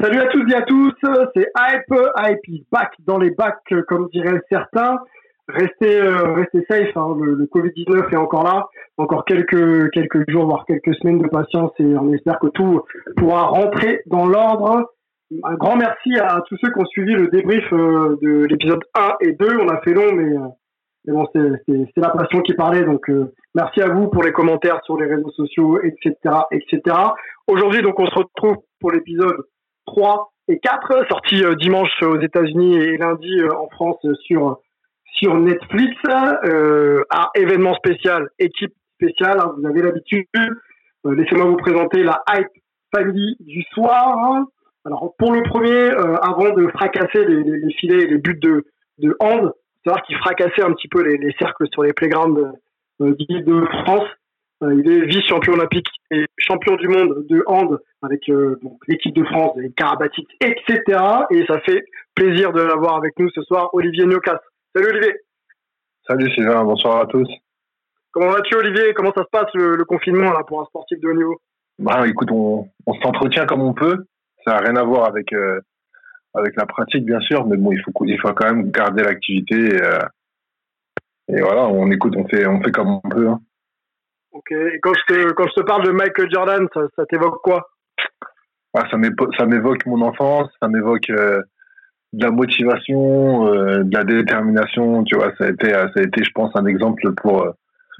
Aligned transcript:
Salut 0.00 0.18
à 0.18 0.28
toutes 0.28 0.50
et 0.50 0.54
à 0.54 0.62
tous, 0.62 0.94
c'est 1.36 1.50
Hype, 1.58 1.94
Hype 2.16 2.64
back 2.72 2.90
dans 3.00 3.18
les 3.18 3.32
bacs, 3.32 3.74
comme 3.86 4.08
diraient 4.08 4.40
certains. 4.48 4.98
Restez, 5.46 6.00
euh, 6.00 6.32
restez 6.32 6.64
safe, 6.70 6.96
hein. 6.96 7.14
le, 7.20 7.34
le 7.34 7.44
Covid-19 7.44 8.10
est 8.10 8.16
encore 8.16 8.44
là, 8.44 8.66
encore 8.96 9.26
quelques, 9.26 9.90
quelques 9.90 10.30
jours, 10.30 10.46
voire 10.46 10.64
quelques 10.64 10.94
semaines 10.94 11.20
de 11.20 11.28
patience 11.28 11.72
et 11.80 11.84
on 11.84 12.14
espère 12.14 12.38
que 12.38 12.46
tout 12.46 12.80
pourra 13.18 13.42
rentrer 13.42 14.00
dans 14.06 14.24
l'ordre. 14.24 14.90
Un 15.44 15.54
grand 15.56 15.76
merci 15.76 16.18
à 16.18 16.40
tous 16.48 16.56
ceux 16.62 16.72
qui 16.72 16.78
ont 16.78 16.86
suivi 16.86 17.12
le 17.12 17.28
débrief 17.28 17.70
euh, 17.74 18.16
de 18.22 18.44
l'épisode 18.44 18.82
1 18.94 19.16
et 19.20 19.32
2. 19.32 19.58
On 19.60 19.68
a 19.68 19.82
fait 19.82 19.92
long, 19.92 20.14
mais, 20.14 20.34
euh, 20.34 20.48
mais 21.04 21.12
bon, 21.12 21.26
c'est 21.34 22.00
la 22.00 22.08
passion 22.08 22.40
qui 22.40 22.54
parlait. 22.54 22.84
Donc, 22.84 23.10
merci 23.54 23.82
à 23.82 23.88
vous 23.88 24.08
pour 24.08 24.22
les 24.22 24.32
commentaires 24.32 24.80
sur 24.84 24.96
les 24.96 25.06
réseaux 25.06 25.32
sociaux, 25.32 25.78
etc., 25.82 26.14
etc. 26.52 26.96
Aujourd'hui, 27.46 27.82
donc, 27.82 28.00
on 28.00 28.06
se 28.06 28.14
retrouve 28.14 28.56
pour 28.80 28.92
l'épisode 28.92 29.36
3 29.86 30.32
et 30.48 30.58
4, 30.58 31.06
sorti 31.08 31.44
euh, 31.44 31.54
dimanche 31.54 31.90
aux 32.02 32.20
États-Unis 32.20 32.76
et 32.76 32.96
lundi 32.96 33.40
euh, 33.40 33.54
en 33.56 33.68
France 33.68 33.98
euh, 34.04 34.14
sur 34.24 34.58
sur 35.14 35.34
Netflix. 35.34 35.94
Euh, 36.44 37.02
un 37.10 37.28
événement 37.34 37.74
spécial, 37.74 38.28
équipe 38.38 38.74
spéciale. 38.94 39.38
hein, 39.40 39.54
vous 39.58 39.66
avez 39.66 39.82
l'habitude. 39.82 40.26
Euh, 40.36 41.14
Laissez-moi 41.14 41.46
vous 41.46 41.56
présenter 41.56 42.02
la 42.02 42.22
hype 42.32 42.48
family 42.94 43.36
du 43.40 43.62
soir. 43.72 44.44
Alors 44.84 45.14
pour 45.18 45.32
le 45.32 45.42
premier, 45.42 45.70
euh, 45.70 46.16
avant 46.16 46.50
de 46.54 46.66
fracasser 46.68 47.24
les, 47.24 47.42
les, 47.42 47.58
les 47.60 47.72
filets, 47.74 48.02
et 48.02 48.06
les 48.06 48.18
buts 48.18 48.38
de 48.40 48.64
de 48.98 49.16
hand, 49.20 49.52
savoir 49.84 50.02
qu'il 50.02 50.16
fracassait 50.18 50.62
un 50.62 50.72
petit 50.72 50.88
peu 50.88 51.02
les, 51.02 51.16
les 51.16 51.34
cercles 51.38 51.66
sur 51.72 51.82
les 51.82 51.92
playgrounds 51.92 52.38
euh, 53.00 53.14
Euh, 54.62 54.74
il 54.74 54.90
est 54.90 55.06
vice-champion 55.06 55.54
olympique 55.54 55.86
et 56.10 56.26
champion 56.36 56.76
du 56.76 56.86
monde 56.88 57.26
de 57.28 57.42
hand 57.46 57.78
avec 58.02 58.28
euh, 58.28 58.60
l'équipe 58.88 59.14
de 59.14 59.24
France, 59.24 59.56
les 59.56 59.72
Karabatic, 59.72 60.26
etc. 60.40 60.82
Et 61.30 61.46
ça 61.46 61.60
fait 61.60 61.82
plaisir 62.14 62.52
de 62.52 62.60
l'avoir 62.60 62.96
avec 62.96 63.18
nous 63.18 63.30
ce 63.30 63.42
soir, 63.42 63.70
Olivier 63.72 64.04
Niokas. 64.04 64.38
Salut 64.74 64.88
Olivier. 64.90 65.14
Salut 66.06 66.30
Sylvain, 66.34 66.62
bonsoir 66.64 67.00
à 67.00 67.06
tous. 67.06 67.28
Comment 68.12 68.30
vas-tu 68.32 68.54
Olivier? 68.56 68.92
Comment 68.94 69.12
ça 69.16 69.22
se 69.22 69.28
passe 69.30 69.50
le, 69.54 69.76
le 69.76 69.84
confinement 69.84 70.32
là 70.32 70.42
pour 70.46 70.60
un 70.60 70.64
sportif 70.66 71.00
de 71.00 71.08
haut 71.08 71.14
niveau? 71.14 71.40
Bah, 71.78 72.06
écoute, 72.06 72.30
on, 72.30 72.68
on 72.86 72.94
s'entretient 72.94 73.46
comme 73.46 73.62
on 73.62 73.72
peut. 73.72 74.04
Ça 74.44 74.52
n'a 74.52 74.58
rien 74.58 74.76
à 74.76 74.82
voir 74.84 75.06
avec 75.06 75.32
euh, 75.32 75.60
avec 76.34 76.54
la 76.56 76.66
pratique, 76.66 77.04
bien 77.06 77.20
sûr, 77.20 77.46
mais 77.46 77.56
bon, 77.56 77.72
il 77.72 77.80
faut 77.82 77.92
il 78.04 78.20
faut 78.20 78.32
quand 78.34 78.52
même 78.52 78.70
garder 78.70 79.02
l'activité. 79.04 79.54
Et, 79.54 79.82
euh, 79.82 79.98
et 81.28 81.40
voilà, 81.40 81.66
on 81.68 81.90
écoute, 81.90 82.14
on 82.16 82.26
fait 82.28 82.46
on 82.46 82.60
fait 82.62 82.72
comme 82.72 82.88
on 82.90 83.08
peut. 83.08 83.28
hein. 83.28 83.40
Ok. 84.32 84.52
Et 84.52 84.78
quand 84.80 84.92
je 84.94 85.14
te 85.14 85.32
quand 85.32 85.48
je 85.48 85.60
te 85.60 85.66
parle 85.66 85.84
de 85.84 85.90
Michael 85.90 86.30
Jordan, 86.30 86.68
ça, 86.72 86.82
ça 86.96 87.06
t'évoque 87.06 87.42
quoi? 87.42 87.68
Ah, 88.74 88.88
ça 88.90 89.46
m'évoque 89.46 89.86
mon 89.86 90.02
enfance, 90.02 90.48
ça 90.60 90.68
m'évoque 90.68 91.10
euh, 91.10 91.42
de 92.12 92.24
la 92.24 92.30
motivation, 92.30 93.48
euh, 93.48 93.82
de 93.82 93.96
la 93.96 94.04
détermination. 94.04 95.02
Tu 95.04 95.16
vois, 95.16 95.32
ça 95.38 95.46
a 95.46 95.48
été 95.48 95.74
euh, 95.74 95.88
ça 95.94 96.00
a 96.00 96.02
été, 96.02 96.22
je 96.22 96.30
pense, 96.32 96.54
un 96.54 96.66
exemple 96.66 97.12
pour 97.14 97.54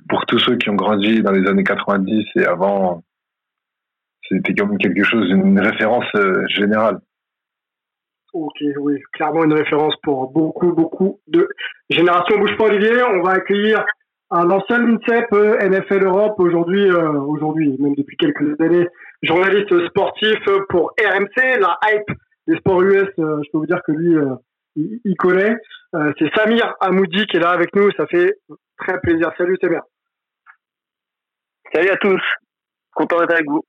pour 0.08 0.26
tous 0.26 0.38
ceux 0.38 0.56
qui 0.56 0.70
ont 0.70 0.76
grandi 0.76 1.22
dans 1.22 1.32
les 1.32 1.48
années 1.48 1.64
90 1.64 2.26
et 2.36 2.46
avant. 2.46 3.02
C'était 4.28 4.54
comme 4.54 4.78
quelque 4.78 5.02
chose, 5.02 5.28
une 5.28 5.58
référence 5.58 6.06
euh, 6.14 6.46
générale. 6.48 7.00
Ok, 8.32 8.62
oui, 8.78 9.00
clairement 9.12 9.42
une 9.42 9.54
référence 9.54 9.94
pour 10.04 10.30
beaucoup, 10.30 10.72
beaucoup 10.72 11.20
de 11.26 11.48
générations. 11.90 12.38
Bouge 12.38 12.56
pas, 12.56 12.66
Olivier. 12.66 13.02
On 13.02 13.22
va 13.22 13.32
accueillir 13.32 13.84
un 14.30 14.50
ancien 14.50 14.80
INSEP 14.80 15.32
euh, 15.32 15.58
NFL 15.58 16.04
Europe, 16.04 16.38
aujourd'hui, 16.38 16.88
euh, 16.88 17.12
aujourd'hui, 17.20 17.76
même 17.78 17.94
depuis 17.94 18.16
quelques 18.16 18.60
années, 18.60 18.86
journaliste 19.22 19.86
sportif 19.88 20.38
pour 20.68 20.92
RMC, 21.00 21.58
la 21.60 21.78
hype 21.84 22.16
des 22.46 22.56
sports 22.58 22.82
US. 22.82 23.08
euh, 23.18 23.40
je 23.44 23.50
peux 23.50 23.58
vous 23.58 23.66
dire 23.66 23.82
que 23.84 23.92
lui, 23.92 24.16
euh, 24.16 24.34
il, 24.76 25.00
il 25.04 25.16
connaît. 25.16 25.56
Euh, 25.94 26.12
c'est 26.18 26.32
Samir 26.34 26.74
Amoudi 26.80 27.26
qui 27.26 27.36
est 27.36 27.40
là 27.40 27.50
avec 27.50 27.74
nous. 27.74 27.90
Ça 27.92 28.06
fait 28.06 28.34
très 28.78 29.00
plaisir. 29.00 29.32
Salut, 29.36 29.56
Samir. 29.60 29.82
Salut 31.72 31.90
à 31.90 31.96
tous, 31.96 32.20
content 32.94 33.20
d'être 33.20 33.32
avec 33.32 33.48
vous. 33.48 33.64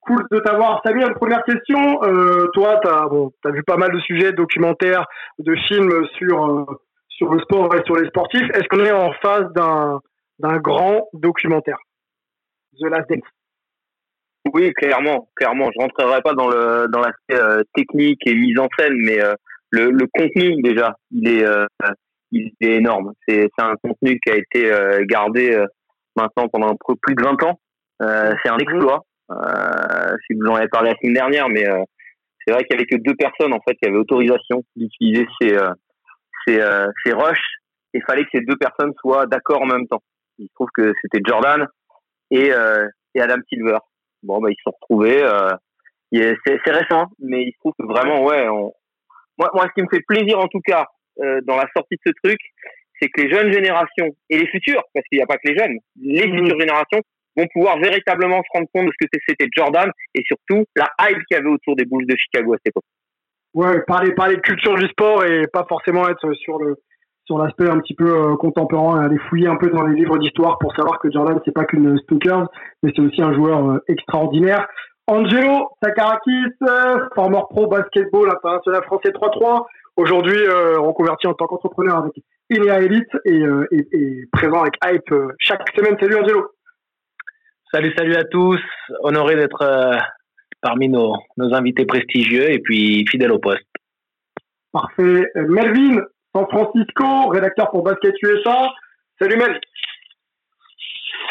Cool 0.00 0.24
de 0.30 0.38
t'avoir. 0.38 0.80
Samir, 0.84 1.08
une 1.08 1.14
première 1.14 1.42
question. 1.44 2.02
Euh, 2.04 2.46
toi, 2.54 2.78
tu 2.82 2.88
as, 2.88 3.06
bon, 3.08 3.32
as 3.44 3.50
vu 3.50 3.62
pas 3.64 3.76
mal 3.76 3.92
de 3.92 3.98
sujets, 4.00 4.30
de 4.30 4.36
documentaires, 4.36 5.04
de 5.38 5.54
films 5.66 6.06
sur, 6.18 6.46
euh, 6.46 6.64
sur 7.16 7.32
le 7.32 7.40
sport 7.40 7.74
et 7.74 7.82
sur 7.84 7.96
les 7.96 8.08
sportifs. 8.08 8.48
Est-ce 8.54 8.68
qu'on 8.68 8.84
est 8.84 8.92
en 8.92 9.12
phase 9.22 9.52
d'un, 9.54 10.00
d'un 10.38 10.58
grand 10.58 11.08
documentaire? 11.12 11.78
The 12.78 12.84
Last 12.90 13.08
Dance. 13.08 13.28
Oui, 14.52 14.72
clairement, 14.74 15.28
clairement. 15.34 15.68
Je 15.74 15.80
rentrerai 15.82 16.22
pas 16.22 16.34
dans 16.34 16.48
le 16.48 16.86
dans 16.88 17.00
l'aspect 17.00 17.34
euh, 17.34 17.62
technique 17.74 18.20
et 18.26 18.34
mise 18.34 18.58
en 18.58 18.68
scène, 18.78 18.94
mais 18.96 19.20
euh, 19.20 19.34
le, 19.70 19.90
le 19.90 20.06
contenu 20.12 20.62
déjà, 20.62 20.94
il 21.10 21.28
est 21.28 21.44
euh, 21.44 21.66
il 22.30 22.52
est 22.60 22.76
énorme. 22.76 23.12
C'est 23.26 23.48
c'est 23.56 23.64
un 23.64 23.74
contenu 23.82 24.20
qui 24.20 24.30
a 24.30 24.36
été 24.36 24.70
gardé 25.06 25.64
maintenant 26.16 26.48
pendant 26.48 26.76
peu 26.86 26.94
plus 27.00 27.14
de 27.14 27.22
20 27.22 27.42
ans. 27.44 27.58
C'est 28.00 28.50
un 28.50 28.58
exploit. 28.58 29.04
Euh, 29.30 30.16
si 30.26 30.34
vous 30.34 30.46
en 30.46 30.54
avez 30.54 30.68
parlé 30.68 30.90
la 30.90 30.96
semaine 30.98 31.14
dernière, 31.14 31.48
mais 31.48 31.64
c'est 32.44 32.52
vrai 32.52 32.62
qu'il 32.64 32.76
y 32.76 32.78
avait 32.78 32.86
que 32.86 33.02
deux 33.02 33.16
personnes 33.16 33.52
en 33.52 33.60
fait 33.66 33.74
qui 33.74 33.88
avaient 33.88 33.98
autorisation 33.98 34.62
d'utiliser 34.76 35.26
ces 35.40 35.56
euh, 36.48 36.88
ces, 37.04 37.12
euh. 37.12 37.32
Et 37.94 37.98
il 37.98 38.02
fallait 38.06 38.24
que 38.24 38.30
ces 38.32 38.40
deux 38.40 38.56
personnes 38.56 38.92
soient 39.00 39.26
d'accord 39.26 39.62
en 39.62 39.66
même 39.66 39.86
temps. 39.88 40.02
Il 40.38 40.48
se 40.48 40.54
trouve 40.54 40.68
que 40.74 40.92
c'était 41.02 41.20
Jordan 41.26 41.66
et 42.30 42.52
euh, 42.52 42.86
et 43.14 43.20
Adam 43.20 43.40
Silver. 43.48 43.78
Bon, 44.22 44.40
bah, 44.40 44.50
ils 44.50 44.56
se 44.56 44.62
sont 44.64 44.76
retrouvés. 44.80 45.22
Euh, 45.22 45.50
c'est 46.12 46.58
c'est 46.64 46.72
récent, 46.72 47.06
mais 47.18 47.42
il 47.44 47.52
se 47.52 47.58
trouve 47.58 47.72
que 47.78 47.86
vraiment, 47.86 48.24
ouais. 48.24 48.48
On... 48.48 48.72
Moi, 49.38 49.50
moi, 49.54 49.66
ce 49.68 49.72
qui 49.74 49.82
me 49.82 49.88
fait 49.90 50.04
plaisir, 50.06 50.38
en 50.38 50.48
tout 50.48 50.60
cas, 50.60 50.86
euh, 51.20 51.40
dans 51.44 51.56
la 51.56 51.66
sortie 51.76 51.96
de 51.96 52.00
ce 52.06 52.12
truc, 52.22 52.38
c'est 53.00 53.08
que 53.08 53.22
les 53.22 53.30
jeunes 53.30 53.52
générations 53.52 54.08
et 54.30 54.38
les 54.38 54.46
futures, 54.48 54.82
parce 54.94 55.06
qu'il 55.08 55.18
n'y 55.18 55.22
a 55.22 55.26
pas 55.26 55.36
que 55.36 55.48
les 55.48 55.56
jeunes, 55.56 55.78
les 56.00 56.26
Mhm. 56.26 56.38
futures 56.38 56.60
générations 56.60 57.00
vont 57.36 57.46
pouvoir 57.52 57.78
véritablement 57.78 58.42
se 58.42 58.48
rendre 58.54 58.68
compte 58.72 58.86
de 58.86 58.92
ce 58.98 59.06
que 59.06 59.22
c'était 59.28 59.48
Jordan 59.54 59.90
et 60.14 60.22
surtout 60.26 60.64
la 60.74 60.88
hype 61.00 61.18
qu'il 61.26 61.36
y 61.36 61.40
avait 61.40 61.50
autour 61.50 61.76
des 61.76 61.84
Bulls 61.84 62.06
de 62.06 62.16
Chicago 62.16 62.54
à 62.54 62.56
cette 62.56 62.68
époque. 62.68 62.84
Ouais, 63.56 63.80
parler, 63.86 64.12
parler 64.12 64.36
de 64.36 64.42
culture 64.42 64.74
du 64.74 64.86
sport 64.88 65.24
et 65.24 65.46
pas 65.46 65.64
forcément 65.66 66.06
être 66.10 66.30
sur 66.34 66.58
le 66.58 66.76
sur 67.24 67.38
l'aspect 67.38 67.68
un 67.68 67.78
petit 67.78 67.94
peu 67.94 68.04
euh, 68.04 68.36
contemporain, 68.36 69.00
aller 69.00 69.16
fouiller 69.30 69.48
un 69.48 69.56
peu 69.56 69.70
dans 69.70 69.82
les 69.82 69.96
livres 69.96 70.18
d'histoire 70.18 70.58
pour 70.58 70.76
savoir 70.76 70.98
que 70.98 71.10
Jordan 71.10 71.40
c'est 71.42 71.54
pas 71.54 71.64
qu'une 71.64 71.98
snooker, 72.06 72.48
mais 72.82 72.92
c'est 72.94 73.00
aussi 73.00 73.22
un 73.22 73.32
joueur 73.32 73.70
euh, 73.70 73.78
extraordinaire. 73.88 74.68
Angelo 75.06 75.70
Sakarakis, 75.82 76.52
euh, 76.68 77.08
former 77.14 77.40
pro 77.48 77.66
basketball 77.66 78.28
international 78.28 78.84
français 78.84 79.08
3-3, 79.08 79.64
aujourd'hui 79.96 80.38
euh, 80.38 80.78
reconverti 80.78 81.26
en 81.26 81.32
tant 81.32 81.46
qu'entrepreneur 81.46 81.96
avec 81.96 82.12
Ilia 82.50 82.78
Elite 82.80 83.10
et, 83.24 83.42
et, 83.72 84.28
présent 84.32 84.60
avec 84.60 84.74
Hype 84.84 85.14
chaque 85.38 85.66
semaine. 85.74 85.96
Salut 85.98 86.16
Angelo. 86.16 86.50
Salut, 87.72 87.92
salut 87.96 88.16
à 88.16 88.24
tous. 88.24 88.60
Honoré 89.00 89.34
d'être 89.34 89.64
parmi 90.60 90.88
nos, 90.88 91.14
nos 91.36 91.54
invités 91.54 91.86
prestigieux 91.86 92.50
et 92.50 92.58
puis 92.58 93.04
fidèle 93.08 93.32
au 93.32 93.38
poste. 93.38 93.66
Parfait. 94.72 95.30
Euh, 95.36 95.46
Melvin, 95.48 96.02
San 96.34 96.46
Francisco, 96.48 97.28
rédacteur 97.28 97.70
pour 97.70 97.82
Basket 97.82 98.14
USA. 98.22 98.68
Salut 99.18 99.36
Mel. 99.36 99.60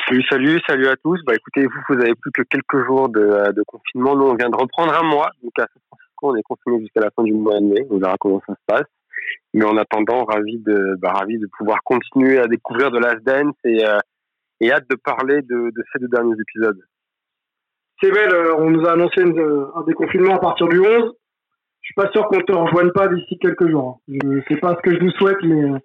Salut, 0.08 0.24
salut, 0.30 0.60
salut 0.68 0.88
à 0.88 0.96
tous. 0.98 1.20
Bah 1.26 1.34
écoutez, 1.36 1.66
vous, 1.66 1.82
vous 1.90 2.02
avez 2.02 2.16
plus 2.16 2.32
que 2.32 2.44
quelques 2.44 2.86
jours 2.86 3.10
de, 3.10 3.20
euh, 3.20 3.52
de 3.52 3.64
confinement. 3.64 4.16
Nous, 4.16 4.26
on 4.26 4.36
vient 4.36 4.50
de 4.50 4.56
reprendre 4.56 4.94
un 4.94 5.04
mois. 5.04 5.30
Donc 5.44 5.52
à 5.58 5.64
San 5.64 5.82
Francisco, 5.90 6.32
on 6.32 6.36
est 6.36 6.44
confiné 6.44 6.80
jusqu'à 6.82 7.02
la 7.02 7.10
fin 7.16 7.24
du 7.24 7.34
mois 7.34 7.60
de 7.60 7.66
mai. 7.66 7.86
On 7.90 7.98
verra 7.98 8.16
comment 8.20 8.42
ça 8.48 8.54
se 8.54 8.66
passe. 8.66 8.88
Mais 9.54 9.66
en 9.66 9.78
attendant, 9.78 10.26
ravi 10.26 10.60
de, 10.60 10.96
bah, 11.00 11.14
ravi 11.14 11.38
de 11.38 11.48
pouvoir 11.58 11.80
continuer 11.84 12.40
à 12.40 12.48
découvrir 12.48 12.92
de 12.92 13.00
Last 13.00 13.24
Dance 13.24 13.56
et, 13.64 13.86
euh, 13.86 13.98
et 14.60 14.72
hâte 14.72 14.90
de 14.90 14.96
parler 14.96 15.42
de, 15.42 15.72
de 15.72 15.84
ces 15.92 16.00
deux 16.00 16.08
derniers 16.08 16.36
épisodes. 16.40 16.82
C'est 18.02 18.12
belle, 18.12 18.34
euh, 18.34 18.56
on 18.58 18.70
nous 18.70 18.86
a 18.86 18.92
annoncé 18.94 19.22
une- 19.22 19.68
un 19.76 19.84
déconfinement 19.88 20.36
à 20.36 20.40
partir 20.40 20.68
du 20.68 20.80
11. 20.80 21.14
Je 21.82 21.88
suis 21.88 21.94
pas 21.96 22.10
sûr 22.12 22.28
qu'on 22.28 22.40
te 22.42 22.52
rejoigne 22.52 22.92
pas 22.92 23.08
d'ici 23.08 23.38
quelques 23.40 23.70
jours. 23.70 24.00
hein. 24.10 24.18
Je 24.24 24.42
sais 24.54 24.60
pas 24.60 24.76
ce 24.76 24.82
que 24.82 24.96
je 24.96 25.00
vous 25.04 25.12
souhaite, 25.12 25.38
mais 25.44 25.64
euh, 25.72 25.78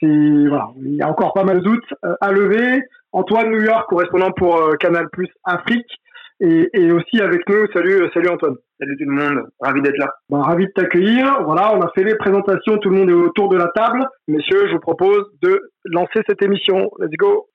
c'est 0.00 0.48
voilà, 0.48 0.68
il 0.82 0.94
y 0.96 1.02
a 1.02 1.08
encore 1.08 1.32
pas 1.34 1.44
mal 1.44 1.58
de 1.58 1.64
doutes 1.64 1.94
euh, 2.04 2.14
à 2.20 2.32
lever. 2.32 2.82
Antoine 3.12 3.50
New 3.50 3.60
York, 3.62 3.88
correspondant 3.88 4.32
pour 4.32 4.56
euh, 4.56 4.72
Canal 4.74 5.06
Plus 5.12 5.28
Afrique, 5.44 5.86
et, 6.40 6.68
et 6.72 6.90
aussi 6.90 7.20
avec 7.20 7.48
nous. 7.48 7.66
Salut, 7.72 8.02
euh, 8.02 8.08
salut 8.12 8.28
Antoine. 8.30 8.56
Salut 8.80 8.96
tout 8.96 9.04
le 9.08 9.12
monde, 9.14 9.46
ravi 9.60 9.80
d'être 9.82 9.98
là. 9.98 10.10
Ben, 10.30 10.40
ravi 10.40 10.66
de 10.66 10.72
t'accueillir. 10.72 11.42
Voilà, 11.44 11.72
on 11.76 11.80
a 11.82 11.90
fait 11.94 12.02
les 12.02 12.16
présentations, 12.16 12.78
tout 12.78 12.90
le 12.90 12.96
monde 12.96 13.10
est 13.10 13.12
autour 13.12 13.48
de 13.50 13.56
la 13.56 13.68
table. 13.68 14.04
Messieurs, 14.26 14.66
je 14.66 14.72
vous 14.72 14.80
propose 14.80 15.22
de 15.42 15.60
lancer 15.84 16.20
cette 16.26 16.42
émission. 16.42 16.90
Let's 16.98 17.12
go. 17.16 17.46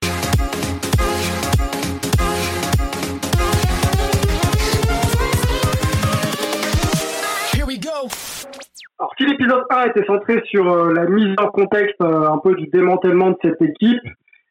Alors, 8.99 9.13
si 9.17 9.25
l'épisode 9.25 9.63
1 9.69 9.85
était 9.85 10.05
centré 10.05 10.41
sur 10.45 10.69
euh, 10.71 10.93
la 10.93 11.05
mise 11.05 11.33
en 11.39 11.47
contexte 11.47 12.01
euh, 12.01 12.29
un 12.29 12.37
peu 12.37 12.55
du 12.55 12.67
démantèlement 12.67 13.31
de 13.31 13.37
cette 13.41 13.61
équipe, 13.61 14.01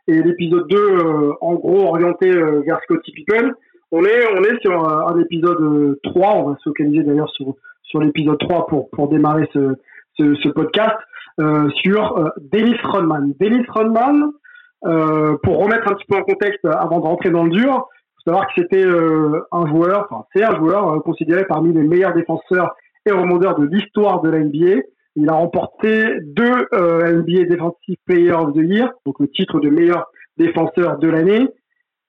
et 0.06 0.22
l'épisode 0.22 0.66
2, 0.68 0.76
euh, 0.76 1.32
en 1.42 1.54
gros, 1.54 1.88
orienté 1.88 2.30
euh, 2.30 2.62
vers 2.64 2.80
Scottie 2.84 3.12
Pippen, 3.12 3.52
On 3.92 4.04
est, 4.04 4.26
on 4.38 4.42
est 4.42 4.60
sur 4.62 4.88
un, 4.88 5.18
épisode 5.20 5.98
3. 6.02 6.34
On 6.36 6.50
va 6.50 6.56
se 6.56 6.62
focaliser 6.70 7.02
d'ailleurs 7.02 7.30
sur, 7.30 7.54
sur 7.82 8.00
l'épisode 8.00 8.38
3 8.38 8.66
pour, 8.68 8.88
pour 8.90 9.08
démarrer 9.08 9.48
ce, 9.52 9.74
ce, 10.18 10.34
ce 10.34 10.48
podcast 10.48 10.96
sur 11.82 12.32
Dennis 12.52 12.76
Rodman. 12.82 13.32
Dennis 13.38 13.64
Rodman, 13.68 14.32
euh, 14.86 15.36
pour 15.42 15.58
remettre 15.58 15.90
un 15.90 15.94
petit 15.94 16.06
peu 16.08 16.16
en 16.16 16.22
contexte 16.22 16.64
avant 16.64 17.00
de 17.00 17.04
rentrer 17.04 17.30
dans 17.30 17.44
le 17.44 17.50
dur, 17.50 17.88
faut 18.14 18.30
savoir 18.30 18.46
que 18.46 18.52
c'était 18.56 18.84
euh, 18.84 19.40
un 19.50 19.66
joueur, 19.66 20.06
enfin 20.08 20.24
c'est 20.34 20.44
un 20.44 20.54
joueur 20.56 20.88
euh, 20.88 21.00
considéré 21.00 21.44
parmi 21.46 21.72
les 21.72 21.82
meilleurs 21.82 22.14
défenseurs 22.14 22.76
et 23.08 23.12
rebondeurs 23.12 23.58
de 23.58 23.66
l'histoire 23.66 24.22
de 24.22 24.30
la 24.30 24.40
NBA. 24.40 24.82
Il 25.16 25.28
a 25.28 25.32
remporté 25.32 26.20
deux 26.22 26.66
NBA 26.72 27.44
Defensive 27.48 27.96
Player 28.06 28.32
of 28.32 28.52
the 28.54 28.62
Year, 28.62 28.92
donc 29.04 29.18
le 29.18 29.28
titre 29.28 29.58
de 29.58 29.68
meilleur 29.68 30.06
défenseur 30.36 30.98
de 30.98 31.08
l'année, 31.08 31.48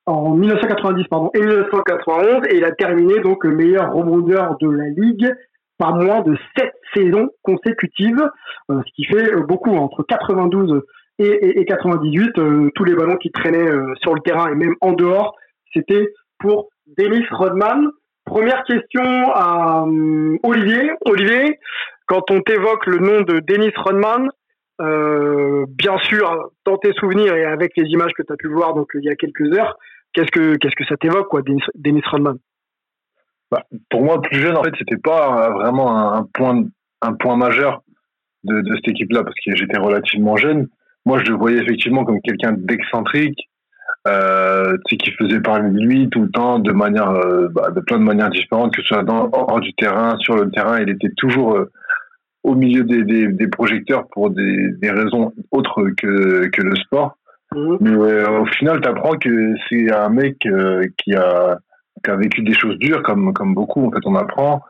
en 0.06 0.36
1990 0.36 1.08
pardon, 1.10 1.32
et 1.34 1.40
1991, 1.40 2.48
et 2.50 2.58
il 2.58 2.66
a 2.66 2.72
terminé 2.72 3.20
donc 3.22 3.44
le 3.44 3.56
meilleur 3.56 3.92
rebondeur 3.94 4.58
de 4.62 4.70
la 4.70 4.90
ligue 4.90 5.34
par 5.80 5.96
moins 5.96 6.22
de 6.22 6.38
sept 6.56 6.74
saisons 6.94 7.30
consécutives, 7.42 8.24
ce 8.70 8.92
qui 8.96 9.06
fait 9.06 9.36
beaucoup 9.48 9.72
entre 9.72 10.04
92 10.04 10.84
et, 11.20 11.66
98, 11.66 12.38
euh, 12.38 12.70
tous 12.76 12.86
les 12.86 12.96
ballons 12.96 13.18
qui 13.18 13.32
traînaient 13.32 13.70
euh, 13.70 13.94
sur 14.02 14.14
le 14.14 14.22
terrain 14.22 14.52
et 14.52 14.56
même 14.56 14.76
en 14.82 14.94
dehors, 14.94 15.36
c'était 15.74 16.14
pour 16.40 16.70
Dennis 16.98 17.26
Rodman. 17.32 17.90
Première 18.30 18.64
question 18.64 19.32
à 19.34 19.86
euh, 19.88 20.38
Olivier. 20.44 20.92
Olivier, 21.06 21.60
quand 22.08 22.32
on 22.32 22.42
t'évoque 22.42 22.86
le 22.86 22.98
nom 22.98 23.22
de 23.22 23.40
Dennis 23.40 23.74
Rodman, 23.76 24.30
bien 24.80 25.98
sûr, 25.98 26.52
dans 26.66 26.78
tes 26.78 26.94
souvenirs 26.94 27.36
et 27.36 27.44
avec 27.44 27.74
les 27.76 27.84
images 27.90 28.14
que 28.14 28.24
tu 28.24 28.32
as 28.32 28.38
pu 28.38 28.48
voir 28.48 28.74
donc 28.74 28.88
il 28.94 29.04
y 29.04 29.10
a 29.10 29.16
quelques 29.16 29.52
heures, 29.54 29.78
qu'est-ce 30.14 30.32
que 30.32 30.56
qu'est-ce 30.56 30.76
que 30.76 30.86
ça 30.86 30.96
t'évoque 30.96 31.28
quoi, 31.28 31.42
Dennis, 31.76 32.02
Rodman? 32.10 32.38
Bah, 33.52 33.64
Pour 33.90 34.04
moi, 34.04 34.22
plus 34.22 34.40
jeune, 34.40 34.56
en 34.56 34.64
fait, 34.64 34.74
c'était 34.78 34.98
pas 34.98 35.50
vraiment 35.50 36.14
un, 36.14 36.24
point 36.34 36.64
un 37.02 37.14
point 37.14 37.36
majeur 37.36 37.82
de 38.46 38.64
cette 38.76 38.88
équipe-là 38.88 39.24
parce 39.24 39.36
que 39.46 39.54
j'étais 39.56 39.78
relativement 39.78 40.38
jeune 40.38 40.70
moi, 41.06 41.20
je 41.24 41.32
le 41.32 41.38
voyais 41.38 41.60
effectivement 41.60 42.06
comme 42.06 42.22
quelqu'un 42.22 42.54
d'excentrique, 42.54 43.50
euh, 44.08 44.78
qui 44.88 45.12
faisait 45.12 45.42
parler 45.42 45.70
de 45.72 45.80
lui 45.80 46.10
tout 46.10 46.22
le 46.22 46.30
temps 46.30 46.60
de 46.60 46.72
manière, 46.72 47.10
euh, 47.10 47.48
bah, 47.50 47.70
de 47.72 47.80
plein 47.82 48.00
de 48.00 48.04
manières 48.04 48.30
différentes, 48.30 48.74
que 48.74 48.82
ce 48.82 48.88
soit 48.88 49.04
dans, 49.04 49.30
hors 49.32 49.60
du 49.60 49.74
terrain, 49.74 50.18
sur 50.20 50.36
le 50.36 50.50
terrain, 50.52 50.80
il 50.80 50.90
était 50.90 51.12
toujours 51.18 51.56
euh, 51.56 51.70
au 52.44 52.56
milieu 52.56 52.84
des, 52.84 53.04
des, 53.04 53.28
des, 53.28 53.48
projecteurs 53.48 54.08
pour 54.12 54.30
des, 54.30 54.70
des 54.82 54.92
raisons 54.92 55.34
autres 55.52 55.90
que, 55.98 56.48
que 56.48 56.62
le 56.62 56.76
sport. 56.76 57.18
Mmh. 57.54 57.76
Mais 57.82 57.92
euh, 57.92 58.40
au 58.40 58.46
final, 58.46 58.80
tu 58.82 58.88
apprends 58.88 59.18
que 59.18 59.54
c'est 59.68 59.92
un 59.92 60.10
mec 60.10 60.38
qui 60.98 61.16
a 61.16 61.58
qui 62.02 62.12
a 62.12 62.16
vécu 62.16 62.42
des 62.44 62.54
choses 62.54 62.78
dures, 62.78 63.04
comme 63.04 63.34
comme 63.34 63.54
beaucoup. 63.54 63.86
En 63.86 63.92
fait, 63.92 64.06
on 64.06 64.16
apprend. 64.16 64.62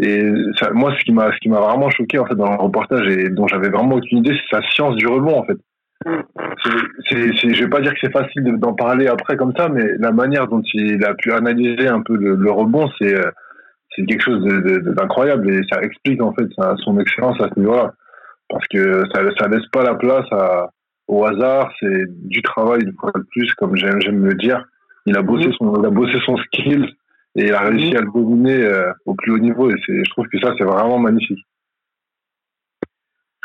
Et 0.00 0.32
ça, 0.58 0.70
moi, 0.70 0.94
ce 0.98 1.04
qui 1.04 1.12
m'a 1.12 1.30
ce 1.32 1.38
qui 1.38 1.50
m'a 1.50 1.60
vraiment 1.60 1.90
choqué 1.90 2.18
en 2.18 2.24
fait 2.24 2.36
dans 2.36 2.50
le 2.50 2.56
reportage 2.56 3.06
et 3.08 3.28
dont 3.28 3.48
j'avais 3.48 3.68
vraiment 3.68 3.96
aucune 3.96 4.18
idée, 4.18 4.32
c'est 4.32 4.56
sa 4.56 4.62
science 4.70 4.94
du 4.94 5.06
rebond 5.06 5.40
en 5.40 5.44
fait 5.44 5.58
je 6.04 7.62
vais 7.62 7.68
pas 7.68 7.80
dire 7.80 7.92
que 7.92 7.98
c'est 8.02 8.12
facile 8.12 8.58
d'en 8.58 8.74
parler 8.74 9.08
après 9.08 9.36
comme 9.36 9.52
ça, 9.56 9.68
mais 9.68 9.84
la 9.98 10.12
manière 10.12 10.48
dont 10.48 10.62
il 10.74 11.04
a 11.04 11.14
pu 11.14 11.32
analyser 11.32 11.88
un 11.88 12.02
peu 12.02 12.16
le, 12.16 12.50
rebond, 12.50 12.88
c'est, 12.98 13.14
euh, 13.14 13.30
c'est 13.94 14.04
quelque 14.04 14.22
chose 14.22 14.44
d'incroyable 14.44 15.50
et 15.50 15.60
ça 15.70 15.80
explique 15.82 16.22
en 16.22 16.32
fait 16.32 16.48
son 16.84 16.98
excellence 17.00 17.40
à 17.40 17.48
ce 17.48 17.58
niveau-là. 17.58 17.94
Parce 18.48 18.66
que 18.68 19.04
ça, 19.12 19.22
ça 19.38 19.48
laisse 19.48 19.66
pas 19.72 19.82
la 19.82 19.94
place 19.94 20.26
à, 20.30 20.70
au 21.08 21.24
hasard, 21.24 21.72
c'est 21.80 22.04
du 22.28 22.42
travail 22.42 22.82
une 22.82 22.94
fois 22.94 23.10
de 23.14 23.24
plus, 23.30 23.52
comme 23.54 23.76
j'aime, 23.76 23.98
le 23.98 24.34
dire. 24.34 24.64
Il 25.06 25.16
a 25.16 25.22
bossé 25.22 25.50
son, 25.58 25.74
il 25.80 25.86
a 25.86 25.90
bossé 25.90 26.18
son 26.24 26.36
skill 26.36 26.86
et 27.34 27.46
il 27.46 27.52
a 27.52 27.60
réussi 27.60 27.96
à 27.96 28.00
le 28.00 28.10
dominer 28.12 28.62
euh, 28.62 28.92
au 29.06 29.14
plus 29.14 29.32
haut 29.32 29.38
niveau 29.38 29.70
et 29.70 29.74
je 29.86 30.10
trouve 30.10 30.28
que 30.28 30.38
ça 30.38 30.52
c'est 30.58 30.64
vraiment 30.64 30.98
magnifique. 30.98 31.44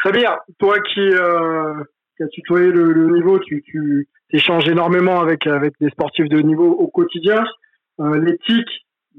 Très 0.03 0.11
bien. 0.11 0.35
Toi 0.59 0.75
qui 0.81 0.99
euh, 0.99 1.73
qui 2.17 2.23
a 2.23 2.27
tutoyé 2.27 2.71
le, 2.71 2.91
le 2.91 3.13
niveau, 3.13 3.39
tu, 3.39 3.63
tu 3.63 4.07
échanges 4.31 4.67
énormément 4.67 5.19
avec, 5.19 5.47
avec 5.47 5.73
des 5.79 5.89
sportifs 5.89 6.29
de 6.29 6.39
niveau 6.39 6.69
au 6.69 6.87
quotidien. 6.87 7.43
Euh, 7.99 8.19
L'éthique 8.19 8.69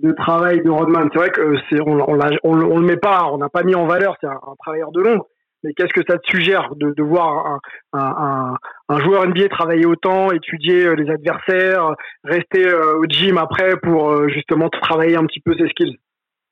de 0.03 0.13
travail 0.13 0.61
de 0.63 0.71
Rodman, 0.71 1.09
c'est 1.13 1.19
vrai 1.19 1.31
que 1.31 1.57
c'est 1.71 1.81
on, 1.81 2.01
on, 2.09 2.19
on, 2.43 2.79
le 2.79 2.87
met 2.87 2.97
pas, 2.97 3.29
on 3.33 3.39
n'a 3.39 3.49
pas 3.49 3.63
mis 3.63 3.75
en 3.75 3.87
valeur, 3.87 4.17
c'est 4.21 4.27
un, 4.27 4.41
travailleur 4.59 4.91
de 4.91 5.01
l'ombre. 5.01 5.27
Mais 5.63 5.73
qu'est-ce 5.73 5.95
que 5.95 6.03
ça 6.07 6.19
te 6.19 6.29
suggère 6.29 6.75
de, 6.77 6.93
de 6.93 7.03
voir 7.03 7.47
un, 7.47 7.99
un, 7.99 8.55
un, 8.89 9.01
joueur 9.01 9.27
NBA 9.27 9.49
travailler 9.49 9.87
autant, 9.87 10.31
étudier 10.31 10.85
euh, 10.85 10.95
les 10.95 11.11
adversaires, 11.11 11.95
rester 12.23 12.67
euh, 12.67 12.99
au 12.99 13.05
gym 13.07 13.39
après 13.39 13.77
pour 13.83 14.11
euh, 14.11 14.29
justement 14.29 14.69
travailler 14.69 15.17
un 15.17 15.25
petit 15.25 15.41
peu 15.41 15.55
ses 15.57 15.69
skills? 15.69 15.97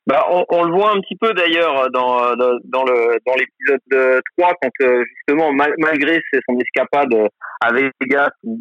Bah, 0.06 0.26
on, 0.30 0.44
on, 0.48 0.64
le 0.64 0.72
voit 0.72 0.90
un 0.90 1.00
petit 1.00 1.16
peu 1.16 1.32
d'ailleurs 1.32 1.88
dans, 1.90 2.34
dans, 2.34 2.84
le 2.84 3.18
dans 3.24 3.34
l'épisode 3.34 4.20
3 4.36 4.52
quand 4.60 4.70
euh, 4.80 5.04
justement 5.16 5.52
malgré 5.52 6.20
son 6.48 6.58
escapade 6.58 7.14
avec 7.60 7.92
Vegas 8.00 8.30
ou, 8.42 8.58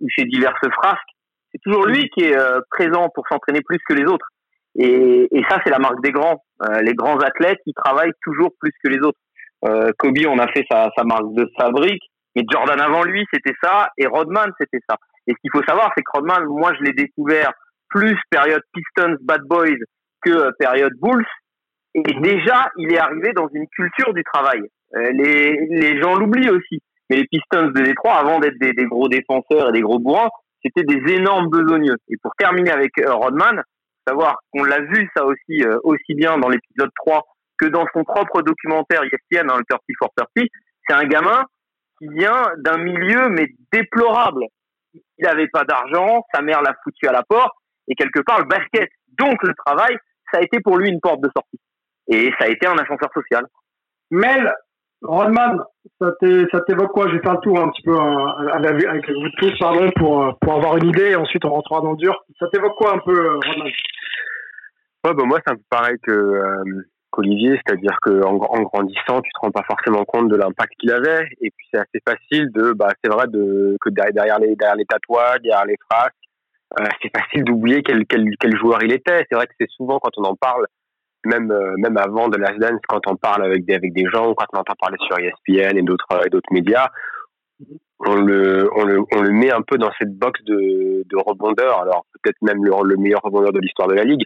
ou 0.00 0.06
ses 0.16 0.24
diverses 0.26 0.68
frasques, 0.74 1.00
c'est 1.50 1.60
toujours 1.64 1.86
lui 1.86 2.10
qui 2.10 2.24
est 2.24 2.36
euh, 2.36 2.60
présent 2.70 3.08
pour 3.14 3.24
s'entraîner 3.28 3.60
plus 3.62 3.78
que 3.88 3.94
les 3.94 4.04
autres. 4.04 4.26
Et, 4.74 5.28
et 5.30 5.42
ça 5.48 5.60
c'est 5.64 5.70
la 5.70 5.78
marque 5.78 6.02
des 6.02 6.12
grands. 6.12 6.42
Euh, 6.62 6.82
les 6.82 6.94
grands 6.94 7.18
athlètes 7.18 7.58
qui 7.64 7.72
travaillent 7.72 8.12
toujours 8.22 8.50
plus 8.60 8.72
que 8.84 8.90
les 8.90 8.98
autres. 8.98 9.18
Kobe 9.98 10.18
on 10.28 10.38
a 10.40 10.48
fait 10.48 10.64
sa, 10.70 10.90
sa 10.96 11.04
marque 11.04 11.32
de 11.34 11.48
fabrique, 11.56 12.02
mais 12.34 12.42
Jordan 12.50 12.80
avant 12.80 13.04
lui 13.04 13.24
c'était 13.32 13.54
ça 13.62 13.90
et 13.96 14.06
Rodman 14.06 14.50
c'était 14.58 14.80
ça. 14.90 14.96
Et 15.26 15.32
ce 15.32 15.36
qu'il 15.40 15.50
faut 15.54 15.64
savoir 15.66 15.90
c'est 15.96 16.02
que 16.02 16.10
Rodman, 16.12 16.44
moi 16.46 16.72
je 16.78 16.82
l'ai 16.84 16.92
découvert 16.92 17.52
plus 17.88 18.18
période 18.30 18.62
Pistons, 18.74 19.16
Bad 19.22 19.42
Boys 19.42 19.78
que 20.22 20.30
euh, 20.30 20.50
période 20.58 20.92
Bulls. 21.00 21.26
Et 21.94 22.02
déjà, 22.20 22.70
il 22.78 22.92
est 22.92 22.98
arrivé 22.98 23.32
dans 23.34 23.48
une 23.52 23.66
culture 23.68 24.14
du 24.14 24.24
travail. 24.24 24.60
Euh, 24.94 25.12
les, 25.12 25.66
les 25.70 26.00
gens 26.00 26.14
l'oublient 26.14 26.50
aussi. 26.50 26.80
Mais 27.10 27.16
les 27.16 27.26
Pistons 27.26 27.68
de 27.68 27.82
Détroit, 27.82 28.14
avant 28.14 28.38
d'être 28.38 28.58
des, 28.58 28.72
gros 28.86 29.08
défenseurs 29.08 29.68
et 29.68 29.72
des 29.72 29.82
gros 29.82 29.98
bourrins, 29.98 30.30
c'était 30.64 30.84
des 30.84 31.14
énormes 31.14 31.48
besogneux. 31.48 31.96
Et 32.08 32.16
pour 32.22 32.32
terminer 32.38 32.70
avec 32.70 32.92
euh, 32.98 33.12
Rodman, 33.12 33.62
savoir 34.06 34.38
qu'on 34.52 34.64
l'a 34.64 34.80
vu 34.80 35.08
ça 35.14 35.24
aussi 35.24 35.62
aussi 35.84 36.14
bien 36.14 36.36
dans 36.36 36.48
l'épisode 36.48 36.90
3 36.96 37.22
que 37.58 37.66
dans 37.66 37.86
son 37.94 38.02
propre 38.02 38.42
documentaire 38.42 39.02
ESPN, 39.04 39.46
dans 39.46 39.58
le 39.58 39.64
30 39.68 39.80
for 39.98 40.08
30, 40.16 40.46
c'est 40.88 40.94
un 40.94 41.04
gamin 41.04 41.44
qui 41.98 42.08
vient 42.08 42.42
d'un 42.58 42.78
milieu 42.78 43.28
mais 43.28 43.46
déplorable. 43.72 44.44
Il 44.94 45.24
n'avait 45.24 45.48
pas 45.48 45.62
d'argent, 45.64 46.24
sa 46.34 46.42
mère 46.42 46.62
l'a 46.62 46.74
foutu 46.82 47.06
à 47.06 47.12
la 47.12 47.22
porte, 47.22 47.52
et 47.88 47.94
quelque 47.94 48.20
part 48.20 48.40
le 48.40 48.46
basket, 48.46 48.88
donc 49.18 49.42
le 49.42 49.54
travail, 49.54 49.96
ça 50.32 50.38
a 50.40 50.42
été 50.42 50.60
pour 50.60 50.78
lui 50.78 50.88
une 50.88 51.00
porte 51.00 51.20
de 51.20 51.30
sortie. 51.34 51.60
Et 52.08 52.30
ça 52.38 52.46
a 52.46 52.48
été 52.48 52.66
un 52.66 52.76
ascenseur 52.76 53.10
social. 53.14 53.44
Mel, 54.10 54.52
Rodman, 55.02 55.62
ça 56.00 56.60
t'évoque 56.66 56.92
quoi? 56.92 57.08
Je 57.08 57.16
vais 57.16 57.22
faire 57.22 57.34
le 57.34 57.40
tour 57.40 57.58
un 57.58 57.68
petit 57.70 57.82
peu 57.82 57.94
euh, 57.94 58.48
avec, 58.52 59.10
vous 59.10 59.28
tous, 59.38 59.58
pardon, 59.58 59.90
pour, 59.96 60.22
euh, 60.22 60.32
pour 60.40 60.54
avoir 60.54 60.76
une 60.76 60.88
idée, 60.88 61.10
et 61.10 61.16
ensuite 61.16 61.44
on 61.44 61.50
rentrera 61.50 61.80
dans 61.80 61.92
le 61.92 61.96
dur. 61.96 62.24
Ça 62.38 62.46
t'évoque 62.52 62.76
quoi 62.76 62.94
un 62.94 62.98
peu, 62.98 63.12
euh, 63.12 63.34
Rodman? 63.46 63.72
Ouais, 65.04 65.14
bah 65.14 65.24
moi, 65.24 65.40
c'est 65.44 65.52
un 65.52 65.56
peu 65.56 65.62
pareil 65.68 65.96
que 66.02 66.40
qu'Olivier, 67.10 67.60
c'est-à-dire 67.66 67.98
qu'en 68.00 68.36
en 68.36 68.62
grandissant, 68.62 69.20
tu 69.20 69.30
te 69.32 69.40
rends 69.40 69.50
pas 69.50 69.64
forcément 69.66 70.02
compte 70.04 70.28
de 70.28 70.36
l'impact 70.36 70.72
qu'il 70.78 70.90
avait, 70.92 71.28
et 71.42 71.50
puis 71.50 71.66
c'est 71.70 71.78
assez 71.78 72.00
facile 72.06 72.50
de, 72.52 72.72
bah, 72.72 72.88
c'est 73.02 73.12
vrai 73.12 73.26
de 73.26 73.76
que 73.82 73.90
derrière 73.90 74.38
les 74.38 74.56
derrière 74.56 74.76
les 74.76 74.86
tatouages, 74.86 75.40
derrière 75.42 75.66
les 75.66 75.76
phrases, 75.90 76.12
euh, 76.80 76.84
c'est 77.02 77.10
facile 77.16 77.44
d'oublier 77.44 77.82
quel, 77.82 78.06
quel, 78.06 78.24
quel, 78.38 78.56
joueur 78.56 78.82
il 78.82 78.92
était. 78.92 79.24
C'est 79.28 79.34
vrai 79.34 79.46
que 79.46 79.54
c'est 79.58 79.70
souvent 79.70 79.98
quand 79.98 80.10
on 80.16 80.24
en 80.24 80.36
parle, 80.36 80.66
même 81.24 81.50
euh, 81.50 81.74
même 81.76 81.96
avant 81.96 82.28
de 82.28 82.38
Last 82.38 82.58
Dance, 82.58 82.80
quand 82.88 83.00
on 83.06 83.16
parle 83.16 83.44
avec 83.44 83.64
des 83.64 83.74
avec 83.74 83.92
des 83.92 84.06
gens, 84.06 84.34
quand 84.34 84.46
on 84.52 84.58
entend 84.58 84.74
parler 84.80 84.96
sur 85.06 85.18
ESPN 85.18 85.76
et 85.76 85.82
d'autres 85.82 86.06
et 86.24 86.30
d'autres 86.30 86.52
médias, 86.52 86.88
on 88.00 88.14
le, 88.14 88.70
on 88.74 88.84
le 88.84 89.00
on 89.14 89.22
le 89.22 89.30
met 89.30 89.52
un 89.52 89.62
peu 89.62 89.76
dans 89.78 89.90
cette 89.98 90.16
box 90.16 90.42
de, 90.44 91.04
de 91.08 91.16
rebondeur. 91.16 91.80
Alors 91.80 92.06
peut-être 92.22 92.40
même 92.42 92.64
le, 92.64 92.72
le 92.84 92.96
meilleur 92.96 93.20
rebondeur 93.22 93.52
de 93.52 93.60
l'histoire 93.60 93.88
de 93.88 93.94
la 93.94 94.04
ligue, 94.04 94.24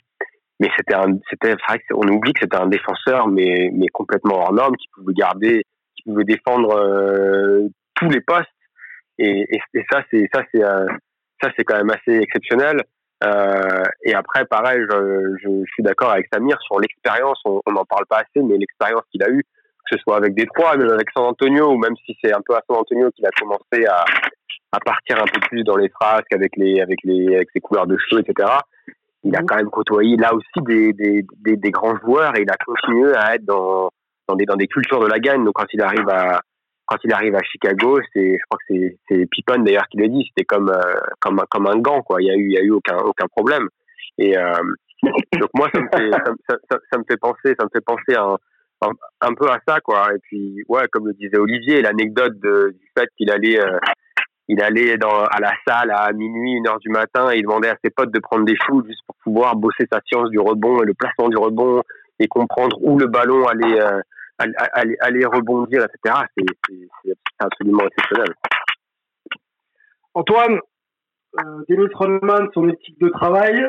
mais 0.61 0.71
c'était 0.76 0.95
un 0.95 1.19
c'était 1.31 1.55
vrai 1.69 1.81
on 1.95 2.09
oublie 2.09 2.33
que 2.33 2.41
c'était 2.43 2.57
un 2.57 2.69
défenseur 2.69 3.29
mais 3.29 3.71
mais 3.73 3.88
complètement 3.88 4.37
hors 4.37 4.53
norme 4.53 4.76
qui 4.76 4.88
pouvait 4.95 5.15
garder 5.15 5.62
qui 5.97 6.03
pouvait 6.05 6.25
défendre 6.25 6.76
euh, 6.76 7.69
tous 7.95 8.09
les 8.09 8.21
postes 8.21 8.47
et, 9.19 9.47
et, 9.50 9.61
et 9.75 9.85
ça 9.91 10.03
c'est 10.11 10.29
ça 10.33 10.43
c'est 10.53 10.62
ça, 11.43 11.50
c'est 11.57 11.64
quand 11.64 11.76
même 11.76 11.90
assez 11.90 12.19
exceptionnel. 12.19 12.83
Euh, 13.25 13.83
et 14.05 14.14
après, 14.14 14.45
pareil, 14.45 14.81
je, 14.90 15.37
je, 15.43 15.49
je 15.49 15.73
suis 15.73 15.83
d'accord 15.83 16.11
avec 16.11 16.26
Samir 16.33 16.57
sur 16.62 16.81
l'expérience. 16.81 17.40
On 17.45 17.73
n'en 17.73 17.85
parle 17.85 18.07
pas 18.07 18.19
assez, 18.19 18.45
mais 18.45 18.59
l'expérience 18.59 19.05
qu'il 19.11 19.23
a 19.23 19.31
eue, 19.31 19.43
que 19.43 19.97
ce 19.97 19.99
soit 19.99 20.16
avec 20.16 20.35
Détroit, 20.35 20.76
même 20.76 20.90
avec 20.90 21.09
San 21.14 21.25
Antonio, 21.25 21.71
ou 21.73 21.78
même 21.78 21.97
si 22.05 22.16
c'est 22.23 22.33
un 22.33 22.40
peu 22.45 22.55
à 22.55 22.61
San 22.69 22.76
Antonio 22.76 23.11
qu'il 23.12 23.26
a 23.26 23.31
commencé 23.31 23.87
à, 23.87 24.05
à 24.73 24.81
partir 24.81 25.23
un 25.23 25.26
peu 25.26 25.40
plus 25.49 25.64
dans 25.64 25.76
les 25.76 25.88
frasques 25.88 26.33
avec 26.33 26.57
les 26.57 26.81
avec 26.81 26.99
les 27.05 27.37
avec 27.37 27.49
ses 27.52 27.61
couleurs 27.61 27.87
de 27.87 27.97
cheveux, 27.97 28.21
etc. 28.21 28.50
Il 29.25 29.35
a 29.35 29.43
quand 29.43 29.57
même 29.57 29.71
côtoyé 29.71 30.16
là 30.16 30.35
aussi 30.35 30.64
des, 30.66 30.93
des, 30.93 31.25
des, 31.45 31.57
des 31.57 31.71
grands 31.71 31.97
joueurs 31.99 32.37
et 32.37 32.43
il 32.43 32.50
a 32.50 32.57
continué 32.64 33.14
à 33.16 33.35
être 33.35 33.45
dans 33.45 33.90
dans 34.28 34.37
des 34.37 34.45
dans 34.45 34.57
des 34.57 34.66
cultures 34.69 35.00
de 35.00 35.07
la 35.07 35.19
gagne. 35.19 35.45
Donc 35.45 35.55
quand 35.55 35.73
il 35.73 35.81
arrive 35.81 36.09
à 36.09 36.43
quand 36.87 36.97
il 37.05 37.12
arrive 37.12 37.35
à 37.35 37.43
Chicago, 37.43 37.99
c'est, 38.12 38.35
je 38.35 38.43
crois 38.49 38.59
que 38.69 38.97
c'est, 39.09 39.26
Pippen 39.26 39.62
d'ailleurs 39.62 39.87
qui 39.88 39.99
l'a 39.99 40.09
dit, 40.09 40.25
c'était 40.28 40.45
comme, 40.45 40.71
euh, 40.71 41.00
comme, 41.21 41.43
comme 41.50 41.66
un 41.66 41.78
gant, 41.78 42.02
quoi. 42.02 42.23
Il 42.23 42.26
y 42.26 42.31
a 42.31 42.35
eu, 42.35 42.47
il 42.47 42.52
y 42.52 42.59
a 42.59 42.62
eu 42.62 42.71
aucun, 42.71 42.97
aucun 42.99 43.26
problème. 43.28 43.69
Et 44.19 44.38
euh, 44.38 44.52
donc 45.02 45.50
moi, 45.55 45.69
ça 45.75 45.81
me 45.81 45.88
fait, 45.88 46.11
ça, 46.71 46.99
me 46.99 47.05
fait 47.09 47.16
penser, 47.16 47.55
ça 47.59 47.64
me 47.64 47.71
fait 47.73 47.85
penser 47.85 48.14
un, 48.16 48.37
un, 49.21 49.35
peu 49.35 49.50
à 49.50 49.59
ça, 49.66 49.81
quoi. 49.81 50.07
Et 50.14 50.19
puis, 50.23 50.62
ouais, 50.69 50.87
comme 50.93 51.09
le 51.09 51.14
disait 51.14 51.38
Olivier, 51.38 51.83
l'anecdote 51.83 52.38
du 52.38 52.90
fait 52.97 53.09
qu'il 53.16 53.31
allait, 53.31 53.61
euh, 53.61 53.78
il 54.49 54.62
allait 54.62 54.97
dans, 54.97 55.25
à 55.25 55.40
la 55.40 55.52
salle 55.66 55.90
à 55.90 56.12
minuit, 56.12 56.52
une 56.52 56.69
heure 56.69 56.78
du 56.78 56.90
matin, 56.90 57.33
et 57.33 57.38
il 57.38 57.43
demandait 57.43 57.71
à 57.71 57.76
ses 57.83 57.90
potes 57.90 58.12
de 58.12 58.21
prendre 58.21 58.45
des 58.45 58.57
shoots 58.64 58.87
juste 58.87 59.02
pour 59.07 59.16
pouvoir 59.25 59.57
bosser 59.57 59.87
sa 59.90 60.00
science 60.07 60.31
du 60.31 60.38
rebond 60.38 60.83
et 60.83 60.87
le 60.87 60.95
placement 60.95 61.28
du 61.28 61.37
rebond 61.37 61.83
et 62.21 62.28
comprendre 62.28 62.78
où 62.81 62.97
le 62.97 63.07
ballon 63.07 63.47
allait, 63.47 63.81
allait, 64.38 65.26
rebondir, 65.26 65.85
etc. 65.85 66.25
C'est 66.38 67.14
absolument 67.38 67.87
exceptionnel. 67.87 68.35
Antoine, 70.14 70.59
euh, 71.40 71.62
Dennis 71.69 71.93
Rodman, 71.95 72.49
son 72.55 72.69
éthique 72.69 72.99
de 73.00 73.09
travail, 73.09 73.69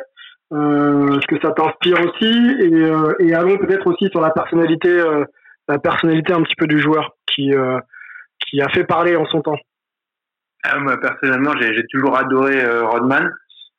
euh, 0.53 1.19
ce 1.21 1.27
que 1.27 1.41
ça 1.41 1.51
t'inspire 1.51 1.99
aussi, 1.99 2.55
et, 2.61 2.73
euh, 2.73 3.13
et 3.19 3.33
allons 3.33 3.57
peut-être 3.57 3.87
aussi 3.87 4.09
sur 4.09 4.21
la 4.21 4.29
personnalité, 4.29 4.89
euh, 4.89 5.25
la 5.67 5.77
personnalité 5.77 6.33
un 6.33 6.43
petit 6.43 6.55
peu 6.55 6.67
du 6.67 6.79
joueur 6.79 7.17
qui 7.27 7.53
euh, 7.53 7.79
qui 8.45 8.61
a 8.61 8.69
fait 8.69 8.85
parler 8.85 9.17
en 9.17 9.25
son 9.25 9.41
temps. 9.41 9.57
Ah, 10.63 10.79
moi 10.79 10.97
personnellement, 10.97 11.51
j'ai 11.59 11.83
toujours 11.91 12.17
adoré 12.17 12.65
Rodman. 12.81 13.29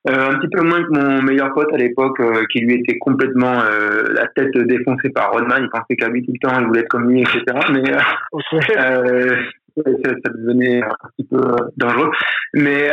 Euh, 0.08 0.30
un 0.30 0.38
petit 0.38 0.48
peu 0.48 0.62
moins 0.62 0.82
que 0.82 0.90
mon 0.90 1.22
meilleur 1.22 1.52
pote 1.52 1.72
à 1.72 1.76
l'époque, 1.76 2.18
euh, 2.20 2.44
qui 2.50 2.60
lui 2.60 2.74
était 2.74 2.96
complètement 2.98 3.60
euh, 3.60 4.04
la 4.14 4.26
tête 4.28 4.56
défoncée 4.56 5.10
par 5.10 5.32
Rodman. 5.32 5.64
Il 5.64 5.68
pensait 5.68 5.96
qu'à 5.96 6.08
lui 6.08 6.24
tout 6.24 6.32
le 6.32 6.48
temps, 6.48 6.58
il 6.60 6.66
voulait 6.66 6.80
être 6.80 6.88
comme 6.88 7.10
lui, 7.10 7.20
etc. 7.20 7.44
Mais 7.72 7.82
ça, 8.72 9.82
ça, 10.24 10.32
devenait 10.34 10.82
un 10.82 11.08
petit 11.16 11.28
peu 11.28 11.40
dangereux. 11.76 12.10
Mais 12.54 12.90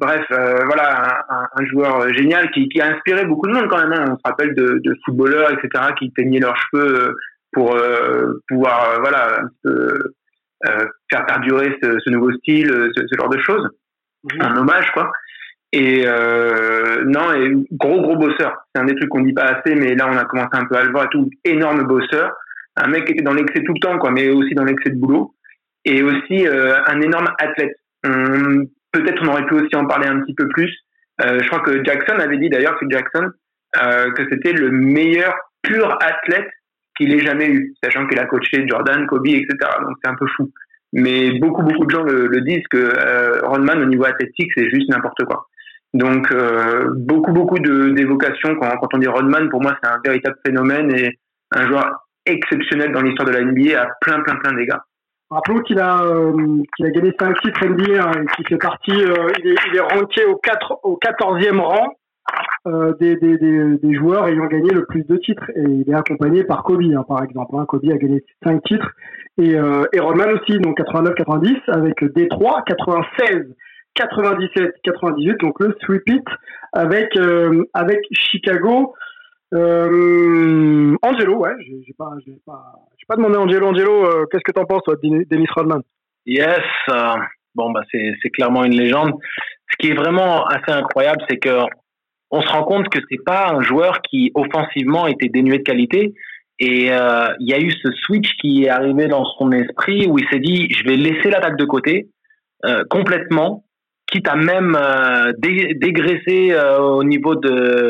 bref, 0.00 0.24
voilà, 0.30 1.24
un, 1.28 1.46
un, 1.54 1.66
joueur 1.66 2.12
génial 2.14 2.50
qui, 2.50 2.68
qui, 2.68 2.80
a 2.80 2.94
inspiré 2.94 3.24
beaucoup 3.24 3.46
de 3.46 3.52
monde 3.52 3.68
quand 3.68 3.78
même. 3.78 3.92
Hein. 3.92 4.06
On 4.08 4.16
se 4.16 4.22
rappelle 4.24 4.54
de, 4.54 4.80
de, 4.82 4.96
footballeurs, 5.04 5.52
etc., 5.52 5.92
qui 5.98 6.12
teignaient 6.12 6.40
leurs 6.40 6.56
cheveux 6.56 7.14
pour 7.52 7.76
pouvoir, 8.48 8.98
voilà, 9.00 9.40
un 9.42 9.48
peu, 9.62 10.14
faire 11.10 11.26
perdurer 11.26 11.78
ce, 11.82 11.98
ce, 12.00 12.10
nouveau 12.10 12.32
style, 12.32 12.68
ce, 12.96 13.06
ce 13.06 13.16
genre 13.16 13.30
de 13.30 13.38
choses. 13.38 13.68
Un 14.40 14.56
hommage, 14.56 14.90
quoi. 14.92 15.12
Et 15.72 16.04
euh, 16.06 17.04
non, 17.04 17.32
et 17.34 17.52
gros 17.72 18.00
gros 18.00 18.16
bosseur. 18.16 18.56
C'est 18.74 18.80
un 18.80 18.86
des 18.86 18.94
trucs 18.94 19.10
qu'on 19.10 19.20
dit 19.20 19.34
pas 19.34 19.44
assez, 19.44 19.74
mais 19.74 19.94
là 19.94 20.08
on 20.10 20.16
a 20.16 20.24
commencé 20.24 20.50
un 20.52 20.64
peu 20.64 20.76
à 20.76 20.84
le 20.84 20.90
voir 20.90 21.04
et 21.04 21.08
tout. 21.08 21.28
Énorme 21.44 21.84
bosseur, 21.84 22.32
un 22.76 22.88
mec 22.88 23.04
qui 23.04 23.12
était 23.12 23.22
dans 23.22 23.34
l'excès 23.34 23.62
tout 23.64 23.74
le 23.74 23.80
temps, 23.80 23.98
quoi, 23.98 24.10
mais 24.10 24.30
aussi 24.30 24.54
dans 24.54 24.64
l'excès 24.64 24.90
de 24.90 24.98
boulot, 24.98 25.34
et 25.84 26.02
aussi 26.02 26.46
euh, 26.46 26.80
un 26.86 27.00
énorme 27.00 27.28
athlète. 27.38 27.76
Peut-être 28.02 29.22
on 29.22 29.28
aurait 29.28 29.46
pu 29.46 29.54
aussi 29.54 29.76
en 29.76 29.86
parler 29.86 30.08
un 30.08 30.20
petit 30.20 30.34
peu 30.34 30.48
plus. 30.48 30.72
Euh, 31.20 31.38
je 31.40 31.46
crois 31.48 31.60
que 31.60 31.84
Jackson 31.84 32.18
avait 32.18 32.38
dit 32.38 32.48
d'ailleurs, 32.48 32.76
c'est 32.80 32.86
Jackson, 32.90 33.30
euh, 33.82 34.10
que 34.12 34.22
c'était 34.30 34.52
le 34.52 34.70
meilleur 34.70 35.34
pur 35.62 35.98
athlète 36.00 36.48
qu'il 36.96 37.12
ait 37.12 37.24
jamais 37.24 37.48
eu, 37.48 37.74
sachant 37.82 38.06
qu'il 38.06 38.18
a 38.18 38.26
coaché 38.26 38.66
Jordan, 38.66 39.06
Kobe, 39.06 39.26
etc. 39.26 39.56
Donc 39.82 39.96
c'est 40.02 40.10
un 40.10 40.14
peu 40.14 40.26
fou. 40.36 40.50
Mais 40.92 41.38
beaucoup 41.38 41.62
beaucoup 41.62 41.84
de 41.84 41.90
gens 41.90 42.02
le, 42.02 42.28
le 42.28 42.40
disent 42.40 42.66
que 42.70 42.78
euh, 42.78 43.40
Rodman 43.42 43.82
au 43.82 43.86
niveau 43.86 44.04
athlétique 44.04 44.50
c'est 44.56 44.70
juste 44.70 44.88
n'importe 44.88 45.22
quoi. 45.24 45.47
Donc 45.94 46.30
euh, 46.32 46.90
beaucoup 46.96 47.32
beaucoup 47.32 47.58
d'évocations 47.58 48.56
quand, 48.56 48.88
on 48.92 48.98
dit 48.98 49.08
Rodman, 49.08 49.48
pour 49.48 49.62
moi 49.62 49.74
c'est 49.82 49.88
un 49.88 50.00
véritable 50.04 50.36
phénomène 50.44 50.92
et 50.94 51.18
un 51.52 51.66
joueur 51.66 52.06
exceptionnel 52.26 52.92
dans 52.92 53.00
l'histoire 53.00 53.26
de 53.26 53.32
la 53.32 53.44
NBA 53.44 53.80
à 53.80 53.86
plein 54.00 54.20
plein 54.20 54.36
plein 54.36 54.52
d'égards. 54.52 54.84
Rappelons 55.30 55.60
qu'il 55.60 55.78
a 55.78 56.02
euh, 56.02 56.62
qu'il 56.76 56.86
a 56.86 56.90
gagné 56.90 57.12
5 57.18 57.40
titres 57.40 57.66
NBA 57.66 58.02
hein, 58.02 58.12
et 58.22 58.26
qu'il 58.36 58.46
fait 58.48 58.56
partie, 58.56 58.92
euh, 58.92 59.30
il, 59.38 59.48
est, 59.48 59.56
il 59.74 60.24
au 60.26 60.36
4 60.36 60.80
au 60.84 60.98
14e 61.02 61.60
rang 61.60 61.94
euh, 62.66 62.92
des, 63.00 63.16
des, 63.16 63.38
des, 63.38 63.76
des, 63.76 63.94
joueurs 63.94 64.26
ayant 64.26 64.46
gagné 64.46 64.70
le 64.70 64.84
plus 64.84 65.04
de 65.04 65.16
titres 65.16 65.50
et 65.54 65.62
il 65.62 65.88
est 65.88 65.94
accompagné 65.94 66.44
par 66.44 66.62
Kobe 66.64 66.82
hein, 66.82 67.04
par 67.06 67.22
exemple. 67.22 67.54
Hein. 67.56 67.64
Kobe 67.66 67.84
a 67.90 67.96
gagné 67.96 68.24
5 68.44 68.62
titres 68.64 68.90
et, 69.38 69.54
euh, 69.54 69.84
et 69.92 70.00
Rodman 70.00 70.30
aussi 70.32 70.58
donc 70.58 70.78
89-90 70.78 71.56
avec 71.68 72.04
Détroit 72.14 72.62
96 72.66 73.54
97, 73.98 74.74
98, 74.84 75.40
donc 75.40 75.58
le 75.60 75.76
sweep 75.82 76.28
avec 76.72 77.16
euh, 77.16 77.64
avec 77.74 77.98
Chicago. 78.12 78.94
Euh, 79.54 80.94
Angelo, 81.02 81.38
ouais, 81.38 81.54
j'ai 81.66 81.94
pas, 81.96 82.10
pas, 82.46 82.74
pas 83.08 83.16
demandé 83.16 83.36
Angelo. 83.36 83.66
Angelo, 83.66 84.04
euh, 84.04 84.26
qu'est-ce 84.30 84.44
que 84.44 84.52
t'en 84.52 84.66
penses, 84.66 84.82
toi, 84.84 84.94
Dennis 85.02 85.46
Rodman? 85.54 85.80
Yes, 86.26 86.60
bon 87.54 87.70
bah 87.70 87.82
c'est 87.90 88.30
clairement 88.30 88.64
une 88.64 88.76
légende. 88.76 89.14
Ce 89.70 89.76
qui 89.78 89.90
est 89.90 89.94
vraiment 89.94 90.44
assez 90.46 90.70
incroyable, 90.70 91.22
c'est 91.28 91.38
que 91.38 91.62
on 92.30 92.42
se 92.42 92.48
rend 92.48 92.64
compte 92.64 92.88
que 92.90 92.98
c'est 93.10 93.24
pas 93.24 93.50
un 93.50 93.62
joueur 93.62 94.02
qui 94.02 94.30
offensivement 94.34 95.06
était 95.06 95.28
dénué 95.28 95.58
de 95.58 95.62
qualité. 95.62 96.14
Et 96.60 96.88
il 96.88 97.48
y 97.48 97.54
a 97.54 97.58
eu 97.58 97.70
ce 97.70 97.90
switch 98.04 98.30
qui 98.40 98.64
est 98.64 98.68
arrivé 98.68 99.06
dans 99.06 99.24
son 99.38 99.50
esprit 99.52 100.06
où 100.06 100.18
il 100.18 100.28
s'est 100.28 100.40
dit 100.40 100.68
je 100.70 100.84
vais 100.84 100.96
laisser 100.96 101.30
l'attaque 101.30 101.56
de 101.56 101.64
côté 101.64 102.08
complètement 102.90 103.64
quitte 104.10 104.28
à 104.28 104.36
même 104.36 104.76
euh, 104.76 105.32
dégraisser 105.38 106.52
euh, 106.52 106.78
au 106.78 107.04
niveau 107.04 107.34
de, 107.34 107.88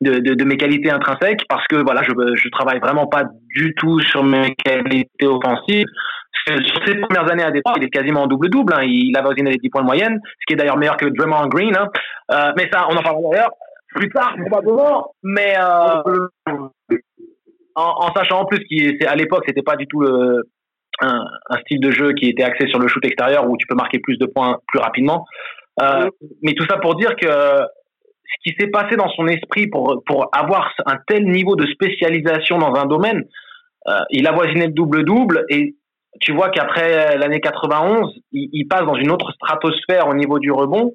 de, 0.00 0.18
de, 0.18 0.34
de, 0.34 0.44
mes 0.44 0.56
qualités 0.56 0.90
intrinsèques, 0.90 1.44
parce 1.48 1.66
que 1.66 1.76
voilà, 1.76 2.02
je 2.02 2.12
je 2.34 2.48
travaille 2.50 2.80
vraiment 2.80 3.06
pas 3.06 3.24
du 3.54 3.74
tout 3.74 4.00
sur 4.00 4.22
mes 4.22 4.54
qualités 4.54 5.26
offensives. 5.26 5.86
Sur 6.46 6.86
ses 6.86 6.96
premières 6.96 7.30
années 7.32 7.44
à 7.44 7.50
départ, 7.50 7.74
il 7.78 7.84
est 7.84 7.90
quasiment 7.90 8.24
en 8.24 8.26
double-double. 8.26 8.74
Hein. 8.74 8.82
Il 8.82 9.16
a 9.16 9.20
avoisiné 9.20 9.52
les 9.52 9.56
10 9.56 9.70
points 9.70 9.80
de 9.80 9.86
moyenne, 9.86 10.20
ce 10.24 10.44
qui 10.46 10.52
est 10.52 10.56
d'ailleurs 10.56 10.76
meilleur 10.76 10.98
que 10.98 11.06
Draymond 11.06 11.46
Green. 11.46 11.74
Hein. 11.74 11.88
Euh, 12.32 12.52
mais 12.56 12.68
ça, 12.70 12.86
on 12.90 12.96
en 12.96 13.02
parlera 13.02 13.30
d'ailleurs 13.32 13.52
plus 13.94 14.10
tard, 14.10 14.34
probablement. 14.46 15.14
Mais 15.22 15.54
euh, 15.58 16.26
en, 17.74 17.94
en, 17.96 18.14
sachant 18.14 18.40
en 18.40 18.44
plus 18.44 18.58
qu'à 18.98 19.14
l'époque, 19.14 19.44
c'était 19.46 19.62
pas 19.62 19.76
du 19.76 19.86
tout 19.86 20.00
le, 20.00 20.42
un, 21.00 21.24
un, 21.50 21.58
style 21.60 21.80
de 21.80 21.90
jeu 21.90 22.12
qui 22.12 22.28
était 22.28 22.42
axé 22.42 22.66
sur 22.68 22.78
le 22.78 22.88
shoot 22.88 23.04
extérieur 23.04 23.48
où 23.48 23.56
tu 23.56 23.66
peux 23.66 23.74
marquer 23.74 23.98
plus 23.98 24.18
de 24.18 24.26
points 24.26 24.58
plus 24.68 24.78
rapidement. 24.78 25.24
Euh, 25.82 26.08
mais 26.42 26.54
tout 26.54 26.64
ça 26.68 26.76
pour 26.76 26.94
dire 26.94 27.16
que 27.16 27.26
ce 27.26 28.50
qui 28.50 28.56
s'est 28.58 28.68
passé 28.68 28.96
dans 28.96 29.08
son 29.10 29.26
esprit 29.26 29.66
pour, 29.66 30.02
pour 30.06 30.28
avoir 30.32 30.72
un 30.86 30.98
tel 31.06 31.24
niveau 31.26 31.56
de 31.56 31.66
spécialisation 31.66 32.58
dans 32.58 32.74
un 32.74 32.86
domaine, 32.86 33.24
euh, 33.88 34.00
il 34.10 34.26
avoisinait 34.26 34.66
le 34.66 34.72
double-double 34.72 35.44
et 35.50 35.74
tu 36.20 36.32
vois 36.32 36.48
qu'après 36.50 37.18
l'année 37.18 37.40
91, 37.40 38.12
il, 38.32 38.48
il, 38.52 38.68
passe 38.68 38.86
dans 38.86 38.94
une 38.94 39.10
autre 39.10 39.32
stratosphère 39.32 40.06
au 40.06 40.14
niveau 40.14 40.38
du 40.38 40.52
rebond. 40.52 40.94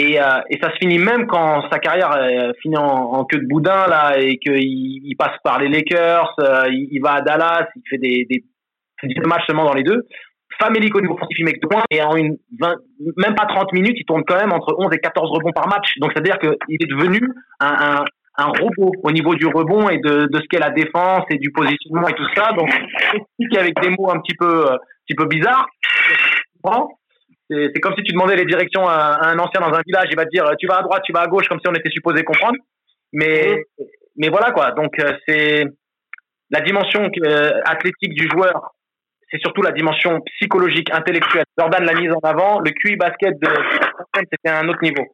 Et, 0.00 0.18
euh, 0.18 0.40
et 0.48 0.58
ça 0.62 0.70
se 0.70 0.76
finit 0.76 0.98
même 0.98 1.26
quand 1.26 1.62
sa 1.70 1.78
carrière 1.78 2.12
euh, 2.12 2.52
finit 2.62 2.78
en, 2.78 3.12
en, 3.12 3.24
queue 3.24 3.38
de 3.38 3.46
boudin 3.46 3.86
là 3.86 4.18
et 4.18 4.38
qu'il 4.38 4.56
il 4.56 5.14
passe 5.18 5.36
par 5.44 5.58
les 5.58 5.68
Lakers, 5.68 6.32
euh, 6.40 6.62
il, 6.70 6.88
il, 6.92 7.02
va 7.02 7.16
à 7.16 7.20
Dallas, 7.20 7.66
il 7.76 7.82
fait 7.90 7.98
des, 7.98 8.24
des, 8.30 8.42
des 9.08 9.14
matchs 9.26 9.46
seulement 9.46 9.64
dans 9.64 9.74
les 9.74 9.82
deux 9.82 10.06
famélique 10.60 10.94
au 10.94 11.00
niveau 11.00 11.14
offensif, 11.14 11.38
mec 11.44 11.60
de 11.60 11.66
points, 11.66 11.82
et 11.90 12.02
en 12.02 12.16
une 12.16 12.36
20, 12.58 12.74
même 13.16 13.34
pas 13.34 13.46
30 13.46 13.72
minutes, 13.72 13.96
il 13.96 14.04
tourne 14.04 14.24
quand 14.24 14.36
même 14.36 14.52
entre 14.52 14.74
11 14.78 14.88
et 14.92 14.98
14 14.98 15.30
rebonds 15.30 15.52
par 15.52 15.68
match. 15.68 15.92
Donc, 15.98 16.12
c'est-à-dire 16.12 16.38
qu'il 16.38 16.76
est 16.80 16.90
devenu 16.90 17.20
un, 17.60 17.66
un, 17.66 18.04
un, 18.36 18.46
robot 18.46 18.92
au 19.02 19.10
niveau 19.10 19.34
du 19.34 19.46
rebond 19.46 19.88
et 19.88 19.98
de, 19.98 20.26
de 20.26 20.38
ce 20.38 20.46
qu'est 20.48 20.58
la 20.58 20.70
défense 20.70 21.24
et 21.30 21.38
du 21.38 21.50
positionnement 21.50 22.08
et 22.08 22.14
tout 22.14 22.26
ça. 22.36 22.52
Donc, 22.52 22.68
explique 23.14 23.58
avec 23.58 23.80
des 23.80 23.90
mots 23.90 24.10
un 24.10 24.20
petit 24.20 24.36
peu, 24.36 24.66
petit 25.06 25.14
peu 25.14 25.26
bizarres. 25.26 25.66
C'est 27.48 27.80
comme 27.80 27.94
si 27.96 28.04
tu 28.04 28.12
demandais 28.12 28.36
les 28.36 28.44
directions 28.44 28.86
à, 28.86 28.94
à, 28.94 29.28
un 29.30 29.38
ancien 29.38 29.60
dans 29.60 29.74
un 29.74 29.82
village, 29.84 30.08
il 30.10 30.16
va 30.16 30.24
te 30.24 30.30
dire 30.30 30.44
tu 30.58 30.66
vas 30.66 30.78
à 30.78 30.82
droite, 30.82 31.02
tu 31.04 31.12
vas 31.12 31.22
à 31.22 31.26
gauche, 31.26 31.48
comme 31.48 31.58
si 31.60 31.68
on 31.68 31.74
était 31.74 31.90
supposé 31.90 32.22
comprendre. 32.22 32.56
Mais, 33.12 33.64
mais 34.16 34.28
voilà 34.28 34.52
quoi. 34.52 34.70
Donc, 34.72 34.98
euh, 35.00 35.12
c'est 35.26 35.64
la 36.50 36.60
dimension 36.60 37.10
euh, 37.24 37.50
athlétique 37.64 38.14
du 38.14 38.28
joueur 38.28 38.72
c'est 39.30 39.40
surtout 39.40 39.62
la 39.62 39.72
dimension 39.72 40.20
psychologique, 40.20 40.92
intellectuelle. 40.92 41.44
Jordan 41.58 41.84
l'a 41.84 41.94
mise 41.94 42.10
en 42.12 42.20
avant. 42.28 42.60
Le 42.60 42.70
QI 42.70 42.96
basket 42.96 43.40
de 43.40 43.48
c'était 44.16 44.50
un 44.50 44.68
autre 44.68 44.82
niveau. 44.82 45.04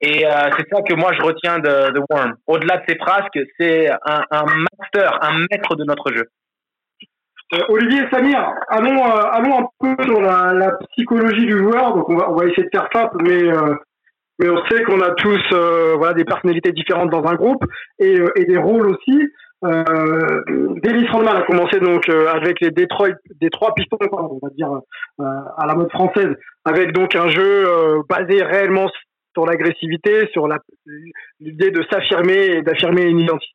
Et 0.00 0.26
euh, 0.26 0.30
c'est 0.56 0.66
ça 0.72 0.80
que 0.82 0.94
moi 0.94 1.12
je 1.12 1.22
retiens 1.22 1.58
de, 1.58 1.92
de 1.92 2.00
Warren. 2.08 2.32
Au-delà 2.46 2.78
de 2.78 2.84
ses 2.88 2.96
frasques, 2.96 3.38
c'est 3.58 3.90
un, 3.90 4.44
master, 4.80 5.18
un 5.22 5.40
maître 5.50 5.76
de 5.76 5.84
notre 5.84 6.10
jeu. 6.12 6.24
Euh, 7.52 7.58
Olivier 7.68 8.08
Samir, 8.10 8.54
allons, 8.68 9.04
euh, 9.04 9.22
allons 9.32 9.58
un 9.58 9.66
peu 9.78 10.04
sur 10.04 10.20
la, 10.20 10.78
psychologie 10.92 11.44
du 11.44 11.58
joueur. 11.58 11.94
Donc 11.94 12.08
on 12.08 12.16
va, 12.16 12.30
on 12.30 12.36
va 12.36 12.46
essayer 12.46 12.62
de 12.62 12.70
faire 12.72 12.88
simple, 12.92 13.16
mais 13.22 13.42
mais 14.38 14.48
on 14.48 14.64
sait 14.68 14.82
qu'on 14.84 15.02
a 15.02 15.10
tous 15.10 15.54
voilà 15.98 16.14
des 16.14 16.24
personnalités 16.24 16.72
différentes 16.72 17.10
dans 17.10 17.24
un 17.24 17.34
groupe 17.34 17.62
et, 17.98 18.16
et 18.36 18.44
des 18.46 18.56
rôles 18.56 18.88
aussi. 18.88 19.28
Euh, 19.62 20.42
Dennis 20.82 21.06
Rodman 21.08 21.36
a 21.36 21.42
commencé 21.42 21.80
donc 21.80 22.08
euh, 22.08 22.28
avec 22.28 22.60
les 22.60 22.70
Detroit, 22.70 23.16
Detroit 23.42 23.74
Pistons, 23.74 23.98
on 24.12 24.38
va 24.42 24.48
dire 24.50 24.72
euh, 24.72 25.24
à 25.58 25.66
la 25.66 25.74
mode 25.74 25.90
française, 25.90 26.34
avec 26.64 26.92
donc 26.92 27.14
un 27.14 27.28
jeu 27.28 27.68
euh, 27.68 28.02
basé 28.08 28.42
réellement 28.42 28.88
sur 29.34 29.44
l'agressivité, 29.44 30.28
sur 30.32 30.48
l'idée 31.40 31.70
de 31.70 31.84
s'affirmer 31.90 32.56
et 32.56 32.62
d'affirmer 32.62 33.02
une 33.02 33.20
identité. 33.20 33.52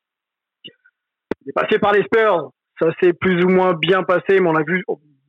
Il 0.64 1.50
est 1.50 1.52
passé 1.52 1.78
par 1.78 1.92
les 1.92 2.02
Spurs, 2.04 2.50
ça 2.80 2.88
s'est 3.00 3.12
plus 3.12 3.44
ou 3.44 3.48
moins 3.48 3.74
bien 3.74 4.04
passé, 4.04 4.38
mais 4.40 4.48
on 4.48 4.54
a 4.54 4.62
vu, 4.62 4.84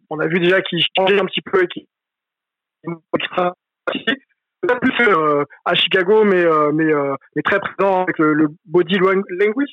on 0.10 0.20
a 0.20 0.28
vu 0.28 0.40
déjà 0.40 0.62
qu'il 0.62 0.84
changeait 0.96 1.20
un 1.20 1.26
petit 1.26 1.42
peu 1.42 1.64
et 1.64 1.68
qu'il 1.68 1.86
plus 4.82 5.08
à 5.66 5.76
Chicago, 5.76 6.24
mais 6.24 6.44
mais 6.74 6.92
mais 7.36 7.42
très 7.42 7.60
présent 7.60 8.04
avec 8.04 8.18
le, 8.20 8.48
body 8.66 8.98
language. 9.00 9.70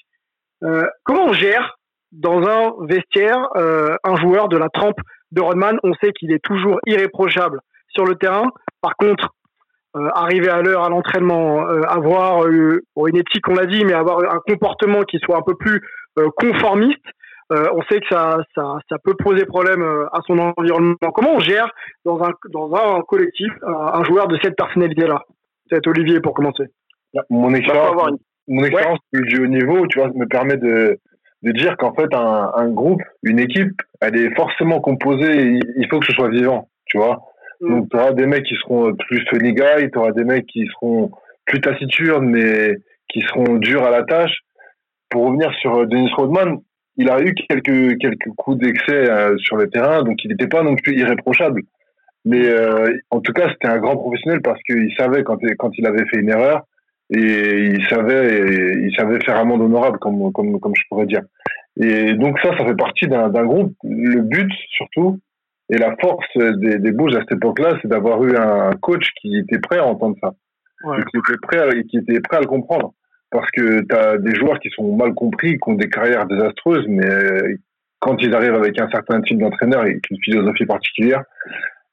Comment 1.02 1.26
on 1.26 1.32
gère 1.32 1.76
dans 2.12 2.42
un 2.42 2.74
vestiaire 2.86 3.48
un 3.56 4.16
joueur 4.16 4.48
de 4.48 4.56
la 4.56 4.68
trempe 4.68 4.98
de 5.32 5.40
Rodman? 5.40 5.78
On 5.82 5.92
sait 5.94 6.12
qu'il 6.12 6.32
est 6.32 6.42
toujours 6.42 6.78
irréprochable 6.86 7.60
sur 7.88 8.04
le 8.04 8.14
terrain. 8.14 8.50
Par 8.80 8.96
contre, 8.96 9.28
arriver 9.94 10.48
à 10.48 10.62
l'heure 10.62 10.84
à 10.84 10.88
l'entraînement, 10.88 11.66
avoir 11.66 12.46
une 12.46 13.16
éthique, 13.16 13.48
on 13.48 13.54
l'a 13.54 13.66
dit, 13.66 13.84
mais 13.84 13.94
avoir 13.94 14.20
un 14.32 14.40
comportement 14.46 15.02
qui 15.02 15.18
soit 15.18 15.36
un 15.36 15.42
peu 15.42 15.54
plus 15.54 15.82
conformiste. 16.36 17.04
Euh, 17.52 17.66
on 17.74 17.82
sait 17.82 18.00
que 18.00 18.06
ça, 18.10 18.38
ça, 18.54 18.78
ça, 18.88 18.96
peut 19.04 19.14
poser 19.14 19.44
problème 19.44 19.82
euh, 19.82 20.06
à 20.12 20.20
son 20.26 20.38
environnement. 20.38 20.96
Comment 21.14 21.34
on 21.34 21.40
gère 21.40 21.70
dans 22.04 22.22
un, 22.22 22.30
dans 22.50 22.74
un 22.74 23.02
collectif 23.02 23.52
un, 23.62 24.02
joueur 24.04 24.28
de 24.28 24.38
cette 24.42 24.56
personnalité-là? 24.56 25.22
C'est 25.70 25.86
Olivier 25.86 26.20
pour 26.20 26.32
commencer. 26.32 26.64
Mon 27.28 27.52
expérience, 27.54 28.18
mon 28.48 28.64
expérience 28.64 28.98
du 29.12 29.40
haut 29.40 29.46
niveau, 29.46 29.86
tu 29.86 29.98
vois, 29.98 30.10
me 30.14 30.26
permet 30.26 30.56
de, 30.56 30.98
de 31.42 31.52
dire 31.52 31.76
qu'en 31.76 31.94
fait, 31.94 32.12
un, 32.14 32.52
un, 32.54 32.68
groupe, 32.70 33.02
une 33.22 33.38
équipe, 33.38 33.80
elle 34.00 34.16
est 34.16 34.34
forcément 34.34 34.80
composée, 34.80 35.58
il 35.76 35.86
faut 35.90 36.00
que 36.00 36.06
ce 36.06 36.12
soit 36.12 36.28
vivant, 36.28 36.68
tu 36.86 36.98
vois. 36.98 37.22
Mm. 37.60 37.68
Donc, 37.68 37.90
tu 37.90 37.96
auras 37.96 38.12
des 38.12 38.26
mecs 38.26 38.44
qui 38.44 38.56
seront 38.56 38.94
plus 38.94 39.24
funny 39.28 39.52
guy, 39.52 39.90
tu 39.92 39.98
auras 39.98 40.12
des 40.12 40.24
mecs 40.24 40.46
qui 40.46 40.66
seront 40.74 41.10
plus 41.46 41.60
taciturnes, 41.60 42.28
mais 42.28 42.76
qui 43.08 43.20
seront 43.22 43.56
durs 43.56 43.84
à 43.84 43.90
la 43.90 44.02
tâche. 44.04 44.40
Pour 45.10 45.26
revenir 45.26 45.52
sur 45.60 45.76
euh, 45.76 45.86
Dennis 45.86 46.12
Rodman, 46.16 46.58
il 46.96 47.10
a 47.10 47.20
eu 47.20 47.34
quelques 47.34 47.98
quelques 47.98 48.28
coups 48.36 48.58
d'excès 48.58 49.10
euh, 49.10 49.36
sur 49.38 49.56
le 49.56 49.68
terrain, 49.68 50.02
donc 50.02 50.22
il 50.24 50.30
n'était 50.30 50.48
pas 50.48 50.62
non 50.62 50.76
plus 50.76 50.98
irréprochable. 50.98 51.62
Mais 52.24 52.46
euh, 52.46 52.96
en 53.10 53.20
tout 53.20 53.32
cas, 53.32 53.50
c'était 53.50 53.68
un 53.68 53.78
grand 53.78 53.96
professionnel 53.96 54.40
parce 54.42 54.60
qu'il 54.62 54.92
savait 54.96 55.22
quand, 55.24 55.38
quand 55.58 55.70
il 55.76 55.86
avait 55.86 56.06
fait 56.06 56.18
une 56.18 56.30
erreur 56.30 56.62
et 57.10 57.66
il 57.66 57.86
savait 57.88 58.76
il 58.82 58.94
savait 58.96 59.20
faire 59.24 59.38
amende 59.38 59.62
honorable, 59.62 59.98
comme 59.98 60.32
comme 60.32 60.60
comme 60.60 60.74
je 60.76 60.82
pourrais 60.88 61.06
dire. 61.06 61.22
Et 61.80 62.14
donc 62.14 62.38
ça, 62.40 62.56
ça 62.56 62.64
fait 62.64 62.76
partie 62.76 63.06
d'un 63.06 63.44
groupe. 63.44 63.74
Le 63.82 64.20
but 64.20 64.50
surtout 64.76 65.18
et 65.70 65.78
la 65.78 65.96
force 66.00 66.26
des, 66.36 66.78
des 66.78 66.92
Bulls 66.92 67.16
à 67.16 67.20
cette 67.20 67.32
époque-là, 67.32 67.78
c'est 67.80 67.88
d'avoir 67.88 68.22
eu 68.22 68.36
un 68.36 68.70
coach 68.80 69.06
qui 69.20 69.38
était 69.38 69.58
prêt 69.58 69.78
à 69.78 69.86
entendre 69.86 70.16
ça, 70.22 70.32
qui 71.10 71.18
était 71.18 71.38
prêt 71.40 71.58
à, 71.58 71.82
qui 71.82 71.96
était 71.96 72.20
prêt 72.20 72.36
à 72.36 72.40
le 72.40 72.46
comprendre 72.46 72.92
parce 73.34 73.50
que 73.50 73.80
tu 73.80 73.96
as 73.96 74.16
des 74.18 74.34
joueurs 74.36 74.60
qui 74.60 74.70
sont 74.70 74.94
mal 74.94 75.12
compris, 75.12 75.58
qui 75.58 75.68
ont 75.68 75.74
des 75.74 75.88
carrières 75.88 76.26
désastreuses, 76.26 76.86
mais 76.86 77.58
quand 77.98 78.16
ils 78.22 78.32
arrivent 78.32 78.54
avec 78.54 78.80
un 78.80 78.88
certain 78.90 79.20
type 79.22 79.40
d'entraîneur 79.40 79.84
et 79.86 79.98
une 80.08 80.18
philosophie 80.22 80.66
particulière, 80.66 81.24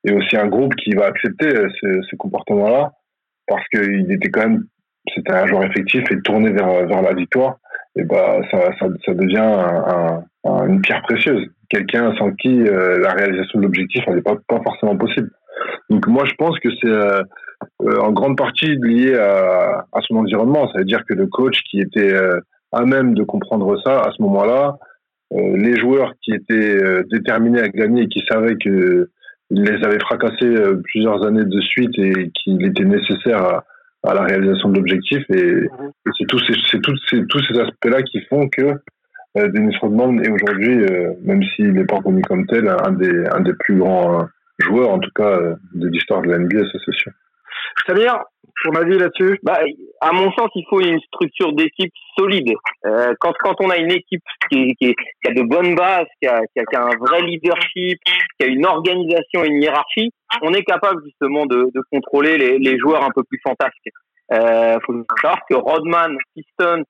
et 0.05 0.13
aussi 0.13 0.37
un 0.37 0.47
groupe 0.47 0.75
qui 0.75 0.91
va 0.91 1.05
accepter 1.05 1.47
euh, 1.47 1.67
ce, 1.81 2.15
comportement-là, 2.15 2.91
parce 3.47 3.67
qu'il 3.69 4.11
était 4.11 4.29
quand 4.29 4.41
même, 4.41 4.65
c'était 5.13 5.33
un 5.33 5.45
joueur 5.47 5.63
effectif 5.63 6.03
et 6.11 6.21
tourné 6.21 6.51
vers, 6.51 6.85
vers 6.85 7.01
la 7.01 7.13
victoire, 7.13 7.57
et 7.95 8.03
bah 8.03 8.39
ça, 8.49 8.69
ça, 8.79 9.13
devient 9.13 10.21
une 10.45 10.81
pierre 10.81 11.01
précieuse. 11.03 11.45
Quelqu'un 11.69 12.13
sans 12.17 12.31
qui 12.31 12.61
euh, 12.61 12.99
la 12.99 13.13
réalisation 13.13 13.59
de 13.59 13.63
l'objectif 13.63 14.05
n'est 14.07 14.21
pas, 14.21 14.35
pas 14.47 14.61
forcément 14.63 14.95
possible. 14.97 15.29
Donc 15.89 16.07
moi 16.07 16.23
je 16.25 16.33
pense 16.35 16.57
que 16.59 16.69
c'est 16.81 16.89
euh, 16.89 17.23
en 17.99 18.11
grande 18.11 18.37
partie 18.37 18.75
lié 18.81 19.15
à, 19.15 19.85
son 20.07 20.15
environnement. 20.17 20.67
Ça 20.71 20.79
veut 20.79 20.85
dire 20.85 21.03
que 21.07 21.13
le 21.13 21.27
coach 21.27 21.59
qui 21.69 21.81
était 21.81 22.13
euh, 22.13 22.39
à 22.71 22.85
même 22.85 23.13
de 23.13 23.23
comprendre 23.23 23.77
ça 23.83 24.01
à 24.01 24.11
ce 24.15 24.21
moment-là, 24.21 24.77
les 25.33 25.77
joueurs 25.79 26.13
qui 26.21 26.33
étaient 26.33 27.03
déterminés 27.09 27.61
à 27.61 27.69
gagner 27.69 28.03
et 28.03 28.07
qui 28.09 28.21
savaient 28.29 28.57
que 28.57 29.09
les 29.49 29.83
avait 29.85 29.99
fracassés 29.99 30.53
plusieurs 30.83 31.25
années 31.25 31.45
de 31.45 31.61
suite 31.61 31.97
et 31.97 32.31
qu'il 32.31 32.65
était 32.65 32.83
nécessaire 32.83 33.41
à, 33.41 33.63
à, 34.03 34.13
la 34.13 34.23
réalisation 34.23 34.69
de 34.69 34.75
l'objectif. 34.77 35.23
Et, 35.29 35.53
mhm. 35.53 35.91
c'est 36.17 36.27
tous 36.27 36.39
ces, 36.45 36.53
c'est 36.69 36.81
tous 36.81 36.97
ces, 37.09 37.25
tous 37.27 37.43
ces 37.43 37.59
aspects-là 37.59 38.01
qui 38.03 38.21
font 38.29 38.47
que 38.49 38.73
Dennis 39.35 39.77
Rodman 39.79 40.19
est 40.23 40.29
aujourd'hui, 40.29 40.85
même 41.23 41.41
s'il 41.55 41.71
n'est 41.71 41.85
pas 41.85 42.01
connu 42.01 42.21
comme 42.23 42.45
tel, 42.47 42.67
un 42.67 42.91
des, 42.91 43.25
un 43.31 43.39
des 43.39 43.53
plus 43.53 43.77
grands 43.77 44.27
joueurs, 44.59 44.89
en 44.89 44.99
tout 44.99 45.11
cas, 45.15 45.39
de 45.73 45.87
l'histoire 45.87 46.21
de 46.21 46.31
la 46.31 46.39
NBA, 46.39 46.59
ça 46.69 46.79
c'est 46.85 46.93
sûr. 46.93 47.11
Samir, 47.87 48.23
ton 48.63 48.71
avis 48.73 48.97
là-dessus 48.97 49.39
bah, 49.43 49.59
À 50.01 50.11
mon 50.11 50.31
sens, 50.33 50.49
il 50.55 50.65
faut 50.69 50.79
une 50.79 50.99
structure 51.01 51.53
d'équipe 51.53 51.93
solide. 52.17 52.53
Euh, 52.85 53.13
quand, 53.19 53.33
quand 53.39 53.55
on 53.59 53.69
a 53.69 53.77
une 53.77 53.91
équipe 53.91 54.23
qui, 54.49 54.75
qui, 54.75 54.93
qui, 54.93 55.29
a 55.29 55.33
de 55.33 55.43
bonnes 55.43 55.75
bases, 55.75 56.07
qui 56.21 56.27
a, 56.27 56.41
qui, 56.53 56.59
a, 56.59 56.65
qui 56.65 56.75
a, 56.75 56.83
un 56.83 56.97
vrai 56.99 57.21
leadership, 57.21 57.99
qui 58.39 58.45
a 58.45 58.47
une 58.47 58.65
organisation 58.65 59.43
une 59.43 59.61
hiérarchie, 59.61 60.11
on 60.41 60.53
est 60.53 60.63
capable 60.63 61.03
justement 61.05 61.45
de, 61.45 61.69
de 61.73 61.81
contrôler 61.91 62.37
les, 62.37 62.59
les, 62.59 62.77
joueurs 62.77 63.03
un 63.03 63.11
peu 63.13 63.23
plus 63.23 63.39
fantasques. 63.43 63.75
Euh, 64.31 64.77
faut 64.85 64.93
savoir 65.21 65.39
que 65.49 65.55
Rodman, 65.55 66.15
Piston, 66.35 66.83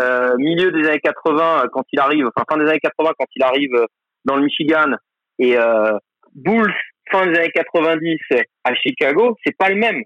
euh, 0.00 0.36
milieu 0.38 0.72
des 0.72 0.88
années 0.88 1.00
80, 1.00 1.64
quand 1.72 1.84
il 1.92 2.00
arrive, 2.00 2.26
enfin 2.34 2.44
fin 2.50 2.58
des 2.58 2.68
années 2.68 2.80
80, 2.80 3.12
quand 3.18 3.26
il 3.36 3.42
arrive 3.42 3.86
dans 4.24 4.36
le 4.36 4.42
Michigan, 4.42 4.92
et 5.38 5.56
euh, 5.56 5.92
Bulls, 6.34 6.74
fin 7.10 7.26
des 7.26 7.38
années 7.38 7.52
90 7.54 8.18
à 8.64 8.74
Chicago, 8.74 9.36
c'est 9.44 9.56
pas 9.56 9.68
le 9.68 9.76
même. 9.76 10.02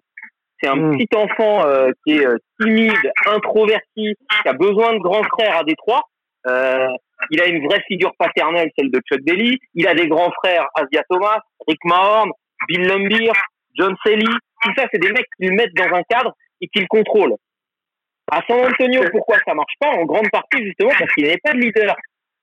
C'est 0.60 0.68
un 0.68 0.76
hmm. 0.76 0.96
petit 0.96 1.16
enfant 1.16 1.66
euh, 1.66 1.90
qui 2.04 2.14
est 2.14 2.26
euh, 2.26 2.36
timide, 2.60 3.12
introverti, 3.26 4.14
qui 4.42 4.48
a 4.48 4.52
besoin 4.52 4.94
de 4.94 4.98
grands 4.98 5.24
frères 5.24 5.58
à 5.58 5.64
Détroit. 5.64 6.02
Euh, 6.46 6.88
il 7.30 7.40
a 7.40 7.46
une 7.46 7.66
vraie 7.66 7.82
figure 7.86 8.12
paternelle, 8.18 8.70
celle 8.78 8.90
de 8.90 9.00
Chuck 9.00 9.20
Daly. 9.24 9.58
Il 9.74 9.86
a 9.88 9.94
des 9.94 10.08
grands 10.08 10.30
frères, 10.32 10.66
Asia 10.74 11.02
Thomas, 11.08 11.40
Rick 11.66 11.78
Mahorn, 11.84 12.30
Bill 12.68 12.86
Lumbier, 12.86 13.32
John 13.78 13.94
Selly. 14.04 14.26
Tout 14.62 14.72
ça, 14.76 14.86
c'est 14.92 15.00
des 15.00 15.10
mecs 15.10 15.26
qui 15.36 15.46
le 15.46 15.56
mettent 15.56 15.74
dans 15.74 15.96
un 15.96 16.02
cadre 16.08 16.32
et 16.60 16.68
qui 16.68 16.80
le 16.80 16.86
contrôlent. 16.88 17.36
À 18.30 18.40
San 18.46 18.58
Antonio, 18.60 19.02
pourquoi 19.10 19.36
ça 19.46 19.54
marche 19.54 19.74
pas? 19.78 19.90
En 19.90 20.04
grande 20.04 20.30
partie, 20.30 20.64
justement, 20.64 20.92
parce 20.98 21.12
qu'il 21.12 21.26
avait 21.26 21.40
pas 21.42 21.52
de 21.52 21.58
leader. 21.58 21.94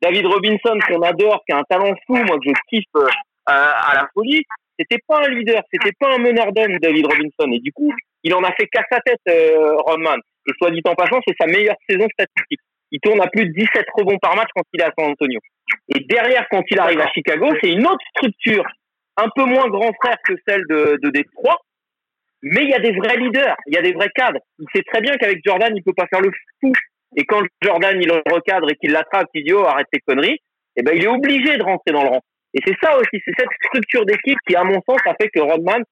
David 0.01 0.25
Robinson, 0.25 0.77
qu'on 0.87 1.01
adore, 1.01 1.41
qui 1.45 1.53
a 1.53 1.59
un 1.59 1.63
talent 1.63 1.93
fou, 2.05 2.15
moi 2.15 2.37
que 2.37 2.49
je 2.49 2.53
kiffe 2.69 2.85
euh, 2.95 3.07
à 3.47 3.95
la 3.95 4.07
folie, 4.13 4.43
c'était 4.81 5.01
pas 5.07 5.19
un 5.25 5.29
leader, 5.29 5.61
c'était 5.71 5.95
pas 5.99 6.13
un 6.13 6.17
meneur 6.17 6.51
David 6.53 7.05
Robinson. 7.05 7.51
Et 7.51 7.59
du 7.59 7.71
coup, 7.71 7.91
il 8.23 8.33
en 8.33 8.43
a 8.43 8.51
fait 8.53 8.67
qu'à 8.67 8.83
sa 8.91 8.99
tête, 9.01 9.19
euh, 9.29 9.75
Rodman. 9.85 10.19
Et 10.47 10.51
soit 10.57 10.71
dit 10.71 10.81
en 10.85 10.95
passant, 10.95 11.19
c'est 11.27 11.35
sa 11.39 11.47
meilleure 11.47 11.75
saison 11.87 12.07
statistique. 12.13 12.59
Il 12.91 12.99
tourne 12.99 13.21
à 13.21 13.27
plus 13.27 13.45
de 13.45 13.53
17 13.53 13.85
rebonds 13.93 14.17
par 14.17 14.35
match 14.35 14.49
quand 14.55 14.63
il 14.73 14.81
est 14.81 14.85
à 14.85 14.91
San 14.97 15.11
Antonio. 15.11 15.39
Et 15.95 15.99
derrière, 16.01 16.45
quand 16.49 16.63
il 16.69 16.79
arrive 16.79 16.99
à 16.99 17.07
Chicago, 17.13 17.47
c'est 17.61 17.71
une 17.71 17.85
autre 17.85 18.03
structure, 18.17 18.65
un 19.17 19.29
peu 19.35 19.45
moins 19.45 19.69
grand 19.69 19.91
frère 20.01 20.17
que 20.25 20.33
celle 20.47 20.63
de, 20.69 20.97
de 21.01 21.09
Détroit, 21.09 21.57
mais 22.43 22.63
il 22.63 22.69
y 22.69 22.73
a 22.73 22.79
des 22.79 22.91
vrais 22.91 23.17
leaders, 23.17 23.55
il 23.67 23.75
y 23.75 23.77
a 23.77 23.81
des 23.81 23.93
vrais 23.93 24.09
cadres. 24.15 24.39
Il 24.59 24.65
sait 24.73 24.83
très 24.91 25.01
bien 25.01 25.15
qu'avec 25.17 25.39
Jordan, 25.45 25.71
il 25.75 25.83
peut 25.83 25.93
pas 25.95 26.07
faire 26.07 26.21
le 26.21 26.31
fou. 26.59 26.73
Et 27.15 27.23
quand 27.25 27.41
Jordan, 27.61 27.97
il 28.01 28.07
le 28.07 28.21
recadre 28.33 28.69
et 28.69 28.75
qu'il 28.75 28.91
l'attrape, 28.91 29.27
il 29.33 29.43
dit, 29.43 29.53
oh, 29.53 29.65
arrête 29.65 29.87
tes 29.91 29.99
conneries, 29.99 30.39
eh 30.75 30.81
ben, 30.81 30.95
il 30.95 31.03
est 31.03 31.07
obligé 31.07 31.57
de 31.57 31.63
rentrer 31.63 31.91
dans 31.91 32.03
le 32.03 32.09
rang. 32.09 32.21
Et 32.53 32.59
c'est 32.65 32.75
ça 32.81 32.97
aussi, 32.97 33.21
c'est 33.25 33.33
cette 33.37 33.49
structure 33.65 34.05
d'équipe 34.05 34.37
qui, 34.47 34.55
à 34.55 34.63
mon 34.63 34.81
sens, 34.87 34.99
a 35.05 35.13
fait 35.19 35.29
que 35.29 35.39
Rodman, 35.39 35.83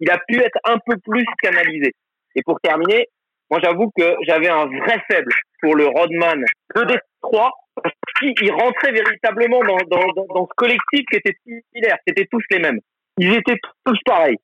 il 0.00 0.10
a 0.10 0.18
pu 0.28 0.38
être 0.38 0.58
un 0.64 0.78
peu 0.86 0.96
plus 1.04 1.24
canalisé. 1.42 1.92
Et 2.36 2.42
pour 2.42 2.60
terminer, 2.60 3.08
moi 3.50 3.60
j'avoue 3.62 3.90
que 3.96 4.14
j'avais 4.22 4.48
un 4.48 4.66
vrai 4.66 5.02
faible 5.10 5.32
pour 5.60 5.74
le 5.74 5.86
Rodman 5.86 6.44
de 6.76 6.82
Détroit, 6.82 7.52
parce 7.82 7.94
qu'il 8.18 8.52
rentrait 8.52 8.92
véritablement 8.92 9.60
dans, 9.60 9.78
dans, 9.88 10.24
dans, 10.34 10.46
ce 10.46 10.54
collectif 10.56 11.04
qui 11.10 11.16
était 11.16 11.34
similaire, 11.42 11.96
c'était 12.06 12.26
tous 12.30 12.42
les 12.50 12.60
mêmes. 12.60 12.78
Ils 13.18 13.34
étaient 13.34 13.58
tous 13.84 13.98
pareils. 14.04 14.36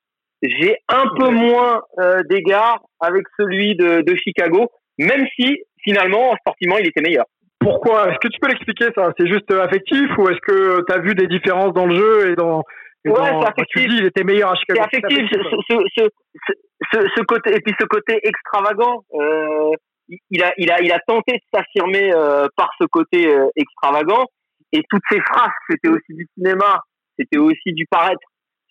J'ai 0.42 0.76
un 0.88 1.04
peu 1.18 1.28
moins 1.28 1.82
euh, 1.98 2.22
d'égards 2.28 2.82
avec 2.98 3.24
celui 3.38 3.76
de, 3.76 4.00
de 4.00 4.16
Chicago, 4.16 4.70
même 4.98 5.26
si 5.36 5.62
finalement, 5.82 6.34
sportivement, 6.36 6.78
il 6.78 6.86
était 6.86 7.02
meilleur. 7.02 7.26
Pourquoi? 7.60 8.08
Est-ce 8.08 8.18
que 8.18 8.28
tu 8.28 8.40
peux 8.40 8.48
l'expliquer 8.48 8.88
ça? 8.94 9.12
C'est 9.18 9.28
juste 9.28 9.52
affectif 9.52 10.08
ou 10.18 10.28
est-ce 10.28 10.40
que 10.40 10.82
tu 10.86 10.92
as 10.92 10.98
vu 10.98 11.14
des 11.14 11.26
différences 11.26 11.74
dans 11.74 11.86
le 11.86 11.94
jeu 11.94 12.30
et 12.30 12.34
dans 12.34 12.64
ouais, 13.04 13.14
c'est 13.14 13.46
affectif. 13.46 13.82
Tu 13.82 13.88
dis 13.88 13.96
il 13.98 14.06
était 14.06 14.24
meilleur 14.24 14.52
à 14.52 14.54
Chicago. 14.56 14.80
C'est 14.90 15.04
affectif. 15.04 15.28
Ce, 15.30 15.74
ce, 15.98 16.08
ce, 16.92 16.98
ce, 17.16 17.22
côté 17.22 17.54
et 17.54 17.60
puis 17.60 17.74
ce 17.78 17.84
côté 17.84 18.18
extravagant. 18.22 19.04
Euh, 19.14 19.72
il 20.30 20.42
a 20.42 20.52
il 20.56 20.70
a 20.70 20.80
il 20.80 20.90
a 20.90 20.98
tenté 21.06 21.34
de 21.34 21.42
s'affirmer 21.52 22.12
euh, 22.14 22.48
par 22.56 22.70
ce 22.80 22.86
côté 22.86 23.28
euh, 23.28 23.46
extravagant 23.56 24.24
et 24.72 24.82
toutes 24.88 25.02
ces 25.10 25.20
phrases 25.20 25.50
c'était 25.68 25.88
aussi 25.88 26.14
du 26.14 26.26
cinéma, 26.34 26.80
c'était 27.18 27.38
aussi 27.38 27.72
du 27.72 27.86
paraître, 27.86 28.20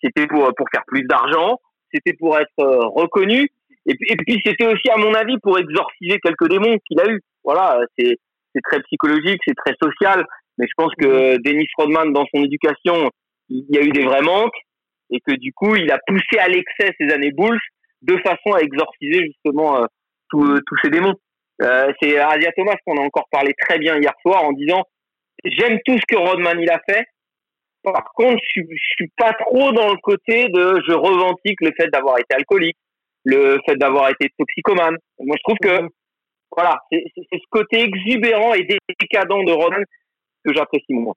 c'était 0.02 0.26
pour 0.26 0.52
pour 0.54 0.66
faire 0.72 0.82
plus 0.86 1.04
d'argent, 1.04 1.58
c'était 1.92 2.14
pour 2.18 2.38
être 2.38 2.48
euh, 2.58 2.86
reconnu 2.94 3.48
et 3.86 3.94
puis, 3.94 4.06
et 4.10 4.16
puis 4.16 4.40
c'était 4.44 4.66
aussi 4.66 4.90
à 4.90 4.98
mon 4.98 5.14
avis 5.14 5.38
pour 5.42 5.58
exorciser 5.58 6.18
quelques 6.22 6.48
démons 6.48 6.76
qu'il 6.86 7.00
a 7.00 7.10
eu. 7.10 7.20
Voilà, 7.42 7.78
c'est 7.98 8.18
c'est 8.54 8.62
très 8.62 8.80
psychologique, 8.82 9.40
c'est 9.46 9.54
très 9.54 9.74
social. 9.82 10.24
Mais 10.58 10.66
je 10.66 10.72
pense 10.76 10.92
que 10.98 11.32
mhm. 11.34 11.38
Dennis 11.38 11.68
Rodman, 11.76 12.12
dans 12.12 12.24
son 12.34 12.42
éducation, 12.42 13.10
il 13.48 13.66
y 13.70 13.78
a 13.78 13.82
eu 13.82 13.90
des 13.90 14.04
vrais 14.04 14.22
manques 14.22 14.58
et 15.10 15.20
que 15.20 15.32
du 15.32 15.52
coup, 15.52 15.74
il 15.76 15.90
a 15.90 15.98
poussé 16.06 16.38
à 16.38 16.48
l'excès 16.48 16.94
ces 16.98 17.12
années 17.12 17.32
Bulls 17.32 17.58
de 18.02 18.16
façon 18.18 18.52
à 18.54 18.60
exorciser 18.60 19.24
justement 19.26 19.82
euh, 19.82 19.86
tous 20.30 20.76
ces 20.82 20.90
démons. 20.90 21.14
Euh, 21.62 21.92
c'est 22.00 22.16
Asia 22.18 22.52
Thomas 22.52 22.76
qu'on 22.86 22.96
a 22.96 23.02
encore 23.02 23.28
parlé 23.30 23.52
très 23.60 23.78
bien 23.78 23.96
hier 23.98 24.14
soir 24.22 24.44
en 24.44 24.52
disant 24.52 24.82
j'aime 25.44 25.78
tout 25.84 25.96
ce 25.96 26.06
que 26.08 26.16
Rodman 26.16 26.58
il 26.60 26.70
a 26.70 26.80
fait. 26.88 27.04
Par 27.82 28.12
contre, 28.14 28.40
je 28.54 28.62
je 28.62 28.94
suis 28.96 29.10
pas 29.16 29.32
trop 29.32 29.72
dans 29.72 29.90
le 29.90 29.98
côté 30.02 30.48
de 30.48 30.80
je 30.86 30.92
revendique 30.92 31.60
le 31.60 31.72
fait 31.76 31.88
d'avoir 31.88 32.18
été 32.18 32.34
alcoolique. 32.34 32.76
le 33.24 33.58
fait 33.66 33.76
d'avoir 33.76 34.08
été 34.10 34.30
toxicomane. 34.38 34.96
Moi, 35.18 35.36
je 35.36 35.42
trouve 35.42 35.58
que, 35.58 35.88
voilà, 36.54 36.76
c'est 36.90 37.04
ce 37.16 37.48
côté 37.50 37.80
exubérant 37.80 38.54
et 38.54 38.66
décadent 38.98 39.28
de 39.28 39.52
Rodman 39.52 39.84
que 40.44 40.54
j'apprécie 40.54 40.94
moins. 40.94 41.14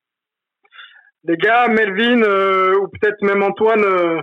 Les 1.26 1.38
gars, 1.38 1.68
Melvin, 1.70 2.22
euh, 2.22 2.76
ou 2.80 2.88
peut-être 2.90 3.22
même 3.22 3.44
Antoine, 3.44 3.84
euh, 3.84 4.20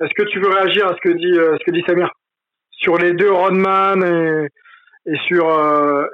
est-ce 0.00 0.12
que 0.14 0.28
tu 0.30 0.40
veux 0.40 0.50
réagir 0.50 0.86
à 0.86 0.96
ce 0.96 1.00
que 1.00 1.16
dit, 1.16 1.38
euh, 1.38 1.56
ce 1.58 1.64
que 1.64 1.70
dit 1.70 1.84
Samir 1.86 2.10
sur 2.72 2.98
les 2.98 3.12
deux 3.12 3.30
Rodman 3.30 4.02
et, 4.02 5.12
et 5.12 5.16
sur, 5.28 5.46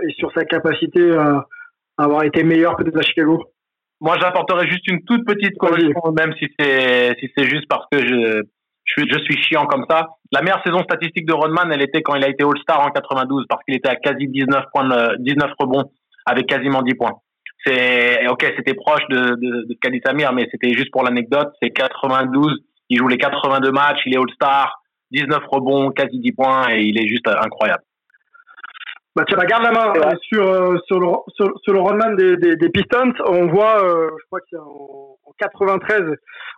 et 0.06 0.12
sur 0.14 0.32
sa 0.32 0.44
capacité 0.44 1.12
à 1.12 1.46
avoir 1.96 2.24
été 2.24 2.42
meilleur 2.42 2.76
peut-être 2.76 2.98
à 2.98 3.02
Chicago? 3.02 3.44
Moi, 4.00 4.16
j'apporterais 4.20 4.68
juste 4.68 4.86
une 4.88 5.02
toute 5.04 5.24
petite 5.24 5.56
correction, 5.56 6.12
même 6.18 6.34
si 6.38 6.48
c'est 6.58 7.14
si 7.18 7.30
c'est 7.36 7.48
juste 7.48 7.66
parce 7.68 7.86
que 7.90 7.98
je, 7.98 8.42
je 8.86 9.18
suis, 9.24 9.42
chiant 9.42 9.66
comme 9.66 9.84
ça. 9.88 10.08
La 10.32 10.42
meilleure 10.42 10.62
saison 10.64 10.82
statistique 10.82 11.26
de 11.26 11.32
Rodman, 11.32 11.70
elle 11.72 11.82
était 11.82 12.02
quand 12.02 12.14
il 12.14 12.24
a 12.24 12.28
été 12.28 12.44
All-Star 12.44 12.80
en 12.80 12.90
92 12.90 13.46
parce 13.48 13.62
qu'il 13.64 13.74
était 13.74 13.88
à 13.88 13.96
quasi 13.96 14.28
19 14.28 14.64
points, 14.72 14.88
19 15.18 15.50
rebonds 15.58 15.90
avec 16.24 16.46
quasiment 16.46 16.82
10 16.82 16.94
points. 16.94 17.14
C'est 17.64 18.26
ok, 18.28 18.52
c'était 18.56 18.74
proche 18.74 19.02
de, 19.10 19.34
de, 19.34 19.66
de 19.68 20.00
Samir, 20.04 20.32
mais 20.32 20.48
c'était 20.50 20.72
juste 20.72 20.90
pour 20.92 21.02
l'anecdote. 21.02 21.52
C'est 21.60 21.70
92, 21.70 22.60
il 22.90 22.98
joue 22.98 23.08
les 23.08 23.18
82 23.18 23.70
matchs, 23.72 24.00
il 24.06 24.14
est 24.14 24.18
All-Star, 24.18 24.82
19 25.10 25.42
rebonds, 25.50 25.90
quasi 25.90 26.18
10 26.18 26.32
points 26.32 26.70
et 26.70 26.82
il 26.82 26.98
est 26.98 27.08
juste 27.08 27.28
incroyable. 27.28 27.82
Bah, 29.16 29.24
tiens, 29.26 29.38
bah, 29.38 29.46
garde 29.46 29.62
la 29.62 29.72
main 29.72 29.92
euh, 29.96 30.14
sur, 30.30 30.46
euh, 30.46 30.76
sur, 30.86 31.00
le, 31.00 31.06
sur, 31.34 31.58
sur 31.62 31.72
le 31.72 31.80
Rodman 31.80 32.16
des, 32.16 32.36
des, 32.36 32.54
des, 32.56 32.68
Pistons. 32.68 33.14
On 33.26 33.46
voit, 33.46 33.82
euh, 33.82 34.10
je 34.18 34.26
crois 34.26 34.40
qu'en 34.52 35.16
en 35.24 35.32
93, 35.38 36.02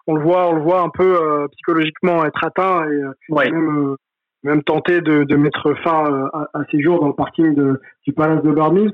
on 0.08 0.16
le 0.16 0.22
voit, 0.22 0.48
on 0.48 0.54
le 0.54 0.62
voit 0.62 0.80
un 0.80 0.88
peu 0.88 1.04
euh, 1.04 1.46
psychologiquement 1.52 2.24
être 2.24 2.44
atteint 2.44 2.84
et 2.90 3.32
ouais. 3.32 3.48
même, 3.48 3.94
même 4.42 4.62
tenter 4.64 5.00
de, 5.00 5.22
de 5.22 5.36
mettre 5.36 5.72
fin 5.84 6.28
à, 6.32 6.48
à, 6.52 6.64
ses 6.72 6.82
jours 6.82 6.98
dans 7.00 7.06
le 7.06 7.12
parking 7.12 7.54
de, 7.54 7.80
du 8.04 8.12
Palace 8.12 8.42
de 8.42 8.50
Barnis. 8.50 8.92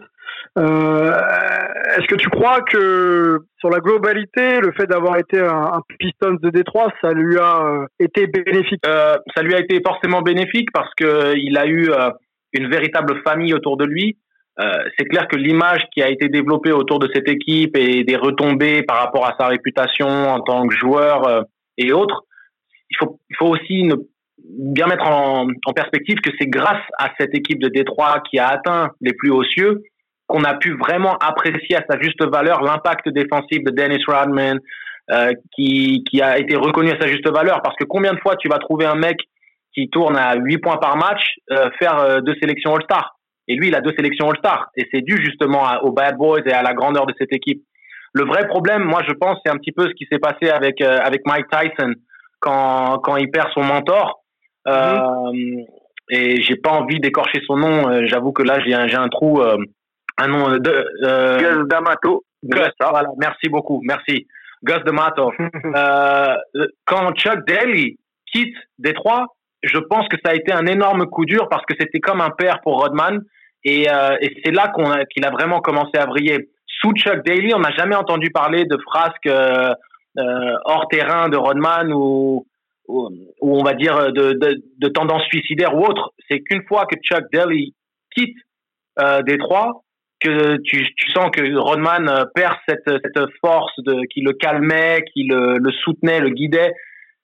Est-ce 0.57 2.07
que 2.07 2.17
tu 2.17 2.29
crois 2.29 2.61
que 2.61 3.39
sur 3.61 3.71
la 3.71 3.79
globalité, 3.79 4.61
le 4.61 4.73
fait 4.73 4.87
d'avoir 4.87 5.17
été 5.17 5.41
un, 5.41 5.71
un, 5.73 5.81
Pistons 5.99 6.37
de 6.39 6.51
Détroit, 6.51 6.93
ça 7.01 7.13
lui 7.13 7.39
a 7.39 7.87
été 7.99 8.27
bénéfique? 8.27 8.85
Ça 8.85 9.43
lui 9.43 9.55
a 9.55 9.61
été 9.61 9.81
forcément 9.85 10.21
bénéfique 10.21 10.69
parce 10.75 10.93
que 10.99 11.35
il 11.37 11.57
a 11.57 11.67
eu 11.67 11.89
une 12.55 12.69
véritable 12.69 13.21
famille 13.25 13.55
autour 13.55 13.77
de 13.77 13.85
lui. 13.85 14.17
Euh, 14.61 14.85
c'est 14.97 15.07
clair 15.07 15.27
que 15.27 15.37
l'image 15.37 15.83
qui 15.93 16.03
a 16.03 16.09
été 16.09 16.29
développée 16.29 16.71
autour 16.71 17.01
de 17.01 17.11
cette 17.13 17.29
équipe 17.29 17.77
et 17.77 18.05
des 18.05 18.17
retombées 18.17 18.83
par 18.83 18.99
rapport 18.99 19.27
à 19.27 19.35
sa 19.39 19.49
réputation 19.49 20.07
en 20.07 20.41
tant 20.41 20.67
que 20.67 20.75
joueur 20.77 21.27
euh, 21.27 21.43
et 21.77 21.93
autres, 21.93 22.23
il 22.91 22.97
faut, 23.39 23.47
aussi 23.47 23.91
bien 24.39 24.87
mettre 24.87 25.07
en, 25.07 25.49
perspective 25.75 26.21
que 26.21 26.31
c'est 26.39 26.47
grâce 26.47 26.83
à 26.99 27.11
cette 27.19 27.35
équipe 27.35 27.61
de 27.61 27.69
Détroit 27.69 28.23
qui 28.31 28.39
a 28.39 28.49
atteint 28.49 28.91
les 29.01 29.13
plus 29.13 29.31
hauts 29.31 29.43
cieux 29.43 29.83
qu'on 30.29 30.45
a 30.45 30.55
pu 30.55 30.77
vraiment 30.77 31.17
apprécier 31.19 31.77
à 31.77 31.85
sa 31.91 31.99
juste 32.01 32.25
valeur 32.25 32.63
l'impact 32.63 33.09
défensif 33.09 33.65
de 33.65 33.71
Dennis 33.71 34.03
Rodman, 34.07 34.59
euh, 35.11 35.33
qui 35.57 36.05
a 36.23 36.39
été 36.39 36.57
reconnu 36.57 36.93
à 36.93 37.01
sa 37.01 37.09
juste 37.09 37.29
valeur. 37.29 37.61
Parce 37.63 37.77
que 37.77 37.85
combien 37.85 38.15
de 38.15 38.21
fois 38.21 38.37
tu 38.37 38.49
vas 38.49 38.59
trouver 38.59 38.87
un 38.87 38.95
mec 38.95 39.19
qui 39.75 39.89
tourne 39.91 40.17
à 40.17 40.37
8 40.37 40.59
points 40.59 40.77
par 40.77 40.97
match 40.97 41.23
euh, 41.51 41.69
faire 41.79 41.99
euh, 41.99 42.21
deux 42.21 42.35
sélections 42.41 42.75
All-Star. 42.75 43.17
Et 43.49 43.57
lui, 43.57 43.69
il 43.69 43.75
a 43.75 43.81
deux 43.81 43.93
sélections 43.97 44.31
All-Star. 44.31 44.71
Et 44.77 44.89
c'est 44.93 45.03
dû 45.03 45.17
justement 45.23 45.67
à, 45.67 45.81
aux 45.83 45.93
Bad 45.93 46.17
Boys 46.17 46.43
et 46.47 46.53
à 46.53 46.63
la 46.63 46.73
grandeur 46.73 47.07
de 47.07 47.15
cette 47.19 47.33
équipe. 47.33 47.63
Le 48.15 48.25
vrai 48.25 48.47
problème, 48.47 48.85
moi, 48.85 49.03
je 49.07 49.13
pense, 49.13 49.39
c'est 49.45 49.51
un 49.53 49.57
petit 49.57 49.73
peu 49.73 49.89
ce 49.89 49.95
qui 49.95 50.07
s'est 50.11 50.21
passé 50.21 50.49
avec, 50.49 50.81
euh, 50.81 50.99
avec 51.03 51.23
Mike 51.27 51.47
Tyson 51.51 51.95
quand, 52.41 52.99
quand 52.99 53.17
il 53.17 53.31
perd 53.31 53.51
son 53.53 53.63
mentor. 53.63 54.21
Mm-hmm. 54.67 55.67
et 56.09 56.41
j'ai 56.41 56.57
pas 56.57 56.71
envie 56.71 56.99
d'écorcher 56.99 57.43
son 57.47 57.59
nom. 57.59 58.07
J'avoue 58.07 58.33
que 58.33 58.43
là, 58.43 58.61
j'ai 58.65 58.73
un, 58.73 58.87
j'ai 58.87 58.97
un 58.97 59.09
trou, 59.09 59.43
un 59.43 60.27
nom 60.27 60.57
de. 60.57 61.39
Gus 61.39 61.69
D'Amato. 61.69 62.25
Gus, 62.43 62.71
voilà. 62.81 63.11
Merci 63.19 63.51
beaucoup. 63.51 63.83
Merci. 63.85 64.27
Gus 64.63 64.83
D'Amato. 64.87 65.33
quand 66.87 67.13
Chuck 67.13 67.47
Daly 67.47 67.99
quitte 68.33 68.57
Détroit, 68.79 69.27
je 69.65 69.79
pense 69.79 70.07
que 70.09 70.17
ça 70.25 70.33
a 70.33 70.35
été 70.35 70.53
un 70.53 70.67
énorme 70.67 71.07
coup 71.07 71.25
dur 71.25 71.49
parce 71.49 71.65
que 71.67 71.75
c'était 71.79 72.01
comme 72.01 72.21
un 72.21 72.31
père 72.31 72.61
pour 72.63 72.81
Rodman 72.81 73.23
et, 73.65 73.91
euh, 73.91 74.17
et 74.21 74.41
c'est 74.45 74.53
là 74.53 74.69
qu'on 74.69 74.93
qu'il 75.13 75.25
a 75.25 75.31
vraiment 75.31 75.61
commencé 75.61 75.97
à 75.99 76.07
briller. 76.07 76.51
Sous 76.67 76.93
Chuck 76.93 77.25
Daly, 77.25 77.55
on 77.55 77.61
n'a 77.61 77.73
jamais 77.73 77.95
entendu 77.95 78.31
parler 78.31 78.65
de 78.65 78.77
frasques 78.79 79.27
euh, 79.27 79.73
euh, 80.19 80.53
hors 80.65 80.87
terrain 80.89 81.29
de 81.29 81.37
Rodman 81.37 81.93
ou, 81.93 82.47
ou, 82.89 83.09
ou 83.41 83.59
on 83.59 83.63
va 83.65 83.73
dire 83.75 84.13
de, 84.13 84.33
de, 84.33 84.63
de 84.79 84.89
tendance 84.89 85.23
suicidaire 85.25 85.75
ou 85.75 85.85
autre. 85.85 86.13
C'est 86.29 86.41
qu'une 86.41 86.65
fois 86.67 86.87
que 86.87 86.97
Chuck 87.03 87.25
Daly 87.33 87.75
quitte 88.15 88.37
euh, 89.01 89.23
Détroit, 89.23 89.83
que 90.21 90.57
tu, 90.63 90.87
tu 90.95 91.11
sens 91.11 91.31
que 91.31 91.57
Rodman 91.57 92.09
euh, 92.09 92.25
perd 92.35 92.57
cette, 92.69 92.89
cette 92.89 93.27
force 93.41 93.73
de, 93.79 94.07
qui 94.13 94.21
le 94.21 94.33
calmait, 94.33 95.05
qui 95.13 95.25
le, 95.25 95.57
le 95.59 95.73
soutenait, 95.73 96.21
le 96.21 96.31
guidait 96.31 96.73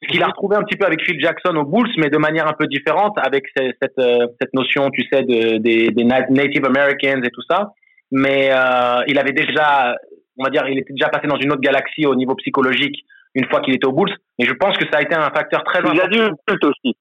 ce 0.02 0.08
qu'il 0.08 0.22
a 0.22 0.28
retrouvé 0.28 0.56
un 0.56 0.62
petit 0.62 0.76
peu 0.76 0.86
avec 0.86 1.02
Phil 1.02 1.20
Jackson 1.20 1.54
aux 1.56 1.64
Bulls, 1.64 1.90
mais 1.98 2.08
de 2.08 2.16
manière 2.16 2.48
un 2.48 2.54
peu 2.54 2.66
différente, 2.66 3.16
avec 3.18 3.44
cette, 3.54 3.76
cette, 3.80 3.98
euh, 3.98 4.26
cette 4.40 4.54
notion, 4.54 4.90
tu 4.90 5.02
sais, 5.12 5.22
de, 5.22 5.58
des, 5.58 5.88
des 5.90 6.04
Native 6.04 6.64
Americans 6.64 7.22
et 7.22 7.30
tout 7.30 7.42
ça. 7.48 7.72
Mais 8.10 8.50
euh, 8.50 9.02
il 9.06 9.18
avait 9.18 9.32
déjà, 9.32 9.94
on 10.38 10.44
va 10.44 10.50
dire, 10.50 10.66
il 10.68 10.78
était 10.78 10.94
déjà 10.94 11.08
passé 11.08 11.26
dans 11.26 11.36
une 11.36 11.52
autre 11.52 11.60
galaxie 11.60 12.06
au 12.06 12.14
niveau 12.14 12.34
psychologique 12.36 13.04
une 13.34 13.46
fois 13.46 13.60
qu'il 13.60 13.74
était 13.74 13.86
aux 13.86 13.92
Bulls. 13.92 14.16
Mais 14.38 14.46
je 14.46 14.54
pense 14.54 14.76
que 14.78 14.86
ça 14.90 14.98
a 14.98 15.02
été 15.02 15.14
un 15.14 15.30
facteur 15.30 15.62
très 15.64 15.80
Plus 15.80 15.90
important. 15.90 16.06
adulte 16.06 16.64
aussi. 16.64 16.96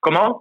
Comment? 0.00 0.40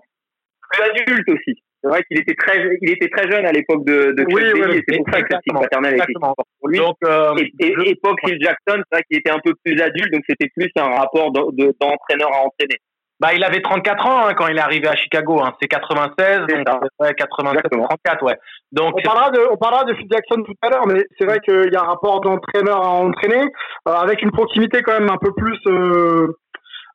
Plus 0.71 0.83
adulte 0.83 1.29
aussi. 1.29 1.61
C'est 1.85 1.89
vrai 1.91 2.01
qu'il 2.09 2.19
était 2.19 2.33
très, 2.33 2.57
il 2.81 2.89
était 2.89 3.09
très 3.09 3.29
jeune 3.29 3.45
à 3.45 3.51
l'époque 3.51 3.85
de, 3.85 4.11
de 4.17 4.25
oui, 4.33 4.41
oui, 4.55 4.61
oui, 4.69 4.81
c'est 4.87 4.97
pour 4.97 5.05
ça 5.13 5.21
que 5.21 5.35
le 5.35 5.59
paternel 5.59 5.93
était 5.93 6.13
pour 6.19 6.67
lui. 6.67 6.79
Donc, 6.79 6.95
euh, 7.05 7.35
et, 7.37 7.63
et, 7.63 7.75
je... 7.77 7.91
époque 7.91 8.17
Phil 8.25 8.39
Jackson, 8.41 8.81
c'est 8.89 8.95
vrai 8.95 9.03
qu'il 9.07 9.19
était 9.19 9.29
un 9.29 9.37
peu 9.37 9.53
plus 9.63 9.79
adulte, 9.79 10.11
donc 10.11 10.23
c'était 10.27 10.49
plus 10.57 10.71
un 10.77 10.95
rapport 10.95 11.31
d'entraîneur 11.31 12.33
à 12.33 12.39
entraîner. 12.41 12.79
Bah, 13.19 13.35
il 13.35 13.43
avait 13.43 13.61
34 13.61 14.05
ans 14.07 14.25
hein, 14.25 14.33
quand 14.33 14.47
il 14.47 14.57
est 14.57 14.61
arrivé 14.61 14.87
à 14.87 14.95
Chicago. 14.95 15.39
Hein. 15.41 15.53
C'est 15.61 15.67
96, 15.67 16.47
donc 16.47 16.67
ouais, 16.99 17.13
87, 17.13 17.63
34, 17.69 18.23
ouais. 18.23 18.37
Donc 18.71 18.95
on 18.97 19.01
parlera 19.03 19.29
de, 19.29 19.39
on 19.51 19.57
parlera 19.57 19.83
de 19.83 19.93
Phil 19.93 20.07
Jackson 20.11 20.41
tout 20.43 20.55
à 20.63 20.69
l'heure, 20.69 20.87
mais 20.87 21.03
c'est 21.19 21.25
vrai 21.25 21.39
qu'il 21.39 21.71
y 21.71 21.75
a 21.75 21.81
un 21.81 21.85
rapport 21.85 22.19
d'entraîneur 22.21 22.83
à 22.83 22.89
entraîner 22.89 23.45
euh, 23.87 23.91
avec 23.91 24.23
une 24.23 24.31
proximité 24.31 24.81
quand 24.81 24.99
même 24.99 25.09
un 25.09 25.17
peu 25.17 25.31
plus. 25.33 25.59
Euh, 25.67 26.35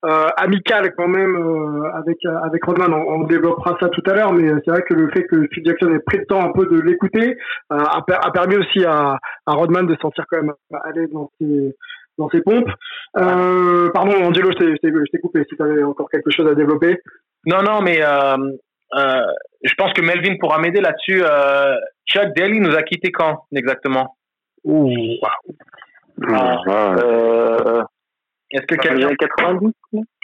amical 0.03 0.95
quand 0.97 1.09
même 1.09 1.37
euh, 1.37 1.91
avec 1.93 2.19
avec 2.25 2.65
Rodman. 2.65 2.93
On, 2.93 3.21
on, 3.21 3.25
développera 3.25 3.77
ça 3.81 3.89
tout 3.89 4.03
à 4.07 4.15
l'heure, 4.15 4.33
mais 4.33 4.49
c'est 4.65 4.71
vrai 4.71 4.83
que 4.83 4.95
le 4.95 5.11
fait 5.11 5.25
que 5.25 5.47
Phil 5.53 5.65
Jackson 5.65 5.93
ait 5.95 6.01
pris 6.01 6.19
le 6.19 6.27
temps 6.27 6.41
un 6.41 6.53
peu 6.53 6.67
de 6.67 6.81
l'écouter 6.81 7.37
euh, 7.73 7.77
a, 7.77 8.03
a, 8.09 8.31
permis 8.31 8.57
aussi 8.57 8.85
à, 8.85 9.19
à 9.47 9.53
Rodman 9.53 9.87
de 9.87 9.97
sentir 10.01 10.25
quand 10.31 10.39
même 10.43 10.53
aller 10.85 11.07
dans 11.09 11.31
ses 11.39 11.77
dans 12.19 12.29
ses 12.31 12.41
pompes. 12.41 12.71
Euh, 13.19 13.91
pardon, 13.91 14.25
Angelo, 14.25 14.51
je 14.53 14.77
t'ai 14.77 15.19
coupé. 15.19 15.45
Si 15.49 15.57
tu 15.57 15.63
avais 15.63 15.83
encore 15.83 16.11
quelque 16.11 16.31
chose 16.31 16.49
à 16.49 16.55
développer. 16.55 16.99
Non, 17.47 17.63
non, 17.63 17.81
mais 17.83 18.01
je 18.03 19.75
pense 19.77 19.93
que 19.93 20.03
Melvin 20.03 20.37
pourra 20.39 20.59
m'aider 20.59 20.81
là-dessus. 20.81 21.23
Chuck 22.07 22.35
Daly 22.37 22.61
nous 22.61 22.75
a 22.75 22.83
quitté 22.83 23.11
quand 23.13 23.45
exactement? 23.55 24.17
Ouh, 24.65 24.91
wow. 24.91 25.29
ah, 26.29 27.87
est-ce 28.51 28.67
que 28.67 28.75
quelqu'un 28.77 29.15
90 29.15 29.73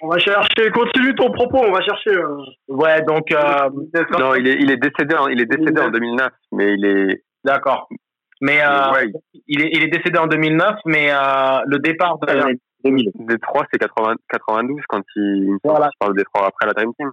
On 0.02 0.08
va 0.08 0.18
chercher. 0.18 0.70
Continue 0.72 1.14
ton 1.14 1.30
propos. 1.30 1.58
On 1.58 1.72
va 1.72 1.82
chercher. 1.82 2.10
Euh... 2.10 2.36
Ouais, 2.68 3.02
donc. 3.02 3.30
Euh, 3.32 3.70
non, 4.18 4.34
il 4.34 4.48
est, 4.48 4.56
il 4.60 4.70
est 4.70 4.76
décédé. 4.76 5.14
En, 5.14 5.28
il 5.28 5.40
est 5.40 5.46
décédé 5.46 5.80
en 5.80 5.90
2009, 5.90 6.32
mais 6.52 6.74
il 6.74 6.84
est. 6.84 7.22
D'accord. 7.44 7.88
Mais 8.40 8.60
euh, 8.60 8.92
ouais. 8.92 9.12
il 9.46 9.62
est, 9.62 9.70
il 9.72 9.84
est 9.84 9.88
décédé 9.88 10.18
en 10.18 10.26
2009, 10.26 10.76
mais 10.86 11.08
le 11.08 11.78
départ 11.78 12.18
de. 12.18 12.58
2000. 12.84 13.10
Détroit, 13.20 13.64
c'est 13.72 13.78
92 13.78 14.80
quand 14.88 15.02
il, 15.16 15.56
voilà. 15.64 15.88
il 15.92 15.98
parle 15.98 16.12
de 16.12 16.18
Détroit 16.18 16.46
après 16.46 16.66
la 16.66 16.72
Dream 16.72 16.92
Team. 16.98 17.10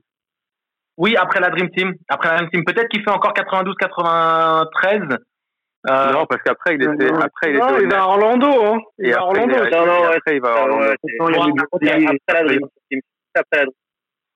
Oui, 0.97 1.15
après 1.15 1.39
la 1.39 1.49
Dream 1.49 1.69
Team. 1.71 1.93
Après 2.07 2.29
la 2.29 2.37
Dream 2.37 2.49
Team. 2.49 2.63
Peut-être 2.65 2.87
qu'il 2.89 3.01
fait 3.03 3.11
encore 3.11 3.33
92-93. 3.33 5.17
Euh, 5.89 6.11
non, 6.13 6.25
parce 6.25 6.41
qu'après, 6.43 6.75
il 6.75 6.81
était, 6.83 7.11
non, 7.11 7.19
après, 7.19 7.51
il 7.51 7.57
non, 7.57 7.69
était. 7.75 7.83
il 7.83 7.89
va 7.89 8.03
à 8.03 8.05
Orlando, 8.07 8.47
hein. 8.65 8.79
Il 8.99 9.11
va 9.11 9.19
à 9.19 9.23
Orlando. 9.23 9.53
il 9.53 9.67
est- 9.67 9.71
Non, 9.77 9.85
non, 9.85 9.97
et 9.97 10.07
ouais, 10.07 10.15
après, 10.17 10.35
il 10.37 10.41
va 10.41 10.49
à 10.49 10.61
Orlando. 10.61 10.93
Merci. 13.35 13.69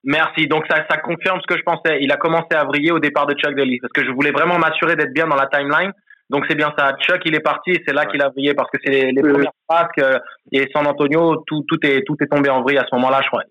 Merci. 0.03 0.47
Donc 0.47 0.65
ça, 0.69 0.85
ça 0.89 0.97
confirme 0.97 1.39
ce 1.41 1.47
que 1.47 1.57
je 1.57 1.63
pensais. 1.63 1.97
Il 2.01 2.11
a 2.11 2.17
commencé 2.17 2.53
à 2.53 2.63
vriller 2.65 2.91
au 2.91 2.99
départ 2.99 3.25
de 3.25 3.33
Chuck 3.33 3.55
Daly 3.55 3.79
parce 3.79 3.91
que 3.93 4.05
je 4.05 4.11
voulais 4.11 4.31
vraiment 4.31 4.57
m'assurer 4.57 4.95
d'être 4.95 5.13
bien 5.13 5.27
dans 5.27 5.35
la 5.35 5.47
timeline. 5.47 5.91
Donc 6.29 6.45
c'est 6.47 6.55
bien 6.55 6.73
ça. 6.77 6.93
Chuck, 7.01 7.21
il 7.25 7.35
est 7.35 7.39
parti 7.41 7.71
et 7.71 7.83
c'est 7.85 7.93
là 7.93 8.01
Ouais. 8.01 8.07
qu'il 8.11 8.21
a 8.21 8.29
vrillé 8.29 8.53
parce 8.53 8.69
que 8.69 8.77
c'est 8.83 8.91
les, 8.91 9.11
les 9.11 9.21
Oui, 9.21 9.31
premières 9.33 9.51
phrases 9.69 9.87
que, 9.97 10.19
et 10.51 10.67
San 10.73 10.85
Antonio, 10.87 11.43
tout, 11.47 11.63
tout 11.67 11.79
est, 11.85 12.01
tout 12.05 12.15
est 12.21 12.27
tombé 12.27 12.49
en 12.49 12.61
vrille 12.61 12.77
à 12.77 12.85
ce 12.89 12.95
moment-là, 12.95 13.21
je 13.23 13.27
crois. 13.27 13.43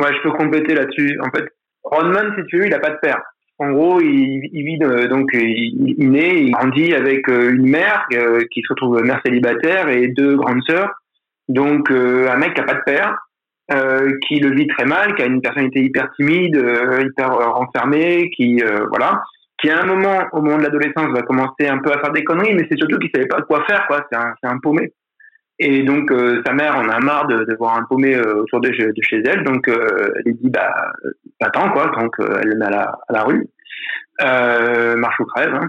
Ouais, 0.00 0.14
je 0.14 0.22
peux 0.22 0.32
compléter 0.32 0.74
là-dessus. 0.74 1.18
En 1.20 1.30
fait, 1.36 1.44
Rodman, 1.84 2.34
si 2.38 2.44
tu 2.46 2.58
veux, 2.58 2.66
il 2.66 2.74
a 2.74 2.78
pas 2.80 2.90
de 2.90 2.98
père. 3.02 3.20
En 3.62 3.70
gros, 3.70 4.00
il, 4.00 4.40
vit 4.68 4.78
euh, 4.82 5.06
donc 5.14 5.28
il, 5.34 6.10
naît, 6.10 6.34
il 6.46 6.50
grandit 6.50 6.94
avec 7.02 7.28
euh, 7.28 7.54
une 7.56 7.68
mère 7.78 8.06
euh, 8.12 8.42
qui 8.50 8.60
se 8.62 8.72
retrouve 8.72 9.02
mère 9.02 9.20
célibataire 9.24 9.88
et 9.88 10.08
deux 10.08 10.34
grandes 10.36 10.62
sœurs. 10.68 10.90
Donc 11.48 11.90
euh, 11.90 12.28
un 12.34 12.38
mec 12.42 12.54
qui 12.54 12.60
a 12.60 12.64
pas 12.64 12.74
de 12.80 12.84
père. 12.84 13.10
euh, 13.70 14.18
qui 14.26 14.40
le 14.40 14.54
vit 14.54 14.66
très 14.66 14.84
mal, 14.84 15.14
qui 15.14 15.22
a 15.22 15.26
une 15.26 15.40
personnalité 15.40 15.80
hyper 15.80 16.10
timide, 16.16 16.56
euh, 16.56 17.04
hyper 17.06 17.30
renfermée, 17.30 18.30
qui 18.36 18.60
voilà, 18.88 19.22
qui 19.58 19.70
à 19.70 19.80
un 19.80 19.86
moment, 19.86 20.18
au 20.32 20.42
moment 20.42 20.58
de 20.58 20.64
l'adolescence, 20.64 21.10
va 21.12 21.22
commencer 21.22 21.66
un 21.68 21.78
peu 21.78 21.92
à 21.92 21.98
faire 22.00 22.12
des 22.12 22.24
conneries, 22.24 22.54
mais 22.54 22.66
c'est 22.68 22.78
surtout 22.78 22.98
qu'il 22.98 23.10
savait 23.14 23.28
pas 23.28 23.42
quoi 23.42 23.64
faire, 23.64 23.86
quoi. 23.86 24.04
C'est 24.10 24.18
un, 24.18 24.34
un 24.42 24.58
paumé. 24.58 24.92
Et 25.64 25.84
donc 25.84 26.12
sa 26.44 26.52
mère 26.52 26.76
en 26.76 26.88
a 26.88 26.98
marre 26.98 27.28
de, 27.28 27.44
de 27.44 27.54
voir 27.54 27.76
un 27.76 27.84
paumé 27.84 28.18
autour 28.18 28.60
de, 28.60 28.68
de, 28.68 29.02
chez 29.02 29.22
elle, 29.24 29.44
donc 29.44 29.68
elle 29.68 30.22
lui 30.24 30.34
dit 30.34 30.50
bah 30.50 30.74
attends 31.40 31.70
quoi, 31.70 31.86
donc 31.98 32.16
elle 32.18 32.48
le 32.48 32.56
met 32.56 32.66
à 32.66 32.70
la, 32.70 32.98
à 33.08 33.12
la 33.12 33.22
rue, 33.22 33.46
marche 34.20 35.20
ou 35.20 35.24
crève. 35.26 35.54
Hein. 35.54 35.68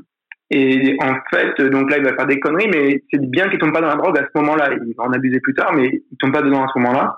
Et 0.56 0.98
en 1.02 1.16
fait, 1.32 1.60
donc 1.72 1.90
là, 1.90 1.98
il 1.98 2.04
va 2.04 2.14
faire 2.14 2.28
des 2.28 2.40
conneries, 2.40 2.70
mais 2.72 3.04
c'est 3.12 3.20
bien 3.20 3.50
qu'il 3.50 3.58
tombe 3.58 3.74
pas 3.74 3.82
dans 3.82 3.88
la 3.88 3.96
drogue 3.96 4.20
à 4.20 4.22
ce 4.24 4.40
moment-là. 4.40 4.70
Il 4.86 4.94
va 4.96 5.06
en 5.06 5.12
abuser 5.12 5.40
plus 5.40 5.56
tard, 5.56 5.74
mais 5.74 6.04
il 6.12 6.18
tombe 6.20 6.32
pas 6.32 6.44
dedans 6.44 6.64
à 6.64 6.68
ce 6.72 6.78
moment-là. 6.80 7.18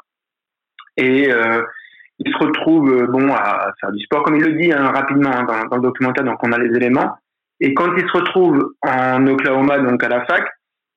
Et 0.96 1.30
euh, 1.30 1.62
il 2.20 2.32
se 2.32 2.38
retrouve 2.38 2.90
euh, 2.90 3.08
bon 3.08 3.34
à 3.34 3.74
faire 3.82 3.92
du 3.92 4.02
sport, 4.06 4.24
comme 4.24 4.38
il 4.38 4.42
le 4.42 4.54
dit 4.54 4.72
hein, 4.72 4.90
rapidement 4.90 5.32
hein, 5.32 5.44
dans, 5.44 5.66
dans, 5.68 5.76
le 5.76 5.82
documentaire. 5.82 6.24
Donc 6.24 6.38
on 6.44 6.52
a 6.54 6.58
les 6.58 6.74
éléments. 6.78 7.18
Et 7.60 7.74
quand 7.74 7.94
il 7.98 8.08
se 8.08 8.18
retrouve 8.18 8.74
en 8.82 9.28
Oklahoma, 9.28 9.80
donc 9.80 10.02
à 10.02 10.08
la 10.08 10.26
fac, 10.26 10.46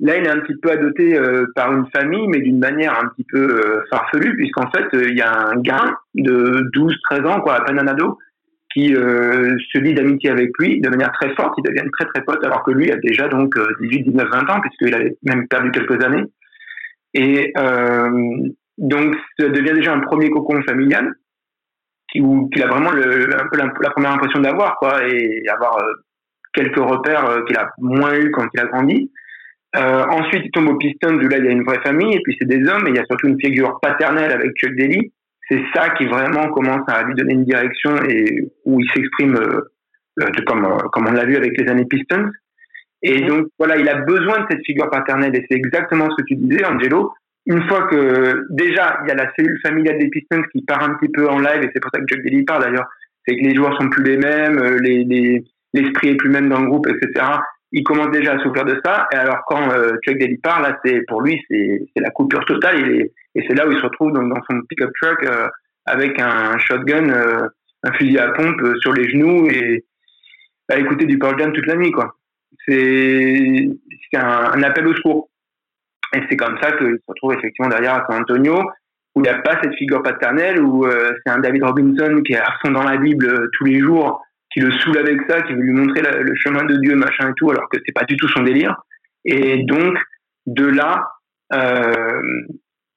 là, 0.01 0.17
il 0.17 0.25
est 0.25 0.31
un 0.31 0.41
petit 0.41 0.57
peu 0.57 0.71
adopté 0.71 1.19
euh, 1.19 1.47
par 1.55 1.73
une 1.73 1.87
famille, 1.95 2.29
mais 2.29 2.41
d'une 2.41 2.59
manière 2.59 2.99
un 2.99 3.09
petit 3.09 3.25
peu 3.31 3.39
euh, 3.39 3.85
farfelue, 3.91 4.37
puisqu'en 4.37 4.71
fait, 4.71 4.87
il 4.93 5.17
y 5.17 5.23
a 5.23 5.33
un 5.33 5.57
gars 5.61 5.99
de 6.15 6.69
12-13 6.75 7.27
ans, 7.27 7.41
quoi, 7.41 7.55
à 7.55 7.65
peine 7.65 7.79
un 7.79 7.87
ado, 7.87 8.19
qui 8.73 8.95
euh, 8.95 9.57
se 9.73 9.79
lie 9.79 9.95
d'amitié 9.95 10.31
avec 10.31 10.51
lui 10.59 10.81
de 10.81 10.89
manière 10.89 11.13
très 11.13 11.35
forte. 11.35 11.55
Ils 11.59 11.69
deviennent 11.69 11.91
très 11.91 12.07
très 12.07 12.23
potes 12.23 12.45
alors 12.45 12.63
que 12.63 12.71
lui 12.71 12.93
a 12.93 12.97
déjà 12.97 13.27
donc 13.29 13.55
18, 13.81 14.11
19, 14.11 14.29
20 14.31 14.51
ans 14.51 14.61
puisqu'il 14.61 14.95
avait 14.95 15.17
même 15.23 15.49
perdu 15.49 15.71
quelques 15.71 16.05
années. 16.05 16.25
Et 17.15 17.53
euh, 17.57 18.11
donc 18.77 19.17
ça 19.39 19.49
devient 19.49 19.73
déjà 19.73 19.93
un 19.93 20.01
premier 20.01 20.31
cocon 20.31 20.63
familial 20.63 21.15
où 22.17 22.49
qu'il 22.49 22.63
a 22.63 22.69
vraiment 22.69 22.91
un 22.91 23.49
peu 23.51 23.59
la, 23.59 23.91
première 23.91 24.13
impression 24.13 24.41
d'avoir 24.41 24.77
quoi 24.77 25.07
et 25.07 25.43
avoir 25.49 25.79
euh, 25.83 25.93
quelques 26.55 26.79
repères 26.79 27.29
euh, 27.29 27.45
qu'il 27.45 27.57
a 27.57 27.71
moins 27.79 28.15
eu 28.17 28.31
quand 28.31 28.47
il 28.55 28.61
a 28.61 28.67
grandi. 28.67 29.11
Euh, 29.77 30.05
ensuite, 30.07 30.43
il 30.45 30.51
tombe 30.51 30.69
au 30.69 30.77
Pistons 30.77 31.15
où 31.15 31.29
là 31.29 31.39
il 31.39 31.45
y 31.45 31.49
a 31.49 31.53
une 31.53 31.65
vraie 31.65 31.81
famille 31.81 32.15
et 32.15 32.21
puis 32.25 32.37
c'est 32.39 32.49
des 32.49 32.67
hommes 32.69 32.87
et 32.87 32.91
il 32.91 32.97
y 32.97 32.99
a 32.99 33.05
surtout 33.05 33.29
une 33.29 33.41
figure 33.41 33.79
paternelle 33.81 34.33
avec 34.33 34.57
Chuck 34.57 34.75
Daly 34.77 35.13
c'est 35.51 35.63
ça 35.75 35.91
qui 35.91 36.07
vraiment 36.07 36.49
commence 36.49 36.87
à 36.89 37.03
lui 37.05 37.15
donner 37.15 37.35
une 37.35 37.45
direction 37.45 37.97
et 38.09 38.49
où 38.65 38.81
il 38.81 38.91
s'exprime 38.91 39.37
euh, 39.37 39.61
euh, 40.21 40.27
comme, 40.47 40.65
euh, 40.65 40.77
comme 40.93 41.07
on 41.09 41.13
l'a 41.13 41.25
vu 41.25 41.37
avec 41.37 41.59
les 41.59 41.69
années 41.71 41.87
Pistons. 41.87 42.31
Et 43.03 43.23
mhm. 43.23 43.29
donc 43.29 43.47
voilà, 43.59 43.77
il 43.77 43.89
a 43.89 43.97
besoin 44.03 44.41
de 44.41 44.47
cette 44.51 44.65
figure 44.65 44.91
paternelle 44.91 45.35
et 45.35 45.47
c'est 45.49 45.57
exactement 45.57 46.09
ce 46.11 46.23
que 46.23 46.27
tu 46.27 46.37
disais, 46.37 46.65
Angelo. 46.65 47.13
Une 47.47 47.67
fois 47.67 47.85
que 47.85 48.45
déjà 48.51 49.01
il 49.05 49.09
y 49.09 49.11
a 49.11 49.15
la 49.15 49.33
cellule 49.35 49.59
familiale 49.63 49.99
des 49.99 50.09
Pistons 50.09 50.43
qui 50.53 50.63
part 50.63 50.83
un 50.83 50.95
petit 50.97 51.11
peu 51.11 51.27
en 51.29 51.39
live 51.39 51.63
et 51.63 51.71
c'est 51.73 51.81
pour 51.81 51.91
ça 51.95 52.01
que 52.01 52.07
Chuck 52.07 52.23
Daly 52.23 52.45
part 52.45 52.59
d'ailleurs, 52.59 52.87
c'est 53.27 53.37
que 53.37 53.43
les 53.43 53.55
joueurs 53.55 53.81
sont 53.81 53.89
plus 53.89 54.05
les 54.05 54.19
mêmes, 54.19 54.59
les, 54.83 55.05
les, 55.05 55.45
l'esprit 55.73 56.09
est 56.11 56.17
plus 56.17 56.29
même 56.29 56.51
dans 56.51 56.61
le 56.61 56.67
groupe, 56.67 56.89
etc. 56.89 57.25
Il 57.73 57.85
commence 57.85 58.11
déjà 58.11 58.35
à 58.35 58.39
souffrir 58.39 58.65
de 58.65 58.81
ça. 58.85 59.09
Et 59.13 59.17
alors 59.17 59.43
quand 59.47 59.69
Chuck 60.03 60.19
Daly 60.19 60.39
part, 60.39 60.63
là 60.63 60.79
c'est 60.85 61.03
pour 61.07 61.21
lui 61.21 61.41
c'est 61.49 61.89
la 61.97 62.11
coupure 62.11 62.45
totale. 62.45 63.09
Et 63.39 63.47
c'est 63.47 63.55
là 63.55 63.69
où 63.69 63.73
il 63.73 63.79
se 63.79 63.85
retrouve 63.85 64.13
donc, 64.13 64.29
dans 64.29 64.43
son 64.51 64.61
pick-up 64.69 64.91
truck 65.01 65.23
euh, 65.25 65.47
avec 65.87 66.21
un 66.21 66.59
shotgun, 66.59 67.09
euh, 67.09 67.49
un 67.85 67.93
fusil 67.93 68.19
à 68.19 68.31
pompe 68.31 68.61
euh, 68.63 68.75
sur 68.81 68.93
les 68.93 69.09
genoux 69.09 69.49
et 69.49 69.85
à 70.69 70.79
écouter 70.79 71.07
du 71.07 71.19
Pearl 71.19 71.39
Jam 71.39 71.53
toute 71.53 71.67
la 71.67 71.77
nuit. 71.77 71.93
quoi. 71.93 72.17
C'est 72.67 73.71
un, 74.15 74.63
appel 74.63 74.89
au 74.89 74.95
secours. 74.95 75.31
Et 76.15 76.21
c'est 76.29 76.37
comme 76.37 76.59
ça 76.61 76.73
qu'il 76.73 76.89
se 76.89 77.05
retrouve 77.07 77.35
effectivement 77.35 77.69
derrière 77.69 77.95
à 77.95 78.07
San 78.09 78.23
Antonio, 78.23 78.61
où 79.15 79.21
il 79.21 79.23
n'y 79.23 79.29
a 79.29 79.39
pas 79.39 79.61
cette 79.63 79.75
figure 79.75 80.03
paternelle, 80.03 80.61
où 80.61 80.87
c'est 80.89 81.33
un 81.33 81.39
David 81.39 81.63
Robinson 81.63 82.23
qui 82.25 82.33
est 82.33 82.39
à 82.39 82.55
fond 82.61 82.71
dans 82.71 82.83
la 82.83 82.97
Bible 82.97 83.51
tous 83.53 83.65
les 83.65 83.79
jours, 83.79 84.23
qui 84.53 84.61
le 84.61 84.73
saoule 84.73 84.99
avec 84.99 85.21
ça, 85.29 85.43
qui 85.43 85.55
veut 85.55 85.63
lui 85.63 85.73
montrer 85.73 86.03
le 86.03 86.35
chemin 86.37 86.65
de 86.65 86.77
Dieu, 86.77 86.97
machin 86.97 87.31
et 87.31 87.35
tout, 87.37 87.51
alors 87.51 87.69
que 87.69 87.79
c'est 87.85 87.93
pas 87.93 88.05
du 88.05 88.17
tout 88.17 88.29
son 88.29 88.43
délire. 88.43 88.77
Et 89.25 89.65
donc, 89.65 89.97
de 90.47 90.67
là, 90.67 91.07
euh, 91.53 92.23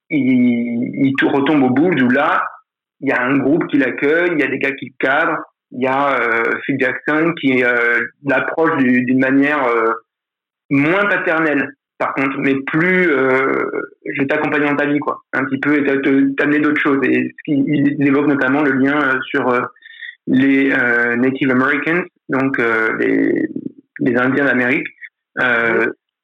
il, 0.09 1.13
il 1.19 1.27
retombe 1.27 1.63
au 1.63 1.69
bout 1.69 1.91
où 1.91 2.09
là, 2.09 2.43
il 3.01 3.09
y 3.09 3.11
a 3.11 3.21
un 3.21 3.37
groupe 3.37 3.67
qui 3.67 3.77
l'accueille, 3.77 4.31
il 4.33 4.39
y 4.39 4.43
a 4.43 4.47
des 4.47 4.59
gars 4.59 4.71
qui 4.71 4.85
le 4.85 4.93
cadrent, 4.99 5.39
il 5.71 5.83
y 5.83 5.87
a 5.87 6.19
euh, 6.19 6.43
Phil 6.65 6.77
Jackson 6.79 7.33
qui 7.39 7.63
euh, 7.63 8.01
l'approche 8.25 8.77
d'une 8.77 9.19
manière 9.19 9.65
euh, 9.67 9.91
moins 10.69 11.05
paternelle, 11.05 11.73
par 11.97 12.13
contre, 12.13 12.37
mais 12.39 12.55
plus 12.65 13.09
euh, 13.09 13.65
je 14.05 14.23
t'accompagne 14.23 14.65
dans 14.65 14.75
ta 14.75 14.85
vie, 14.85 14.99
quoi, 14.99 15.21
un 15.33 15.45
petit 15.45 15.59
peu, 15.59 15.77
et 15.77 16.35
t'amener 16.35 16.59
d'autres 16.59 16.81
choses. 16.81 16.99
Et 17.03 17.33
il, 17.47 18.07
évoque 18.07 18.27
notamment 18.27 18.63
le 18.63 18.71
lien 18.71 18.99
euh, 18.99 19.61
sur 20.33 20.77
euh, 20.77 21.15
les 21.15 21.17
Native 21.17 21.51
Americans, 21.51 22.03
donc 22.29 22.57
les, 22.99 23.47
les 23.99 24.15
Indiens 24.15 24.45
d'Amérique, 24.45 24.87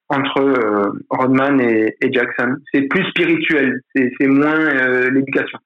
entre 0.09 0.39
euh, 0.41 0.91
Rodman 1.09 1.59
et, 1.59 1.95
Jackson. 2.11 2.55
C'est 2.73 2.83
plus 2.83 3.03
spirituel, 3.09 3.81
c'est 3.95 4.27
moins 4.27 4.59
euh, 4.59 5.09
l'éducation. 5.09 5.59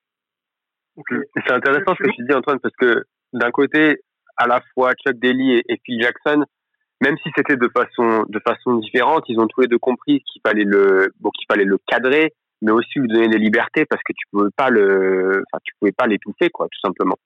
C'est 1.08 1.51
intéressant 1.51 1.95
ce 1.97 2.04
que 2.04 2.15
tu 2.15 2.23
dis 2.23 2.34
Antoine 2.34 2.60
parce 2.60 2.75
que 2.75 3.04
d'un 3.34 3.51
côté, 3.51 3.97
à 4.38 4.47
la 4.47 4.62
fois 4.73 4.93
Chuck 4.93 5.17
Daly 5.19 5.62
et, 5.67 5.82
Phil 5.86 6.01
Jackson, 6.01 6.43
même 7.01 7.17
si 7.23 7.30
c'était 7.36 7.56
de 7.56 7.69
façon 7.75 8.25
de 8.27 8.39
façon 8.45 8.75
différente, 8.75 9.23
ils 9.27 9.39
ont 9.39 9.47
tous 9.47 9.62
les 9.62 9.67
deux 9.67 9.80
compris 9.80 10.21
qu'il 10.21 10.41
fallait 10.45 10.65
le 10.65 11.08
qu'il 11.34 11.47
fallait 11.49 11.65
le 11.65 11.77
cadrer, 11.88 12.34
mais 12.62 12.71
aussi 12.71 12.99
lui 12.99 13.08
donner 13.08 13.30
des 13.30 13.39
libertés 13.39 13.86
parce 13.86 14.01
que 14.04 14.13
tu 14.13 14.25
pouvais 14.32 14.49
pouvais 15.80 15.91
pas 15.91 16.08
l'étouffer 16.08 16.49
tout 16.49 16.80
simplement. 16.84 17.17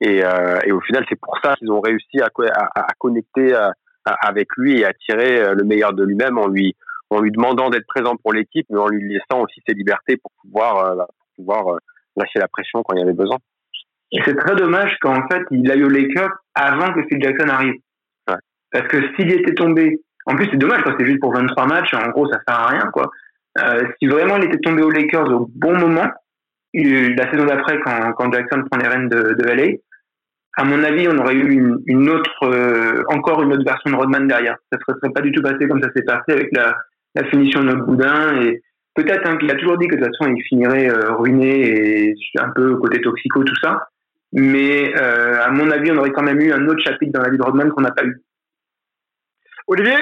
Et, 0.00 0.24
euh, 0.24 0.58
et 0.64 0.72
au 0.72 0.80
final, 0.80 1.04
c'est 1.08 1.18
pour 1.20 1.38
ça 1.42 1.54
qu'ils 1.56 1.70
ont 1.70 1.80
réussi 1.80 2.20
à, 2.20 2.28
à, 2.54 2.80
à 2.80 2.92
connecter 2.98 3.54
à, 3.54 3.72
avec 4.06 4.48
lui 4.56 4.80
et 4.80 4.84
attirer 4.84 5.40
euh, 5.40 5.54
le 5.54 5.64
meilleur 5.64 5.92
de 5.92 6.04
lui-même 6.04 6.38
en 6.38 6.48
lui 6.48 6.76
en 7.10 7.20
lui 7.20 7.30
demandant 7.30 7.70
d'être 7.70 7.86
présent 7.86 8.16
pour 8.16 8.32
l'équipe, 8.32 8.66
mais 8.70 8.78
en 8.78 8.88
lui 8.88 9.12
laissant 9.12 9.42
aussi 9.42 9.62
ses 9.66 9.74
libertés 9.74 10.16
pour 10.16 10.32
pouvoir 10.42 10.84
euh, 10.84 10.96
pour 10.96 11.28
pouvoir 11.36 11.74
euh, 11.74 11.78
lâcher 12.16 12.38
la 12.38 12.48
pression 12.48 12.82
quand 12.82 12.94
il 12.94 13.00
y 13.00 13.02
avait 13.02 13.12
besoin. 13.12 13.38
C'est 14.24 14.36
très 14.36 14.56
dommage 14.56 14.96
qu'en 15.00 15.26
fait 15.28 15.42
il 15.50 15.70
aille 15.70 15.84
au 15.84 15.88
Lakers 15.88 16.32
avant 16.54 16.92
que 16.92 17.02
Phil 17.08 17.22
Jackson 17.22 17.48
arrive. 17.48 17.74
Ouais. 18.28 18.36
Parce 18.72 18.88
que 18.88 18.98
s'il 19.14 19.32
était 19.32 19.54
tombé, 19.54 20.00
en 20.26 20.34
plus 20.34 20.48
c'est 20.50 20.56
dommage 20.56 20.82
parce 20.84 20.96
que 20.96 21.04
c'est 21.04 21.10
juste 21.10 21.20
pour 21.20 21.32
23 21.32 21.66
matchs, 21.66 21.94
en 21.94 22.08
gros 22.10 22.26
ça 22.30 22.40
sert 22.46 22.60
à 22.60 22.66
rien 22.68 22.90
quoi. 22.92 23.10
Euh, 23.58 23.84
si 23.98 24.06
vraiment 24.06 24.36
il 24.36 24.44
était 24.44 24.58
tombé 24.58 24.82
aux 24.82 24.90
Lakers 24.90 25.30
au 25.30 25.48
bon 25.54 25.78
moment, 25.78 26.08
la 26.74 27.30
saison 27.30 27.46
d'après 27.46 27.78
quand, 27.80 28.12
quand 28.12 28.32
Jackson 28.32 28.64
prend 28.70 28.78
les 28.78 28.88
rênes 28.88 29.08
de, 29.08 29.34
de 29.34 29.44
LA, 29.44 29.78
à 30.56 30.64
mon 30.64 30.82
avis, 30.82 31.06
on 31.06 31.18
aurait 31.18 31.34
eu 31.34 31.80
une, 31.86 32.08
autre, 32.08 32.44
euh, 32.44 33.04
encore 33.08 33.42
une 33.42 33.52
autre 33.52 33.64
version 33.64 33.90
de 33.90 33.96
Rodman 33.96 34.26
derrière. 34.26 34.56
Ça 34.72 34.78
ne 34.88 34.94
serait 34.94 35.12
pas 35.12 35.20
du 35.20 35.30
tout 35.30 35.42
passé 35.42 35.68
comme 35.68 35.82
ça 35.82 35.90
s'est 35.94 36.02
passé 36.02 36.32
avec 36.32 36.48
la, 36.52 36.74
la 37.14 37.24
finition 37.24 37.60
de 37.60 37.66
notre 37.66 37.84
boudin. 37.84 38.40
Et 38.40 38.62
peut-être 38.94 39.28
hein, 39.28 39.36
qu'il 39.36 39.50
a 39.50 39.54
toujours 39.56 39.76
dit 39.76 39.86
que 39.86 39.96
de 39.96 40.04
toute 40.04 40.16
façon, 40.16 40.34
il 40.34 40.42
finirait 40.44 40.88
euh, 40.88 41.12
ruiné 41.12 42.08
et 42.08 42.14
un 42.38 42.48
peu 42.50 42.76
côté 42.76 43.02
toxico, 43.02 43.44
tout 43.44 43.56
ça. 43.62 43.86
Mais 44.32 44.94
euh, 44.98 45.42
à 45.44 45.50
mon 45.50 45.70
avis, 45.70 45.92
on 45.92 45.98
aurait 45.98 46.12
quand 46.12 46.22
même 46.22 46.40
eu 46.40 46.50
un 46.50 46.66
autre 46.68 46.82
chapitre 46.82 47.12
dans 47.12 47.22
la 47.22 47.30
vie 47.30 47.38
de 47.38 47.42
Rodman 47.42 47.70
qu'on 47.70 47.82
n'a 47.82 47.92
pas 47.92 48.04
eu. 48.04 48.22
Olivier, 49.66 49.98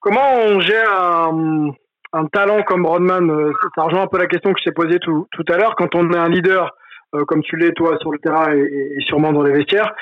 comment 0.00 0.36
on 0.46 0.60
gère 0.60 0.90
un, 0.90 1.74
un 2.12 2.26
talent 2.26 2.62
comme 2.62 2.86
Rodman 2.86 3.52
Ça 3.74 3.82
rejoint 3.82 4.02
un 4.02 4.06
peu 4.06 4.18
la 4.18 4.26
question 4.26 4.52
que 4.52 4.60
je 4.60 4.64
t'ai 4.64 4.72
posée 4.72 4.98
tout, 4.98 5.26
tout 5.32 5.44
à 5.48 5.56
l'heure. 5.56 5.74
Quand 5.76 5.94
on 5.94 6.10
est 6.12 6.16
un 6.16 6.28
leader 6.28 6.72
euh, 7.14 7.24
comme 7.26 7.42
tu 7.42 7.56
l'es 7.56 7.72
toi 7.72 7.98
sur 8.00 8.10
le 8.10 8.18
terrain 8.18 8.54
et, 8.54 8.96
sûrement 9.06 9.32
dans 9.32 9.42
les 9.42 9.52
vestiaires. 9.52 9.92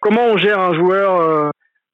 Comment 0.00 0.26
on 0.26 0.36
gère 0.36 0.60
un 0.60 0.72
joueur 0.72 1.20
euh, 1.20 1.50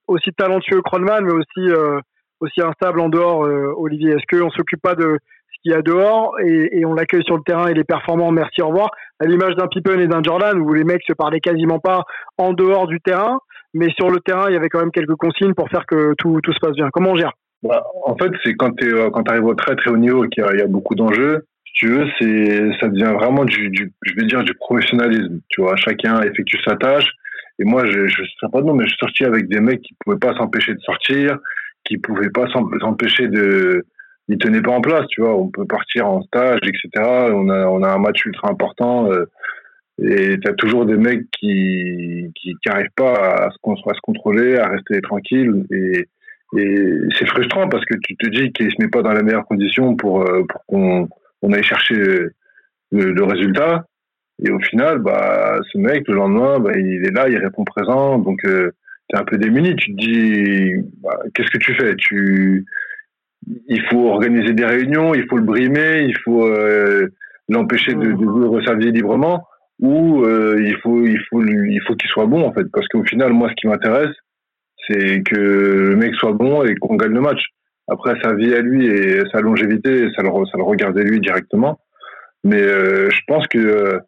aussi 0.06 0.30
talentueux 0.32 0.82
que 0.82 0.90
Rodman, 0.90 1.24
mais 1.24 1.32
aussi 1.32 1.70
euh, 1.70 1.98
aussi 2.40 2.60
instable 2.60 3.00
en 3.00 3.08
dehors, 3.08 3.48
Olivier? 3.78 4.10
Est-ce 4.10 4.36
qu'on 4.38 4.50
s'occupe 4.50 4.82
pas 4.82 4.94
de 4.94 5.18
ce 5.24 5.62
qu'il 5.62 5.72
y 5.72 5.74
a 5.74 5.80
dehors 5.80 6.38
et, 6.40 6.78
et 6.78 6.84
on 6.84 6.92
l'accueille 6.92 7.24
sur 7.24 7.36
le 7.36 7.42
terrain 7.42 7.68
et 7.68 7.74
les 7.74 7.84
performants, 7.84 8.30
merci, 8.32 8.60
au 8.60 8.68
revoir, 8.68 8.90
à 9.18 9.24
l'image 9.24 9.54
d'un 9.54 9.66
Pippen 9.66 9.98
et 9.98 10.06
d'un 10.06 10.22
Jordan 10.22 10.58
où 10.58 10.74
les 10.74 10.84
mecs 10.84 11.02
se 11.06 11.14
parlaient 11.14 11.40
quasiment 11.40 11.78
pas 11.78 12.02
en 12.36 12.52
dehors 12.52 12.86
du 12.86 13.00
terrain, 13.00 13.38
mais 13.72 13.88
sur 13.98 14.10
le 14.10 14.20
terrain, 14.20 14.50
il 14.50 14.52
y 14.52 14.56
avait 14.56 14.68
quand 14.68 14.80
même 14.80 14.90
quelques 14.90 15.16
consignes 15.16 15.54
pour 15.54 15.70
faire 15.70 15.86
que 15.86 16.12
tout, 16.18 16.40
tout 16.42 16.52
se 16.52 16.60
passe 16.60 16.74
bien. 16.74 16.90
Comment 16.92 17.12
on 17.12 17.16
gère? 17.16 17.32
Bah, 17.62 17.84
En 18.04 18.16
fait, 18.16 18.30
c'est 18.44 18.54
quand 18.54 18.72
tu 18.72 18.92
quand 19.12 19.28
arrives 19.28 19.44
au 19.44 19.54
très 19.54 19.76
très 19.76 19.90
haut 19.90 19.96
niveau 19.96 20.24
et 20.24 20.28
qu'il 20.28 20.44
y, 20.44 20.62
a 20.62 20.66
beaucoup 20.66 20.94
d'enjeux, 20.94 21.46
tu 21.74 21.88
veux, 21.88 22.06
c'est, 22.18 22.70
ça 22.80 22.88
devient 22.88 23.12
vraiment 23.14 23.44
du, 23.44 23.68
du, 23.68 23.92
je 24.02 24.14
vais 24.14 24.26
dire, 24.26 24.42
du 24.42 24.54
professionnalisme. 24.54 25.40
Tu 25.48 25.60
vois, 25.60 25.76
chacun 25.76 26.22
effectue 26.22 26.58
sa 26.66 26.76
tâche. 26.76 27.08
Et 27.58 27.64
moi, 27.64 27.86
je, 27.86 28.06
je 28.06 28.22
sais 28.22 28.50
pas 28.50 28.62
de 28.62 28.70
mais 28.70 28.84
je 28.84 28.90
suis 28.90 28.98
sorti 28.98 29.24
avec 29.24 29.48
des 29.48 29.60
mecs 29.60 29.82
qui 29.82 29.94
pouvaient 30.04 30.18
pas 30.18 30.34
s'empêcher 30.34 30.74
de 30.74 30.80
sortir, 30.80 31.38
qui 31.84 31.98
pouvaient 31.98 32.30
pas 32.30 32.46
s'empêcher 32.48 33.28
de, 33.28 33.84
ils 34.28 34.38
tenaient 34.38 34.62
pas 34.62 34.72
en 34.72 34.80
place, 34.80 35.06
tu 35.08 35.20
vois. 35.20 35.36
On 35.36 35.48
peut 35.48 35.66
partir 35.66 36.06
en 36.06 36.22
stage, 36.22 36.60
etc. 36.62 37.04
On 37.32 37.48
a, 37.48 37.66
on 37.66 37.82
a 37.82 37.88
un 37.88 37.98
match 37.98 38.24
ultra 38.24 38.50
important. 38.50 39.10
Euh, 39.10 39.26
et 40.02 40.38
t'as 40.42 40.52
toujours 40.54 40.84
des 40.84 40.96
mecs 40.96 41.30
qui, 41.38 42.30
qui, 42.34 42.54
qui 42.62 42.68
arrivent 42.68 42.90
pas 42.96 43.14
à 43.14 43.50
se, 43.50 43.90
à 43.90 43.94
se 43.94 44.00
contrôler, 44.02 44.56
à 44.56 44.68
rester 44.68 45.00
tranquille. 45.00 45.64
Et, 45.70 46.06
et 46.56 46.98
c'est 47.18 47.26
frustrant 47.26 47.68
parce 47.68 47.84
que 47.84 47.94
tu 48.02 48.16
te 48.16 48.28
dis 48.28 48.52
qu'ils 48.52 48.70
se 48.70 48.80
met 48.80 48.88
pas 48.88 49.02
dans 49.02 49.12
les 49.12 49.22
meilleures 49.22 49.46
conditions 49.46 49.96
pour, 49.96 50.22
euh, 50.22 50.44
pour 50.48 50.64
qu'on, 50.66 51.08
on 51.42 51.52
allait 51.52 51.62
chercher 51.62 51.96
le, 52.92 53.24
résultat. 53.24 53.84
Et 54.44 54.50
au 54.50 54.60
final, 54.60 54.98
bah, 54.98 55.58
ce 55.72 55.78
mec, 55.78 56.06
le 56.08 56.14
lendemain, 56.14 56.58
bah, 56.58 56.72
il 56.76 57.04
est 57.04 57.14
là, 57.14 57.28
il 57.28 57.38
répond 57.38 57.64
présent. 57.64 58.18
Donc, 58.18 58.44
euh, 58.44 58.70
tu 59.08 59.16
es 59.16 59.18
un 59.18 59.24
peu 59.24 59.38
démuni. 59.38 59.74
Tu 59.76 59.94
te 59.94 59.96
dis, 59.96 60.72
bah, 61.02 61.18
qu'est-ce 61.34 61.50
que 61.50 61.58
tu 61.58 61.74
fais? 61.74 61.94
Tu, 61.96 62.64
Il 63.68 63.82
faut 63.88 64.08
organiser 64.08 64.52
des 64.52 64.64
réunions, 64.64 65.14
il 65.14 65.26
faut 65.28 65.36
le 65.36 65.44
brimer, 65.44 66.02
il 66.02 66.16
faut 66.18 66.46
euh, 66.46 67.08
l'empêcher 67.48 67.94
de, 67.94 68.12
de 68.12 68.64
sa 68.64 68.74
vie 68.74 68.92
librement, 68.92 69.46
ou 69.80 70.24
euh, 70.24 70.56
il 70.60 70.76
faut, 70.78 71.04
il 71.04 71.20
faut, 71.30 71.42
il 71.42 71.80
faut 71.86 71.94
qu'il 71.94 72.10
soit 72.10 72.26
bon 72.26 72.46
en 72.46 72.52
fait. 72.52 72.66
Parce 72.72 72.86
qu'au 72.88 73.04
final, 73.04 73.32
moi, 73.32 73.48
ce 73.50 73.54
qui 73.54 73.66
m'intéresse, 73.68 74.14
c'est 74.88 75.22
que 75.22 75.34
le 75.34 75.96
mec 75.96 76.14
soit 76.14 76.32
bon 76.32 76.64
et 76.64 76.74
qu'on 76.76 76.96
gagne 76.96 77.12
le 77.12 77.20
match. 77.20 77.42
Après, 77.88 78.14
sa 78.22 78.34
vie 78.34 78.52
à 78.54 78.60
lui 78.60 78.86
et 78.86 79.22
sa 79.32 79.40
longévité, 79.40 80.08
ça 80.16 80.22
le, 80.22 80.30
ça 80.46 80.56
le 80.56 80.64
regardait 80.64 81.04
lui 81.04 81.20
directement. 81.20 81.78
Mais 82.44 82.60
euh, 82.60 83.10
je 83.10 83.20
pense 83.26 83.46
que 83.46 83.58
euh, 83.58 83.98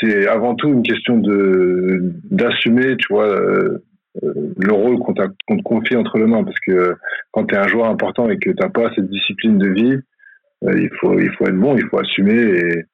c'est 0.00 0.26
avant 0.28 0.54
tout 0.54 0.68
une 0.68 0.82
question 0.82 1.18
de 1.18 2.00
d'assumer, 2.30 2.96
tu 2.96 3.06
vois, 3.10 3.28
euh, 3.28 3.82
le 4.22 4.72
rôle 4.72 4.98
qu'on 4.98 5.14
te 5.14 5.62
confie 5.64 5.96
entre 5.96 6.18
les 6.18 6.26
mains. 6.26 6.44
Parce 6.44 6.58
que 6.60 6.94
quand 7.32 7.46
tu 7.46 7.54
es 7.54 7.58
un 7.58 7.68
joueur 7.68 7.88
important 7.88 8.28
et 8.28 8.38
que 8.38 8.50
tu 8.50 8.56
n'as 8.60 8.68
pas 8.68 8.92
cette 8.94 9.10
discipline 9.10 9.58
de 9.58 9.68
vie, 9.68 9.98
il 10.62 10.90
faut 11.00 11.18
il 11.18 11.30
faut 11.32 11.46
être 11.46 11.58
bon, 11.58 11.76
il 11.76 11.86
faut 11.88 11.98
assumer. 11.98 12.40
Et, 12.40 12.84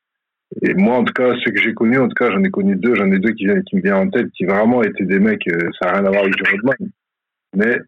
et 0.62 0.74
moi, 0.74 0.96
en 0.96 1.04
tout 1.04 1.14
cas, 1.14 1.34
ceux 1.42 1.50
que 1.50 1.60
j'ai 1.60 1.74
connus, 1.74 1.98
en 1.98 2.08
tout 2.08 2.14
cas, 2.14 2.30
j'en 2.30 2.42
ai 2.44 2.50
connu 2.50 2.76
deux, 2.76 2.94
j'en 2.94 3.10
ai 3.10 3.18
deux 3.18 3.32
qui 3.32 3.46
me 3.46 3.80
viennent 3.80 3.94
en 3.94 4.08
tête, 4.10 4.30
qui 4.32 4.44
vraiment 4.44 4.82
étaient 4.82 5.04
des 5.04 5.18
mecs, 5.18 5.48
ça 5.80 5.86
n'a 5.86 5.92
rien 5.92 6.04
à 6.06 6.10
voir 6.10 6.22
avec 6.24 6.36
Joe 6.36 6.50
Rodman. 6.50 6.90
Mais 7.54 7.78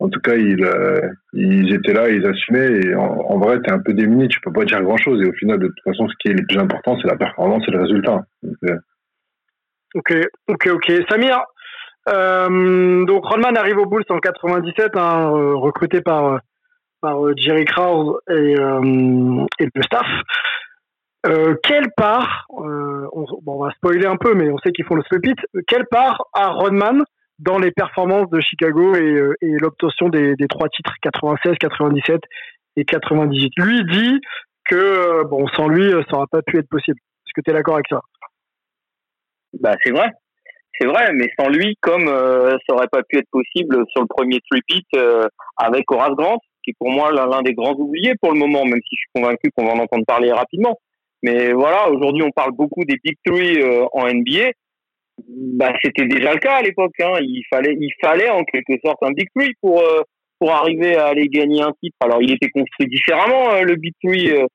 en 0.00 0.08
tout 0.08 0.20
cas, 0.20 0.34
ils, 0.34 0.64
euh, 0.64 1.12
ils 1.34 1.74
étaient 1.74 1.92
là, 1.92 2.08
ils 2.08 2.26
assumaient. 2.26 2.80
Et 2.80 2.94
en, 2.94 3.38
vrai, 3.38 3.60
tu 3.60 3.68
es 3.68 3.72
un 3.72 3.80
peu 3.80 3.92
démuni, 3.92 4.28
tu 4.28 4.40
peux 4.40 4.52
pas 4.52 4.64
dire 4.64 4.82
grand-chose. 4.82 5.22
Et 5.22 5.28
au 5.28 5.32
final, 5.34 5.58
de 5.58 5.66
toute 5.66 5.84
façon, 5.84 6.08
ce 6.08 6.14
qui 6.18 6.28
est 6.28 6.38
le 6.38 6.46
plus 6.46 6.58
important, 6.58 6.96
c'est 7.00 7.08
la 7.08 7.16
performance 7.16 7.62
et 7.68 7.70
le 7.70 7.82
résultat. 7.82 8.24
Euh. 8.44 8.78
Ok, 9.94 10.14
ok, 10.48 10.68
ok. 10.72 10.92
Samir, 11.10 11.42
euh, 12.08 13.04
donc 13.04 13.26
Rodman 13.26 13.56
arrive 13.58 13.76
au 13.76 13.86
Bulls 13.86 14.04
en 14.08 14.18
97, 14.18 14.96
hein, 14.96 15.28
recruté 15.28 16.00
par, 16.00 16.40
par 17.02 17.18
Jerry 17.36 17.66
Krause 17.66 18.18
et, 18.30 18.54
et 18.54 19.68
le 19.74 19.82
staff. 19.82 20.06
quelle 21.62 21.90
part, 21.94 22.46
on, 22.48 23.26
bon, 23.42 23.58
on 23.58 23.64
va 23.64 23.70
spoiler 23.72 24.06
un 24.06 24.16
peu, 24.16 24.34
mais 24.34 24.48
on 24.50 24.58
sait 24.58 24.72
qu'ils 24.72 24.86
font 24.86 24.94
le 24.94 25.02
split, 25.02 25.34
quelle 25.66 25.86
part 25.90 26.24
a 26.32 26.48
Rodman 26.48 27.02
dans 27.40 27.58
les 27.58 27.70
performances 27.70 28.28
de 28.30 28.40
Chicago 28.40 28.94
et, 28.94 29.00
euh, 29.00 29.34
l'obtention 29.40 30.08
des, 30.08 30.36
trois 30.48 30.68
titres 30.68 30.94
96, 31.02 31.54
97 31.58 32.20
et 32.76 32.84
98. 32.84 33.52
Lui 33.56 33.84
dit 33.84 34.20
que 34.66 34.76
euh, 34.76 35.24
bon, 35.24 35.46
sans 35.48 35.68
lui, 35.68 35.90
ça 35.90 36.12
n'aurait 36.12 36.26
pas 36.30 36.42
pu 36.42 36.58
être 36.58 36.68
possible. 36.68 36.98
Est-ce 36.98 37.32
que 37.34 37.40
tu 37.42 37.50
es 37.50 37.54
d'accord 37.54 37.74
avec 37.74 37.86
ça? 37.88 38.00
Bah 39.58 39.74
c'est 39.82 39.90
vrai, 39.90 40.08
c'est 40.78 40.86
vrai, 40.86 41.12
mais 41.12 41.28
sans 41.38 41.48
lui, 41.48 41.76
comme 41.80 42.06
euh, 42.06 42.56
ça 42.68 42.74
aurait 42.74 42.88
pas 42.88 43.02
pu 43.02 43.18
être 43.18 43.30
possible 43.32 43.84
sur 43.88 44.02
le 44.02 44.06
premier 44.06 44.38
tripit 44.48 44.86
avec 45.56 45.90
Horace 45.90 46.14
Grant, 46.16 46.38
qui 46.62 46.70
est 46.70 46.76
pour 46.78 46.90
moi 46.90 47.10
l'un 47.10 47.42
des 47.42 47.54
grands 47.54 47.74
oubliés 47.74 48.14
pour 48.20 48.32
le 48.32 48.38
moment, 48.38 48.64
même 48.64 48.80
si 48.88 48.96
je 48.96 49.00
suis 49.00 49.10
convaincu 49.14 49.50
qu'on 49.56 49.66
va 49.66 49.72
en 49.72 49.78
entendre 49.80 50.04
parler 50.06 50.30
rapidement. 50.30 50.78
Mais 51.22 51.52
voilà, 51.52 51.90
aujourd'hui 51.90 52.22
on 52.22 52.30
parle 52.30 52.52
beaucoup 52.52 52.84
des 52.84 52.96
big 53.02 53.16
three 53.24 53.62
en 53.92 54.06
NBA 54.06 54.52
bah, 55.28 55.72
c'était 55.82 56.06
déjà 56.06 56.32
le 56.32 56.38
cas 56.38 56.56
à 56.56 56.62
l'époque. 56.62 56.92
Hein. 57.00 57.18
Il 57.20 57.42
fallait, 57.50 57.76
il 57.78 57.92
fallait 58.00 58.30
en 58.30 58.44
quelque 58.44 58.74
sorte 58.84 59.02
un 59.02 59.12
big 59.12 59.28
three 59.34 59.52
pour 59.60 59.80
euh, 59.80 60.02
pour 60.38 60.52
arriver 60.52 60.96
à 60.96 61.08
aller 61.08 61.28
gagner 61.28 61.62
un 61.62 61.72
titre. 61.82 61.96
Alors, 62.00 62.22
il 62.22 62.32
était 62.32 62.48
construit 62.48 62.88
différemment 62.88 63.52
euh, 63.52 63.62
le 63.62 63.76
big 63.76 63.92
three 64.02 64.30
euh, 64.30 64.46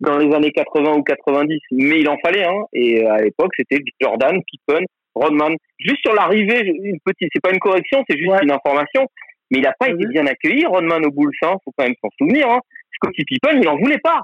dans 0.00 0.16
les 0.18 0.34
années 0.34 0.52
80 0.52 0.94
ou 0.94 1.02
90, 1.02 1.58
mais 1.72 2.00
il 2.00 2.08
en 2.08 2.16
fallait 2.24 2.44
un. 2.44 2.64
Et 2.72 3.04
à 3.04 3.18
l'époque, 3.18 3.52
c'était 3.56 3.82
Jordan, 4.00 4.40
Pippen, 4.46 4.84
Rodman. 5.14 5.56
Juste 5.78 6.00
sur 6.04 6.14
l'arrivée, 6.14 6.60
une 6.64 6.98
petite, 7.04 7.28
c'est 7.32 7.42
pas 7.42 7.52
une 7.52 7.58
correction, 7.58 8.02
c'est 8.08 8.16
juste 8.16 8.32
une 8.42 8.52
information. 8.52 9.06
Mais 9.50 9.58
il 9.58 9.62
n'a 9.62 9.74
pas 9.78 9.88
été 9.88 10.06
bien 10.06 10.26
accueilli, 10.26 10.64
Rodman 10.64 11.04
au 11.04 11.10
Bulls. 11.10 11.32
Hein. 11.42 11.56
Faut 11.64 11.72
quand 11.76 11.84
même 11.84 11.94
s'en 12.00 12.08
souvenir. 12.18 12.48
Hein. 12.48 12.60
Scottie 12.94 13.24
Pippen, 13.24 13.60
il 13.60 13.68
en 13.68 13.76
voulait 13.76 13.98
pas. 13.98 14.22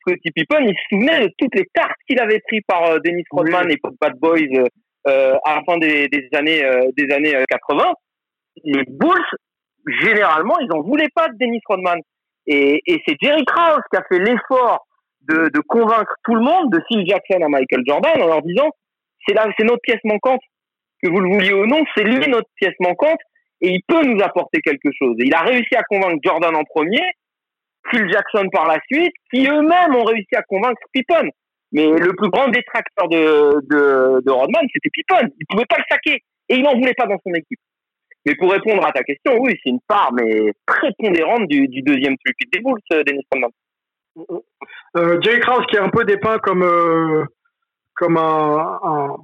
Scottie 0.00 0.30
Pippen, 0.30 0.64
il 0.64 0.74
se 0.74 0.82
souvenait 0.90 1.20
de 1.20 1.32
toutes 1.38 1.54
les 1.54 1.66
tartes 1.74 1.98
qu'il 2.06 2.20
avait 2.20 2.40
pris 2.46 2.60
par 2.62 3.00
Dennis 3.00 3.24
Rodman 3.30 3.70
et 3.70 3.78
Bad 4.00 4.14
Boys 4.18 4.68
euh, 5.06 5.34
à 5.44 5.56
la 5.56 5.62
fin 5.64 5.78
des, 5.78 6.08
des 6.08 6.28
années 6.34 6.64
euh, 6.64 6.90
des 6.96 7.12
années 7.14 7.34
80, 7.48 7.84
euh, 7.84 7.92
les 8.64 8.82
Bulls 8.86 9.24
généralement 10.02 10.58
ils 10.58 10.72
en 10.72 10.82
voulaient 10.82 11.08
pas 11.14 11.28
de 11.28 11.36
Dennis 11.38 11.60
Rodman. 11.66 11.98
Et, 12.46 12.82
et 12.86 13.02
c'est 13.06 13.16
Jerry 13.22 13.44
Krause 13.44 13.82
qui 13.90 13.98
a 13.98 14.02
fait 14.08 14.18
l'effort 14.18 14.86
de, 15.28 15.48
de, 15.48 15.60
convaincre 15.60 16.14
tout 16.24 16.34
le 16.34 16.42
monde 16.42 16.70
de 16.70 16.80
Phil 16.88 17.06
Jackson 17.06 17.42
à 17.42 17.48
Michael 17.48 17.82
Jordan 17.86 18.22
en 18.22 18.26
leur 18.26 18.42
disant 18.42 18.68
c'est 19.26 19.34
là 19.34 19.46
c'est 19.58 19.64
notre 19.64 19.80
pièce 19.82 20.00
manquante. 20.04 20.40
Que 21.02 21.10
vous 21.10 21.20
le 21.20 21.30
vouliez 21.32 21.54
ou 21.54 21.66
non 21.66 21.82
c'est 21.96 22.04
lui 22.04 22.18
notre 22.28 22.48
pièce 22.56 22.74
manquante 22.80 23.20
et 23.62 23.70
il 23.70 23.82
peut 23.86 24.02
nous 24.04 24.20
apporter 24.22 24.60
quelque 24.60 24.90
chose. 24.98 25.16
Et 25.20 25.26
il 25.26 25.34
a 25.34 25.40
réussi 25.40 25.74
à 25.76 25.82
convaincre 25.82 26.18
Jordan 26.22 26.54
en 26.54 26.64
premier 26.64 27.02
Phil 27.90 28.06
Jackson 28.12 28.48
par 28.52 28.66
la 28.66 28.78
suite 28.92 29.14
qui 29.32 29.46
eux-mêmes 29.46 29.94
ont 29.94 30.04
réussi 30.04 30.34
à 30.34 30.42
convaincre 30.42 30.80
Pippen 30.92 31.30
mais 31.72 31.86
le 31.86 32.14
plus 32.14 32.30
grand 32.30 32.48
détracteur 32.48 33.08
de, 33.08 33.60
de, 33.70 34.20
de 34.24 34.30
Rodman, 34.30 34.66
c'était 34.72 34.90
Pippen. 34.92 35.28
Il 35.38 35.46
pouvait 35.48 35.66
pas 35.66 35.78
le 35.78 35.84
saquer. 35.90 36.22
Et 36.48 36.56
il 36.56 36.62
n'en 36.62 36.74
voulait 36.74 36.94
pas 36.94 37.06
dans 37.06 37.18
son 37.24 37.32
équipe. 37.32 37.60
Mais 38.26 38.34
pour 38.34 38.50
répondre 38.50 38.84
à 38.84 38.92
ta 38.92 39.02
question, 39.02 39.38
oui, 39.38 39.52
c'est 39.62 39.70
une 39.70 39.80
part, 39.86 40.12
mais 40.12 40.52
prépondérante 40.66 41.46
du, 41.46 41.68
du 41.68 41.82
deuxième 41.82 42.16
truc 42.18 42.36
des 42.52 42.60
Bulls, 42.60 42.80
euh, 42.92 43.04
Dennis 43.04 43.24
Rodman. 43.32 43.50
Euh, 44.96 45.20
Jay 45.22 45.38
Krause 45.40 45.64
qui 45.70 45.76
est 45.76 45.80
un 45.80 45.88
peu 45.88 46.04
dépeint 46.04 46.38
comme, 46.38 46.62
euh, 46.62 47.24
comme 47.94 48.16
un, 48.16 48.78
un, 48.82 49.16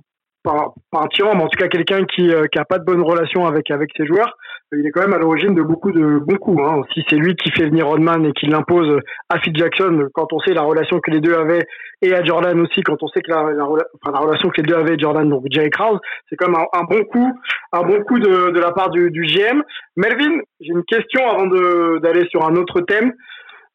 pas, 0.47 1.01
un 1.01 1.07
tyran, 1.09 1.35
mais 1.35 1.43
en 1.43 1.49
tout 1.49 1.59
cas 1.59 1.69
quelqu'un 1.69 2.05
qui 2.05 2.29
n'a 2.29 2.35
euh, 2.35 2.65
pas 2.69 2.79
de 2.79 2.85
bonne 2.85 3.03
relation 3.03 3.47
avec, 3.47 3.71
avec 3.71 3.91
ses 3.97 4.07
joueurs. 4.07 4.37
Il 4.73 4.85
est 4.85 4.91
quand 4.91 5.03
même 5.03 5.15
à 5.15 5.19
l'origine 5.19 5.55
de 5.55 5.63
beaucoup 5.63 5.93
de 5.93 6.19
bons 6.19 6.39
coups. 6.39 6.61
Hein. 6.61 6.83
Si 6.93 7.05
c'est 7.09 7.17
lui 7.17 7.37
qui 7.37 7.53
fait 7.53 7.67
venir 7.67 7.87
Rodman 7.87 8.27
et 8.27 8.33
qui 8.33 8.47
l'impose 8.47 8.99
à 9.29 9.39
Phil 9.39 9.57
Jackson, 9.57 10.09
quand 10.13 10.33
on 10.33 10.41
sait 10.41 10.55
la 10.55 10.63
relation 10.63 10.99
que 10.99 11.13
les 11.13 11.21
deux 11.21 11.35
avaient, 11.35 11.65
et 12.03 12.13
à 12.13 12.25
Jordan 12.25 12.61
aussi, 12.61 12.83
quand 12.83 13.01
on 13.01 13.07
sait 13.09 13.21
que 13.21 13.31
la, 13.31 13.43
la, 13.53 13.65
enfin, 13.65 14.13
la 14.13 14.19
relation 14.19 14.49
que 14.49 14.61
les 14.61 14.65
deux 14.65 14.75
avaient, 14.75 14.99
Jordan, 14.99 15.29
donc 15.29 15.45
Jerry 15.51 15.71
Krause, 15.71 16.01
c'est 16.29 16.37
quand 16.37 16.49
même 16.49 16.61
un, 16.73 16.85
bon 16.85 17.05
coup, 17.05 17.33
un 17.73 17.83
bon 17.83 18.03
coup 18.03 18.19
de, 18.19 18.51
de 18.51 18.61
la 18.61 18.73
part 18.73 18.91
du, 18.91 19.11
du 19.13 19.23
GM. 19.23 19.63
Melvin, 19.97 20.41
j'ai 20.61 20.73
une 20.73 20.85
question 20.85 21.29
avant 21.29 21.47
d'aller 21.47 22.27
sur 22.29 22.45
un 22.45 22.57
autre 22.57 22.81
thème. 22.81 23.13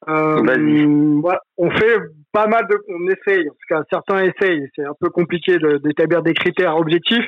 Euh, 0.09 1.19
voilà, 1.21 1.41
on 1.57 1.69
fait 1.69 1.97
pas 2.31 2.47
mal 2.47 2.65
de, 2.67 2.77
on 2.87 3.07
essaye, 3.07 3.47
en 3.47 3.51
tout 3.51 3.67
cas 3.69 3.83
certains 3.89 4.23
essayent, 4.23 4.67
c'est 4.75 4.85
un 4.85 4.95
peu 4.99 5.09
compliqué 5.09 5.57
d'établir 5.83 6.23
des 6.23 6.33
critères 6.33 6.75
objectifs, 6.75 7.25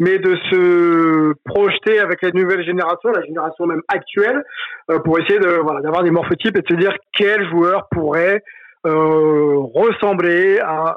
mais 0.00 0.18
de 0.18 0.34
se 0.50 1.34
projeter 1.44 2.00
avec 2.00 2.22
la 2.22 2.30
nouvelle 2.32 2.64
génération, 2.64 3.10
la 3.10 3.22
génération 3.22 3.66
même 3.66 3.82
actuelle, 3.86 4.42
euh, 4.90 4.98
pour 5.00 5.20
essayer 5.20 5.38
de 5.38 5.60
voilà 5.62 5.80
d'avoir 5.82 6.02
des 6.02 6.10
morphotypes 6.10 6.56
et 6.56 6.62
de 6.62 6.68
se 6.68 6.74
dire 6.74 6.96
quel 7.12 7.48
joueur 7.48 7.86
pourrait 7.90 8.42
euh, 8.86 9.58
ressembler 9.74 10.58
à 10.60 10.96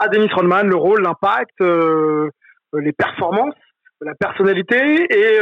à 0.00 0.08
Dennis 0.08 0.32
Rodman, 0.34 0.66
le 0.66 0.74
rôle, 0.74 1.02
l'impact, 1.02 1.60
les 1.60 2.92
performances, 2.92 3.54
la 4.00 4.14
personnalité 4.16 5.06
et 5.08 5.38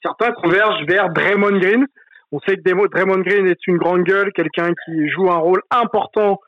certains 0.00 0.30
convergent 0.32 0.86
vers 0.86 1.08
Draymond 1.10 1.58
Green 1.58 1.86
on 2.32 2.40
sait 2.40 2.56
que 2.56 2.62
Draymond 2.62 3.18
Green 3.18 3.46
est 3.46 3.66
une 3.66 3.76
grande 3.76 4.04
gueule, 4.04 4.32
quelqu'un 4.32 4.72
qui 4.84 5.08
joue 5.08 5.30
un 5.30 5.36
rôle 5.36 5.62
important, 5.70 6.40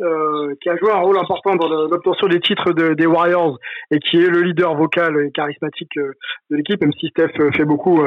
euh, 0.00 0.54
qui 0.60 0.68
a 0.68 0.76
joué 0.76 0.90
un 0.90 1.00
rôle 1.00 1.18
important 1.18 1.56
dans 1.56 1.68
l'obtention 1.68 2.26
des 2.28 2.40
titres 2.40 2.72
des 2.72 3.06
Warriors 3.06 3.58
et 3.90 3.98
qui 3.98 4.16
est 4.16 4.28
le 4.28 4.42
leader 4.42 4.76
vocal 4.76 5.16
et 5.24 5.32
charismatique 5.32 5.96
euh, 5.96 6.12
de 6.50 6.56
l'équipe, 6.56 6.80
même 6.80 6.92
si 6.92 7.08
Steph 7.08 7.32
euh, 7.40 7.50
fait 7.52 7.64
beaucoup 7.64 8.00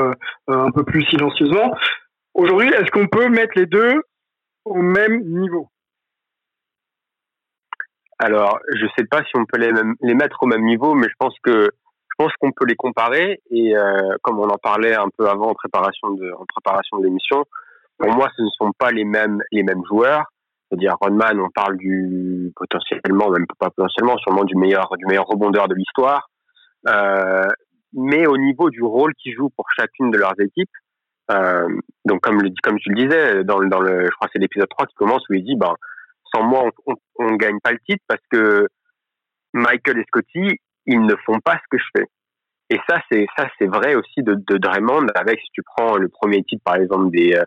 un 0.47 0.71
peu 0.71 0.83
plus 0.83 1.03
silencieusement. 1.05 1.73
Aujourd'hui, 2.33 2.69
est-ce 2.69 2.91
qu'on 2.91 3.07
peut 3.07 3.27
mettre 3.27 3.53
les 3.57 3.65
deux 3.65 4.01
au 4.63 4.81
même 4.81 5.21
niveau? 5.25 5.67
Alors, 8.19 8.59
je 8.73 8.85
ne 8.85 8.89
sais 8.97 9.05
pas 9.05 9.23
si 9.23 9.31
on 9.35 9.45
peut 9.45 9.57
les, 9.57 10.13
mettre 10.13 10.43
au 10.43 10.47
même 10.47 10.63
niveau, 10.63 10.93
mais 10.93 11.07
je 11.09 11.15
pense 11.17 11.35
que 11.43 11.71
qu'on 12.39 12.51
peut 12.51 12.65
les 12.65 12.75
comparer 12.75 13.41
et 13.49 13.75
euh, 13.75 14.15
comme 14.21 14.39
on 14.39 14.49
en 14.49 14.57
parlait 14.57 14.95
un 14.95 15.07
peu 15.17 15.27
avant 15.27 15.49
en 15.49 15.53
préparation 15.53 16.11
de 16.11 16.31
en 16.31 16.45
préparation 16.45 16.99
de 16.99 17.05
l'émission, 17.05 17.45
pour 17.97 18.11
moi 18.11 18.29
ce 18.35 18.41
ne 18.41 18.49
sont 18.49 18.71
pas 18.77 18.91
les 18.91 19.05
mêmes 19.05 19.41
les 19.51 19.63
mêmes 19.63 19.83
joueurs. 19.87 20.25
C'est-à-dire 20.69 20.95
Rodman, 21.01 21.39
on 21.39 21.49
parle 21.49 21.77
du 21.77 22.53
potentiellement 22.55 23.29
même 23.29 23.45
pas 23.59 23.69
potentiellement 23.69 24.17
sûrement 24.17 24.43
du 24.43 24.55
meilleur 24.55 24.89
du 24.97 25.05
meilleur 25.05 25.25
rebondeur 25.25 25.67
de 25.67 25.75
l'histoire. 25.75 26.29
Euh, 26.87 27.47
mais 27.93 28.25
au 28.25 28.37
niveau 28.37 28.69
du 28.69 28.81
rôle 28.81 29.13
qu'ils 29.15 29.35
jouent 29.35 29.51
pour 29.55 29.65
chacune 29.77 30.11
de 30.11 30.17
leurs 30.17 30.39
équipes, 30.39 30.71
euh, 31.29 31.67
donc 32.05 32.21
comme 32.21 32.41
le 32.41 32.49
comme 32.63 32.79
tu 32.79 32.89
le 32.89 32.95
disais 32.95 33.43
dans, 33.43 33.59
dans 33.59 33.81
le 33.81 34.05
je 34.05 34.11
crois 34.11 34.29
c'est 34.31 34.39
l'épisode 34.39 34.69
3 34.69 34.87
qui 34.87 34.95
commence 34.95 35.27
où 35.29 35.33
il 35.33 35.43
dit 35.43 35.55
ben 35.55 35.73
sans 36.33 36.43
moi 36.43 36.63
on, 36.87 36.93
on, 36.93 36.95
on 37.25 37.35
gagne 37.35 37.59
pas 37.61 37.71
le 37.71 37.79
titre 37.87 38.03
parce 38.07 38.21
que 38.31 38.67
Michael 39.53 39.99
et 39.99 40.03
Scotty 40.07 40.59
ils 40.85 41.01
ne 41.01 41.15
font 41.25 41.39
pas 41.39 41.53
ce 41.53 41.67
que 41.69 41.77
je 41.77 41.85
fais. 41.95 42.07
Et 42.69 42.79
ça, 42.89 43.01
c'est 43.11 43.25
ça, 43.37 43.47
c'est 43.59 43.67
vrai 43.67 43.95
aussi 43.95 44.23
de, 44.23 44.35
de 44.35 44.57
Draymond. 44.57 45.07
Avec, 45.15 45.39
si 45.39 45.49
tu 45.53 45.61
prends 45.63 45.97
le 45.97 46.07
premier 46.07 46.43
titre, 46.43 46.63
par 46.63 46.75
exemple 46.75 47.11
des 47.11 47.35
euh, 47.35 47.43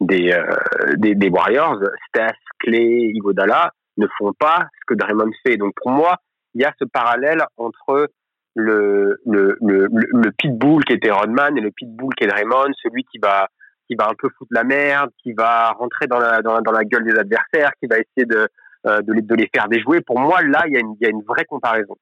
des, 0.00 0.32
euh, 0.32 0.94
des, 0.96 1.14
des 1.14 1.28
Warriors, 1.28 1.80
Steph, 2.08 2.36
Clay, 2.58 3.10
Iguodala, 3.14 3.72
ne 3.96 4.06
font 4.18 4.32
pas 4.32 4.66
ce 4.80 4.86
que 4.86 4.94
Draymond 4.94 5.30
fait. 5.46 5.56
Donc 5.56 5.72
pour 5.82 5.90
moi, 5.90 6.16
il 6.54 6.62
y 6.62 6.64
a 6.64 6.72
ce 6.78 6.84
parallèle 6.84 7.44
entre 7.56 8.08
le, 8.54 9.20
le, 9.26 9.56
le, 9.60 9.88
le 9.90 10.30
pitbull 10.32 10.84
qui 10.84 10.94
était 10.94 11.10
Rodman 11.10 11.56
et 11.58 11.60
le 11.60 11.70
pitbull 11.70 12.14
qui 12.14 12.24
est 12.24 12.28
Draymond, 12.28 12.72
celui 12.82 13.04
qui 13.04 13.18
va 13.18 13.48
qui 13.86 13.96
va 13.96 14.06
un 14.08 14.14
peu 14.16 14.30
foutre 14.38 14.50
la 14.50 14.64
merde, 14.64 15.10
qui 15.22 15.34
va 15.34 15.72
rentrer 15.72 16.06
dans 16.06 16.18
la, 16.18 16.40
dans, 16.40 16.60
dans 16.62 16.72
la 16.72 16.84
gueule 16.84 17.04
des 17.04 17.18
adversaires, 17.18 17.70
qui 17.78 17.86
va 17.86 17.96
essayer 17.96 18.24
de, 18.24 18.48
euh, 18.86 19.02
de, 19.02 19.12
les, 19.12 19.20
de 19.20 19.34
les 19.34 19.50
faire 19.54 19.68
déjouer. 19.68 20.00
Pour 20.00 20.18
moi, 20.18 20.40
là, 20.42 20.62
il 20.66 20.72
y, 20.72 20.76
a 20.76 20.80
une, 20.80 20.94
il 20.98 21.04
y 21.04 21.06
a 21.06 21.10
une 21.10 21.22
vraie 21.22 21.44
comparaison. 21.44 21.94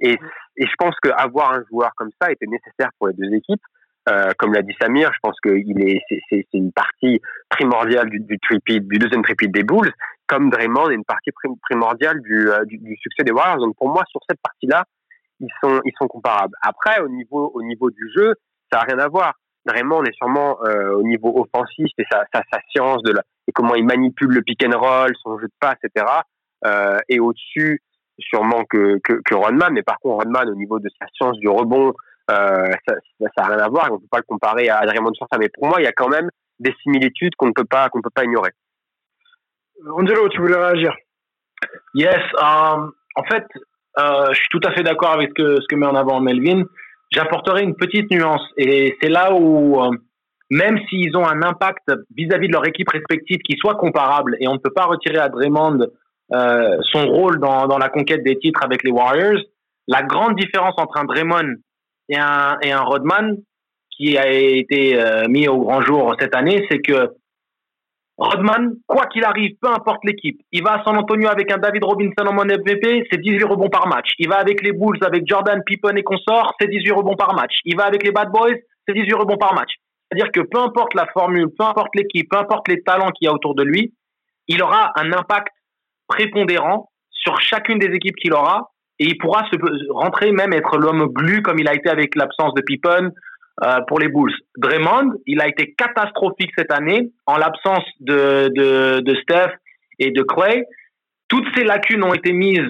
Et, 0.00 0.18
et 0.56 0.66
je 0.66 0.74
pense 0.78 0.94
qu'avoir 1.02 1.52
un 1.52 1.62
joueur 1.70 1.92
comme 1.96 2.10
ça 2.20 2.30
était 2.30 2.46
nécessaire 2.46 2.90
pour 2.98 3.08
les 3.08 3.14
deux 3.14 3.32
équipes. 3.34 3.62
Euh, 4.08 4.32
comme 4.38 4.52
l'a 4.52 4.60
dit 4.60 4.74
Samir, 4.78 5.10
je 5.14 5.18
pense 5.22 5.36
qu'il 5.40 5.80
est, 5.80 6.02
c'est, 6.28 6.46
une 6.52 6.72
partie 6.72 7.22
primordiale 7.48 8.10
du, 8.10 8.20
du, 8.20 8.38
du 8.80 8.98
deuxième 8.98 9.22
triple 9.22 9.46
des 9.48 9.62
Bulls, 9.62 9.90
comme 10.26 10.50
Draymond 10.50 10.90
est 10.90 10.94
une 10.94 11.04
partie 11.04 11.30
primordiale 11.62 12.20
du, 12.20 12.50
euh, 12.50 12.66
du, 12.66 12.76
du, 12.78 12.96
succès 12.96 13.24
des 13.24 13.32
Warriors. 13.32 13.58
Donc 13.58 13.76
pour 13.76 13.88
moi, 13.88 14.02
sur 14.10 14.20
cette 14.28 14.40
partie-là, 14.42 14.84
ils 15.40 15.48
sont, 15.62 15.80
ils 15.86 15.92
sont 15.98 16.06
comparables. 16.06 16.54
Après, 16.60 17.00
au 17.00 17.08
niveau, 17.08 17.50
au 17.54 17.62
niveau 17.62 17.90
du 17.90 18.10
jeu, 18.14 18.34
ça 18.70 18.80
n'a 18.80 18.84
rien 18.84 18.98
à 18.98 19.08
voir. 19.08 19.32
Draymond 19.64 20.04
est 20.04 20.14
sûrement 20.14 20.58
euh, 20.66 20.96
au 20.96 21.02
niveau 21.02 21.32
offensif 21.40 21.90
et 21.96 22.04
sa, 22.10 22.24
sa, 22.34 22.42
sa 22.52 22.60
science 22.68 23.02
de 23.04 23.12
la, 23.12 23.22
et 23.48 23.52
comment 23.52 23.74
il 23.74 23.86
manipule 23.86 24.34
le 24.34 24.42
pick 24.42 24.62
and 24.66 24.78
roll, 24.78 25.14
son 25.22 25.38
jeu 25.38 25.46
de 25.46 25.54
passe, 25.58 25.78
etc. 25.82 26.04
Et 27.08 27.20
au-dessus 27.20 27.82
sûrement 28.18 28.64
que, 28.64 28.98
que, 29.02 29.20
que 29.24 29.34
Rodman, 29.34 29.72
mais 29.72 29.82
par 29.82 29.98
contre 29.98 30.24
Rodman 30.24 30.48
au 30.48 30.54
niveau 30.54 30.78
de 30.78 30.88
sa 31.00 31.06
science 31.14 31.36
du 31.38 31.48
rebond, 31.48 31.92
euh, 32.30 32.70
ça 32.86 32.94
n'a 33.38 33.46
rien 33.46 33.58
à 33.58 33.68
voir, 33.68 33.88
on 33.90 33.94
ne 33.94 33.98
peut 34.00 34.06
pas 34.10 34.18
le 34.18 34.24
comparer 34.24 34.68
à 34.68 34.84
Draymond 34.86 35.14
sur 35.14 35.26
ça, 35.30 35.38
mais 35.38 35.48
pour 35.48 35.66
moi 35.66 35.80
il 35.80 35.84
y 35.84 35.88
a 35.88 35.92
quand 35.92 36.08
même 36.08 36.30
des 36.58 36.74
similitudes 36.82 37.34
qu'on 37.36 37.48
ne 37.48 37.52
peut 37.52 37.64
pas 37.64 37.88
qu'on 37.88 38.00
peut 38.00 38.10
pas 38.14 38.24
ignorer. 38.24 38.50
Angelo, 39.90 40.28
tu 40.28 40.40
voulais 40.40 40.56
réagir? 40.56 40.94
Yes, 41.94 42.22
um, 42.40 42.92
en 43.16 43.24
fait, 43.24 43.46
euh, 43.98 44.28
je 44.32 44.34
suis 44.34 44.48
tout 44.50 44.60
à 44.64 44.72
fait 44.72 44.82
d'accord 44.82 45.12
avec 45.12 45.30
ce 45.30 45.34
que, 45.34 45.60
ce 45.60 45.66
que 45.68 45.76
met 45.76 45.86
en 45.86 45.94
avant 45.94 46.20
Melvin. 46.20 46.64
J'apporterai 47.10 47.62
une 47.62 47.76
petite 47.76 48.10
nuance 48.10 48.42
et 48.56 48.96
c'est 49.00 49.08
là 49.08 49.34
où 49.34 49.80
euh, 49.82 49.90
même 50.50 50.78
s'ils 50.88 51.16
ont 51.16 51.26
un 51.26 51.42
impact 51.42 51.90
vis-à-vis 52.16 52.48
de 52.48 52.52
leur 52.52 52.66
équipe 52.66 52.88
respective 52.88 53.38
qui 53.38 53.56
soit 53.56 53.74
comparable, 53.74 54.36
et 54.40 54.48
on 54.48 54.54
ne 54.54 54.58
peut 54.58 54.72
pas 54.72 54.84
retirer 54.84 55.18
à 55.18 55.28
Draymond 55.28 55.86
euh, 56.32 56.78
son 56.92 57.06
rôle 57.06 57.38
dans, 57.38 57.66
dans, 57.66 57.78
la 57.78 57.88
conquête 57.88 58.22
des 58.24 58.38
titres 58.38 58.60
avec 58.64 58.82
les 58.82 58.90
Warriors, 58.90 59.40
la 59.86 60.02
grande 60.02 60.36
différence 60.36 60.74
entre 60.78 60.98
un 60.98 61.04
Draymond 61.04 61.56
et 62.08 62.16
un, 62.16 62.56
et 62.62 62.72
un 62.72 62.80
Rodman, 62.80 63.36
qui 63.90 64.18
a 64.18 64.28
été 64.30 64.98
euh, 64.98 65.28
mis 65.28 65.46
au 65.48 65.58
grand 65.58 65.82
jour 65.82 66.14
cette 66.18 66.34
année, 66.34 66.66
c'est 66.70 66.80
que 66.80 67.10
Rodman, 68.16 68.74
quoi 68.86 69.06
qu'il 69.06 69.24
arrive, 69.24 69.56
peu 69.60 69.68
importe 69.68 70.04
l'équipe, 70.04 70.40
il 70.52 70.62
va 70.62 70.74
à 70.74 70.84
San 70.84 70.96
Antonio 70.96 71.28
avec 71.28 71.50
un 71.50 71.58
David 71.58 71.82
Robinson 71.84 72.26
en 72.26 72.32
mode 72.32 72.46
MVP, 72.46 73.06
c'est 73.10 73.20
18 73.20 73.44
rebonds 73.44 73.68
par 73.68 73.88
match. 73.88 74.12
Il 74.18 74.28
va 74.28 74.36
avec 74.36 74.62
les 74.62 74.72
Bulls, 74.72 74.98
avec 75.04 75.24
Jordan, 75.26 75.60
Pippen 75.66 75.96
et 75.96 76.02
consorts, 76.04 76.54
c'est 76.60 76.68
18 76.68 76.92
rebonds 76.92 77.16
par 77.16 77.34
match. 77.34 77.54
Il 77.64 77.76
va 77.76 77.86
avec 77.86 78.04
les 78.04 78.12
Bad 78.12 78.30
Boys, 78.30 78.54
c'est 78.86 78.94
18 78.94 79.14
rebonds 79.14 79.36
par 79.36 79.54
match. 79.54 79.72
C'est-à-dire 80.08 80.30
que 80.30 80.40
peu 80.40 80.60
importe 80.60 80.94
la 80.94 81.06
formule, 81.12 81.48
peu 81.58 81.64
importe 81.64 81.94
l'équipe, 81.96 82.28
peu 82.30 82.38
importe 82.38 82.68
les 82.68 82.82
talents 82.82 83.10
qu'il 83.10 83.26
y 83.26 83.28
a 83.28 83.32
autour 83.34 83.56
de 83.56 83.64
lui, 83.64 83.92
il 84.46 84.62
aura 84.62 84.92
un 84.96 85.12
impact 85.12 85.48
prépondérant 86.08 86.90
sur 87.10 87.40
chacune 87.40 87.78
des 87.78 87.94
équipes 87.94 88.16
qu'il 88.16 88.32
aura 88.32 88.70
et 88.98 89.06
il 89.06 89.18
pourra 89.18 89.44
se 89.50 89.92
rentrer 89.92 90.32
même 90.32 90.52
être 90.52 90.76
l'homme 90.78 91.06
glu 91.06 91.42
comme 91.42 91.58
il 91.58 91.68
a 91.68 91.74
été 91.74 91.88
avec 91.88 92.14
l'absence 92.14 92.54
de 92.54 92.62
Pippen 92.62 93.10
euh, 93.62 93.80
pour 93.88 93.98
les 93.98 94.08
Bulls. 94.08 94.34
Draymond, 94.58 95.12
il 95.26 95.40
a 95.40 95.48
été 95.48 95.74
catastrophique 95.74 96.50
cette 96.56 96.72
année 96.72 97.10
en 97.26 97.36
l'absence 97.36 97.84
de, 98.00 98.50
de, 98.54 99.00
de 99.00 99.14
Steph 99.16 99.52
et 99.98 100.10
de 100.10 100.22
Clay. 100.22 100.64
Toutes 101.28 101.46
ces 101.56 101.64
lacunes 101.64 102.04
ont 102.04 102.14
été 102.14 102.32
mises 102.32 102.68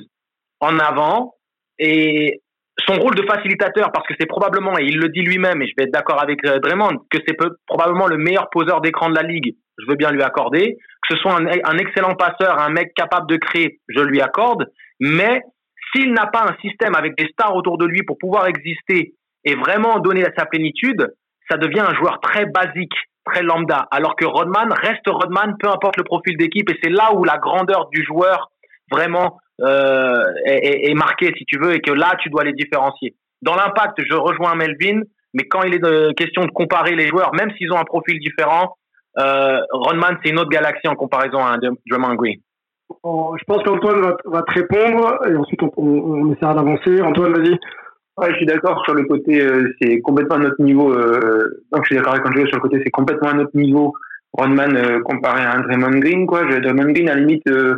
en 0.61 0.79
avant 0.79 1.35
et 1.79 2.41
son 2.87 2.95
rôle 2.95 3.15
de 3.15 3.23
facilitateur, 3.23 3.93
parce 3.93 4.07
que 4.07 4.15
c'est 4.19 4.27
probablement, 4.27 4.79
et 4.79 4.85
il 4.85 4.99
le 4.99 5.09
dit 5.09 5.23
lui-même, 5.23 5.63
et 5.63 5.67
je 5.67 5.73
vais 5.77 5.85
être 5.85 5.93
d'accord 5.93 6.21
avec 6.21 6.45
euh, 6.45 6.59
Draymond, 6.59 6.99
que 7.11 7.19
c'est 7.27 7.37
probablement 7.67 8.07
le 8.07 8.17
meilleur 8.17 8.51
poseur 8.51 8.81
d'écran 8.81 9.09
de 9.11 9.15
la 9.15 9.23
ligue, 9.23 9.55
je 9.79 9.87
veux 9.89 9.97
bien 9.97 10.11
lui 10.11 10.23
accorder. 10.23 10.77
Que 11.07 11.15
ce 11.15 11.21
soit 11.21 11.35
un, 11.35 11.47
un, 11.47 11.79
excellent 11.79 12.15
passeur, 12.15 12.59
un 12.59 12.71
mec 12.71 12.95
capable 12.95 13.29
de 13.29 13.37
créer, 13.37 13.81
je 13.89 14.01
lui 14.01 14.21
accorde. 14.21 14.67
Mais 15.01 15.43
s'il 15.93 16.13
n'a 16.13 16.27
pas 16.27 16.47
un 16.49 16.57
système 16.61 16.95
avec 16.95 17.17
des 17.17 17.29
stars 17.29 17.55
autour 17.55 17.79
de 17.79 17.87
lui 17.87 18.03
pour 18.03 18.19
pouvoir 18.19 18.47
exister 18.47 19.15
et 19.45 19.55
vraiment 19.55 19.99
donner 19.99 20.25
sa 20.37 20.47
plénitude, 20.47 21.13
ça 21.51 21.59
devient 21.59 21.81
un 21.81 21.95
joueur 21.95 22.21
très 22.21 22.47
basique, 22.47 22.95
très 23.25 23.43
lambda. 23.43 23.87
Alors 23.91 24.17
que 24.17 24.25
Rodman 24.25 24.73
reste 24.73 25.07
Rodman, 25.07 25.57
peu 25.61 25.69
importe 25.69 25.97
le 25.99 26.05
profil 26.05 26.37
d'équipe, 26.37 26.71
et 26.71 26.79
c'est 26.83 26.91
là 26.91 27.13
où 27.15 27.25
la 27.25 27.39
grandeur 27.39 27.89
du 27.91 28.03
joueur 28.05 28.51
vraiment 28.91 29.39
euh, 29.61 30.25
est, 30.47 30.91
est, 30.91 30.95
marqué, 30.95 31.33
si 31.37 31.45
tu 31.45 31.59
veux, 31.59 31.75
et 31.75 31.81
que 31.81 31.93
là, 31.93 32.15
tu 32.21 32.29
dois 32.31 32.45
les 32.45 32.53
différencier. 32.53 33.15
Dans 33.43 33.55
l'impact, 33.55 34.01
je 34.09 34.15
rejoins 34.15 34.55
Melvin, 34.55 35.03
mais 35.33 35.45
quand 35.45 35.63
il 35.63 35.75
est 35.75 35.79
de 35.79 36.13
question 36.13 36.45
de 36.45 36.51
comparer 36.51 36.95
les 36.95 37.09
joueurs, 37.09 37.35
même 37.35 37.51
s'ils 37.57 37.73
ont 37.73 37.79
un 37.79 37.85
profil 37.85 38.19
différent, 38.19 38.77
euh, 39.19 39.61
Rodman, 39.71 40.19
c'est 40.23 40.31
une 40.31 40.39
autre 40.39 40.51
galaxie 40.51 40.89
en 40.89 40.97
comparaison 40.97 41.39
à 41.39 41.55
un 41.55 41.59
Drummond 41.87 42.15
Green. 42.15 42.41
Je 42.91 43.45
pense 43.47 43.63
qu'Antoine 43.63 44.01
va, 44.01 44.17
va, 44.25 44.43
te 44.43 44.53
répondre 44.53 45.19
et 45.29 45.37
ensuite 45.37 45.63
on, 45.63 45.73
on, 45.77 46.29
on 46.29 46.33
essaiera 46.33 46.55
d'avancer. 46.55 47.01
Antoine, 47.01 47.33
vas-y. 47.33 47.59
Ouais, 48.17 48.31
je 48.31 48.37
suis 48.37 48.47
d'accord 48.47 48.81
sur 48.85 48.95
le 48.95 49.05
côté, 49.05 49.41
euh, 49.41 49.75
c'est 49.81 50.01
complètement 50.01 50.37
à 50.37 50.41
notre 50.41 50.63
niveau. 50.63 50.93
Euh, 50.93 51.65
donc 51.73 51.83
je 51.83 51.87
suis 51.87 51.97
d'accord 51.97 52.15
avec 52.15 52.27
Angelo 52.27 52.47
sur 52.47 52.57
le 52.57 52.63
côté, 52.63 52.81
c'est 52.85 52.91
complètement 52.91 53.31
à 53.31 53.35
notre 53.35 53.57
niveau. 53.57 53.93
Rodman 54.33 54.77
euh, 54.77 55.01
comparé 55.03 55.43
à 55.43 55.57
un 55.57 55.61
Draymond 55.63 55.99
Green, 55.99 56.27
quoi. 56.27 56.45
Draymond 56.45 56.93
Green 56.93 57.09
à 57.09 57.15
la 57.15 57.21
limite 57.21 57.47
euh, 57.49 57.75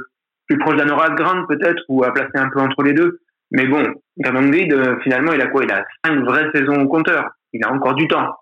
plus 0.48 0.58
proche 0.58 0.76
d'un 0.76 0.88
Horace 0.88 1.14
Grant 1.16 1.46
peut-être 1.46 1.82
ou 1.88 2.04
à 2.04 2.12
placer 2.12 2.36
un 2.36 2.48
peu 2.50 2.60
entre 2.60 2.82
les 2.82 2.92
deux. 2.92 3.20
Mais 3.52 3.66
bon, 3.66 3.82
Draymond 4.16 4.48
Green 4.48 4.72
euh, 4.72 4.96
finalement 5.02 5.32
il 5.32 5.40
a 5.40 5.46
quoi? 5.46 5.64
Il 5.64 5.72
a 5.72 5.84
cinq 6.04 6.20
vraies 6.24 6.50
saisons 6.54 6.82
au 6.82 6.88
compteur. 6.88 7.30
Il 7.52 7.64
a 7.64 7.72
encore 7.72 7.94
du 7.94 8.06
temps. 8.08 8.34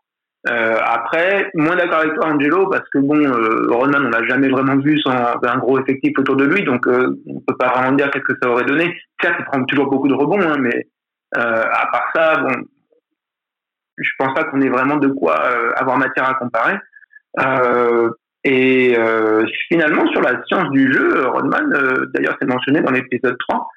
Euh, 0.47 0.77
après, 0.85 1.51
moins 1.55 1.75
d'accord 1.75 2.01
avec 2.01 2.15
toi, 2.15 2.27
Angelo, 2.27 2.67
parce 2.69 2.87
que 2.91 2.99
bon, 2.99 3.17
euh, 3.17 3.67
on 3.71 3.87
l'a 3.87 4.27
jamais 4.27 4.51
vraiment 4.51 4.77
vu 4.77 5.01
sans 5.01 5.11
un 5.43 5.59
gros 5.59 5.81
effectif 5.81 6.13
autour 6.19 6.37
de 6.37 6.45
lui, 6.45 6.65
donc 6.65 6.87
euh, 6.87 7.19
on 7.27 7.41
peut 7.41 7.57
pas 7.57 7.69
vraiment 7.69 7.93
dire 7.93 8.11
qu'est-ce 8.11 8.25
que 8.25 8.39
ça 8.43 8.51
aurait 8.51 8.65
donné. 8.65 8.95
Certes, 9.23 9.37
il 9.39 9.45
prend 9.47 9.65
toujours 9.65 9.89
beaucoup 9.89 10.09
de 10.09 10.15
rebonds, 10.15 10.43
hein, 10.43 10.57
mais 10.59 10.87
euh, 11.39 11.65
à 11.73 11.87
part 11.87 12.11
ça, 12.15 12.37
bon, 12.43 12.55
je 13.97 14.11
pense 14.19 14.35
pas 14.35 14.45
qu'on 14.45 14.61
ait 14.61 14.69
vraiment 14.69 14.97
de 14.97 15.09
quoi 15.09 15.41
euh, 15.41 15.73
avoir 15.77 15.97
matière 15.97 16.29
à 16.29 16.35
comparer. 16.35 16.77
Euh, 18.47 19.45
et 19.47 19.53
finalement, 19.69 20.07
sur 20.09 20.21
la 20.21 20.43
science 20.45 20.71
du 20.71 20.93
jeu, 20.93 21.27
Rodman, 21.29 21.73
d'ailleurs, 22.15 22.37
c'est 22.41 22.49
mentionné 22.49 22.81
dans 22.81 22.93
l'épisode 22.93 23.37
3, 23.49 23.69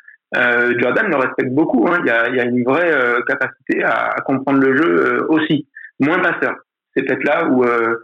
Jordan 0.79 1.07
le 1.09 1.15
respecte 1.15 1.51
beaucoup. 1.51 1.87
Hein. 1.87 1.99
Il, 2.03 2.07
y 2.07 2.11
a, 2.11 2.29
il 2.29 2.35
y 2.35 2.39
a 2.39 2.45
une 2.45 2.63
vraie 2.63 2.93
capacité 3.27 3.83
à, 3.83 4.09
à, 4.09 4.21
comprendre 4.21 4.59
le 4.59 4.75
jeu 4.75 5.25
aussi 5.29 5.67
moins 5.99 6.19
passeur. 6.19 6.55
C'est 6.95 7.03
peut-être 7.03 7.23
là 7.23 7.47
où 7.47 7.63
euh, 7.63 7.95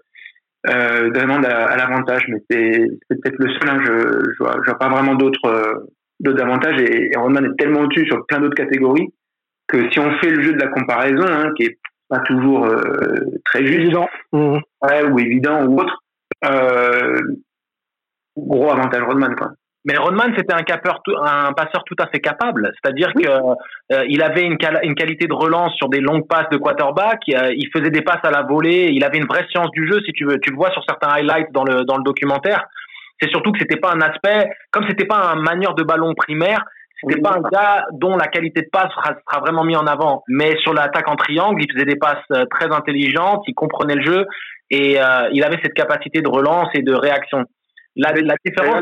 euh, 0.70 1.10
Draymond 1.10 1.44
a, 1.44 1.66
a 1.66 1.78
l'avantage, 1.78 2.26
mais 2.28 2.42
c'est, 2.50 2.88
peut-être 3.10 3.38
le 3.40 3.50
seul. 3.54 3.70
Hein, 3.70 3.82
je, 3.86 4.32
je, 4.32 4.38
vois, 4.44 4.56
vois 4.64 4.80
pas 4.80 4.90
vraiment 4.90 5.16
d'autres 5.16 5.46
euh, 5.46 5.92
d'autres 6.20 6.42
avantages 6.42 6.80
et, 6.80 7.12
et 7.12 7.18
Rodman 7.18 7.46
est 7.46 7.58
tellement 7.58 7.82
au-dessus 7.82 8.06
sur 8.06 8.26
plein 8.28 8.40
d'autres 8.40 8.56
catégories 8.56 9.14
que 9.68 9.90
si 9.92 10.00
on 10.00 10.12
fait 10.20 10.30
le 10.30 10.42
jeu 10.42 10.54
de 10.54 10.60
la 10.60 10.68
comparaison, 10.68 11.26
hein, 11.28 11.52
qui 11.58 11.64
est 11.64 11.80
pas 12.08 12.20
toujours 12.20 12.66
euh, 12.66 13.26
très 13.46 13.66
juste. 13.66 13.96
Mmh. 14.32 14.58
Ouais, 14.82 15.04
ou 15.10 15.20
évident 15.20 15.66
ou 15.66 15.80
autre, 15.80 16.03
euh, 16.03 16.03
gros 18.36 18.72
avantage 18.72 19.04
Rodman 19.04 19.36
quoi. 19.36 19.52
Mais 19.86 19.98
Rodman, 19.98 20.34
c'était 20.38 20.54
un, 20.54 20.64
capeur, 20.64 21.02
un 21.22 21.52
passeur 21.52 21.84
tout 21.84 21.96
à 22.00 22.08
fait 22.08 22.20
capable. 22.20 22.72
C'est-à-dire 22.74 23.12
oui. 23.16 23.24
que 23.24 23.30
euh, 23.30 24.06
il 24.08 24.24
avait 24.24 24.44
une, 24.44 24.58
une, 24.84 24.96
qualité 24.96 25.28
de 25.28 25.34
relance 25.34 25.76
sur 25.76 25.90
des 25.90 26.00
longues 26.00 26.28
passes 26.28 26.48
de 26.52 26.58
quarterback. 26.58 27.20
Euh, 27.34 27.54
il 27.56 27.70
faisait 27.74 27.90
des 27.90 28.02
passes 28.02 28.24
à 28.24 28.32
la 28.32 28.44
volée. 28.44 28.92
Il 28.94 29.04
avait 29.04 29.18
une 29.18 29.28
vraie 29.28 29.46
science 29.50 29.70
du 29.72 29.86
jeu, 29.86 30.00
si 30.06 30.14
tu 30.14 30.26
veux. 30.26 30.40
Tu 30.40 30.52
le 30.52 30.56
vois 30.56 30.72
sur 30.72 30.84
certains 30.88 31.10
highlights 31.10 31.52
dans 31.52 31.66
le 31.66 31.84
dans 31.84 31.98
le 31.98 32.04
documentaire. 32.04 32.66
C'est 33.22 33.30
surtout 33.30 33.52
que 33.52 33.60
c'était 33.60 33.80
pas 33.80 33.92
un 33.92 34.02
aspect, 34.02 34.50
comme 34.72 34.86
c'était 34.88 35.06
pas 35.06 35.32
un 35.32 35.36
manieur 35.36 35.76
de 35.76 35.84
ballon 35.84 36.14
primaire, 36.16 36.66
c'était 37.02 37.16
oui. 37.16 37.22
pas 37.22 37.38
un 37.38 37.50
gars 37.50 37.86
dont 37.92 38.16
la 38.16 38.28
qualité 38.28 38.62
de 38.62 38.70
passe 38.72 38.92
sera, 38.94 39.16
sera 39.28 39.42
vraiment 39.42 39.64
mis 39.64 39.76
en 39.76 39.86
avant. 39.86 40.24
Mais 40.28 40.56
sur 40.62 40.74
l'attaque 40.74 41.10
en 41.10 41.16
triangle, 41.16 41.62
il 41.62 41.72
faisait 41.72 41.86
des 41.86 41.96
passes 41.98 42.18
euh, 42.32 42.46
très 42.50 42.72
intelligentes. 42.74 43.44
Il 43.48 43.54
comprenait 43.54 43.96
le 43.96 44.04
jeu 44.04 44.26
et 44.74 45.00
euh, 45.00 45.30
il 45.32 45.44
avait 45.44 45.60
cette 45.62 45.74
capacité 45.74 46.22
de 46.22 46.28
relance 46.28 46.70
et 46.74 46.82
de 46.82 46.94
réaction. 46.94 47.44
La, 47.96 48.12
la 48.12 48.36
différence, 48.44 48.82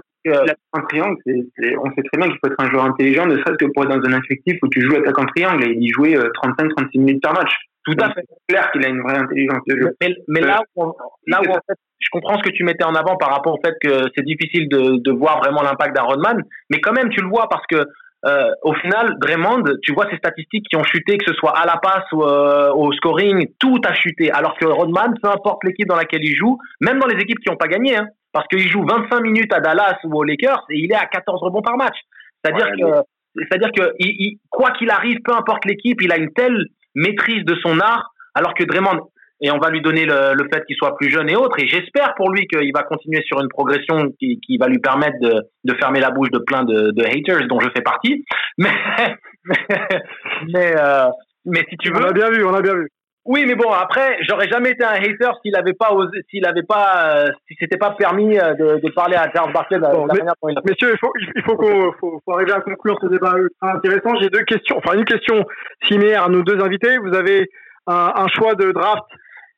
triangle, 0.87 1.17
c'est, 1.25 1.35
c'est, 1.57 1.75
on 1.77 1.85
sait 1.93 2.03
très 2.03 2.17
bien 2.17 2.29
qu'il 2.29 2.37
faut 2.41 2.49
être 2.49 2.63
un 2.63 2.69
joueur 2.69 2.85
intelligent, 2.85 3.25
ne 3.25 3.35
serait-ce 3.37 3.57
que 3.57 3.65
pour 3.73 3.83
être 3.83 3.89
dans 3.89 4.09
un 4.09 4.19
effectif 4.19 4.57
où 4.61 4.69
tu 4.69 4.79
joues 4.81 4.95
attaque 4.95 5.19
en 5.19 5.25
triangle 5.25 5.65
et 5.65 5.73
il 5.73 5.83
y 5.83 5.89
jouait 5.89 6.15
35-36 6.15 6.97
minutes 6.97 7.21
par 7.21 7.33
match. 7.33 7.51
Tout 7.83 7.95
à 7.99 8.13
fait. 8.13 8.21
C'est 8.27 8.53
clair 8.53 8.71
qu'il 8.71 8.85
a 8.85 8.89
une 8.89 9.01
vraie 9.01 9.17
intelligence 9.17 9.61
de 9.67 9.77
jeu. 9.77 9.95
Mais, 9.99 10.15
mais 10.27 10.43
euh, 10.43 10.47
là, 10.47 10.61
où, 10.75 10.93
là 11.27 11.41
où 11.41 11.49
en 11.49 11.59
fait, 11.67 11.77
je 11.99 12.07
comprends 12.11 12.37
ce 12.37 12.43
que 12.43 12.55
tu 12.55 12.63
mettais 12.63 12.83
en 12.85 12.95
avant 12.95 13.17
par 13.17 13.31
rapport 13.31 13.53
au 13.53 13.59
fait 13.65 13.75
que 13.81 14.09
c'est 14.15 14.23
difficile 14.23 14.69
de, 14.69 14.97
de 14.97 15.11
voir 15.11 15.39
vraiment 15.39 15.61
l'impact 15.61 15.95
d'un 15.95 16.03
Rodman, 16.03 16.41
mais 16.69 16.79
quand 16.79 16.93
même 16.93 17.09
tu 17.09 17.21
le 17.21 17.27
vois 17.27 17.49
parce 17.49 17.65
que 17.67 17.85
euh, 18.23 18.51
au 18.61 18.73
final, 18.75 19.15
Draymond, 19.19 19.63
tu 19.81 19.93
vois 19.93 20.07
ses 20.09 20.17
statistiques 20.17 20.67
qui 20.69 20.75
ont 20.75 20.83
chuté, 20.83 21.17
que 21.17 21.25
ce 21.25 21.33
soit 21.33 21.57
à 21.57 21.65
la 21.65 21.77
passe 21.77 22.05
ou 22.11 22.23
euh, 22.23 22.71
au 22.73 22.91
scoring, 22.93 23.47
tout 23.59 23.81
a 23.83 23.93
chuté. 23.93 24.31
Alors 24.31 24.55
que 24.57 24.65
Rodman, 24.65 25.13
peu 25.21 25.29
importe 25.29 25.63
l'équipe 25.63 25.87
dans 25.87 25.95
laquelle 25.95 26.23
il 26.23 26.35
joue, 26.35 26.57
même 26.81 26.99
dans 26.99 27.07
les 27.07 27.19
équipes 27.19 27.39
qui 27.39 27.49
n'ont 27.49 27.57
pas 27.57 27.67
gagné, 27.67 27.97
hein, 27.97 28.07
parce 28.31 28.47
qu'il 28.47 28.69
joue 28.69 28.85
25 28.85 29.21
minutes 29.21 29.53
à 29.53 29.59
Dallas 29.59 29.97
ou 30.03 30.15
aux 30.15 30.23
Lakers 30.23 30.63
et 30.69 30.79
il 30.79 30.91
est 30.91 30.95
à 30.95 31.05
14 31.05 31.41
rebonds 31.41 31.63
par 31.63 31.77
match. 31.77 31.97
C'est-à-dire 32.43 32.67
que, 32.67 33.01
c'est-à-dire 33.35 33.71
que 33.71 33.93
il, 33.99 34.37
quoi 34.49 34.71
qu'il 34.71 34.91
arrive, 34.91 35.17
peu 35.23 35.33
importe 35.33 35.65
l'équipe, 35.65 35.99
il 36.01 36.11
a 36.11 36.17
une 36.17 36.31
telle 36.33 36.65
maîtrise 36.93 37.43
de 37.43 37.55
son 37.55 37.79
art, 37.79 38.13
alors 38.35 38.53
que 38.53 38.63
Draymond, 38.63 39.09
et 39.41 39.51
on 39.51 39.57
va 39.57 39.69
lui 39.69 39.81
donner 39.81 40.05
le, 40.05 40.33
le 40.33 40.47
fait 40.53 40.63
qu'il 40.65 40.75
soit 40.75 40.95
plus 40.95 41.09
jeune 41.09 41.29
et 41.29 41.35
autres, 41.35 41.59
et 41.59 41.67
j'espère 41.67 42.13
pour 42.15 42.31
lui 42.31 42.47
qu'il 42.47 42.71
va 42.73 42.83
continuer 42.83 43.21
sur 43.25 43.41
une 43.41 43.49
progression 43.49 44.11
qui, 44.19 44.39
qui 44.39 44.57
va 44.57 44.67
lui 44.67 44.79
permettre 44.79 45.19
de, 45.19 45.33
de, 45.63 45.73
fermer 45.79 45.99
la 45.99 46.11
bouche 46.11 46.29
de 46.31 46.39
plein 46.39 46.63
de, 46.63 46.91
de 46.91 47.03
haters 47.03 47.47
dont 47.47 47.59
je 47.59 47.69
fais 47.75 47.81
partie. 47.81 48.23
Mais, 48.57 48.69
mais, 50.53 50.73
euh, 50.77 51.07
mais 51.45 51.65
si 51.67 51.75
tu 51.77 51.91
veux. 51.91 51.99
On 51.99 52.09
a 52.09 52.13
bien 52.13 52.29
vu, 52.29 52.43
on 52.45 52.53
a 52.53 52.61
bien 52.61 52.75
vu. 52.75 52.87
Oui, 53.25 53.45
mais 53.47 53.55
bon, 53.55 53.69
après, 53.71 54.17
j'aurais 54.27 54.47
jamais 54.49 54.71
été 54.71 54.83
un 54.83 54.93
hater 54.93 55.31
s'il 55.41 55.55
avait 55.55 55.73
pas 55.73 55.93
osé, 55.93 56.21
s'il 56.29 56.45
avait 56.45 56.63
pas, 56.63 57.15
euh, 57.15 57.31
si 57.47 57.55
c'était 57.59 57.77
pas 57.77 57.91
permis 57.91 58.37
euh, 58.37 58.53
de, 58.53 58.79
de, 58.79 58.91
parler 58.93 59.15
à 59.15 59.31
Charles 59.33 59.53
Barkley 59.53 59.77
de, 59.77 59.83
bon, 59.83 60.05
la 60.05 60.13
mais, 60.13 60.19
manière 60.19 60.33
dont 60.41 60.49
il 60.49 60.57
a 60.57 60.61
Messieurs, 60.63 60.93
il 60.93 60.97
faut, 60.99 61.13
il 61.35 61.43
faut 61.43 61.55
qu'on, 61.55 61.91
faut, 61.99 62.19
faut, 62.25 62.33
arriver 62.33 62.53
à 62.53 62.61
conclure 62.61 62.97
ce 63.01 63.07
débat 63.07 63.33
intéressant. 63.61 64.15
J'ai 64.21 64.29
deux 64.29 64.43
questions, 64.43 64.77
enfin 64.77 64.97
une 64.97 65.05
question 65.05 65.45
similaire 65.87 66.25
à 66.25 66.29
nos 66.29 66.41
deux 66.41 66.59
invités. 66.63 66.97
Vous 66.97 67.15
avez 67.15 67.47
un, 67.85 68.11
un 68.15 68.27
choix 68.27 68.55
de 68.55 68.71
draft. 68.71 69.05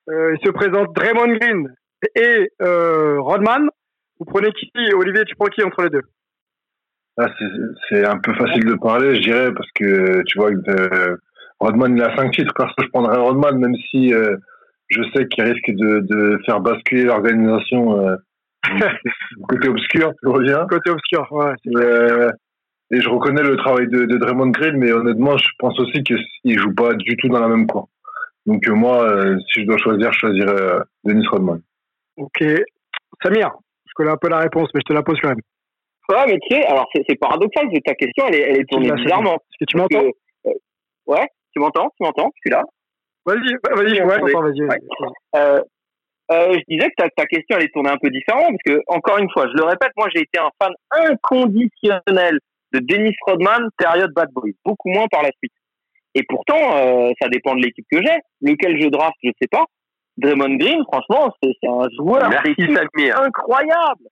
Euh, 0.10 0.36
il 0.36 0.46
se 0.46 0.52
présente 0.52 0.94
Draymond 0.96 1.38
Green 1.38 1.74
et 2.16 2.52
euh, 2.62 3.20
Rodman. 3.22 3.70
Vous 4.20 4.26
prenez 4.26 4.52
qui 4.52 4.70
Olivier, 4.94 5.24
tu 5.26 5.36
prends 5.36 5.48
qui 5.48 5.64
entre 5.64 5.84
les 5.84 5.90
deux? 5.90 6.04
Ah, 7.18 7.28
C'est 7.90 8.06
un 8.06 8.18
peu 8.18 8.34
facile 8.34 8.66
de 8.66 8.76
parler, 8.76 9.16
je 9.16 9.22
dirais, 9.22 9.54
parce 9.54 9.70
que 9.76 10.24
tu 10.24 10.40
vois, 10.40 10.52
euh, 10.52 11.16
Rodman, 11.60 11.96
il 11.96 12.04
a 12.04 12.16
cinq 12.16 12.32
titres. 12.34 12.54
Parce 12.56 12.74
que 12.76 12.84
je 12.84 12.90
prendrais 12.90 13.18
Rodman, 13.18 13.58
même 13.58 13.76
si 13.90 14.14
euh, 14.14 14.36
je 14.90 15.02
sais 15.14 15.28
qu'il 15.28 15.44
risque 15.44 15.70
de, 15.70 16.00
de, 16.02 16.40
faire 16.46 16.60
basculer 16.60 17.04
l'organisation 17.04 18.00
euh, 18.00 18.16
côté 19.48 19.70
obscur, 19.70 20.14
tu 20.22 20.28
reviens. 20.28 20.66
Côté 20.68 20.90
obscur, 20.90 21.28
ouais. 21.32 21.54
Euh, 21.76 22.32
et 22.92 23.02
je 23.02 23.10
reconnais 23.10 23.44
le 23.44 23.56
travail 23.58 23.88
de, 23.88 24.06
de, 24.06 24.18
Draymond 24.18 24.50
Green, 24.50 24.78
mais 24.78 24.92
honnêtement, 24.92 25.38
je 25.38 25.50
pense 25.58 25.80
aussi 25.80 26.04
qu'il 26.04 26.60
joue 26.60 26.74
pas 26.74 26.94
du 26.94 27.16
tout 27.18 27.28
dans 27.28 27.40
la 27.40 27.48
même 27.48 27.68
cour. 27.68 27.90
Donc 28.46 28.68
euh, 28.68 28.74
moi, 28.74 29.04
euh, 29.04 29.38
si 29.52 29.62
je 29.62 29.66
dois 29.66 29.78
choisir, 29.78 30.12
je 30.12 30.20
choisirais 30.20 30.62
euh, 30.62 30.80
Dennis 31.04 31.28
Rodman. 31.28 31.62
Ok. 32.18 32.44
Samir, 33.22 33.52
je 33.86 33.94
connais 33.96 34.12
un 34.12 34.18
peu 34.18 34.30
la 34.30 34.40
réponse, 34.40 34.70
mais 34.74 34.82
je 34.82 34.86
te 34.86 34.94
la 34.94 35.04
pose 35.04 35.20
quand 35.22 35.30
même. 35.30 35.42
Ouais, 36.10 36.26
mais 36.28 36.38
tu 36.40 36.56
sais, 36.56 36.66
alors 36.66 36.88
c'est 36.94 37.16
paradoxal, 37.16 37.68
ta 37.86 37.96
question, 37.96 38.26
elle 38.28 38.36
est, 38.36 38.42
elle 38.42 38.62
est 38.62 38.70
tournée 38.70 38.92
bizarrement. 38.92 39.36
Est-ce 39.36 39.66
que 39.66 39.66
tu 39.66 39.78
m'entends 39.78 40.04
Ouais, 41.06 41.28
tu 41.54 41.60
m'entends 41.60 41.90
Tu 41.98 42.04
m'entends 42.04 42.30
Je 42.36 42.42
suis 42.42 42.50
là. 42.50 42.64
Vas-y, 43.26 43.56
vas-y, 43.64 44.02
ouais, 44.02 44.20
vas-y. 44.20 44.62
Ouais. 44.64 44.78
Euh, 45.38 45.62
euh, 46.32 46.54
je 46.54 46.64
disais 46.68 46.90
que 46.90 46.96
ta, 46.98 47.10
ta, 47.10 47.26
question 47.26 47.58
elle 47.58 47.66
est 47.66 47.74
tournée 47.74 47.90
un 47.90 47.98
peu 47.98 48.10
différemment 48.10 48.48
parce 48.48 48.78
que 48.78 48.82
encore 48.88 49.18
une 49.18 49.30
fois, 49.32 49.48
je 49.48 49.58
le 49.58 49.64
répète, 49.64 49.92
moi 49.96 50.08
j'ai 50.14 50.22
été 50.22 50.40
un 50.40 50.50
fan 50.62 50.74
inconditionnel 50.92 52.40
de 52.74 52.80
Dennis 52.80 53.16
Rodman 53.26 53.70
période 53.78 54.12
Bad 54.14 54.30
Boy, 54.32 54.54
beaucoup 54.66 54.90
moins 54.90 55.08
par 55.12 55.22
la 55.22 55.30
suite. 55.38 55.54
Et 56.16 56.24
pourtant, 56.28 56.78
euh, 56.78 57.12
ça 57.22 57.28
dépend 57.30 57.56
de 57.56 57.62
l'équipe 57.62 57.86
que 57.92 58.00
j'ai. 58.04 58.18
Lequel 58.42 58.80
je 58.82 58.88
draft, 58.90 59.16
je 59.24 59.32
sais 59.42 59.48
pas. 59.50 59.66
Draymond 60.18 60.58
Green, 60.58 60.84
franchement, 60.92 61.34
c'est 61.42 61.68
un 61.68 61.88
joueur 61.98 62.30
incroyable. 63.16 64.08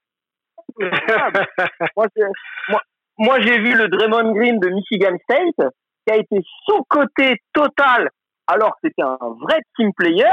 moi, 1.95 2.07
moi, 2.69 2.81
moi 3.17 3.39
j'ai 3.41 3.59
vu 3.59 3.75
le 3.75 3.87
Draymond 3.87 4.33
Green 4.33 4.59
de 4.59 4.69
Michigan 4.69 5.15
State 5.23 5.69
qui 6.07 6.13
a 6.13 6.17
été 6.17 6.37
sous-côté 6.65 7.35
total 7.53 8.09
alors 8.47 8.71
que 8.71 8.87
c'était 8.87 9.03
un 9.03 9.17
vrai 9.41 9.59
team 9.75 9.91
player 9.93 10.31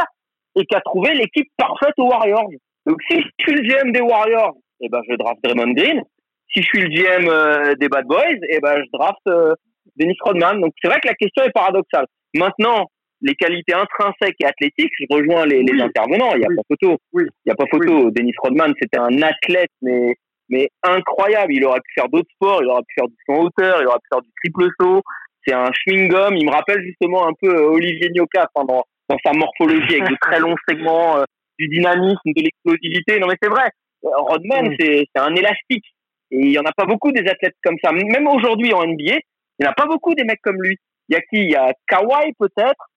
et 0.57 0.64
qui 0.64 0.75
a 0.75 0.81
trouvé 0.81 1.14
l'équipe 1.14 1.49
parfaite 1.57 1.95
aux 1.99 2.09
Warriors. 2.09 2.49
Donc 2.87 2.97
si 3.09 3.21
je 3.21 3.29
suis 3.41 3.53
le 3.53 3.62
GM 3.62 3.93
des 3.93 4.01
Warriors, 4.01 4.55
eh 4.81 4.89
ben 4.89 5.01
je 5.09 5.16
draft 5.16 5.39
Draymond 5.43 5.73
Green. 5.73 6.03
Si 6.51 6.62
je 6.62 6.66
suis 6.66 6.81
le 6.81 6.89
GM 6.89 7.29
euh, 7.29 7.75
des 7.75 7.89
Bad 7.89 8.07
Boys, 8.07 8.39
eh 8.49 8.61
ben 8.61 8.83
je 8.83 8.89
draft 8.93 9.21
euh, 9.27 9.55
Dennis 9.99 10.16
Rodman. 10.20 10.61
Donc 10.61 10.72
c'est 10.80 10.88
vrai 10.88 11.01
que 11.01 11.09
la 11.09 11.14
question 11.14 11.44
est 11.44 11.53
paradoxale. 11.53 12.07
Maintenant, 12.34 12.86
les 13.20 13.34
qualités 13.34 13.74
intrinsèques 13.74 14.36
et 14.40 14.46
athlétiques, 14.46 14.92
je 14.99 15.07
rejoins 15.11 15.44
les, 15.46 15.62
les 15.62 15.82
intervenants. 15.82 16.32
Il 16.34 16.40
n'y 16.40 16.46
a 16.46 16.49
pas 16.49 16.62
photo. 16.68 16.96
Oui. 17.12 17.24
Il 17.44 17.49
n'y 17.49 17.53
a 17.53 17.57
pas 17.57 17.66
photo. 17.70 18.11
Dennis 18.11 18.34
Rodman, 18.42 18.72
c'était 18.80 18.99
un 18.99 19.22
athlète, 19.22 19.70
mais 19.82 20.14
mais 20.51 20.68
incroyable. 20.82 21.53
Il 21.53 21.64
aurait 21.64 21.80
pu 21.80 21.92
faire 21.94 22.09
d'autres 22.09 22.30
sports. 22.34 22.62
Il 22.62 22.68
aurait 22.68 22.82
pu 22.82 22.94
faire 22.99 23.09
du 23.09 23.16
en 23.28 23.44
hauteur. 23.44 23.82
Il 23.82 23.86
aurait 23.86 23.99
pu 23.99 24.09
faire 24.11 24.22
du 24.22 24.30
triple 24.42 24.68
saut 24.80 25.03
c'est 25.49 25.55
un 25.55 25.70
chewing-gum. 25.70 26.36
Il 26.36 26.46
me 26.46 26.53
rappelle 26.53 26.82
justement 26.84 27.26
un 27.26 27.32
peu 27.40 27.49
euh, 27.49 27.70
Olivier 27.70 28.11
Nyoka 28.11 28.46
dans, 28.55 28.84
dans 29.09 29.16
sa 29.24 29.32
morphologie 29.32 29.94
avec 29.94 30.11
de 30.11 30.16
très 30.20 30.40
longs 30.40 30.57
segments, 30.68 31.18
euh, 31.18 31.24
du 31.59 31.68
dynamisme, 31.68 32.20
de 32.26 32.42
l'explosivité. 32.42 33.18
Non 33.18 33.28
mais 33.28 33.36
c'est 33.40 33.49
vrai, 33.49 33.70
euh, 34.05 34.11
Rodman, 34.16 34.70
mm. 34.70 34.76
c'est 34.78 35.07
un 35.16 35.34
élastique. 35.34 35.84
Et 36.30 36.40
il 36.40 36.53
y 36.53 36.59
en 36.59 36.64
a 36.64 36.72
pas 36.76 36.84
beaucoup 36.84 37.11
des 37.11 37.26
athlètes 37.26 37.57
comme 37.64 37.76
ça. 37.82 37.90
Même 37.92 38.28
aujourd'hui 38.28 38.74
en 38.74 38.84
NBA, 38.84 39.16
il 39.59 39.64
n'y 39.64 39.68
en 39.68 39.72
a 39.72 39.74
pas 39.74 39.86
beaucoup 39.86 40.14
des 40.14 40.24
mecs 40.24 40.42
comme 40.42 40.61
lui. 40.62 40.76
Il 41.09 41.14
y 41.14 41.16
a 41.16 41.20
qui? 41.20 41.42
Il 41.42 41.50
y 41.50 41.56
a 41.56 41.72
Kawhi 41.86 42.32
peut-être, 42.38 42.90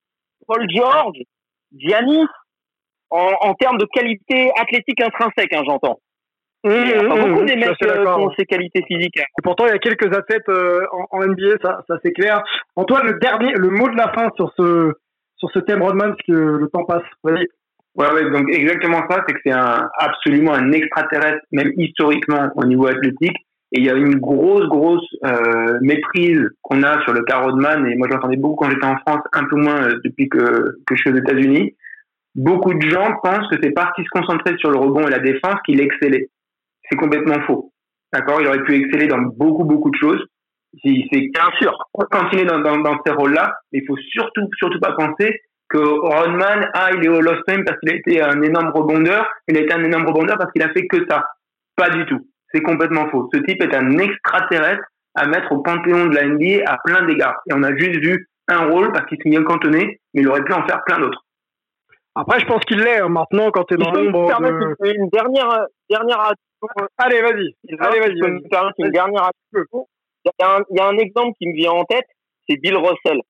Paul 0.48 0.66
George, 0.70 1.18
Giannis, 1.76 2.28
en, 3.10 3.32
en 3.42 3.54
termes 3.56 3.78
de 3.78 3.86
qualité 3.86 4.52
athlétique 4.60 5.02
intrinsèque, 5.02 5.54
hein, 5.54 5.64
j'entends. 5.66 6.00
Mmh, 6.64 6.70
il 6.70 6.84
n'y 6.84 6.94
a 6.94 7.04
pas 7.04 7.16
mmh, 7.16 7.30
beaucoup 7.30 7.46
des 7.46 7.56
mecs 7.56 7.76
qui 7.78 7.88
ont 7.88 8.32
ces 8.38 8.46
qualités 8.46 8.84
physiques. 8.88 9.20
Hein. 9.20 9.26
Et 9.40 9.42
pourtant, 9.42 9.66
il 9.66 9.70
y 9.70 9.76
a 9.76 9.80
quelques 9.80 10.16
athlètes 10.16 10.48
euh, 10.50 10.86
en, 10.92 11.18
en, 11.18 11.26
NBA, 11.26 11.58
ça, 11.62 11.84
ça 11.88 11.98
c'est 12.04 12.12
clair. 12.12 12.44
Antoine, 12.76 13.08
le 13.08 13.20
dernier, 13.20 13.54
le 13.54 13.70
mot 13.70 13.90
de 13.90 13.98
la 13.98 14.12
fin 14.14 14.30
sur 14.36 14.54
ce 14.58 14.94
sur 15.38 15.50
ce 15.52 15.60
thème 15.60 15.82
Rodman, 15.82 16.10
parce 16.10 16.28
que 16.28 16.34
le 16.34 16.70
temps 16.70 16.86
passe. 16.86 17.04
Vas-y. 17.24 17.48
Ouais, 17.96 18.10
ouais, 18.14 18.30
donc 18.30 18.48
exactement 18.50 19.02
ça, 19.10 19.24
c'est 19.28 19.34
que 19.34 19.40
c'est 19.44 19.52
un, 19.52 19.90
absolument 19.98 20.54
un 20.54 20.72
extraterrestre, 20.72 21.42
même 21.52 21.72
historiquement 21.76 22.50
au 22.56 22.64
niveau 22.64 22.88
athlétique. 22.88 23.36
Et 23.74 23.80
il 23.80 23.86
y 23.86 23.90
a 23.90 23.94
une 23.94 24.20
grosse, 24.20 24.68
grosse 24.68 25.08
euh, 25.24 25.80
méprise 25.82 26.42
qu'on 26.62 26.84
a 26.84 27.02
sur 27.04 27.14
le 27.14 27.24
cas 27.24 27.40
Rodman. 27.40 27.88
Et 27.88 27.96
moi, 27.96 28.08
j'entendais 28.12 28.36
beaucoup 28.36 28.56
quand 28.56 28.70
j'étais 28.70 28.86
en 28.86 28.98
France, 28.98 29.22
un 29.32 29.46
peu 29.46 29.56
moins 29.56 29.82
euh, 29.84 30.00
depuis 30.04 30.28
que, 30.28 30.78
que 30.86 30.96
je 30.96 31.02
suis 31.02 31.12
aux 31.12 31.16
États-Unis. 31.16 31.76
Beaucoup 32.36 32.74
de 32.74 32.90
gens 32.90 33.14
pensent 33.24 33.48
que 33.50 33.58
c'est 33.62 33.72
parce 33.72 33.94
qu'il 33.94 34.06
se 34.06 34.10
concentrait 34.10 34.56
sur 34.58 34.72
le 34.72 34.78
rebond 34.78 35.08
et 35.08 35.12
la 35.12 35.20
défense 35.20 35.56
qu'il 35.66 35.82
excellait 35.82 36.30
c'est 36.92 36.98
complètement 36.98 37.40
faux. 37.46 37.72
D'accord? 38.14 38.42
Il 38.42 38.48
aurait 38.48 38.64
pu 38.64 38.76
exceller 38.76 39.08
dans 39.08 39.20
beaucoup, 39.20 39.64
beaucoup 39.64 39.90
de 39.90 39.98
choses. 39.98 40.24
C'est 40.84 40.92
bien 40.92 41.50
sûr 41.60 41.78
continuer 41.94 42.46
dans, 42.46 42.60
dans, 42.60 42.78
dans 42.78 42.98
ces 43.06 43.12
rôles-là, 43.12 43.54
il 43.74 43.84
faut 43.86 43.98
surtout, 43.98 44.48
surtout 44.58 44.80
pas 44.80 44.94
penser 44.94 45.42
que 45.68 45.78
Rodman, 45.78 46.70
ah, 46.74 46.90
il 46.96 47.06
est 47.06 47.10
au 47.10 47.20
Lost 47.20 47.42
Time 47.48 47.64
parce 47.66 47.78
qu'il 47.80 47.92
a 47.92 47.96
été 47.96 48.22
un 48.22 48.42
énorme 48.42 48.72
rebondeur. 48.74 49.26
Il 49.48 49.58
a 49.58 49.62
été 49.62 49.74
un 49.74 49.84
énorme 49.84 50.06
rebondeur 50.06 50.38
parce 50.38 50.52
qu'il 50.52 50.64
a 50.64 50.70
fait 50.70 50.88
que 50.88 51.06
ça. 51.10 51.26
Pas 51.76 51.90
du 51.90 52.06
tout. 52.06 52.28
C'est 52.54 52.62
complètement 52.62 53.10
faux. 53.10 53.30
Ce 53.34 53.40
type 53.40 53.62
est 53.62 53.76
un 53.76 53.98
extraterrestre 53.98 54.84
à 55.16 55.28
mettre 55.28 55.52
au 55.52 55.60
panthéon 55.60 56.08
de 56.08 56.16
la 56.16 56.26
NBA 56.26 56.64
à 56.66 56.78
plein 56.84 57.06
d'égards. 57.06 57.40
Et 57.50 57.54
on 57.54 57.64
a 57.64 57.76
juste 57.76 58.00
vu 58.00 58.28
un 58.48 58.70
rôle 58.70 58.92
parce 58.92 59.06
qu'il 59.06 59.18
s'est 59.22 59.30
bien 59.30 59.44
cantonné, 59.44 60.00
mais 60.14 60.22
il 60.22 60.28
aurait 60.28 60.44
pu 60.44 60.54
en 60.54 60.66
faire 60.66 60.84
plein 60.86 61.00
d'autres. 61.00 61.24
Après, 62.16 62.40
je 62.40 62.46
pense 62.46 62.64
qu'il 62.66 62.80
l'est 62.80 63.00
hein, 63.00 63.08
maintenant 63.08 63.52
quand 63.52 63.64
tu 63.64 63.76
es 63.76 63.78
dans 63.78 63.92
l'ombre. 63.92 64.28
De... 64.28 64.96
Une 64.96 65.10
dernière, 65.10 65.66
dernière 65.90 66.34
Allez, 66.98 67.22
vas-y. 67.22 67.56
Allez, 67.80 68.00
vas-y. 68.00 68.20
Une 68.20 68.42
dernière 68.92 69.32
il 70.24 70.32
y, 70.40 70.44
a 70.44 70.58
un, 70.58 70.64
il 70.70 70.78
y 70.78 70.80
a 70.80 70.88
un 70.88 70.98
exemple 70.98 71.32
qui 71.40 71.48
me 71.48 71.56
vient 71.56 71.72
en 71.72 71.84
tête, 71.86 72.06
c'est 72.48 72.58
Bill 72.58 72.76
Russell. 72.76 73.22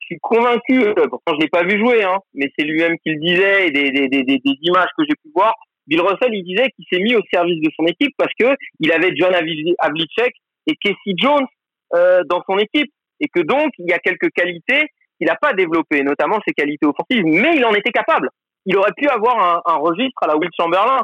Je 0.00 0.06
suis 0.06 0.18
convaincu, 0.22 0.86
euh, 0.86 0.94
pourtant 0.94 1.34
je 1.34 1.40
l'ai 1.40 1.48
pas 1.48 1.62
vu 1.62 1.78
jouer, 1.78 2.02
hein, 2.02 2.18
mais 2.32 2.46
c'est 2.56 2.64
lui-même 2.64 2.96
qui 3.04 3.10
le 3.10 3.20
disait 3.20 3.66
et 3.66 3.70
des, 3.70 3.90
des, 3.90 4.08
des, 4.08 4.24
des 4.24 4.40
images 4.62 4.88
que 4.96 5.04
j'ai 5.06 5.14
pu 5.22 5.28
voir. 5.34 5.54
Bill 5.88 6.02
Russell, 6.02 6.34
il 6.34 6.44
disait 6.44 6.70
qu'il 6.76 6.84
s'est 6.90 7.02
mis 7.02 7.16
au 7.16 7.22
service 7.32 7.60
de 7.60 7.70
son 7.74 7.86
équipe 7.86 8.14
parce 8.16 8.32
que 8.38 8.54
il 8.78 8.92
avait 8.92 9.16
John 9.16 9.34
Havlicek 9.34 10.32
et 10.66 10.76
Casey 10.76 11.14
Jones 11.16 11.46
euh, 11.94 12.22
dans 12.28 12.42
son 12.48 12.58
équipe 12.58 12.92
et 13.20 13.28
que 13.28 13.40
donc 13.40 13.70
il 13.78 13.88
y 13.88 13.92
a 13.92 13.98
quelques 13.98 14.30
qualités 14.30 14.86
qu'il 15.16 15.26
n'a 15.26 15.36
pas 15.36 15.54
développées, 15.54 16.02
notamment 16.02 16.38
ses 16.46 16.52
qualités 16.52 16.86
offensives, 16.86 17.24
mais 17.24 17.56
il 17.56 17.64
en 17.64 17.74
était 17.74 17.90
capable. 17.90 18.28
Il 18.66 18.76
aurait 18.76 18.92
pu 18.96 19.08
avoir 19.08 19.64
un, 19.66 19.72
un 19.72 19.76
registre 19.76 20.22
à 20.22 20.26
la 20.28 20.36
Will 20.36 20.50
Chamberlain 20.56 21.00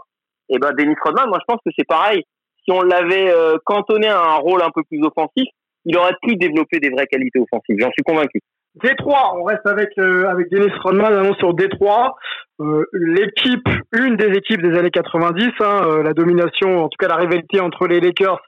et 0.50 0.58
ben 0.58 0.72
Dennis 0.72 0.96
Rodman, 1.02 1.28
moi 1.28 1.38
je 1.40 1.44
pense 1.46 1.60
que 1.64 1.72
c'est 1.76 1.86
pareil. 1.86 2.22
Si 2.64 2.70
on 2.70 2.82
l'avait 2.82 3.30
euh, 3.30 3.56
cantonné 3.64 4.08
à 4.08 4.20
un 4.20 4.36
rôle 4.36 4.62
un 4.62 4.70
peu 4.70 4.82
plus 4.84 5.02
offensif, 5.02 5.48
il 5.84 5.96
aurait 5.96 6.16
pu 6.22 6.36
développer 6.36 6.78
des 6.78 6.90
vraies 6.90 7.06
qualités 7.06 7.38
offensives. 7.38 7.76
J'en 7.78 7.90
suis 7.90 8.02
convaincu. 8.02 8.40
Détroit, 8.82 9.34
on 9.36 9.44
reste 9.44 9.66
avec 9.66 9.90
euh, 9.98 10.28
avec 10.28 10.50
Dennis 10.50 10.72
Rodman, 10.82 11.32
sur 11.38 11.54
Détroit. 11.54 12.16
Euh, 12.60 12.84
l'équipe, 12.92 13.68
une 13.92 14.16
des 14.16 14.36
équipes 14.36 14.62
des 14.62 14.78
années 14.78 14.90
90, 14.90 15.50
hein, 15.60 15.82
euh, 15.86 16.02
la 16.02 16.12
domination, 16.12 16.84
en 16.84 16.88
tout 16.88 16.96
cas 16.98 17.08
la 17.08 17.16
rivalité 17.16 17.60
entre 17.60 17.86
les 17.86 18.00
Lakers 18.00 18.40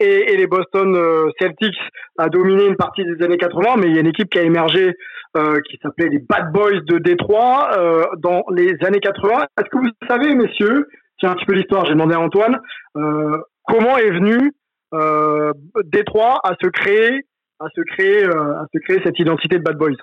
et, 0.00 0.32
et 0.32 0.36
les 0.36 0.46
Boston 0.46 0.96
Celtics 1.40 1.78
a 2.18 2.28
dominé 2.28 2.66
une 2.66 2.76
partie 2.76 3.04
des 3.04 3.24
années 3.24 3.36
80, 3.36 3.76
mais 3.78 3.86
il 3.86 3.94
y 3.94 3.98
a 3.98 4.00
une 4.00 4.08
équipe 4.08 4.30
qui 4.30 4.38
a 4.38 4.42
émergé 4.42 4.94
qui 5.34 5.78
s'appelait 5.80 6.08
les 6.08 6.18
Bad 6.18 6.52
Boys 6.52 6.80
de 6.80 6.98
Détroit 6.98 7.70
dans 8.18 8.42
les 8.50 8.76
années 8.84 9.00
80. 9.00 9.46
Est-ce 9.58 9.70
que 9.70 9.78
vous 9.78 9.90
savez, 10.08 10.34
messieurs, 10.34 10.88
un 11.26 11.34
petit 11.34 11.46
peu 11.46 11.54
l'histoire, 11.54 11.84
j'ai 11.86 11.92
demandé 11.92 12.14
à 12.14 12.20
Antoine, 12.20 12.58
euh, 12.96 13.38
comment 13.66 13.96
est 13.98 14.10
venu 14.10 14.52
euh, 14.94 15.52
Détroit 15.84 16.40
à 16.44 16.54
se 16.60 16.68
créer, 16.68 17.24
à 17.62 17.68
se 17.74 17.80
créer, 17.82 18.24
euh, 18.24 18.54
à 18.56 18.66
se 18.72 18.78
créer 18.80 19.00
cette 19.04 19.18
identité 19.18 19.58
de 19.58 19.62
Bad 19.62 19.76
Boys 19.76 19.96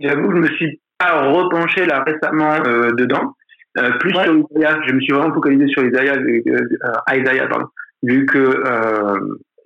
J'avoue, 0.00 0.30
je 0.30 0.36
me 0.36 0.46
suis 0.48 0.80
pas 0.98 1.30
repenché 1.30 1.86
là 1.86 2.04
récemment 2.04 2.54
euh, 2.66 2.90
dedans, 2.92 3.34
plus 4.00 4.10
sur 4.10 4.34
Isaiah. 4.34 4.80
Je 4.86 4.92
me 4.92 5.00
suis 5.00 5.12
vraiment 5.12 5.34
focalisé 5.34 5.66
sur 5.68 5.84
Isaiah, 5.84 6.16
Isaiah 7.12 7.46
pardon, 7.48 7.66
vu 8.02 8.26
que 8.26 8.62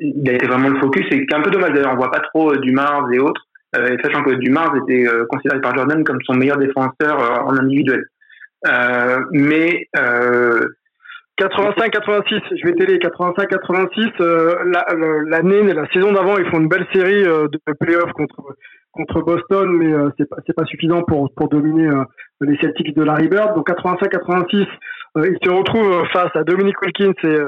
il 0.01 0.29
a 0.31 0.35
été 0.35 0.47
vraiment 0.47 0.69
le 0.69 0.81
focus. 0.81 1.07
C'est 1.11 1.35
un 1.35 1.43
peu 1.43 1.51
dommage 1.51 1.73
d'ailleurs, 1.73 1.93
on 1.93 1.97
voit 1.97 2.11
pas 2.11 2.21
trop 2.33 2.55
du 2.57 2.73
Mars 2.73 3.11
et 3.13 3.19
autres, 3.19 3.43
sachant 3.75 4.23
que 4.23 4.35
du 4.35 4.51
Mars 4.51 4.71
était 4.83 5.07
considéré 5.29 5.61
par 5.61 5.75
Jordan 5.75 6.05
comme 6.05 6.21
son 6.25 6.35
meilleur 6.35 6.59
défenseur 6.59 7.47
en 7.47 7.57
individuel. 7.57 8.05
mais 9.33 9.89
85-86, 11.39 12.41
je 12.57 12.67
vais 12.67 12.75
télé 12.75 12.99
85-86. 12.99 14.11
Euh, 14.21 15.25
l'année, 15.29 15.63
la, 15.73 15.89
saison 15.93 16.13
d'avant, 16.13 16.37
ils 16.37 16.51
font 16.51 16.59
une 16.59 16.69
belle 16.69 16.87
série 16.93 17.25
euh, 17.25 17.47
de 17.49 17.59
playoffs 17.79 18.13
contre 18.13 18.57
contre 18.91 19.21
Boston, 19.21 19.69
mais 19.71 19.93
euh, 19.93 20.09
c'est 20.19 20.29
pas 20.29 20.39
c'est 20.45 20.57
pas 20.57 20.65
suffisant 20.65 21.03
pour 21.03 21.31
pour 21.37 21.49
dominer 21.49 21.89
les 22.41 22.57
Celtics 22.59 22.97
de 22.97 23.05
Larry 23.05 23.29
Bird. 23.29 23.55
Donc 23.55 23.69
85-86, 23.71 24.67
ils 25.17 25.39
se 25.45 25.51
retrouvent 25.51 26.05
face 26.13 26.35
à 26.35 26.43
Dominic 26.43 26.81
Wilkins 26.83 27.13
et 27.23 27.39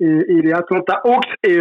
et, 0.00 0.42
les 0.42 0.52
Atlanta 0.52 1.00
Hawks 1.04 1.34
et 1.44 1.58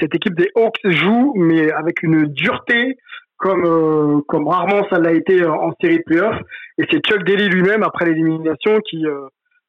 cette 0.00 0.14
équipe 0.14 0.34
des 0.34 0.50
Hawks 0.56 0.80
joue, 0.84 1.34
mais 1.36 1.70
avec 1.72 2.02
une 2.02 2.24
dureté 2.26 2.96
comme 3.38 4.22
comme 4.26 4.48
rarement 4.48 4.86
ça 4.90 4.98
l'a 4.98 5.12
été 5.12 5.44
en 5.46 5.72
série 5.80 5.98
de 5.98 6.02
playoffs. 6.04 6.40
Et 6.78 6.84
c'est 6.90 7.00
Chuck 7.06 7.24
Daly 7.24 7.48
lui-même 7.48 7.82
après 7.82 8.06
l'élimination 8.06 8.78
qui 8.90 9.06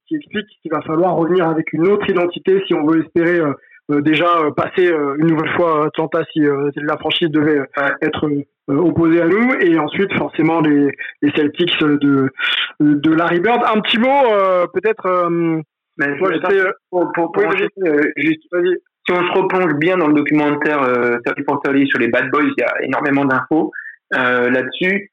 qui 0.07 0.15
explique 0.15 0.47
qu'il 0.61 0.71
va 0.71 0.81
falloir 0.81 1.15
revenir 1.15 1.47
avec 1.47 1.73
une 1.73 1.87
autre 1.87 2.09
identité 2.09 2.63
si 2.67 2.73
on 2.73 2.85
veut 2.85 3.03
espérer 3.03 3.39
euh, 3.39 3.53
euh, 3.91 4.01
déjà 4.01 4.27
euh, 4.39 4.51
passer 4.51 4.87
une 4.87 5.27
nouvelle 5.27 5.53
fois 5.55 5.83
à 5.83 5.87
Atlanta 5.87 6.23
si 6.33 6.41
la 6.41 6.97
franchise 6.97 7.29
devait 7.29 7.61
être 8.01 8.29
opposée 8.67 9.21
à 9.21 9.27
nous 9.27 9.53
et 9.61 9.77
ensuite 9.77 10.11
forcément 10.13 10.61
les, 10.61 10.89
les 11.21 11.31
Celtics 11.35 11.79
de 11.79 12.31
de 12.79 13.11
Larry 13.13 13.39
Bird. 13.39 13.61
Un 13.63 13.79
petit 13.81 13.99
mot 13.99 14.67
peut-être. 14.73 15.29
Mais 15.97 16.13
moi, 16.17 16.29
pour, 16.89 17.11
pour, 17.13 17.31
pour 17.31 17.51
juste, 17.55 17.71
si 19.07 19.13
on 19.13 19.21
se 19.21 19.39
replonge 19.39 19.75
bien 19.75 19.97
dans 19.97 20.07
le 20.07 20.15
documentaire 20.15 20.81
euh, 20.81 21.17
30 21.47 21.61
sur 21.85 21.99
les 21.99 22.07
Bad 22.07 22.31
Boys, 22.31 22.43
il 22.43 22.53
y 22.57 22.63
a 22.63 22.83
énormément 22.83 23.25
d'infos 23.25 23.71
là-dessus. 24.11 25.11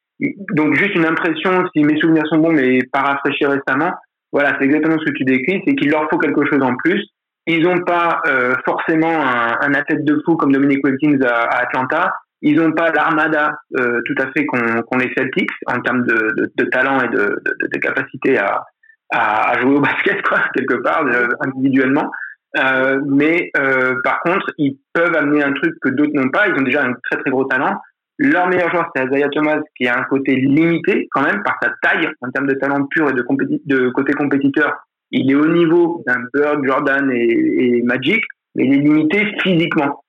Donc 0.55 0.75
juste 0.77 0.95
une 0.95 1.05
impression, 1.05 1.65
si 1.75 1.83
mes 1.83 1.99
souvenirs 2.01 2.27
sont 2.29 2.39
bons, 2.39 2.53
mais 2.53 2.81
pas 2.93 3.01
rafraîchis 3.01 3.47
récemment, 3.47 3.93
voilà, 4.33 4.57
c'est 4.59 4.65
exactement 4.65 4.97
ce 4.99 5.05
que 5.05 5.17
tu 5.17 5.25
décris, 5.25 5.63
c'est 5.67 5.75
qu'il 5.75 5.91
leur 5.91 6.09
faut 6.11 6.19
quelque 6.19 6.45
chose 6.47 6.63
en 6.63 6.75
plus. 6.77 7.05
Ils 7.47 7.63
n'ont 7.65 7.81
pas 7.81 8.21
euh, 8.27 8.55
forcément 8.65 9.13
un, 9.13 9.59
un, 9.61 9.75
athlète 9.75 10.05
de 10.05 10.21
fou 10.25 10.37
comme 10.37 10.53
Dominic 10.53 10.85
Wilkins 10.85 11.19
à, 11.27 11.63
Atlanta. 11.63 12.15
Ils 12.41 12.57
n'ont 12.57 12.73
pas 12.73 12.91
l'armada 12.91 13.53
euh, 13.79 14.01
tout 14.07 14.15
à 14.19 14.31
fait 14.33 14.47
qu'ont 14.47 14.99
les 14.99 15.13
Celtics 15.17 15.51
en 15.67 15.81
termes 15.81 16.05
de, 16.05 16.33
de, 16.37 16.53
de 16.57 16.65
talent 16.71 17.01
et 17.03 17.09
de, 17.09 17.41
de, 17.73 17.79
capacité 17.79 18.39
à, 18.39 18.65
à, 19.11 19.61
jouer 19.61 19.77
au 19.77 19.81
basket, 19.81 20.23
quoi, 20.23 20.39
quelque 20.55 20.83
part, 20.83 21.05
euh, 21.07 21.29
individuellement. 21.41 22.11
Euh, 22.59 23.01
mais 23.07 23.51
euh, 23.57 23.95
par 24.05 24.21
contre, 24.21 24.53
ils 24.59 24.79
peuvent 24.93 25.17
amener 25.17 25.43
un 25.43 25.53
truc 25.53 25.75
que 25.81 25.89
d'autres 25.89 26.13
n'ont 26.15 26.31
pas. 26.31 26.49
Ils 26.49 26.55
ont 26.55 26.63
déjà 26.63 26.85
un 26.85 26.93
très 27.11 27.21
très 27.21 27.31
gros 27.31 27.45
talent. 27.45 27.81
Leur 28.23 28.47
meilleur 28.47 28.71
joueur, 28.71 28.89
c'est 28.95 29.05
Isaiah 29.05 29.29
Thomas, 29.31 29.59
qui 29.77 29.89
a 29.89 29.99
un 29.99 30.05
côté 30.05 30.37
limité 30.37 31.09
quand 31.11 31.23
même 31.23 31.43
par 31.43 31.59
sa 31.61 31.71
taille 31.83 32.09
en 32.21 32.31
termes 32.31 32.47
de 32.47 32.55
talent 32.55 32.87
pur 32.87 33.11
et 33.11 33.15
de, 33.15 33.91
côté 33.91 34.13
compétiteur. 34.13 34.87
Il 35.11 35.29
est 35.29 35.35
au 35.35 35.49
niveau 35.49 36.05
d'un 36.07 36.21
Bird, 36.33 36.65
Jordan 36.65 37.11
et, 37.13 37.83
Magic, 37.83 38.23
mais 38.55 38.67
il 38.67 38.75
est 38.75 38.83
limité 38.83 39.27
physiquement. 39.43 40.05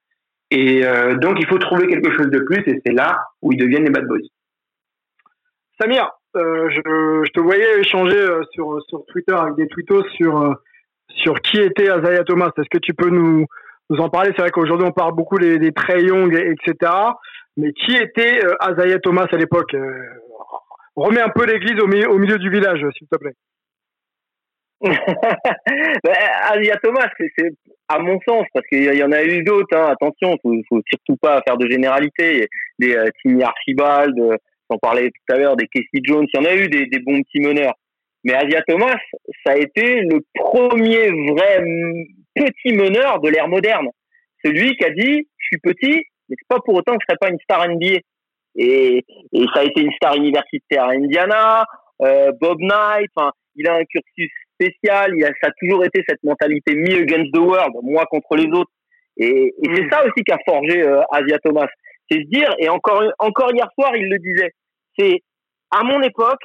Et 0.51 0.85
euh, 0.85 1.15
donc, 1.15 1.37
il 1.39 1.47
faut 1.47 1.57
trouver 1.57 1.87
quelque 1.87 2.11
chose 2.11 2.27
de 2.27 2.37
plus, 2.41 2.61
et 2.67 2.79
c'est 2.85 2.93
là 2.93 3.19
où 3.41 3.51
ils 3.51 3.57
deviennent 3.57 3.85
les 3.85 3.89
bad 3.89 4.05
boys. 4.05 4.19
Samir, 5.81 6.11
euh, 6.35 6.69
je, 6.69 7.31
te 7.31 7.39
voyais 7.39 7.79
échanger 7.79 8.15
euh, 8.15 8.43
sur, 8.51 8.79
sur 8.89 9.07
Twitter 9.07 9.33
avec 9.33 9.55
des 9.55 9.67
tweetos 9.67 10.03
sur, 10.09 10.55
sur 11.07 11.41
qui 11.41 11.57
était 11.57 11.85
Isaiah 11.85 12.23
Thomas. 12.25 12.51
Est-ce 12.59 12.69
que 12.69 12.77
tu 12.77 12.93
peux 12.93 13.09
nous, 13.09 13.47
nous 13.89 13.97
en 13.97 14.09
parler? 14.09 14.33
C'est 14.35 14.43
vrai 14.43 14.51
qu'aujourd'hui, 14.51 14.85
on 14.87 14.91
parle 14.91 15.15
beaucoup 15.15 15.39
des, 15.39 15.57
des 15.57 15.73
Young, 15.97 16.31
etc. 16.35 16.91
Mais 17.57 17.71
qui 17.73 17.95
était 17.95 18.43
euh, 18.45 18.97
Thomas 19.03 19.27
à 19.31 19.37
l'époque 19.37 19.73
euh, 19.73 20.23
Remets 20.95 21.21
un 21.21 21.29
peu 21.29 21.45
l'église 21.45 21.79
au, 21.79 21.87
milieu 21.87 22.37
du 22.37 22.49
village, 22.49 22.81
s'il 22.97 23.07
te 23.07 23.17
plaît. 23.17 23.33
ben, 24.83 26.77
Thomas, 26.83 27.09
c'est 27.17 27.51
à 27.87 27.99
mon 27.99 28.19
sens, 28.27 28.45
parce 28.53 28.65
qu'il 28.67 28.83
y 28.83 29.03
en 29.03 29.11
a 29.11 29.23
eu 29.23 29.43
d'autres, 29.43 29.75
hein, 29.75 29.87
attention, 29.91 30.37
il 30.43 30.63
faut, 30.69 30.77
faut 30.77 30.81
surtout 30.87 31.15
pas 31.17 31.41
faire 31.47 31.57
de 31.57 31.69
généralité. 31.69 32.47
Des 32.79 32.95
euh, 32.95 33.09
Timmy 33.21 33.43
Archibald, 33.43 34.17
euh, 34.19 34.37
on 34.69 34.77
parlait 34.77 35.09
tout 35.09 35.33
à 35.33 35.37
l'heure, 35.37 35.55
des 35.55 35.67
Casey 35.67 36.01
Jones, 36.03 36.27
il 36.31 36.39
y 36.39 36.43
en 36.43 36.49
a 36.49 36.55
eu 36.55 36.67
des, 36.67 36.85
des 36.85 36.99
bons 36.99 37.21
petits 37.21 37.39
meneurs. 37.39 37.73
Mais 38.23 38.33
Asia 38.33 38.61
Thomas, 38.67 38.97
ça 39.45 39.53
a 39.53 39.57
été 39.57 40.01
le 40.01 40.19
premier 40.33 41.09
vrai 41.31 41.63
petit 42.35 42.73
meneur 42.73 43.19
de 43.19 43.29
l'ère 43.29 43.47
moderne. 43.47 43.87
Celui 44.43 44.75
qui 44.75 44.85
a 44.85 44.89
dit, 44.91 45.27
je 45.37 45.45
suis 45.45 45.59
petit, 45.59 46.05
mais 46.33 46.37
c'est 46.39 46.47
pas 46.47 46.61
pour 46.65 46.75
autant 46.75 46.93
que 46.93 46.99
je 47.01 47.05
serais 47.07 47.19
pas 47.19 47.29
une 47.29 47.39
star 47.39 47.67
NBA. 47.67 47.99
Et, 48.55 49.03
et 49.33 49.45
ça 49.53 49.61
a 49.61 49.63
été 49.63 49.81
une 49.81 49.91
star 49.93 50.15
universitaire 50.15 50.85
à 50.85 50.91
Indiana, 50.91 51.63
euh, 52.01 52.31
Bob 52.39 52.59
Knight, 52.59 53.09
enfin, 53.15 53.31
il 53.55 53.67
a 53.67 53.75
un 53.75 53.83
cursus 53.85 54.31
spécial, 54.53 55.13
il 55.15 55.23
a, 55.25 55.29
ça 55.41 55.49
a 55.49 55.51
toujours 55.59 55.83
été 55.85 56.03
cette 56.07 56.23
mentalité 56.23 56.75
me 56.75 57.01
against 57.01 57.33
the 57.33 57.39
world, 57.39 57.73
moi 57.81 58.05
contre 58.05 58.35
les 58.35 58.47
autres. 58.47 58.71
Et, 59.17 59.47
et 59.47 59.75
c'est 59.75 59.83
mm. 59.83 59.91
ça 59.91 60.03
aussi 60.05 60.23
qu'a 60.23 60.37
forgé 60.45 60.81
euh, 60.83 61.01
Asia 61.11 61.37
Thomas. 61.39 61.67
C'est 62.09 62.19
se 62.19 62.29
dire, 62.29 62.53
et 62.59 62.69
encore, 62.69 63.03
encore 63.19 63.51
hier 63.53 63.67
soir, 63.77 63.95
il 63.95 64.09
le 64.09 64.19
disait, 64.19 64.51
c'est 64.97 65.21
à 65.71 65.83
mon 65.83 66.01
époque, 66.01 66.41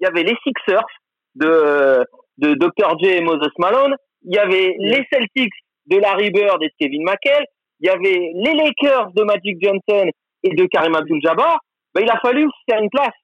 il 0.00 0.04
y 0.04 0.06
avait 0.06 0.22
les 0.22 0.36
Sixers 0.42 0.86
de, 1.36 2.04
de 2.38 2.54
Dr. 2.54 2.98
J 3.00 3.06
et 3.06 3.20
Moses 3.20 3.52
Malone, 3.58 3.94
il 4.22 4.34
y 4.34 4.38
avait 4.38 4.74
mm. 4.78 4.82
les 4.82 5.06
Celtics 5.12 5.54
de 5.86 5.98
Larry 5.98 6.30
Bird 6.30 6.62
et 6.62 6.68
de 6.68 6.72
Kevin 6.78 7.04
McHale, 7.04 7.44
il 7.80 7.86
y 7.86 7.90
avait 7.90 8.30
les 8.34 8.54
Lakers 8.54 9.12
de 9.12 9.22
Magic 9.24 9.58
Johnson 9.62 10.10
et 10.42 10.54
de 10.54 10.66
Karim 10.66 10.94
Abdul-Jabbar, 10.94 11.58
ben, 11.94 12.02
il 12.02 12.10
a 12.10 12.18
fallu 12.20 12.46
faire 12.68 12.80
une 12.82 12.90
place. 12.90 13.14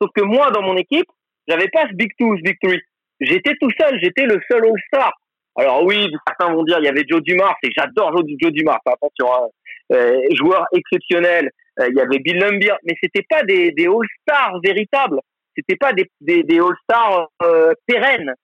Sauf 0.00 0.10
que 0.14 0.22
moi, 0.22 0.50
dans 0.50 0.62
mon 0.62 0.76
équipe, 0.76 1.06
j'avais 1.48 1.68
pas 1.68 1.86
ce 1.88 1.94
Big 1.94 2.10
Two, 2.18 2.36
ce 2.36 2.42
Big 2.42 2.56
Three. 2.62 2.80
J'étais 3.20 3.54
tout 3.60 3.70
seul, 3.80 3.98
j'étais 4.02 4.26
le 4.26 4.40
seul 4.50 4.64
All-Star. 4.64 5.12
Alors 5.58 5.84
oui, 5.84 6.08
certains 6.26 6.52
vont 6.52 6.64
dire, 6.64 6.78
il 6.80 6.84
y 6.84 6.88
avait 6.88 7.04
Joe 7.08 7.22
Dumars, 7.22 7.56
et 7.62 7.70
j'adore 7.74 8.12
Joe 8.14 8.52
Dumars, 8.52 8.80
attention, 8.84 9.32
hein. 9.32 9.48
euh, 9.92 10.20
joueur 10.32 10.66
exceptionnel. 10.74 11.50
Euh, 11.80 11.88
il 11.88 11.96
y 11.96 12.00
avait 12.00 12.18
Bill 12.18 12.38
Lumbier, 12.38 12.74
mais 12.84 12.94
c'était 13.02 13.24
pas 13.28 13.42
des, 13.42 13.70
des 13.72 13.86
All-Stars 13.86 14.60
véritables. 14.62 15.20
C'était 15.56 15.76
pas 15.76 15.94
des, 15.94 16.10
des, 16.20 16.42
des 16.42 16.58
All-Stars 16.58 17.30
euh, 17.42 17.72
pérennes. 17.86 18.34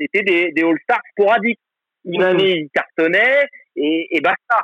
C'était 0.00 0.22
des, 0.22 0.52
des 0.52 0.62
All-Stars 0.62 1.02
sporadiques. 1.10 1.60
Une 2.06 2.20
mmh. 2.20 2.24
année, 2.24 2.50
il 2.58 2.68
cartonnait, 2.70 3.46
et, 3.76 4.08
et 4.10 4.20
basta 4.20 4.62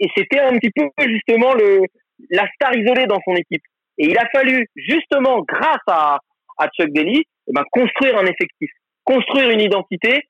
et, 0.00 0.08
c'était 0.16 0.40
un 0.40 0.56
petit 0.58 0.70
peu 0.70 0.88
justement 1.06 1.54
le 1.54 1.82
la 2.30 2.46
star 2.54 2.76
isolée 2.76 3.06
dans 3.06 3.20
son 3.24 3.34
équipe. 3.34 3.62
Et 3.98 4.06
il 4.06 4.18
a 4.18 4.28
fallu 4.32 4.66
justement, 4.74 5.42
grâce 5.42 5.82
à, 5.86 6.18
à 6.58 6.68
Chuck 6.68 6.90
Daly, 6.90 7.18
eh 7.20 7.52
ben, 7.52 7.62
construire 7.70 8.18
un 8.18 8.26
effectif, 8.26 8.70
construire 9.04 9.50
une 9.50 9.60
identité, 9.60 10.22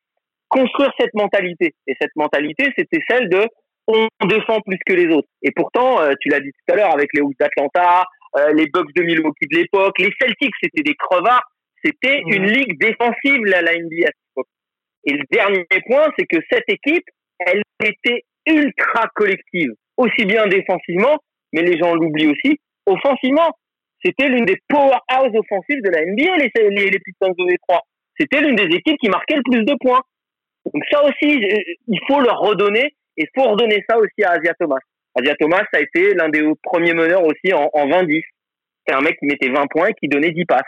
construire 0.48 0.92
cette 0.98 1.14
mentalité. 1.14 1.74
Et 1.86 1.94
cette 2.00 2.14
mentalité, 2.16 2.72
c'était 2.76 3.00
celle 3.08 3.28
de 3.28 3.46
on 3.88 4.06
défend 4.26 4.60
plus 4.60 4.78
que 4.86 4.92
les 4.92 5.06
autres. 5.14 5.28
Et 5.42 5.50
pourtant, 5.50 6.00
euh, 6.00 6.12
tu 6.20 6.28
l'as 6.28 6.40
dit 6.40 6.50
tout 6.50 6.74
à 6.74 6.76
l'heure 6.76 6.92
avec 6.92 7.08
les 7.14 7.22
Hawks 7.22 7.38
d'Atlanta, 7.40 8.04
euh, 8.36 8.52
les 8.52 8.66
Bucks 8.66 8.94
de 8.94 9.02
Milwaukee 9.02 9.46
de 9.50 9.56
l'époque, 9.56 9.98
les 9.98 10.12
Celtics, 10.20 10.54
c'était 10.62 10.82
des 10.82 10.94
crevards. 10.94 11.50
C'était 11.82 12.20
une 12.26 12.46
ligue 12.46 12.78
défensive, 12.78 13.44
la, 13.44 13.62
la 13.62 13.72
NBA 13.78 14.10
Et 15.04 15.12
le 15.12 15.24
dernier 15.30 15.64
point, 15.86 16.08
c'est 16.18 16.26
que 16.26 16.38
cette 16.50 16.68
équipe, 16.68 17.04
elle 17.38 17.62
était 17.82 18.24
ultra 18.48 19.06
collective, 19.14 19.70
aussi 19.96 20.24
bien 20.24 20.46
défensivement, 20.46 21.18
mais 21.52 21.62
les 21.62 21.78
gens 21.78 21.94
l'oublient 21.94 22.28
aussi, 22.28 22.58
offensivement. 22.86 23.50
C'était 24.04 24.28
l'une 24.28 24.44
des 24.44 24.58
powerhouses 24.68 25.34
offensives 25.34 25.82
de 25.82 25.90
la 25.90 26.04
NBA, 26.04 26.36
les, 26.36 26.70
les, 26.70 26.90
les 26.90 26.98
Pistons 27.00 27.34
de 27.36 27.50
Détroit. 27.50 27.82
C'était 28.18 28.40
l'une 28.40 28.54
des 28.54 28.74
équipes 28.76 28.98
qui 29.00 29.08
marquait 29.08 29.36
le 29.36 29.42
plus 29.42 29.64
de 29.64 29.74
points. 29.80 30.02
Donc 30.72 30.82
ça 30.90 31.02
aussi, 31.04 31.40
il 31.88 32.00
faut 32.06 32.20
leur 32.20 32.38
redonner, 32.38 32.94
et 33.16 33.24
il 33.24 33.28
faut 33.34 33.48
redonner 33.48 33.84
ça 33.88 33.98
aussi 33.98 34.22
à 34.24 34.32
Asia 34.32 34.54
Thomas. 34.58 34.78
Asia 35.16 35.34
Thomas, 35.36 35.62
ça 35.72 35.78
a 35.78 35.80
été 35.80 36.14
l'un 36.14 36.28
des 36.28 36.42
premiers 36.62 36.94
meneurs 36.94 37.24
aussi 37.24 37.52
en, 37.52 37.68
en 37.72 37.88
20-10. 37.88 38.22
C'est 38.86 38.94
un 38.94 39.00
mec 39.00 39.18
qui 39.18 39.26
mettait 39.26 39.48
20 39.48 39.66
points 39.66 39.88
et 39.88 39.94
qui 39.94 40.08
donnait 40.08 40.30
10 40.30 40.44
passes. 40.44 40.62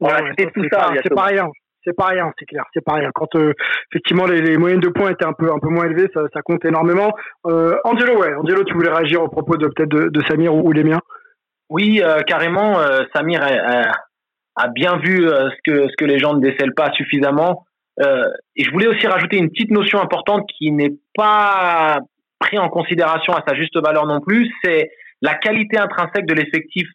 Voilà, 0.00 0.30
c'était 0.30 0.50
tout 0.50 0.66
ça. 0.72 0.92
C'est 1.02 1.14
pas 1.14 1.26
rien 1.26 1.50
c'est 1.84 1.96
pas 1.96 2.06
rien, 2.06 2.32
c'est 2.38 2.46
clair, 2.46 2.64
c'est 2.72 2.84
pas 2.84 2.94
rien. 2.94 3.10
Quand 3.14 3.34
euh, 3.36 3.52
effectivement 3.90 4.26
les, 4.26 4.56
moyennes 4.56 4.80
de 4.80 4.88
points 4.88 5.10
étaient 5.10 5.26
un 5.26 5.32
peu 5.32 5.52
un 5.52 5.58
peu 5.58 5.68
moins 5.68 5.86
élevées, 5.86 6.08
ça, 6.14 6.42
compte 6.42 6.64
énormément. 6.64 7.12
Euh, 7.46 7.76
Angelo, 7.84 8.18
ouais, 8.18 8.34
Angelo, 8.34 8.64
tu 8.64 8.74
voulais 8.74 8.90
réagir 8.90 9.22
au 9.22 9.28
propos 9.28 9.56
de 9.56 9.66
peut-être 9.68 9.90
de, 9.90 10.20
Samir 10.28 10.54
ou, 10.54 10.72
les 10.72 10.84
miens? 10.84 11.00
Oui, 11.70 12.00
euh, 12.02 12.22
carrément. 12.22 12.76
Samir 13.14 13.42
a, 13.42 14.68
bien 14.68 14.96
vu 14.98 15.26
ce 15.26 15.56
que 15.64 15.88
ce 15.88 15.96
que 15.96 16.04
les 16.04 16.18
gens 16.18 16.34
ne 16.34 16.40
décèlent 16.40 16.74
pas 16.74 16.92
suffisamment. 16.92 17.64
et 18.00 18.64
je 18.64 18.70
voulais 18.70 18.86
aussi 18.86 19.06
rajouter 19.06 19.36
une 19.36 19.50
petite 19.50 19.70
notion 19.70 20.00
importante 20.00 20.48
qui 20.58 20.70
n'est 20.70 20.94
pas 21.16 21.98
prise 22.38 22.60
en 22.60 22.68
considération 22.68 23.32
à 23.34 23.42
sa 23.46 23.54
juste 23.54 23.76
valeur 23.80 24.06
non 24.06 24.20
plus, 24.20 24.50
c'est 24.62 24.90
la 25.22 25.34
qualité 25.34 25.78
intrinsèque 25.78 26.26
de 26.26 26.34
l'effectif 26.34 26.86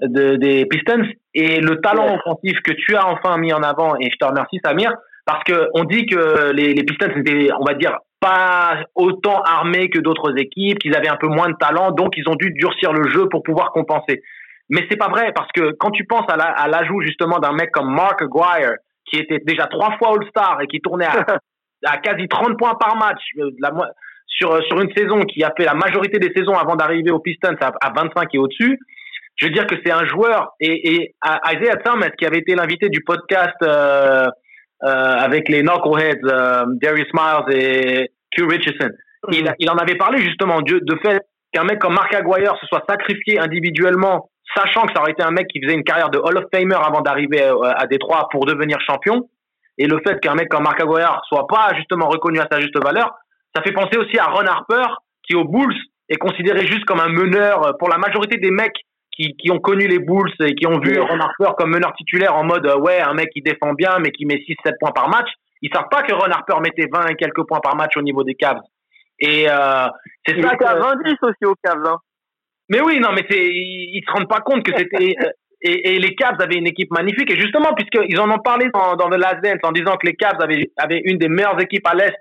des 0.00 0.66
Pistons 0.66 1.06
et 1.34 1.60
le 1.60 1.80
talent 1.80 2.16
offensif 2.16 2.58
que 2.62 2.72
tu 2.72 2.96
as 2.96 3.06
enfin 3.06 3.38
mis 3.38 3.52
en 3.52 3.62
avant. 3.62 3.96
Et 4.00 4.10
je 4.10 4.16
te 4.16 4.24
remercie, 4.24 4.60
Samir, 4.64 4.92
parce 5.26 5.42
que 5.44 5.68
on 5.74 5.84
dit 5.84 6.06
que 6.06 6.52
les, 6.52 6.74
les 6.74 6.84
Pistons 6.84 7.10
étaient, 7.16 7.48
on 7.58 7.64
va 7.64 7.74
dire, 7.74 7.98
pas 8.20 8.84
autant 8.94 9.42
armés 9.42 9.90
que 9.90 9.98
d'autres 9.98 10.38
équipes, 10.38 10.78
qu'ils 10.78 10.96
avaient 10.96 11.08
un 11.08 11.16
peu 11.16 11.28
moins 11.28 11.48
de 11.48 11.56
talent, 11.56 11.90
donc 11.90 12.14
ils 12.16 12.28
ont 12.28 12.36
dû 12.36 12.52
durcir 12.52 12.92
le 12.92 13.10
jeu 13.10 13.28
pour 13.28 13.42
pouvoir 13.42 13.70
compenser. 13.72 14.22
Mais 14.70 14.86
c'est 14.90 14.96
pas 14.96 15.08
vrai 15.08 15.32
parce 15.34 15.52
que 15.52 15.72
quand 15.78 15.90
tu 15.90 16.04
penses 16.06 16.26
à 16.28 16.68
l'ajout 16.68 17.02
justement 17.02 17.38
d'un 17.38 17.52
mec 17.52 17.70
comme 17.70 17.92
Mark 17.94 18.22
Aguirre, 18.22 18.76
qui 19.04 19.16
était 19.16 19.40
déjà 19.44 19.66
trois 19.66 19.96
fois 19.98 20.14
All-Star 20.14 20.62
et 20.62 20.66
qui 20.66 20.80
tournait 20.80 21.06
à, 21.06 21.26
à, 21.84 21.98
quasi 21.98 22.26
30 22.26 22.56
points 22.58 22.74
par 22.76 22.96
match 22.96 23.20
euh, 23.38 23.50
la, 23.58 23.70
sur, 24.26 24.62
sur 24.64 24.80
une 24.80 24.90
saison 24.96 25.20
qui 25.20 25.44
a 25.44 25.52
fait 25.54 25.66
la 25.66 25.74
majorité 25.74 26.18
des 26.18 26.32
saisons 26.34 26.54
avant 26.54 26.76
d'arriver 26.76 27.10
aux 27.10 27.18
Pistons 27.18 27.56
à, 27.60 27.72
à 27.80 27.92
25 27.94 28.28
et 28.32 28.38
au-dessus, 28.38 28.78
je 29.36 29.46
veux 29.46 29.52
dire 29.52 29.66
que 29.66 29.74
c'est 29.84 29.92
un 29.92 30.04
joueur 30.06 30.52
et, 30.60 30.94
et 30.94 31.14
Isaiah 31.24 31.76
Thomas 31.76 32.10
qui 32.10 32.26
avait 32.26 32.38
été 32.38 32.54
l'invité 32.54 32.88
du 32.88 33.02
podcast 33.02 33.56
euh, 33.62 34.28
euh, 34.82 34.88
avec 34.88 35.48
les 35.48 35.62
Knuckleheads, 35.62 36.24
euh, 36.24 36.64
Darius 36.82 37.08
Miles 37.14 37.56
et 37.56 38.10
Q 38.36 38.44
Richardson. 38.44 38.90
Il, 39.32 39.50
il 39.58 39.70
en 39.70 39.76
avait 39.76 39.96
parlé 39.96 40.18
justement 40.22 40.60
de, 40.60 40.78
de 40.78 40.98
fait 41.02 41.22
qu'un 41.52 41.64
mec 41.64 41.78
comme 41.78 41.94
Mark 41.94 42.12
Aguirre 42.14 42.56
se 42.60 42.66
soit 42.66 42.82
sacrifié 42.88 43.38
individuellement, 43.38 44.28
sachant 44.54 44.82
que 44.82 44.92
ça 44.92 45.00
aurait 45.00 45.12
été 45.12 45.22
un 45.22 45.30
mec 45.30 45.46
qui 45.46 45.62
faisait 45.62 45.74
une 45.74 45.84
carrière 45.84 46.10
de 46.10 46.18
Hall 46.18 46.36
of 46.36 46.44
Famer 46.52 46.76
avant 46.76 47.00
d'arriver 47.00 47.42
euh, 47.42 47.72
à 47.76 47.86
Détroit 47.86 48.28
pour 48.30 48.44
devenir 48.44 48.78
champion. 48.80 49.28
Et 49.78 49.86
le 49.86 49.98
fait 50.06 50.20
qu'un 50.20 50.34
mec 50.34 50.48
comme 50.48 50.64
Mark 50.64 50.80
Aguirre 50.80 51.20
soit 51.28 51.46
pas 51.46 51.72
justement 51.76 52.08
reconnu 52.08 52.38
à 52.38 52.46
sa 52.50 52.60
juste 52.60 52.78
valeur, 52.82 53.10
ça 53.54 53.62
fait 53.62 53.72
penser 53.72 53.96
aussi 53.96 54.18
à 54.18 54.26
Ron 54.26 54.46
Harper, 54.46 54.86
qui 55.26 55.34
au 55.34 55.44
Bulls 55.44 55.74
est 56.08 56.16
considéré 56.16 56.66
juste 56.66 56.84
comme 56.84 57.00
un 57.00 57.08
meneur 57.08 57.76
pour 57.78 57.88
la 57.88 57.96
majorité 57.96 58.36
des 58.36 58.50
mecs 58.50 58.76
qui, 59.16 59.36
qui 59.36 59.50
ont 59.50 59.58
connu 59.58 59.86
les 59.86 59.98
Bulls 59.98 60.32
et 60.40 60.54
qui 60.54 60.66
ont 60.66 60.78
vu 60.78 60.98
Ron 60.98 61.20
Harper 61.20 61.54
comme 61.56 61.70
meneur 61.70 61.92
titulaire 61.94 62.34
en 62.34 62.44
mode 62.44 62.66
euh, 62.66 62.78
ouais 62.78 63.00
un 63.00 63.14
mec 63.14 63.30
qui 63.30 63.42
défend 63.42 63.72
bien 63.72 63.98
mais 64.00 64.10
qui 64.10 64.26
met 64.26 64.36
6-7 64.36 64.72
points 64.80 64.92
par 64.92 65.08
match. 65.08 65.28
Ils 65.62 65.70
savent 65.72 65.88
pas 65.90 66.02
que 66.02 66.12
Ron 66.12 66.30
Harper 66.30 66.60
mettait 66.60 66.88
20 66.92 67.06
et 67.06 67.14
quelques 67.14 67.46
points 67.46 67.60
par 67.60 67.76
match 67.76 67.96
au 67.96 68.02
niveau 68.02 68.24
des 68.24 68.34
Cavs. 68.34 68.60
Et 69.20 69.46
euh, 69.48 69.86
c'est 70.26 70.40
ça 70.42 70.56
que 70.56 70.64
20 70.64 70.94
aussi 71.22 71.44
aux 71.44 71.54
Cavs 71.62 71.86
hein. 71.86 71.96
mais 72.68 72.80
oui 72.80 72.98
non 72.98 73.10
mais 73.12 73.24
c'est 73.30 73.46
ils, 73.46 74.02
se 74.06 74.12
rendent 74.12 74.28
pas 74.28 74.40
compte 74.40 74.64
que 74.64 74.72
c'était 74.76 75.14
et, 75.66 75.94
et, 75.94 75.98
les 75.98 76.14
Cavs 76.14 76.40
avaient 76.40 76.56
une 76.56 76.66
équipe 76.66 76.90
magnifique. 76.90 77.30
Et 77.30 77.40
justement 77.40 77.72
puisqu'ils 77.74 78.20
en 78.20 78.30
ont 78.30 78.38
parlé 78.38 78.68
dans, 78.74 78.96
dans 78.96 79.08
The 79.08 79.18
Last 79.18 79.42
Dance 79.42 79.60
en 79.62 79.72
disant 79.72 79.96
que 79.96 80.06
les 80.06 80.14
Cavs 80.14 80.40
avaient, 80.40 80.70
avaient 80.76 81.00
une 81.04 81.18
des 81.18 81.28
meilleures 81.28 81.60
équipes 81.60 81.86
à 81.86 81.94
l'est 81.94 82.14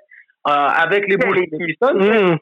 euh, 0.48 0.52
avec 0.52 1.08
les 1.08 1.18
Bulls 1.18 1.38
et 1.38 1.50
les 1.52 1.66
Pistons 1.66 1.96
mmh. 1.96 2.38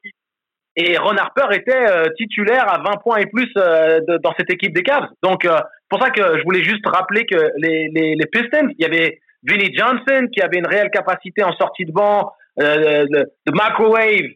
Et 0.77 0.97
Ron 0.97 1.17
Harper 1.17 1.53
était 1.53 1.89
euh, 1.89 2.05
titulaire 2.17 2.71
à 2.71 2.77
20 2.77 3.01
points 3.03 3.17
et 3.17 3.25
plus 3.25 3.51
euh, 3.57 3.99
de, 4.07 4.17
dans 4.17 4.33
cette 4.37 4.49
équipe 4.51 4.73
des 4.73 4.83
Cavs. 4.83 5.07
Donc, 5.21 5.43
euh, 5.43 5.59
pour 5.89 6.01
ça 6.01 6.11
que 6.11 6.37
je 6.37 6.43
voulais 6.43 6.63
juste 6.63 6.85
rappeler 6.85 7.25
que 7.25 7.51
les, 7.57 7.89
les, 7.89 8.15
les, 8.15 8.25
Pistons, 8.27 8.69
il 8.77 8.81
y 8.81 8.85
avait 8.85 9.19
Vinnie 9.43 9.75
Johnson 9.75 10.27
qui 10.31 10.41
avait 10.41 10.59
une 10.59 10.67
réelle 10.67 10.89
capacité 10.89 11.43
en 11.43 11.53
sortie 11.53 11.85
de 11.85 11.91
banc, 11.91 12.31
de, 12.57 13.05
de, 13.09 13.51
microwave, 13.51 14.29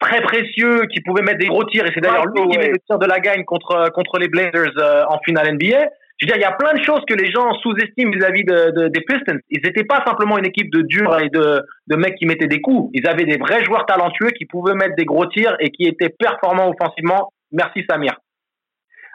très 0.00 0.20
précieux, 0.20 0.86
qui 0.92 1.00
pouvait 1.00 1.22
mettre 1.22 1.38
des 1.38 1.46
gros 1.46 1.64
tirs. 1.64 1.86
Et 1.86 1.92
c'est 1.94 2.00
d'ailleurs 2.00 2.26
lui 2.26 2.50
qui 2.50 2.58
met 2.58 2.68
le 2.68 2.78
tir 2.86 2.98
de 2.98 3.06
la 3.06 3.20
gagne 3.20 3.44
contre, 3.44 3.90
contre 3.94 4.18
les 4.18 4.28
Blazers 4.28 5.06
en 5.08 5.18
finale 5.24 5.54
NBA. 5.54 5.88
Je 6.22 6.26
veux 6.28 6.34
dire, 6.34 6.36
il 6.36 6.42
y 6.42 6.52
a 6.52 6.56
plein 6.56 6.72
de 6.74 6.84
choses 6.84 7.00
que 7.08 7.14
les 7.14 7.32
gens 7.32 7.52
sous-estiment 7.54 8.12
vis-à-vis 8.12 8.44
de, 8.44 8.86
des 8.86 9.00
Pistons. 9.00 9.40
Ils 9.50 9.60
n'étaient 9.64 9.82
pas 9.82 10.04
simplement 10.06 10.38
une 10.38 10.46
équipe 10.46 10.70
de 10.70 10.82
durs 10.82 11.18
et 11.18 11.28
de, 11.30 11.60
de 11.88 11.96
mecs 11.96 12.14
qui 12.14 12.26
mettaient 12.26 12.46
des 12.46 12.60
coups. 12.60 12.90
Ils 12.94 13.08
avaient 13.08 13.24
des 13.24 13.38
vrais 13.38 13.64
joueurs 13.64 13.86
talentueux 13.86 14.30
qui 14.30 14.46
pouvaient 14.46 14.74
mettre 14.74 14.94
des 14.94 15.04
gros 15.04 15.26
tirs 15.26 15.56
et 15.58 15.70
qui 15.70 15.82
étaient 15.82 16.14
performants 16.16 16.70
offensivement. 16.70 17.32
Merci 17.50 17.84
Samir. 17.90 18.14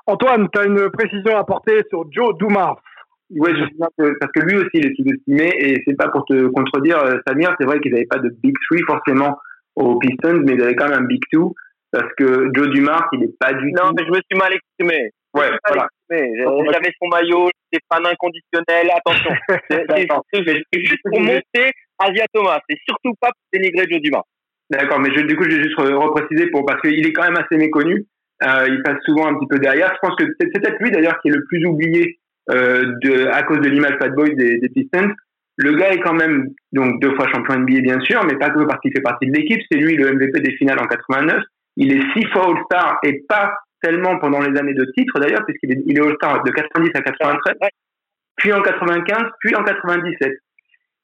Antoine, 0.05 0.49
tu 0.51 0.59
as 0.59 0.65
une 0.65 0.89
précision 0.89 1.37
à 1.37 1.39
apporter 1.39 1.79
sur 1.89 2.11
Joe 2.11 2.37
Dumas. 2.39 2.75
Oui, 3.29 3.51
parce 3.97 4.31
que 4.33 4.41
lui 4.41 4.57
aussi, 4.57 4.71
il 4.73 4.87
est 4.87 4.95
sous-estimé 4.97 5.49
et 5.59 5.81
c'est 5.87 5.95
pas 5.95 6.09
pour 6.09 6.25
te 6.25 6.47
contredire, 6.47 6.97
euh, 6.99 7.19
Samir, 7.25 7.55
c'est 7.57 7.65
vrai 7.65 7.79
qu'ils 7.79 7.93
n'avaient 7.93 8.05
pas 8.05 8.19
de 8.19 8.35
Big 8.43 8.55
Three 8.69 8.83
forcément 8.85 9.37
aux 9.77 9.97
Pistons, 9.99 10.41
mais 10.45 10.55
ils 10.55 10.61
avaient 10.61 10.75
quand 10.75 10.89
même 10.89 11.03
un 11.03 11.05
Big 11.05 11.21
Two 11.31 11.53
parce 11.89 12.13
que 12.17 12.49
Joe 12.53 12.67
Dumas, 12.71 13.07
il 13.13 13.21
n'est 13.21 13.33
pas 13.39 13.53
du 13.53 13.71
tout. 13.71 13.81
Non, 13.81 13.91
mais 13.97 14.03
je 14.05 14.11
me 14.11 14.19
suis 14.29 14.37
mal 14.37 14.51
exprimé. 14.51 15.11
Ouais, 15.33 15.51
voilà. 15.69 15.87
J'avais 16.09 16.93
son 17.01 17.07
maillot, 17.07 17.49
c'était 17.71 17.83
fan 17.91 18.05
inconditionnel, 18.05 18.91
attention. 18.95 19.31
c'est 20.33 20.85
juste 20.85 21.01
pour 21.03 21.19
monter 21.19 21.71
Asia 21.99 22.25
Thomas, 22.33 22.59
c'est 22.69 22.77
surtout 22.87 23.13
pas 23.19 23.27
pour 23.27 23.43
dénigrer 23.53 23.87
Joe 23.89 24.01
Dumas. 24.01 24.23
D'accord, 24.69 24.99
mais 24.99 25.09
je, 25.15 25.21
du 25.21 25.35
coup, 25.35 25.43
je 25.43 25.55
vais 25.55 25.63
juste 25.63 25.77
repréciser 25.77 26.47
pour, 26.47 26.65
parce 26.65 26.81
qu'il 26.81 27.05
est 27.05 27.13
quand 27.13 27.23
même 27.23 27.37
assez 27.37 27.57
méconnu. 27.57 28.05
Euh, 28.43 28.67
il 28.69 28.83
passe 28.83 29.01
souvent 29.05 29.27
un 29.27 29.35
petit 29.35 29.47
peu 29.47 29.59
derrière. 29.59 29.93
Je 29.95 30.07
pense 30.07 30.15
que 30.15 30.25
c'est 30.39 30.51
peut-être 30.51 30.77
lui 30.79 30.91
d'ailleurs 30.91 31.19
qui 31.21 31.29
est 31.29 31.31
le 31.31 31.43
plus 31.45 31.65
oublié 31.65 32.19
euh, 32.51 32.93
de, 33.01 33.27
à 33.27 33.43
cause 33.43 33.59
de 33.59 33.69
l'image 33.69 33.97
Fat 33.99 34.09
Boy 34.09 34.35
des, 34.35 34.59
des 34.59 34.69
Pistons. 34.69 35.11
Le 35.57 35.73
gars 35.73 35.91
est 35.91 35.99
quand 35.99 36.13
même 36.13 36.49
donc 36.71 37.01
deux 37.01 37.15
fois 37.15 37.27
champion 37.33 37.59
NBA 37.59 37.81
bien 37.81 37.99
sûr, 38.01 38.23
mais 38.25 38.37
pas 38.37 38.51
que 38.51 38.63
parce 38.65 38.79
qu'il 38.81 38.91
fait 38.91 39.01
partie 39.01 39.25
de 39.25 39.35
l'équipe. 39.35 39.61
C'est 39.71 39.79
lui 39.79 39.95
le 39.95 40.13
MVP 40.13 40.39
des 40.41 40.51
finales 40.57 40.79
en 40.79 40.85
89. 40.85 41.41
Il 41.77 41.91
est 41.91 42.01
six 42.13 42.27
fois 42.27 42.47
All-Star 42.47 42.99
et 43.03 43.23
pas 43.27 43.53
tellement 43.81 44.17
pendant 44.19 44.39
les 44.39 44.57
années 44.59 44.73
de 44.73 44.85
titre 44.97 45.19
d'ailleurs, 45.19 45.45
puisqu'il 45.45 45.71
est, 45.71 45.83
il 45.85 45.97
est 45.97 46.01
All-Star 46.01 46.43
de 46.43 46.51
90 46.51 46.91
à 46.95 47.01
93, 47.01 47.55
puis 48.37 48.53
en 48.53 48.61
95, 48.61 49.17
puis 49.39 49.55
en 49.55 49.63
97. 49.63 50.31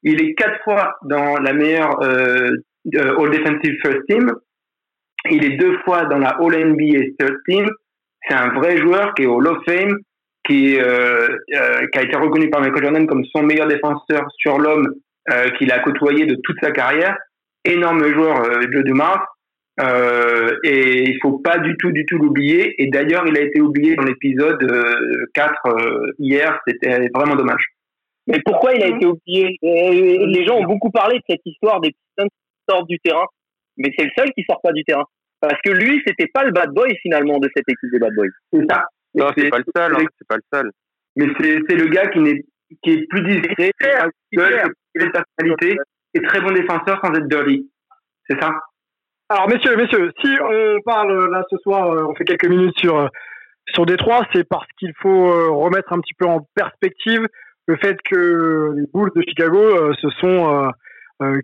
Il 0.02 0.22
est 0.22 0.34
quatre 0.34 0.62
fois 0.64 0.96
dans 1.02 1.36
la 1.38 1.52
meilleure 1.52 2.00
euh, 2.02 2.50
euh, 2.94 3.18
All 3.18 3.30
Defensive 3.30 3.78
First 3.82 4.06
Team. 4.08 4.32
Il 5.30 5.44
est 5.44 5.56
deux 5.56 5.78
fois 5.84 6.04
dans 6.04 6.18
la 6.18 6.36
All 6.38 6.72
NBA 6.72 7.16
Third 7.18 7.38
Team. 7.48 7.66
C'est 8.28 8.34
un 8.34 8.50
vrai 8.50 8.76
joueur 8.76 9.14
qui 9.14 9.22
est 9.22 9.26
au 9.26 9.36
Hall 9.36 9.48
of 9.48 9.58
Fame, 9.66 9.98
qui, 10.46 10.78
euh, 10.78 11.28
euh, 11.54 11.86
qui 11.86 11.98
a 11.98 12.02
été 12.02 12.16
reconnu 12.16 12.50
par 12.50 12.60
Michael 12.60 12.84
Jordan 12.84 13.06
comme 13.06 13.24
son 13.34 13.42
meilleur 13.42 13.66
défenseur 13.66 14.26
sur 14.38 14.58
l'homme 14.58 14.94
qu'il 15.56 15.72
a 15.72 15.78
côtoyé 15.78 16.26
de 16.26 16.36
toute 16.44 16.58
sa 16.62 16.70
carrière. 16.70 17.16
Énorme 17.64 18.06
joueur, 18.12 18.44
Joe 18.70 18.84
Dumars. 18.84 19.33
Euh, 19.80 20.56
et 20.62 21.02
il 21.10 21.18
faut 21.20 21.38
pas 21.38 21.58
du 21.58 21.76
tout, 21.76 21.90
du 21.90 22.06
tout 22.06 22.18
l'oublier. 22.18 22.80
Et 22.82 22.88
d'ailleurs, 22.88 23.26
il 23.26 23.36
a 23.36 23.42
été 23.42 23.60
oublié 23.60 23.96
dans 23.96 24.04
l'épisode 24.04 24.64
4 25.34 25.52
euh, 25.66 25.70
euh, 25.70 26.12
hier. 26.18 26.58
C'était 26.66 27.08
vraiment 27.14 27.34
dommage. 27.34 27.64
Mais 28.26 28.40
pourquoi 28.44 28.74
il 28.74 28.82
a 28.82 28.88
été 28.88 29.06
oublié? 29.06 29.58
Les 29.62 30.44
gens 30.44 30.58
ont 30.58 30.64
beaucoup 30.64 30.90
parlé 30.90 31.18
de 31.18 31.24
cette 31.28 31.44
histoire 31.44 31.80
des 31.80 31.90
Pistons 31.90 32.28
qui 32.28 32.64
sortent 32.68 32.88
du 32.88 32.98
terrain, 33.00 33.26
mais 33.76 33.90
c'est 33.98 34.04
le 34.04 34.10
seul 34.16 34.30
qui 34.32 34.44
sort 34.48 34.60
pas 34.62 34.72
du 34.72 34.82
terrain. 34.84 35.04
Parce 35.40 35.60
que 35.62 35.70
lui, 35.70 36.00
c'était 36.06 36.30
pas 36.32 36.44
le 36.44 36.52
bad 36.52 36.70
boy 36.70 36.94
finalement 37.02 37.38
de 37.38 37.50
cette 37.54 37.68
équipe 37.68 37.90
des 37.92 37.98
bad 37.98 38.14
boys. 38.14 38.26
C'est 38.52 38.64
ça. 38.70 38.84
Non, 39.14 39.30
c'est 39.36 39.50
pas 39.50 39.58
le 39.58 39.64
seul. 39.76 39.94
Hein, 39.94 40.06
c'est 40.18 40.28
pas 40.28 40.36
le 40.36 40.42
seul. 40.52 40.70
Mais 41.16 41.26
c'est 41.38 41.76
le 41.76 41.86
gars 41.88 42.06
qui, 42.06 42.18
est, 42.20 42.46
qui 42.82 42.90
est 42.92 43.06
plus 43.08 43.22
discret, 43.22 43.70
qui 44.32 44.40
a 44.40 44.64
une 44.94 45.12
personnalité, 45.12 45.76
et 46.14 46.22
très 46.22 46.40
bon 46.40 46.52
défenseur 46.52 46.98
sans 47.04 47.12
être 47.12 47.28
dirty. 47.28 47.70
C'est 48.28 48.40
ça 48.40 48.52
alors 49.28 49.48
messieurs, 49.48 49.76
messieurs, 49.76 50.12
si 50.22 50.30
on 50.40 50.80
parle 50.84 51.30
là 51.30 51.42
ce 51.50 51.56
soir, 51.58 51.90
euh, 51.90 52.06
on 52.06 52.14
fait 52.14 52.24
quelques 52.24 52.48
minutes 52.48 52.78
sur 52.78 52.98
euh, 52.98 53.08
sur 53.72 53.86
Détroit, 53.86 54.26
c'est 54.34 54.46
parce 54.46 54.66
qu'il 54.78 54.92
faut 55.00 55.28
euh, 55.28 55.48
remettre 55.50 55.92
un 55.92 56.00
petit 56.00 56.12
peu 56.14 56.26
en 56.26 56.46
perspective 56.54 57.26
le 57.66 57.76
fait 57.76 57.96
que 58.04 58.74
les 58.76 58.86
Bulls 58.92 59.10
de 59.16 59.22
Chicago 59.22 59.94
se 59.94 60.10
sont 60.20 60.70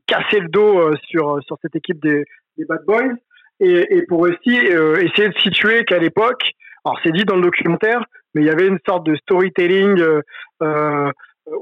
cassés 0.06 0.40
le 0.40 0.48
dos 0.48 0.94
sur 1.08 1.38
sur 1.42 1.56
cette 1.62 1.74
équipe 1.76 1.98
des, 2.02 2.24
des 2.58 2.66
Bad 2.66 2.84
Boys. 2.86 3.14
Et, 3.60 3.96
et 3.96 4.02
pour 4.06 4.20
aussi 4.20 4.54
essayer 4.54 5.30
de 5.30 5.38
situer 5.38 5.86
qu'à 5.86 5.96
l'époque, 5.96 6.42
alors 6.84 7.00
c'est 7.02 7.12
dit 7.12 7.24
dans 7.24 7.36
le 7.36 7.42
documentaire, 7.42 8.04
mais 8.34 8.42
il 8.42 8.46
y 8.46 8.50
avait 8.50 8.66
une 8.66 8.78
sorte 8.86 9.06
de 9.06 9.16
storytelling 9.16 10.02
euh, 10.62 11.10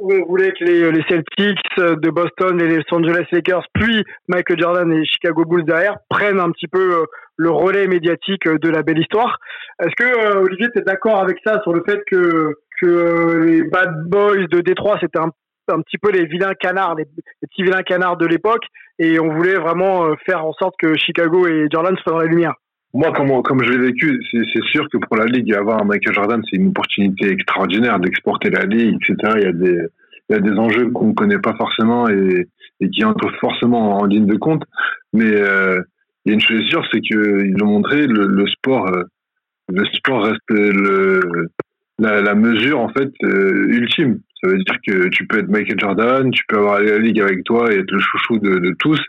où 0.00 0.12
on 0.12 0.26
voulait 0.26 0.52
que 0.52 0.64
les, 0.64 0.90
les, 0.90 1.02
Celtics 1.08 1.58
de 1.78 2.10
Boston 2.10 2.60
et 2.60 2.66
les 2.66 2.76
Los 2.76 2.94
Angeles 2.94 3.26
Lakers, 3.32 3.66
puis 3.74 4.04
Michael 4.28 4.60
Jordan 4.60 4.92
et 4.92 5.04
Chicago 5.04 5.44
Bulls 5.44 5.64
derrière, 5.64 5.96
prennent 6.08 6.40
un 6.40 6.50
petit 6.50 6.68
peu 6.68 7.00
euh, 7.00 7.04
le 7.36 7.50
relais 7.50 7.86
médiatique 7.86 8.46
euh, 8.46 8.58
de 8.58 8.68
la 8.68 8.82
belle 8.82 8.98
histoire. 8.98 9.38
Est-ce 9.80 9.94
que, 9.96 10.04
euh, 10.04 10.42
Olivier, 10.42 10.68
tu 10.74 10.80
es 10.80 10.84
d'accord 10.84 11.20
avec 11.20 11.38
ça 11.44 11.60
sur 11.62 11.72
le 11.72 11.82
fait 11.88 12.00
que, 12.10 12.54
que 12.80 13.44
les 13.44 13.62
Bad 13.62 14.04
Boys 14.06 14.46
de 14.50 14.60
Détroit, 14.60 14.98
c'était 15.00 15.18
un, 15.18 15.30
un, 15.68 15.80
petit 15.80 15.98
peu 15.98 16.10
les 16.10 16.26
vilains 16.26 16.54
canards, 16.54 16.96
les, 16.96 17.04
petits 17.04 17.62
vilains 17.62 17.82
canards 17.82 18.16
de 18.16 18.26
l'époque, 18.26 18.64
et 18.98 19.18
on 19.20 19.32
voulait 19.34 19.56
vraiment 19.56 20.14
faire 20.26 20.44
en 20.44 20.52
sorte 20.52 20.74
que 20.78 20.94
Chicago 20.96 21.46
et 21.46 21.66
Jordan 21.70 21.96
soient 21.98 22.12
dans 22.12 22.18
la 22.18 22.26
lumière? 22.26 22.54
Moi, 22.94 23.12
comme, 23.12 23.42
comme 23.42 23.62
je 23.62 23.70
l'ai 23.70 23.78
vécu, 23.78 24.20
c'est 24.32 24.64
sûr 24.64 24.88
que 24.90 24.96
pour 24.98 25.16
la 25.16 25.26
Ligue, 25.26 25.52
avoir 25.54 25.82
un 25.82 25.84
Michael 25.84 26.14
Jordan, 26.14 26.42
c'est 26.48 26.56
une 26.56 26.68
opportunité 26.68 27.30
extraordinaire 27.30 28.00
d'exporter 28.00 28.50
la 28.50 28.64
Ligue, 28.64 28.96
etc. 28.96 29.34
Il 29.36 29.42
y 29.42 29.46
a 29.46 29.52
des, 29.52 29.78
il 30.28 30.32
y 30.32 30.34
a 30.36 30.40
des 30.40 30.58
enjeux 30.58 30.90
qu'on 30.90 31.08
ne 31.08 31.14
connaît 31.14 31.38
pas 31.38 31.54
forcément 31.54 32.08
et, 32.08 32.46
et 32.80 32.90
qui 32.90 33.04
entrent 33.04 33.30
forcément 33.40 33.98
en 33.98 34.04
ligne 34.04 34.26
de 34.26 34.36
compte. 34.36 34.62
Mais 35.12 35.30
euh, 35.30 35.80
il 36.24 36.30
y 36.30 36.32
a 36.32 36.34
une 36.34 36.40
chose 36.40 36.62
sûre, 36.66 36.86
c'est 36.92 37.00
qu'ils 37.00 37.62
ont 37.62 37.66
montré 37.66 38.06
le, 38.06 38.26
le 38.26 38.46
sport, 38.46 38.86
euh, 38.88 39.02
le 39.68 39.84
sport 39.86 40.24
reste 40.24 40.40
le, 40.48 41.50
la, 41.98 42.20
la 42.20 42.34
mesure 42.34 42.80
en 42.80 42.88
fait 42.88 43.10
euh, 43.24 43.66
ultime. 43.68 44.20
Ça 44.42 44.48
veut 44.48 44.58
dire 44.58 44.76
que 44.86 45.08
tu 45.08 45.26
peux 45.26 45.38
être 45.38 45.48
Michael 45.48 45.80
Jordan, 45.80 46.30
tu 46.30 46.44
peux 46.48 46.58
avoir 46.58 46.80
la 46.80 46.98
ligue 46.98 47.20
avec 47.20 47.44
toi 47.44 47.72
et 47.72 47.78
être 47.78 47.90
le 47.90 47.98
chouchou 47.98 48.38
de, 48.38 48.74
tous. 48.78 49.00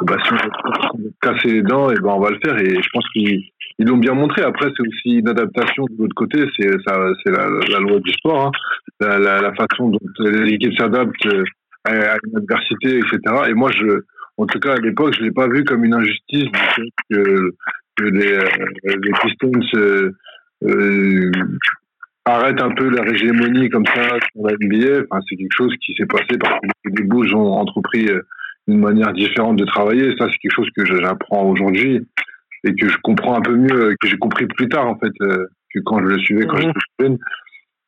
Bah, 0.00 0.16
si 0.24 0.32
on 0.32 0.98
veut 0.98 1.12
casser 1.20 1.48
les 1.48 1.62
dents, 1.62 1.90
et 1.90 1.94
ben 1.94 2.10
on 2.10 2.20
va 2.20 2.30
le 2.30 2.38
faire. 2.44 2.56
Et 2.58 2.80
je 2.80 2.88
pense 2.92 3.08
qu'ils 3.12 3.50
ils 3.78 3.86
l'ont 3.86 3.98
bien 3.98 4.14
montré. 4.14 4.42
Après, 4.42 4.68
c'est 4.76 4.86
aussi 4.86 5.18
une 5.18 5.28
adaptation 5.28 5.84
de 5.84 5.96
l'autre 5.98 6.14
côté. 6.14 6.44
C'est 6.58 6.68
la, 6.86 7.48
la, 7.68 7.78
loi 7.80 7.98
du 8.00 8.12
sport, 8.12 8.46
hein. 8.46 8.50
la, 9.00 9.52
façon 9.54 9.90
dont 9.90 9.98
les 10.20 10.54
équipes 10.54 10.78
s'adaptent 10.78 11.26
à, 11.84 11.90
à, 11.90 12.16
une 12.24 12.36
adversité, 12.38 12.98
etc. 12.98 13.18
Et 13.48 13.54
moi, 13.54 13.70
je, 13.72 14.02
en 14.38 14.46
tout 14.46 14.58
cas, 14.60 14.74
à 14.74 14.80
l'époque, 14.80 15.14
je 15.18 15.24
l'ai 15.24 15.30
pas 15.30 15.48
vu 15.48 15.64
comme 15.64 15.84
une 15.84 15.94
injustice 15.94 16.50
que, 17.10 17.54
que 17.96 18.04
les, 18.04 18.32
euh, 18.32 18.48
les 18.84 19.12
Pistons 19.22 19.50
euh, 19.74 20.10
euh, 20.64 21.30
arrêtent 22.26 22.60
un 22.60 22.70
peu 22.70 22.88
leur 22.88 23.06
hégémonie 23.06 23.68
comme 23.70 23.86
ça 23.86 24.02
sur 24.32 24.46
la 24.46 24.54
NBA. 24.60 25.04
Enfin, 25.10 25.22
c'est 25.28 25.36
quelque 25.36 25.56
chose 25.56 25.74
qui 25.84 25.94
s'est 25.94 26.06
passé 26.06 26.38
parce 26.38 26.58
que 26.60 26.90
les 26.90 27.04
Bulls 27.04 27.34
ont 27.34 27.52
entrepris 27.54 28.06
euh, 28.08 28.20
une 28.66 28.80
manière 28.80 29.12
différente 29.12 29.56
de 29.56 29.64
travailler. 29.64 30.14
Ça, 30.18 30.26
c'est 30.30 30.38
quelque 30.38 30.56
chose 30.56 30.68
que 30.76 30.84
j'apprends 30.84 31.44
aujourd'hui 31.48 32.06
et 32.64 32.74
que 32.74 32.88
je 32.88 32.96
comprends 33.02 33.36
un 33.36 33.42
peu 33.42 33.54
mieux, 33.54 33.94
que 34.00 34.08
j'ai 34.08 34.18
compris 34.18 34.46
plus 34.46 34.68
tard 34.68 34.88
en 34.88 34.98
fait 34.98 35.12
que 35.20 35.80
quand 35.84 36.00
je 36.00 36.06
le 36.06 36.18
suivais 36.18 36.46
quand 36.46 36.56
mhm. 36.56 36.62
j'étais 36.62 37.08
jeune. 37.08 37.18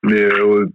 Mais 0.05 0.23
euh, 0.23 0.67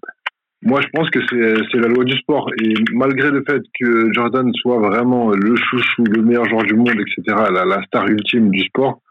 moi, 0.64 0.82
je 0.82 0.88
pense 0.94 1.10
que 1.10 1.20
c'est 1.30 1.80
la 1.80 1.88
loi 1.88 2.04
du 2.04 2.18
sport. 2.18 2.50
Et 2.62 2.74
malgré 2.94 3.32
le 3.32 3.44
fait 3.48 3.62
que 3.80 4.12
Jordan 4.14 4.52
soit 4.56 4.80
vraiment 4.80 5.32
le 5.32 5.56
chouchou, 5.56 6.04
le 6.06 6.22
meilleur 6.22 6.46
joueur 6.46 6.64
du 6.64 6.76
monde, 6.76 6.92
etc., 7.00 7.38
la, 7.52 7.66
la 7.66 7.82
star 7.84 8.08
ultime 8.08 8.50
du 8.50 8.64
sport, 8.66 9.02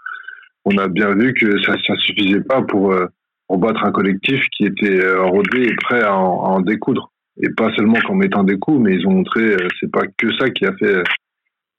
on 0.64 0.76
a 0.78 0.88
bien 0.88 1.14
vu 1.14 1.34
que 1.34 1.60
ça 1.62 1.72
ne 1.72 1.96
suffisait 1.96 2.42
pas 2.42 2.62
pour, 2.62 2.92
euh, 2.92 3.06
battre 3.48 3.84
un 3.84 3.92
collectif 3.92 4.44
qui 4.56 4.64
était 4.64 5.04
euh, 5.04 5.24
rodé 5.24 5.68
et 5.68 5.74
prêt 5.76 6.02
à 6.02 6.14
en, 6.14 6.60
découdre. 6.60 7.10
Et 7.40 7.48
pas 7.50 7.72
seulement 7.74 7.98
qu'en 8.06 8.14
mettant 8.14 8.44
des 8.44 8.58
coups, 8.58 8.80
mais 8.80 8.94
ils 8.94 9.06
ont 9.06 9.12
montré, 9.12 9.40
euh, 9.40 9.68
c'est 9.80 9.90
pas 9.90 10.02
que 10.18 10.32
ça 10.38 10.50
qui 10.50 10.66
a 10.66 10.72
fait 10.74 10.96
euh, 10.96 11.02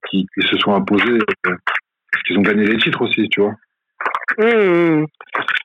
qu'ils 0.09 0.27
se 0.39 0.57
sont 0.57 0.73
imposés, 0.73 1.19
qu'ils 2.25 2.37
ont 2.37 2.41
gagné 2.41 2.65
les 2.65 2.77
titres 2.77 3.01
aussi, 3.03 3.29
tu 3.29 3.41
vois. 3.41 3.55
Mmh, 4.37 4.45
mmh. 4.45 5.05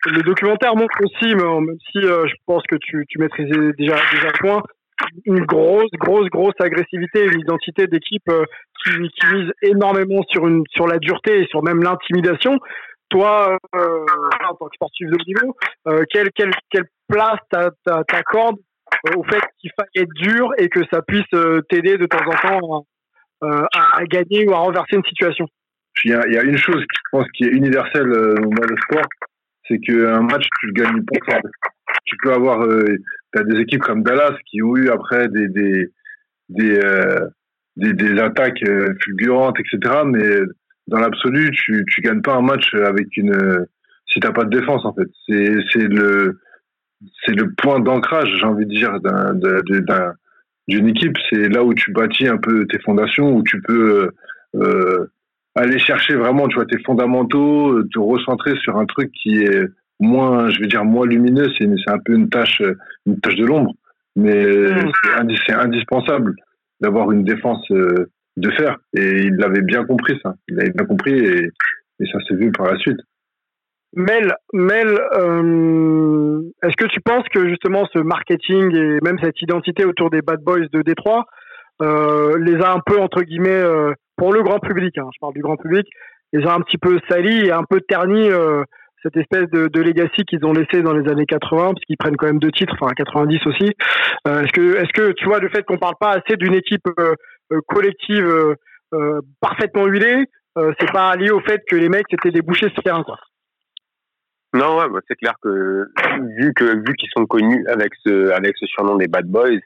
Le 0.06 0.22
documentaire 0.22 0.76
montre 0.76 0.94
aussi, 1.02 1.34
même 1.34 1.74
si 1.90 2.00
je 2.02 2.34
pense 2.46 2.62
que 2.68 2.76
tu, 2.76 3.04
tu 3.08 3.18
maîtrisais 3.18 3.72
déjà, 3.78 3.96
déjà 4.12 4.30
point, 4.38 4.62
une 5.24 5.44
grosse, 5.44 5.90
grosse, 5.98 6.28
grosse 6.28 6.54
agressivité, 6.60 7.24
une 7.24 7.40
identité 7.40 7.86
d'équipe 7.86 8.30
qui, 8.84 8.90
qui, 8.90 9.26
mise 9.32 9.52
énormément 9.62 10.22
sur, 10.28 10.46
une, 10.46 10.64
sur 10.70 10.86
la 10.86 10.98
dureté 10.98 11.42
et 11.42 11.46
sur 11.46 11.62
même 11.62 11.82
l'intimidation 11.82 12.58
toi, 13.08 13.58
euh, 13.74 14.06
en 14.48 14.54
tant 14.54 14.66
que 14.66 14.74
sportif 14.74 15.08
de 15.08 15.14
haut 15.14 15.24
niveau, 15.26 15.56
euh, 15.88 16.04
quelle, 16.10 16.30
quelle, 16.32 16.52
quelle 16.70 16.86
place 17.08 17.38
t'accordes 18.08 18.58
euh, 19.06 19.16
au 19.16 19.24
fait 19.24 19.40
qu'il 19.58 19.70
faille 19.78 20.02
être 20.02 20.12
dur 20.14 20.50
et 20.58 20.68
que 20.68 20.80
ça 20.92 21.02
puisse 21.02 21.26
t'aider 21.68 21.98
de 21.98 22.06
temps 22.06 22.24
en 22.26 22.48
temps 22.48 22.86
à, 23.40 24.04
gagner 24.04 24.46
ou 24.46 24.52
à 24.52 24.58
renverser 24.58 24.96
une 24.96 25.04
situation? 25.04 25.46
Il 26.04 26.12
y, 26.12 26.14
a, 26.14 26.42
une 26.42 26.56
chose, 26.56 26.80
je 26.80 27.00
pense, 27.10 27.26
qui 27.34 27.44
est 27.44 27.48
universelle 27.48 28.08
dans 28.08 28.66
le 28.68 28.76
sport, 28.84 29.06
c'est 29.66 29.78
qu'un 29.78 30.22
match, 30.22 30.46
tu 30.60 30.66
le 30.68 30.72
gagnes 30.72 31.04
pas. 31.04 31.40
Tu 32.04 32.16
peux 32.22 32.32
avoir, 32.32 32.66
tu 32.68 33.38
as 33.38 33.42
des 33.42 33.60
équipes 33.60 33.82
comme 33.82 34.02
Dallas 34.02 34.36
qui 34.46 34.62
ont 34.62 34.76
eu 34.76 34.90
après 34.90 35.28
des, 35.28 35.48
des, 35.48 35.88
des, 36.50 36.80
des, 37.76 37.92
des 37.94 38.20
attaques 38.20 38.62
fulgurantes, 39.02 39.56
etc. 39.58 40.02
Mais 40.04 40.40
dans 40.88 40.98
l'absolu, 40.98 41.50
tu 41.52 41.84
tu 41.88 42.00
gagnes 42.00 42.22
pas 42.22 42.34
un 42.34 42.42
match 42.42 42.74
avec 42.74 43.16
une 43.16 43.66
si 44.06 44.20
t'as 44.20 44.32
pas 44.32 44.44
de 44.44 44.56
défense 44.58 44.84
en 44.84 44.94
fait. 44.94 45.08
C'est 45.26 45.56
c'est 45.72 45.86
le 45.86 46.40
c'est 47.24 47.34
le 47.34 47.52
point 47.52 47.80
d'ancrage, 47.80 48.28
j'ai 48.38 48.46
envie 48.46 48.66
de 48.66 48.74
dire, 48.74 49.00
d'un 49.00 50.14
d'une 50.66 50.88
équipe. 50.88 51.16
C'est 51.30 51.48
là 51.48 51.62
où 51.62 51.74
tu 51.74 51.92
bâtis 51.92 52.26
un 52.26 52.38
peu 52.38 52.66
tes 52.66 52.80
fondations, 52.80 53.36
où 53.36 53.42
tu 53.42 53.60
peux 53.62 54.10
euh, 54.56 55.06
aller 55.54 55.78
chercher 55.78 56.14
vraiment, 56.14 56.48
tu 56.48 56.56
vois, 56.56 56.66
tes 56.66 56.82
fondamentaux, 56.84 57.82
te 57.84 57.98
recentrer 57.98 58.54
sur 58.56 58.76
un 58.76 58.86
truc 58.86 59.10
qui 59.12 59.38
est 59.38 59.64
moins, 60.00 60.50
je 60.50 60.60
veux 60.60 60.66
dire, 60.66 60.84
moins 60.84 61.06
lumineux. 61.06 61.50
C'est 61.58 61.68
c'est 61.84 61.92
un 61.92 61.98
peu 61.98 62.14
une 62.14 62.28
tâche 62.28 62.62
une 63.06 63.20
tâche 63.20 63.36
de 63.36 63.46
l'ombre, 63.46 63.74
mais 64.16 64.44
mmh. 64.46 64.92
c'est 65.46 65.54
indispensable 65.54 66.34
d'avoir 66.80 67.10
une 67.12 67.24
défense 67.24 67.64
euh, 67.70 68.10
de 68.40 68.50
faire. 68.50 68.76
Et 68.96 69.22
il 69.24 69.36
l'avait 69.36 69.62
bien 69.62 69.84
compris, 69.84 70.18
ça. 70.22 70.34
Il 70.48 70.56
l'avait 70.56 70.70
bien 70.70 70.86
compris 70.86 71.18
et, 71.18 71.50
ça 72.00 72.18
s'est 72.28 72.36
vu 72.36 72.52
par 72.52 72.70
la 72.70 72.78
suite. 72.78 72.98
Mel, 73.94 74.34
Mel 74.52 75.00
euh, 75.14 76.42
est-ce 76.62 76.76
que 76.76 76.86
tu 76.86 77.00
penses 77.00 77.24
que 77.32 77.48
justement 77.48 77.88
ce 77.92 77.98
marketing 77.98 78.76
et 78.76 78.98
même 79.02 79.18
cette 79.20 79.40
identité 79.42 79.84
autour 79.84 80.10
des 80.10 80.22
bad 80.22 80.40
boys 80.40 80.68
de 80.72 80.82
Détroit 80.82 81.24
euh, 81.80 82.38
les 82.38 82.62
a 82.62 82.72
un 82.72 82.80
peu, 82.84 83.00
entre 83.00 83.22
guillemets, 83.22 83.50
euh, 83.50 83.92
pour 84.16 84.32
le 84.32 84.42
grand 84.42 84.58
public, 84.58 84.96
hein, 84.98 85.08
je 85.14 85.18
parle 85.20 85.34
du 85.34 85.42
grand 85.42 85.56
public, 85.56 85.86
les 86.32 86.46
a 86.46 86.54
un 86.54 86.60
petit 86.60 86.78
peu 86.78 86.98
salis 87.08 87.46
et 87.46 87.52
un 87.52 87.64
peu 87.64 87.80
ternis 87.80 88.28
cette 89.02 89.16
espèce 89.16 89.48
de, 89.50 89.68
de 89.68 89.80
legacy 89.80 90.24
qu'ils 90.24 90.44
ont 90.44 90.52
laissé 90.52 90.82
dans 90.82 90.92
les 90.92 91.08
années 91.10 91.26
80, 91.26 91.72
parce 91.72 91.84
qu'ils 91.86 91.96
prennent 91.96 92.16
quand 92.16 92.26
même 92.26 92.40
deux 92.40 92.50
titres, 92.50 92.74
enfin 92.80 92.92
90 92.94 93.46
aussi. 93.46 93.70
est-ce 94.26 94.52
que, 94.52 94.76
est-ce 94.76 94.92
que 94.92 95.12
tu 95.12 95.26
vois 95.26 95.38
le 95.38 95.48
fait 95.48 95.62
qu'on 95.62 95.78
parle 95.78 95.94
pas 96.00 96.10
assez 96.10 96.36
d'une 96.36 96.54
équipe 96.54 96.86
euh, 96.98 97.14
collective 97.66 98.26
euh, 98.26 98.54
euh, 98.94 99.20
parfaitement 99.40 99.86
huilée, 99.86 100.26
c'est 100.80 100.90
pas 100.90 101.14
lié 101.14 101.30
au 101.30 101.40
fait 101.40 101.62
que 101.68 101.76
les 101.76 101.88
mecs 101.88 102.12
étaient 102.12 102.32
des 102.32 102.42
bouchers 102.42 102.70
sur 102.70 102.82
terrain, 102.82 103.04
quoi. 103.04 103.16
Non, 104.54 104.78
ouais, 104.78 104.88
bah, 104.88 104.98
c'est 105.06 105.14
clair 105.14 105.34
que 105.40 105.86
vu 106.36 106.52
que 106.52 106.64
vu 106.64 106.94
qu'ils 106.96 107.10
sont 107.16 107.26
connus 107.26 107.64
avec 107.68 107.92
ce 108.04 108.30
avec 108.32 108.56
ce 108.58 108.66
surnom 108.66 108.96
des 108.96 109.06
bad 109.06 109.26
boys, 109.26 109.60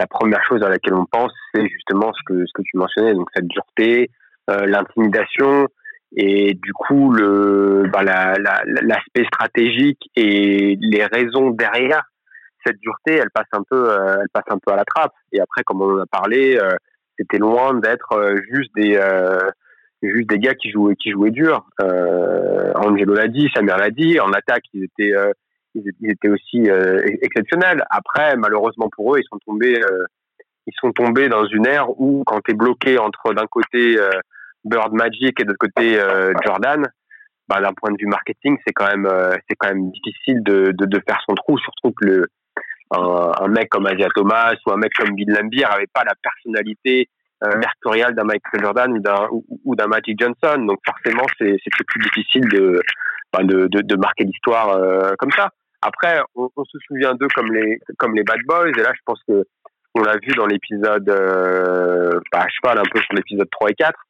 la 0.00 0.06
première 0.08 0.42
chose 0.48 0.62
à 0.64 0.68
laquelle 0.68 0.94
on 0.94 1.04
pense, 1.04 1.32
c'est 1.54 1.68
justement 1.68 2.12
ce 2.12 2.20
que 2.26 2.44
ce 2.44 2.52
que 2.54 2.62
tu 2.62 2.76
mentionnais, 2.76 3.14
donc 3.14 3.28
cette 3.34 3.46
dureté, 3.46 4.10
l'intimidation 4.48 5.68
et 6.16 6.54
du 6.54 6.72
coup 6.72 7.12
le 7.12 7.84
bah, 7.92 8.02
l'aspect 8.02 9.24
stratégique 9.26 10.10
et 10.16 10.76
les 10.80 11.04
raisons 11.04 11.50
derrière 11.50 12.02
cette 12.66 12.78
dureté, 12.80 13.20
elle 13.22 13.30
passe 13.32 13.46
un 13.52 13.62
peu 13.70 13.90
elle 14.18 14.28
passe 14.32 14.48
un 14.48 14.58
peu 14.58 14.72
à 14.72 14.76
la 14.76 14.84
trappe. 14.84 15.12
Et 15.32 15.40
après, 15.40 15.62
comme 15.62 15.82
on 15.82 15.98
en 15.98 16.02
a 16.02 16.06
parlé, 16.06 16.58
c'était 17.22 17.38
loin 17.38 17.74
d'être 17.74 18.12
euh, 18.12 18.36
juste 18.50 18.70
des 18.74 18.96
euh, 18.96 19.38
juste 20.02 20.28
des 20.28 20.38
gars 20.38 20.54
qui 20.54 20.70
jouaient 20.70 20.96
qui 20.96 21.10
jouaient 21.10 21.30
dur. 21.30 21.64
Euh, 21.80 22.72
Angelo 22.74 23.14
l'a 23.14 23.28
dit, 23.28 23.48
Samir 23.54 23.76
l'a 23.76 23.90
dit. 23.90 24.18
En 24.18 24.32
attaque, 24.32 24.64
ils 24.74 24.84
étaient 24.84 25.12
ils 25.74 26.10
étaient 26.10 26.28
aussi 26.28 26.68
exceptionnels. 27.22 27.84
Après, 27.90 28.36
malheureusement 28.36 28.88
pour 28.90 29.14
eux, 29.14 29.20
ils 29.20 29.28
sont 29.30 29.38
tombés 29.46 29.80
ils 30.66 30.74
sont 30.80 30.92
tombés 30.92 31.28
dans 31.28 31.46
une 31.46 31.66
ère 31.66 31.88
où 32.00 32.24
quand 32.26 32.40
tu 32.40 32.50
es 32.50 32.54
bloqué 32.54 32.98
entre 32.98 33.32
d'un 33.32 33.46
côté 33.46 33.96
Bird 34.64 34.92
Magic 34.92 35.40
et 35.40 35.44
de 35.44 35.48
l'autre 35.48 35.58
côté 35.58 35.98
Jordan, 36.44 36.86
bah, 37.48 37.60
d'un 37.60 37.72
point 37.72 37.90
de 37.92 37.96
vue 37.98 38.06
marketing, 38.06 38.58
c'est 38.66 38.72
quand 38.72 38.88
même 38.88 39.08
c'est 39.48 39.56
quand 39.56 39.68
même 39.68 39.90
difficile 39.92 40.42
de, 40.42 40.72
de, 40.72 40.84
de 40.84 41.00
faire 41.06 41.20
son 41.26 41.34
trou, 41.36 41.56
surtout 41.58 41.92
que 41.92 42.04
le 42.06 42.26
un, 42.92 43.48
mec 43.48 43.68
comme 43.70 43.86
Asia 43.86 44.08
Thomas 44.14 44.54
ou 44.66 44.72
un 44.72 44.76
mec 44.76 44.92
comme 44.94 45.14
Bill 45.14 45.30
Lambier 45.30 45.64
avait 45.64 45.86
pas 45.92 46.04
la 46.04 46.14
personnalité 46.22 47.08
euh, 47.44 47.56
mercuriale 47.58 48.14
d'un 48.14 48.24
Michael 48.24 48.60
Jordan 48.60 48.92
ou 48.92 48.98
d'un 49.00 49.28
ou, 49.64 49.76
d'un 49.76 49.86
Magic 49.86 50.18
Johnson. 50.20 50.64
Donc 50.64 50.78
forcément, 50.84 51.24
c'est 51.38 51.56
plus 51.86 52.02
difficile 52.02 52.48
de, 52.48 52.80
de, 53.40 53.66
de, 53.68 53.80
de 53.82 53.96
marquer 53.96 54.24
l'histoire 54.24 54.70
euh, 54.70 55.12
comme 55.18 55.32
ça. 55.32 55.50
Après, 55.80 56.20
on, 56.34 56.48
on 56.56 56.64
se 56.64 56.78
souvient 56.86 57.14
d'eux 57.14 57.28
comme 57.34 57.52
les 57.52 57.78
comme 57.98 58.14
les 58.14 58.22
Bad 58.22 58.40
Boys. 58.46 58.68
Et 58.68 58.82
là, 58.82 58.92
je 58.94 59.00
pense 59.04 59.20
que 59.26 59.44
on 59.94 60.02
l'a 60.02 60.16
vu 60.16 60.32
dans 60.36 60.46
l'épisode, 60.46 61.08
euh, 61.08 62.18
bah, 62.32 62.46
je 62.48 62.60
parle 62.62 62.78
un 62.78 62.90
peu 62.90 63.00
sur 63.00 63.14
l'épisode 63.14 63.48
3 63.50 63.70
et 63.70 63.74
4. 63.74 64.00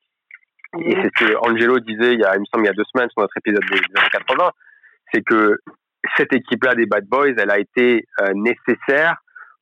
Et 0.80 0.93
c'est 0.93 1.11
ce 1.18 1.24
que 1.26 1.37
Angelo 1.39 1.80
disait 1.80 2.14
il 2.14 2.20
y 2.20 2.24
a, 2.24 2.35
il 2.35 2.41
me 2.41 2.45
semble, 2.53 2.64
il 2.64 2.68
y 2.68 2.70
a 2.70 2.74
deux 2.74 2.85
semaines 2.93 3.11
sur 3.11 3.20
notre 3.20 3.37
épisode 3.37 3.64
des 3.70 3.78
années 3.99 4.09
80. 4.12 4.51
C'est 5.12 5.22
que 5.22 5.59
cette 6.16 6.32
équipe-là 6.32 6.74
des 6.74 6.86
Bad 6.86 7.07
Boys, 7.07 7.34
elle 7.38 7.50
a 7.50 7.59
été 7.59 8.07
euh, 8.20 8.32
nécessaire 8.34 9.16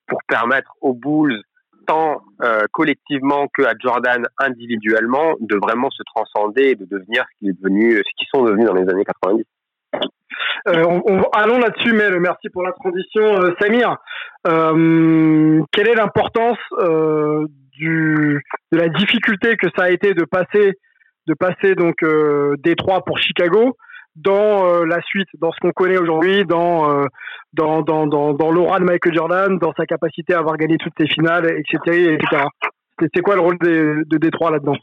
pour 0.06 0.20
permettre 0.26 0.72
aux 0.80 0.94
Bulls, 0.94 1.42
tant 1.86 2.22
euh, 2.42 2.62
collectivement 2.72 3.46
que 3.52 3.62
à 3.62 3.74
Jordan 3.78 4.26
individuellement, 4.38 5.34
de 5.40 5.56
vraiment 5.56 5.90
se 5.90 6.02
transcender 6.14 6.70
et 6.70 6.74
de 6.74 6.84
devenir 6.84 7.24
ce 7.40 7.46
ce 7.46 8.16
qu'ils 8.16 8.28
sont 8.32 8.44
devenus 8.44 8.66
dans 8.66 8.74
les 8.74 8.88
années 8.88 9.04
90. 9.04 9.44
Euh, 10.68 10.84
on, 10.84 11.22
allons 11.32 11.58
là-dessus, 11.58 11.92
mais 11.92 12.10
merci 12.18 12.48
pour 12.50 12.62
la 12.62 12.72
transition, 12.72 13.40
Samir. 13.60 13.96
quelle 14.44 15.88
est 15.88 15.94
l'importance 15.94 16.58
du 17.72 18.42
de 18.72 18.78
la 18.78 18.88
difficulté 18.88 19.56
que 19.56 19.68
ça 19.76 19.84
a 19.84 19.90
été 19.90 20.12
de 20.12 20.24
passer 20.24 20.78
de 21.26 21.34
passer 21.34 21.74
donc 21.74 22.04
Détroit 22.58 23.04
pour 23.04 23.18
Chicago? 23.18 23.76
Dans 24.16 24.66
euh, 24.66 24.84
la 24.86 25.00
suite, 25.02 25.28
dans 25.38 25.52
ce 25.52 25.58
qu'on 25.60 25.72
connaît 25.72 25.98
aujourd'hui, 25.98 26.44
dans, 26.44 26.90
euh, 26.90 27.06
dans, 27.52 27.82
dans, 27.82 28.06
dans, 28.06 28.32
dans 28.34 28.50
l'aura 28.50 28.78
de 28.78 28.84
Michael 28.84 29.14
Jordan, 29.14 29.58
dans 29.58 29.72
sa 29.76 29.86
capacité 29.86 30.34
à 30.34 30.38
avoir 30.38 30.56
gagné 30.56 30.76
toutes 30.78 30.94
ses 30.98 31.06
finales, 31.06 31.46
etc. 31.46 32.44
C'est 33.14 33.22
quoi 33.22 33.34
le 33.34 33.40
rôle 33.40 33.58
de, 33.58 34.04
de 34.06 34.18
Détroit 34.18 34.50
là-dedans? 34.50 34.76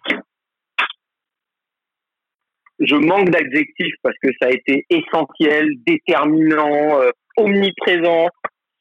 Je 2.80 2.96
manque 2.96 3.30
d'adjectifs 3.30 3.96
parce 4.04 4.16
que 4.22 4.30
ça 4.40 4.48
a 4.48 4.52
été 4.52 4.86
essentiel, 4.90 5.70
déterminant, 5.86 7.02
euh, 7.02 7.10
omniprésent. 7.38 8.28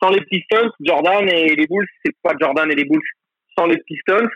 Sans 0.02 0.10
les 0.10 0.20
Pistons, 0.26 0.70
Jordan 0.80 1.26
et 1.26 1.56
les 1.56 1.66
Bulls, 1.66 1.86
c'est 2.04 2.14
pas 2.22 2.34
Jordan 2.38 2.70
et 2.70 2.74
les 2.74 2.84
Bulls. 2.84 3.00
Sans 3.58 3.64
les 3.64 3.78
Pistons, 3.78 4.28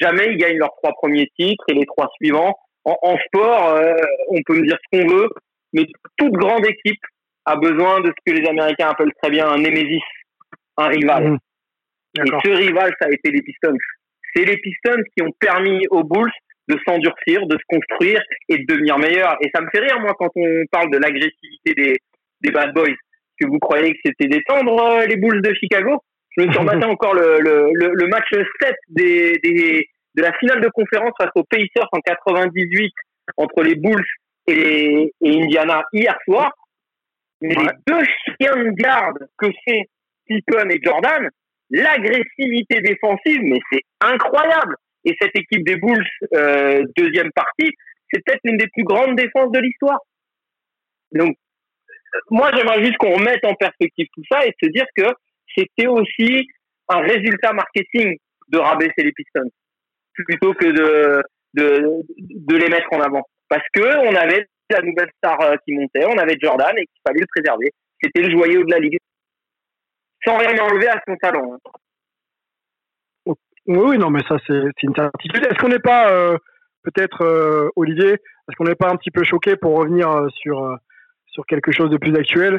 jamais 0.00 0.32
ils 0.32 0.36
gagnent 0.36 0.58
leurs 0.58 0.74
trois 0.82 0.92
premiers 0.94 1.30
titres 1.38 1.64
et 1.68 1.74
les 1.74 1.86
trois 1.86 2.08
suivants 2.16 2.56
en, 2.84 3.16
sport, 3.26 3.74
euh, 3.74 3.94
on 4.28 4.40
peut 4.46 4.58
me 4.58 4.66
dire 4.66 4.76
ce 4.82 4.98
qu'on 4.98 5.06
veut. 5.06 5.28
mais 5.72 5.86
toute 6.16 6.32
grande 6.32 6.66
équipe 6.66 7.02
a 7.44 7.56
besoin 7.56 8.00
de 8.00 8.08
ce 8.08 8.32
que 8.32 8.38
les 8.38 8.48
Américains 8.48 8.90
appellent 8.90 9.12
très 9.22 9.30
bien 9.30 9.48
un 9.48 9.58
némésis, 9.58 10.02
un 10.76 10.88
rival. 10.88 11.30
Mmh. 11.30 11.38
Et 12.18 12.30
ce 12.44 12.50
rival, 12.50 12.92
ça 13.00 13.06
a 13.06 13.12
été 13.12 13.30
les 13.30 13.42
Pistons. 13.42 13.76
C'est 14.34 14.44
les 14.44 14.56
Pistons 14.58 15.02
qui 15.16 15.22
ont 15.22 15.32
permis 15.38 15.86
aux 15.90 16.04
Bulls 16.04 16.32
de 16.68 16.78
s'endurcir, 16.86 17.46
de 17.46 17.56
se 17.56 17.64
construire 17.68 18.22
et 18.48 18.58
de 18.58 18.64
devenir 18.66 18.98
meilleurs. 18.98 19.36
Et 19.40 19.50
ça 19.54 19.60
me 19.60 19.68
fait 19.72 19.80
rire, 19.80 19.98
moi, 20.00 20.14
quand 20.18 20.30
on 20.36 20.64
parle 20.70 20.90
de 20.90 20.98
l'agressivité 20.98 21.74
des, 21.74 21.96
des 22.40 22.50
Bad 22.50 22.72
Boys. 22.74 22.94
Que 23.40 23.46
vous 23.46 23.58
croyez 23.58 23.92
que 23.92 23.98
c'était 24.04 24.28
détendre 24.28 24.82
euh, 24.82 25.06
les 25.06 25.16
Bulls 25.16 25.40
de 25.40 25.54
Chicago? 25.54 26.02
Je 26.36 26.42
me 26.42 26.52
suis 26.52 26.60
encore 26.84 27.14
le, 27.14 27.40
le, 27.40 27.70
le, 27.72 28.06
match 28.08 28.28
7 28.32 28.74
des, 28.88 29.38
des, 29.42 29.88
de 30.14 30.22
la 30.22 30.32
finale 30.34 30.60
de 30.60 30.68
conférence 30.68 31.12
face 31.20 31.30
aux 31.34 31.44
Pacers 31.44 31.88
en 31.92 32.00
98 32.00 32.92
entre 33.36 33.62
les 33.62 33.76
Bulls 33.76 34.04
et, 34.46 35.12
et 35.20 35.42
Indiana 35.42 35.82
hier 35.92 36.16
soir. 36.24 36.52
Mais 37.40 37.54
les 37.54 37.70
deux 37.86 38.04
chiens 38.04 38.56
de 38.56 38.70
garde 38.70 39.18
que 39.38 39.46
c'est 39.66 39.88
Pippen 40.26 40.68
et 40.70 40.80
Jordan, 40.82 41.28
l'agressivité 41.70 42.80
défensive, 42.80 43.40
mais 43.42 43.60
c'est 43.72 43.82
incroyable. 44.00 44.76
Et 45.04 45.16
cette 45.20 45.34
équipe 45.34 45.64
des 45.64 45.76
Bulls, 45.76 46.06
euh, 46.34 46.84
deuxième 46.96 47.32
partie, 47.32 47.70
c'est 48.10 48.22
peut-être 48.24 48.40
une 48.44 48.58
des 48.58 48.68
plus 48.68 48.84
grandes 48.84 49.16
défenses 49.16 49.50
de 49.52 49.60
l'histoire. 49.60 50.00
Donc, 51.12 51.36
moi, 52.30 52.50
j'aimerais 52.54 52.84
juste 52.84 52.96
qu'on 52.98 53.14
remette 53.14 53.44
en 53.44 53.54
perspective 53.54 54.06
tout 54.12 54.22
ça 54.30 54.44
et 54.44 54.54
se 54.62 54.68
dire 54.68 54.84
que 54.96 55.06
c'était 55.56 55.86
aussi 55.86 56.46
un 56.88 57.00
résultat 57.00 57.52
marketing 57.52 58.16
de 58.48 58.58
rabaisser 58.58 59.02
les 59.02 59.12
Pistons 59.12 59.50
plutôt 60.24 60.54
que 60.54 60.66
de, 60.66 61.22
de, 61.54 62.56
les 62.56 62.68
mettre 62.68 62.92
en 62.92 63.00
avant. 63.00 63.22
Parce 63.48 63.66
que 63.72 64.08
on 64.08 64.14
avait 64.14 64.46
la 64.70 64.82
nouvelle 64.82 65.10
star 65.18 65.40
euh, 65.40 65.56
qui 65.64 65.72
montait, 65.72 66.04
on 66.06 66.18
avait 66.18 66.36
Jordan 66.40 66.72
et 66.76 66.86
qu'il 66.86 67.00
fallait 67.06 67.20
le 67.20 67.26
préserver. 67.26 67.72
C'était 68.02 68.22
le 68.22 68.30
joyau 68.30 68.64
de 68.64 68.70
la 68.70 68.78
ligue. 68.78 68.98
Sans 70.24 70.36
rien 70.36 70.56
enlever 70.62 70.88
à 70.88 71.02
son 71.06 71.16
talent. 71.16 71.54
Hein. 71.54 73.34
Oui, 73.66 73.98
non, 73.98 74.10
mais 74.10 74.20
ça, 74.28 74.36
c'est 74.46 74.82
une 74.82 74.94
certitude. 74.94 75.46
Est-ce 75.46 75.58
qu'on 75.58 75.68
n'est 75.68 75.78
pas, 75.78 76.10
euh, 76.10 76.36
peut-être, 76.82 77.22
euh, 77.22 77.68
Olivier, 77.76 78.12
est-ce 78.12 78.56
qu'on 78.56 78.64
n'est 78.64 78.74
pas 78.74 78.90
un 78.90 78.96
petit 78.96 79.10
peu 79.10 79.22
choqué 79.24 79.56
pour 79.56 79.76
revenir 79.76 80.08
sur, 80.34 80.76
sur 81.26 81.46
quelque 81.46 81.72
chose 81.72 81.90
de 81.90 81.96
plus 81.96 82.16
actuel 82.16 82.58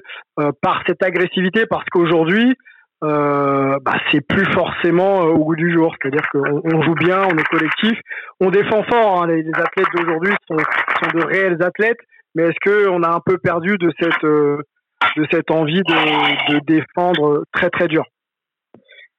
par 0.61 0.83
cette 0.87 1.03
agressivité? 1.03 1.65
Parce 1.65 1.85
qu'aujourd'hui, 1.89 2.55
euh, 3.03 3.79
bah, 3.81 3.93
c'est 4.11 4.21
plus 4.21 4.45
forcément 4.53 5.21
au 5.21 5.45
goût 5.45 5.55
du 5.55 5.73
jour. 5.73 5.95
C'est-à-dire 6.01 6.27
qu'on 6.31 6.61
on 6.63 6.81
joue 6.83 6.95
bien, 6.95 7.23
on 7.23 7.37
est 7.37 7.47
collectif, 7.47 7.99
on 8.39 8.49
défend 8.49 8.83
fort. 8.83 9.23
Hein. 9.23 9.27
Les, 9.27 9.47
athlètes 9.53 9.87
d'aujourd'hui 9.95 10.33
sont, 10.47 10.55
de 10.55 11.25
réels 11.25 11.61
athlètes, 11.63 11.99
mais 12.35 12.43
est-ce 12.43 12.59
qu'on 12.63 13.03
a 13.03 13.09
un 13.09 13.19
peu 13.25 13.37
perdu 13.37 13.77
de 13.77 13.91
cette, 13.99 14.23
de 14.23 15.25
cette 15.31 15.51
envie 15.51 15.81
de, 15.81 16.59
défendre 16.65 17.43
très 17.51 17.69
très 17.69 17.87
dur? 17.87 18.03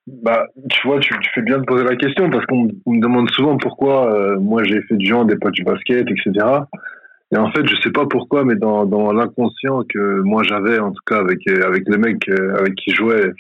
Bah, 0.07 0.47
tu 0.71 0.87
vois, 0.87 0.99
tu, 0.99 1.15
fais 1.35 1.43
bien 1.43 1.59
de 1.59 1.65
poser 1.65 1.85
la 1.85 1.95
question 1.95 2.29
parce 2.29 2.45
qu'on 2.47 2.69
me 2.87 3.01
demande 3.01 3.31
souvent 3.31 3.57
pourquoi 3.57 4.13
euh, 4.13 4.39
moi 4.41 4.65
j'ai 4.65 4.83
fait 4.83 4.97
du 4.97 5.07
genre 5.07 5.25
des 5.25 5.37
pas 5.37 5.51
du 5.51 5.63
basket, 5.63 6.09
etc. 6.11 6.45
Et 7.33 7.39
en 7.39 7.51
fait, 7.53 7.67
je 7.67 7.77
sais 7.81 7.93
pas 7.93 8.07
pourquoi, 8.07 8.45
mais 8.45 8.57
dans, 8.57 9.13
l'inconscient 9.13 9.83
que 9.89 10.21
moi 10.23 10.43
j'avais, 10.43 10.79
en 10.81 10.91
tout 10.91 11.03
cas 11.07 11.19
avec 11.19 11.39
avec 11.49 11.85
les 11.87 11.99
mecs 11.99 12.29
euh, 12.29 12.57
avec 12.59 12.75
qui 12.75 12.91
je 12.91 12.97
jouais, 12.97 13.33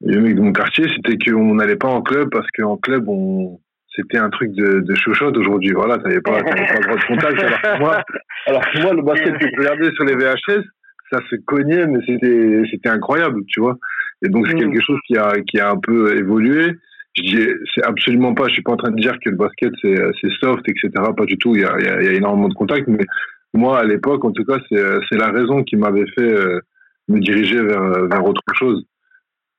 les 0.00 0.18
mecs 0.18 0.36
de 0.36 0.40
mon 0.40 0.52
quartier, 0.52 0.86
c'était 0.94 1.16
qu'on 1.18 1.54
n'allait 1.54 1.76
pas 1.76 1.88
en 1.88 2.02
club 2.02 2.28
parce 2.30 2.46
qu'en 2.56 2.76
club 2.76 3.08
on 3.08 3.58
c'était 3.98 4.18
un 4.18 4.30
truc 4.30 4.52
de, 4.52 4.80
de 4.80 4.94
chouchotte 4.94 5.36
aujourd'hui. 5.36 5.72
Voilà, 5.72 5.98
t'avais 5.98 6.20
pas, 6.20 6.40
pas 6.40 6.54
le 6.54 6.82
droit 6.84 6.96
de 6.96 7.06
contact. 7.06 7.42
Alors 7.42 7.60
que 7.60 7.78
moi, 7.80 8.02
alors 8.46 8.62
que 8.70 8.82
moi, 8.82 8.94
le 8.94 9.02
basket 9.02 9.38
que 9.38 9.46
je 9.50 9.58
regardais 9.58 9.90
sur 9.92 10.04
les 10.04 10.14
VHS, 10.14 10.62
ça 11.10 11.18
se 11.28 11.36
cognait, 11.46 11.86
mais 11.86 11.98
c'était, 12.06 12.62
c'était 12.70 12.90
incroyable, 12.90 13.42
tu 13.48 13.60
vois. 13.60 13.76
Et 14.24 14.28
donc, 14.28 14.46
c'est 14.46 14.54
mm. 14.54 14.58
quelque 14.60 14.80
chose 14.82 14.98
qui 15.06 15.16
a, 15.16 15.32
qui 15.48 15.58
a 15.58 15.70
un 15.70 15.78
peu 15.78 16.16
évolué. 16.16 16.74
Je 17.16 17.22
dis, 17.22 17.48
c'est 17.74 17.84
absolument 17.84 18.34
pas, 18.34 18.46
je 18.46 18.52
suis 18.52 18.62
pas 18.62 18.72
en 18.72 18.76
train 18.76 18.90
de 18.90 19.00
dire 19.00 19.14
que 19.24 19.30
le 19.30 19.36
basket, 19.36 19.72
c'est, 19.82 19.96
c'est 20.20 20.30
soft, 20.40 20.62
etc. 20.68 20.90
Pas 21.16 21.24
du 21.24 21.36
tout. 21.36 21.56
Il 21.56 21.62
y 21.62 21.64
a, 21.64 21.74
il 21.78 22.04
y 22.06 22.08
a, 22.08 22.12
énormément 22.12 22.48
de 22.48 22.54
contacts, 22.54 22.86
mais 22.86 23.04
moi, 23.52 23.80
à 23.80 23.84
l'époque, 23.84 24.24
en 24.24 24.30
tout 24.30 24.44
cas, 24.44 24.58
c'est, 24.68 24.84
c'est 25.08 25.18
la 25.18 25.30
raison 25.30 25.64
qui 25.64 25.76
m'avait 25.76 26.06
fait 26.16 26.32
euh, 26.32 26.60
me 27.08 27.18
diriger 27.18 27.60
vers, 27.60 28.06
vers 28.06 28.24
autre 28.24 28.42
chose. 28.54 28.84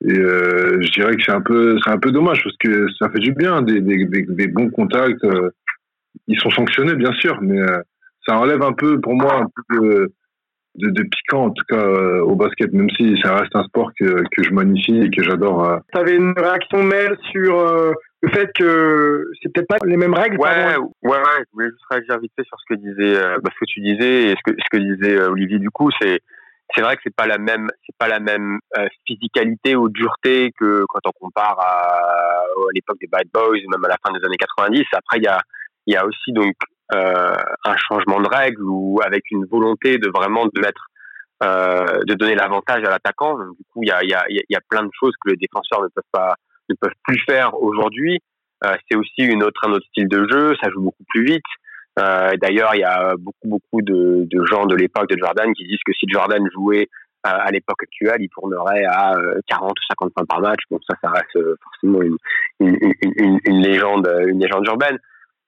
Et 0.08 0.18
euh, 0.18 0.82
je 0.82 0.92
dirais 0.92 1.16
que 1.16 1.24
c'est 1.24 1.34
un 1.34 1.42
peu, 1.42 1.78
c'est 1.84 1.92
un 1.92 1.98
peu 1.98 2.12
dommage 2.12 2.42
parce 2.44 2.56
que 2.58 2.88
ça 3.00 3.10
fait 3.10 3.20
du 3.20 3.34
bien, 3.34 3.62
des, 3.62 3.82
des, 3.82 4.06
des, 4.06 4.48
bons 4.48 4.70
contacts. 4.70 5.24
Euh, 5.26 5.50
ils 6.28 6.40
sont 6.40 6.50
sanctionnés, 6.52 6.96
bien 6.96 7.12
sûr, 7.14 7.40
mais 7.42 7.60
ça 8.28 8.38
enlève 8.38 8.62
un 8.62 8.74
peu, 8.74 9.00
pour 9.00 9.14
moi, 9.14 9.42
un 9.42 9.48
peu 9.68 9.78
de, 9.78 10.14
de, 10.76 10.90
de, 10.90 11.04
piquant 11.04 11.46
en 11.46 11.50
tout 11.52 11.66
cas 11.68 11.84
euh, 11.84 12.22
au 12.22 12.36
basket, 12.36 12.72
même 12.74 12.90
si 12.92 13.16
ça 13.24 13.36
reste 13.36 13.56
un 13.56 13.64
sport 13.64 13.92
que, 14.00 14.24
que 14.32 14.44
je 14.44 14.52
magnifie 14.52 15.02
et 15.02 15.10
que 15.10 15.24
j'adore. 15.24 15.68
Euh. 15.68 15.78
Tu 15.94 16.00
avais 16.00 16.16
une 16.16 16.34
réaction 16.38 16.84
Mel 16.84 17.18
sur 17.32 17.58
euh, 17.58 17.92
le 18.22 18.30
fait 18.30 18.50
que 18.56 19.26
c'est 19.42 19.52
peut-être 19.52 19.68
pas 19.68 19.78
les 19.86 19.98
mêmes 19.98 20.14
règles. 20.14 20.38
Ouais, 20.40 20.76
ouais, 21.04 21.18
ouais, 21.18 21.40
je 21.40 21.52
voulais 21.54 21.70
juste 21.70 21.84
réagir 21.90 22.20
vite 22.20 22.32
fait 22.36 22.46
sur 22.46 22.58
ce 22.60 22.74
que 22.74 22.80
disait, 22.80 23.16
bah, 23.44 23.50
ce 23.54 23.60
que 23.60 23.66
tu 23.68 23.82
disais 23.82 24.32
et 24.32 24.36
ce 24.36 24.52
que 24.52 24.58
ce 24.58 24.70
que 24.72 24.78
disait 24.78 25.22
Olivier. 25.24 25.60
Du 25.60 25.70
coup, 25.70 25.90
c'est 26.02 26.20
c'est 26.76 26.82
vrai 26.82 26.96
que 26.96 27.02
c'est 27.04 27.16
pas 27.16 27.28
la 27.28 27.38
même 27.38 27.68
c'est 27.86 27.96
pas 27.98 28.08
la 28.08 28.20
même 28.20 28.60
physicalité 29.06 29.76
ou 29.76 29.90
dureté 29.90 30.52
que 30.60 30.86
quand 30.88 31.00
on 31.06 31.12
compare 31.20 31.60
à, 31.60 32.00
à 32.40 32.72
l'époque 32.74 32.98
des 33.00 33.08
Bad 33.08 33.28
Boys, 33.34 33.60
même 33.70 33.86
à 33.86 33.88
la 33.88 33.98
fin 34.06 34.14
des 34.14 34.24
années 34.26 34.38
90. 34.38 34.84
Après, 34.94 35.18
il 35.18 35.24
y 35.24 35.28
a 35.28 35.40
il 35.88 35.94
y 35.94 35.98
a 35.98 36.06
aussi 36.06 36.32
donc 36.34 36.54
euh, 36.94 37.36
un 37.66 37.78
changement 37.78 38.20
de 38.20 38.28
règle 38.28 38.64
ou 38.64 39.00
avec 39.04 39.30
une 39.32 39.46
volonté 39.46 40.00
de 40.00 40.10
vraiment 40.10 40.46
de 40.46 40.60
mettre 40.60 40.88
euh, 41.44 42.02
de 42.06 42.14
donner 42.16 42.36
l'avantage 42.36 42.84
à 42.84 42.90
l'attaquant. 42.90 43.38
Du 43.38 43.64
coup, 43.72 43.84
il 43.84 43.90
y 43.90 43.92
a, 43.92 44.04
y, 44.04 44.14
a, 44.14 44.26
y 44.28 44.56
a 44.56 44.62
plein 44.68 44.84
de 44.84 44.90
choses 45.00 45.14
que 45.24 45.30
les 45.30 45.38
défenseurs 45.38 45.84
ne 45.84 45.88
peuvent 45.88 46.12
pas 46.12 46.36
ne 46.70 46.76
peuvent 46.76 46.98
plus 47.04 47.20
faire 47.28 47.54
aujourd'hui. 47.62 48.20
Euh, 48.66 48.76
c'est 48.90 48.98
aussi 48.98 49.22
une 49.22 49.44
autre 49.44 49.68
un 49.68 49.72
autre 49.72 49.86
style 49.88 50.08
de 50.08 50.28
jeu, 50.30 50.56
ça 50.62 50.70
joue 50.70 50.82
beaucoup 50.82 51.04
plus 51.10 51.26
vite. 51.26 51.46
Euh, 51.98 52.32
D'ailleurs, 52.42 52.76
il 52.76 52.82
y 52.82 52.84
a 52.84 53.16
beaucoup 53.18 53.48
beaucoup 53.48 53.82
de, 53.82 54.28
gens 54.46 54.66
de 54.66 54.76
l'époque 54.76 55.10
de 55.10 55.18
Jordan 55.18 55.52
qui 55.54 55.66
disent 55.66 55.84
que 55.86 55.94
si 55.94 56.06
Jordan 56.08 56.46
jouait 56.54 56.88
euh, 57.26 57.30
à 57.32 57.52
l'époque 57.52 57.84
actuelle, 57.84 58.22
il 58.22 58.30
tournerait 58.30 58.86
à 58.86 59.16
40 59.48 59.72
ou 59.72 59.84
50 59.90 60.14
points 60.14 60.26
par 60.26 60.42
match. 60.42 60.62
Bon, 60.70 60.80
ça, 60.88 60.96
ça 61.02 61.10
reste 61.10 61.38
forcément 61.64 62.02
une, 62.60 63.62
légende, 63.62 64.10
une 64.28 64.40
légende 64.40 64.66
urbaine. 64.68 64.98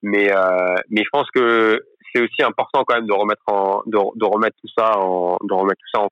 Mais, 0.01 0.31
euh, 0.31 0.75
je 0.91 1.09
pense 1.11 1.29
que 1.31 1.79
c'est 2.13 2.21
aussi 2.21 2.43
important 2.43 2.83
quand 2.85 2.95
même 2.95 3.07
de 3.07 3.13
remettre 3.13 4.55
tout 4.61 4.67
ça 4.77 4.97
en, 4.97 5.37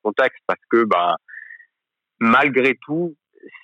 contexte 0.02 0.40
parce 0.48 0.62
que, 0.70 0.86
bah, 0.86 1.16
malgré 2.20 2.78
tout, 2.86 3.16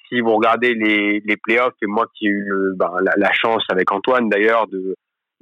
si 0.09 0.19
vous 0.19 0.35
regardez 0.35 0.73
les, 0.73 1.37
playoffs, 1.37 1.73
et 1.81 1.87
moi 1.87 2.07
qui 2.15 2.27
ai 2.27 2.29
eu 2.29 2.73
bah, 2.75 2.93
la, 3.15 3.33
chance 3.33 3.63
avec 3.69 3.91
Antoine 3.91 4.29
d'ailleurs 4.29 4.67
de, 4.67 4.95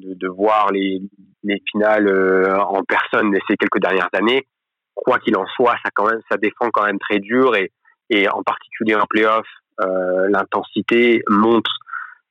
de, 0.03 0.27
voir 0.27 0.71
les, 0.71 1.01
les 1.43 1.61
finales 1.71 2.07
euh, 2.07 2.59
en 2.59 2.83
personne 2.83 3.35
ces 3.47 3.55
quelques 3.57 3.79
dernières 3.79 4.09
années, 4.13 4.47
quoi 4.95 5.19
qu'il 5.19 5.35
en 5.37 5.45
soit, 5.47 5.75
ça 5.83 5.89
quand 5.93 6.07
même, 6.07 6.21
ça 6.29 6.37
défend 6.37 6.69
quand 6.71 6.85
même 6.85 6.99
très 6.99 7.19
dur 7.19 7.55
et, 7.55 7.71
et 8.09 8.29
en 8.29 8.43
particulier 8.43 8.95
en 8.95 9.05
playoff, 9.05 9.45
euh, 9.81 10.27
l'intensité 10.29 11.23
monte 11.29 11.67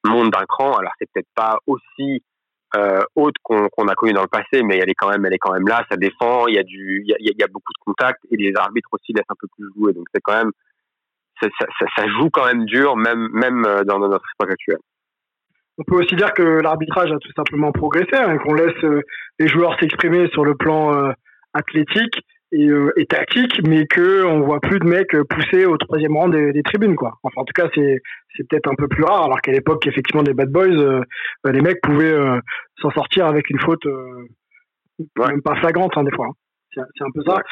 monte 0.04 0.32
d'un 0.32 0.44
cran. 0.46 0.74
Alors 0.74 0.92
c'est 0.98 1.08
peut-être 1.12 1.28
pas 1.34 1.58
aussi 1.66 2.22
euh, 2.76 3.02
haute 3.16 3.34
qu'on 3.42 3.66
a 3.66 3.94
connue 3.94 4.12
dans 4.12 4.22
le 4.22 4.28
passé, 4.28 4.62
mais 4.62 4.78
elle 4.78 4.90
est 4.90 4.94
quand 4.94 5.10
même, 5.10 5.24
elle 5.26 5.34
est 5.34 5.38
quand 5.38 5.52
même 5.52 5.68
là, 5.68 5.84
ça 5.90 5.96
défend, 5.96 6.46
il 6.46 6.54
y 6.54 6.58
a 6.58 6.62
du, 6.62 7.04
il 7.06 7.38
y 7.38 7.42
a, 7.42 7.46
beaucoup 7.48 7.72
de 7.72 7.84
contacts 7.84 8.24
et 8.30 8.36
les 8.36 8.52
arbitres 8.56 8.88
aussi 8.92 9.12
laissent 9.12 9.24
un 9.28 9.34
peu 9.38 9.46
plus 9.56 9.66
jouer, 9.76 9.92
donc 9.92 10.06
c'est 10.14 10.22
quand 10.22 10.36
même, 10.36 10.52
ça, 11.40 11.48
ça, 11.96 12.06
joue 12.08 12.30
quand 12.30 12.46
même 12.46 12.64
dur, 12.64 12.96
même, 12.96 13.28
même 13.32 13.62
dans 13.84 13.98
notre 13.98 14.24
époque 14.38 14.52
actuelle. 14.52 14.78
On 15.78 15.84
peut 15.84 15.96
aussi 15.96 16.16
dire 16.16 16.32
que 16.34 16.42
l'arbitrage 16.42 17.10
a 17.10 17.18
tout 17.18 17.32
simplement 17.34 17.72
progressé, 17.72 18.14
hein, 18.14 18.36
qu'on 18.38 18.54
laisse 18.54 18.84
euh, 18.84 19.02
les 19.38 19.48
joueurs 19.48 19.78
s'exprimer 19.80 20.28
sur 20.28 20.44
le 20.44 20.54
plan 20.54 20.94
euh, 20.94 21.12
athlétique 21.54 22.20
et, 22.52 22.68
euh, 22.68 22.92
et, 22.96 23.06
tactique, 23.06 23.60
mais 23.66 23.86
que 23.86 24.24
on 24.24 24.42
voit 24.42 24.60
plus 24.60 24.78
de 24.78 24.84
mecs 24.84 25.16
pousser 25.28 25.64
au 25.64 25.76
troisième 25.78 26.16
rang 26.16 26.28
des, 26.28 26.52
des 26.52 26.62
tribunes, 26.62 26.94
quoi. 26.94 27.14
Enfin, 27.22 27.40
en 27.40 27.44
tout 27.44 27.54
cas, 27.54 27.68
c'est 27.74 28.00
c'est 28.36 28.46
peut-être 28.48 28.70
un 28.70 28.74
peu 28.74 28.88
plus 28.88 29.04
rare, 29.04 29.24
alors 29.24 29.40
qu'à 29.40 29.52
l'époque, 29.52 29.86
effectivement, 29.86 30.22
des 30.22 30.34
bad 30.34 30.50
boys, 30.50 30.66
euh, 30.66 31.02
les 31.44 31.60
mecs 31.60 31.80
pouvaient 31.82 32.12
euh, 32.12 32.38
s'en 32.80 32.90
sortir 32.90 33.26
avec 33.26 33.48
une 33.50 33.60
faute 33.60 33.86
même 35.18 35.42
pas 35.42 35.56
flagrante, 35.56 35.96
hein, 35.96 36.04
des 36.04 36.12
fois. 36.12 36.26
Hein. 36.26 36.82
C'est 36.96 37.04
un 37.04 37.10
peu 37.14 37.22
ça. 37.26 37.42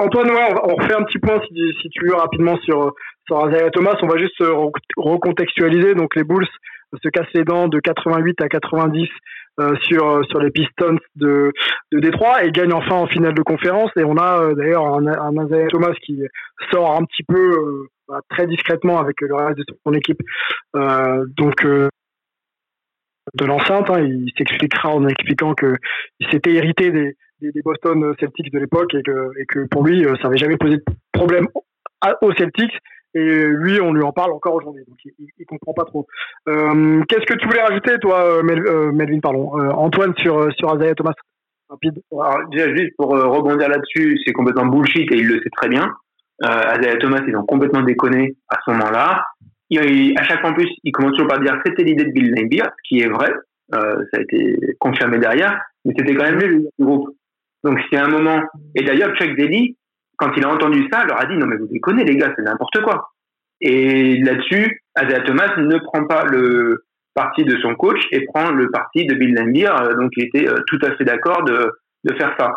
Antoine, 0.00 0.30
ouais, 0.30 0.54
on, 0.64 0.74
refait 0.74 0.94
un 0.94 1.04
petit 1.04 1.20
point, 1.20 1.40
si, 1.46 1.54
si 1.80 1.88
tu 1.90 2.06
veux, 2.06 2.14
rapidement 2.14 2.56
sur 2.58 2.92
sur 3.26 3.48
Isaiah 3.48 3.70
Thomas. 3.70 3.94
On 4.02 4.08
va 4.08 4.18
juste 4.18 4.42
recontextualiser. 4.96 5.94
Donc, 5.94 6.16
les 6.16 6.24
Bulls 6.24 6.48
se 7.02 7.08
cassent 7.08 7.32
les 7.34 7.44
dents 7.44 7.68
de 7.68 7.78
88 7.80 8.42
à 8.42 8.48
90 8.48 9.08
euh, 9.60 9.74
sur 9.82 10.08
euh, 10.08 10.22
sur 10.30 10.40
les 10.40 10.50
Pistons 10.50 10.98
de 11.16 11.52
de 11.92 12.00
Détroit 12.00 12.44
et 12.44 12.50
gagne 12.50 12.72
enfin 12.72 12.96
en 12.96 13.06
finale 13.06 13.34
de 13.34 13.42
conférence 13.42 13.90
et 13.96 14.04
on 14.04 14.16
a 14.16 14.42
euh, 14.42 14.54
d'ailleurs 14.54 14.86
un, 14.86 15.06
un 15.06 15.68
Thomas 15.68 15.94
qui 16.02 16.22
sort 16.70 16.96
un 16.96 17.04
petit 17.04 17.22
peu 17.22 17.88
bah, 18.08 18.20
très 18.30 18.46
discrètement 18.46 18.98
avec 18.98 19.20
le 19.20 19.34
reste 19.34 19.58
de 19.58 19.64
son 19.86 19.92
équipe 19.92 20.20
donc 20.74 21.66
de 23.34 23.44
l'enceinte 23.44 23.90
hein, 23.90 24.00
il 24.00 24.30
s'expliquera 24.36 24.90
en 24.90 25.06
expliquant 25.06 25.54
que 25.54 25.76
il 26.18 26.30
s'était 26.30 26.54
hérité 26.54 26.90
des 26.90 27.16
des, 27.50 27.62
Boston 27.62 28.14
Celtics 28.20 28.52
de 28.52 28.58
l'époque 28.58 28.94
et 28.94 29.02
que, 29.02 29.30
et 29.40 29.46
que 29.46 29.66
pour 29.66 29.84
lui, 29.84 30.04
ça 30.04 30.28
n'avait 30.28 30.38
jamais 30.38 30.56
posé 30.56 30.76
de 30.76 30.84
problème 31.12 31.48
aux 32.20 32.32
Celtics. 32.34 32.78
Et 33.14 33.44
lui, 33.44 33.80
on 33.80 33.92
lui 33.92 34.02
en 34.02 34.12
parle 34.12 34.32
encore 34.32 34.54
aujourd'hui, 34.54 34.84
donc 34.88 34.96
il, 35.04 35.12
il, 35.38 35.46
comprend 35.46 35.74
pas 35.74 35.84
trop. 35.84 36.06
Qu'est-ce 36.46 37.26
que 37.26 37.34
tu 37.34 37.46
voulais 37.46 37.60
rajouter, 37.60 37.98
toi, 37.98 38.42
Melvin, 38.42 39.20
pardon, 39.20 39.52
Antoine, 39.72 40.14
sur 40.16 40.50
sur 40.54 40.74
Isaiah 40.74 40.94
Thomas? 40.94 41.12
Rapide. 41.68 42.00
Alors, 42.10 42.40
juste 42.52 42.92
pour 42.96 43.10
rebondir 43.10 43.68
là-dessus, 43.68 44.18
c'est 44.24 44.32
complètement 44.32 44.66
bullshit 44.66 45.10
et 45.12 45.16
il 45.16 45.26
le 45.26 45.40
sait 45.42 45.50
très 45.50 45.68
bien. 45.68 45.92
Euh, 46.44 46.96
Thomas, 47.00 47.20
ils 47.26 47.36
ont 47.36 47.44
complètement 47.44 47.82
déconné 47.82 48.34
à 48.48 48.58
ce 48.64 48.70
moment-là. 48.72 49.24
à 49.76 50.24
chaque 50.24 50.40
fois 50.40 50.50
en 50.50 50.54
plus, 50.54 50.68
il 50.82 50.92
commence 50.92 51.12
toujours 51.12 51.28
par 51.28 51.40
dire 51.40 51.60
c'était 51.64 51.84
l'idée 51.84 52.04
de 52.04 52.10
Bill 52.10 52.32
Laimbeer, 52.32 52.64
ce 52.64 52.88
qui 52.88 53.00
est 53.00 53.08
vrai. 53.08 53.32
Euh, 53.74 54.04
ça 54.12 54.18
a 54.18 54.22
été 54.22 54.56
confirmé 54.78 55.18
derrière, 55.18 55.58
mais 55.84 55.94
c'était 55.96 56.14
quand 56.14 56.24
même 56.24 56.38
lui 56.38 56.68
le 56.78 56.84
groupe. 56.84 57.10
Donc 57.64 57.78
c'est 57.90 57.98
un 57.98 58.08
moment. 58.08 58.40
Et 58.74 58.82
d'ailleurs, 58.82 59.14
Chuck 59.16 59.36
Daly, 59.36 59.76
quand 60.22 60.32
il 60.36 60.44
a 60.44 60.50
entendu 60.50 60.86
ça, 60.92 61.04
leur 61.04 61.20
a 61.20 61.26
dit 61.26 61.36
non 61.36 61.46
mais 61.46 61.56
vous 61.56 61.66
déconnez 61.66 62.04
les 62.04 62.16
gars, 62.16 62.32
c'est 62.36 62.42
n'importe 62.42 62.80
quoi. 62.82 63.10
Et 63.60 64.18
là-dessus, 64.20 64.82
Isaiah 64.96 65.20
Thomas 65.22 65.56
ne 65.56 65.78
prend 65.78 66.04
pas 66.04 66.24
le 66.24 66.84
parti 67.14 67.44
de 67.44 67.56
son 67.58 67.74
coach 67.74 68.00
et 68.12 68.24
prend 68.24 68.50
le 68.52 68.70
parti 68.70 69.04
de 69.06 69.14
Bill 69.14 69.34
Laimbeer, 69.34 69.74
euh, 69.82 69.94
donc 69.94 70.12
il 70.16 70.24
était 70.24 70.48
euh, 70.48 70.62
tout 70.66 70.78
à 70.82 70.94
fait 70.96 71.04
d'accord 71.04 71.44
de, 71.44 71.72
faire 72.16 72.34
ça. 72.38 72.54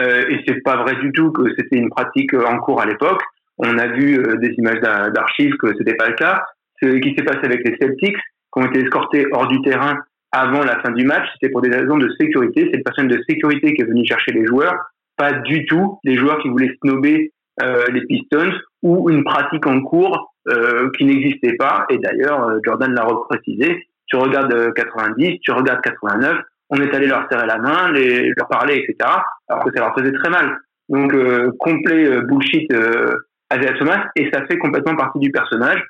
Euh, 0.00 0.28
et 0.28 0.42
c'est 0.46 0.62
pas 0.62 0.76
vrai 0.76 0.94
du 0.96 1.12
tout 1.12 1.32
que 1.32 1.42
c'était 1.56 1.76
une 1.76 1.90
pratique 1.90 2.34
en 2.34 2.58
cours 2.58 2.80
à 2.80 2.86
l'époque. 2.86 3.22
On 3.58 3.78
a 3.78 3.88
vu 3.88 4.18
euh, 4.18 4.36
des 4.36 4.54
images 4.58 4.80
d'archives 4.80 5.56
que 5.56 5.76
c'était 5.76 5.94
pas 5.94 6.08
le 6.08 6.14
cas. 6.14 6.44
Ce 6.80 6.86
qui 6.98 7.14
s'est 7.16 7.24
passé 7.24 7.40
avec 7.42 7.66
les 7.66 7.76
Celtics, 7.80 8.16
qui 8.16 8.62
ont 8.62 8.66
été 8.66 8.80
escortés 8.80 9.26
hors 9.32 9.48
du 9.48 9.60
terrain 9.62 9.98
avant 10.30 10.62
la 10.62 10.80
fin 10.80 10.90
du 10.92 11.04
match, 11.04 11.26
c'était 11.34 11.50
pour 11.50 11.62
des 11.62 11.70
raisons 11.70 11.96
de 11.96 12.08
sécurité. 12.20 12.68
C'est 12.70 12.78
le 12.78 12.82
personnel 12.82 13.16
de 13.16 13.24
sécurité 13.28 13.74
qui 13.74 13.82
est 13.82 13.86
venu 13.86 14.04
chercher 14.06 14.32
les 14.32 14.46
joueurs, 14.46 14.76
pas 15.18 15.32
du 15.32 15.66
tout 15.66 15.98
les 16.04 16.16
joueurs 16.16 16.38
qui 16.38 16.48
voulaient 16.48 16.74
snober 16.82 17.32
euh, 17.62 17.84
les 17.92 18.02
Pistons 18.06 18.52
ou 18.82 19.10
une 19.10 19.24
pratique 19.24 19.66
en 19.66 19.82
cours 19.82 20.34
euh, 20.48 20.90
qui 20.96 21.04
n'existait 21.04 21.56
pas. 21.56 21.84
Et 21.90 21.98
d'ailleurs, 21.98 22.42
euh, 22.44 22.58
Jordan 22.64 22.94
l'a 22.94 23.04
reprécisé. 23.04 23.86
Tu 24.06 24.16
regardes 24.16 24.72
90, 24.72 25.40
tu 25.40 25.50
regardes 25.52 25.82
89, 25.82 26.38
on 26.70 26.76
est 26.76 26.94
allé 26.94 27.06
leur 27.06 27.26
serrer 27.30 27.46
la 27.46 27.58
main, 27.58 27.92
les, 27.92 28.32
leur 28.36 28.48
parler, 28.48 28.76
etc. 28.76 29.10
Alors 29.48 29.64
que 29.64 29.70
ça 29.74 29.80
leur 29.80 29.94
faisait 29.94 30.12
très 30.12 30.30
mal. 30.30 30.58
Donc 30.88 31.12
euh, 31.12 31.50
complet 31.58 32.06
euh, 32.06 32.22
bullshit 32.22 32.72
euh, 32.72 33.14
Isaiah 33.52 33.74
Thomas 33.78 34.04
et 34.16 34.30
ça 34.32 34.46
fait 34.46 34.58
complètement 34.58 34.96
partie 34.96 35.18
du 35.18 35.30
personnage. 35.30 35.82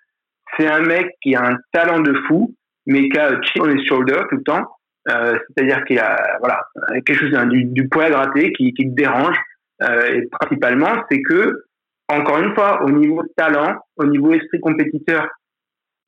C'est 0.56 0.66
un 0.66 0.80
mec 0.80 1.10
qui 1.22 1.34
a 1.36 1.44
un 1.44 1.56
talent 1.72 2.00
de 2.00 2.14
fou, 2.26 2.54
mais 2.86 3.08
qui 3.08 3.18
a 3.18 3.40
chip 3.42 3.62
on 3.62 3.70
his 3.70 3.86
shoulder 3.86 4.20
tout 4.28 4.36
le 4.36 4.42
temps. 4.42 4.66
Euh, 5.10 5.38
C'est-à-dire 5.48 5.84
qu'il 5.84 5.98
a 5.98 6.38
voilà 6.40 6.64
quelque 7.04 7.14
chose 7.14 7.30
du, 7.48 7.64
du 7.64 7.88
poil 7.88 8.06
à 8.06 8.10
gratter 8.10 8.52
qui, 8.52 8.72
qui 8.74 8.84
le 8.84 8.92
dérange. 8.92 9.36
Euh, 9.82 10.14
et 10.14 10.26
principalement, 10.26 11.04
c'est 11.10 11.22
que 11.22 11.64
encore 12.08 12.38
une 12.38 12.54
fois, 12.54 12.82
au 12.82 12.90
niveau 12.90 13.22
talent, 13.36 13.76
au 13.96 14.06
niveau 14.06 14.32
esprit 14.32 14.60
compétiteur, 14.60 15.28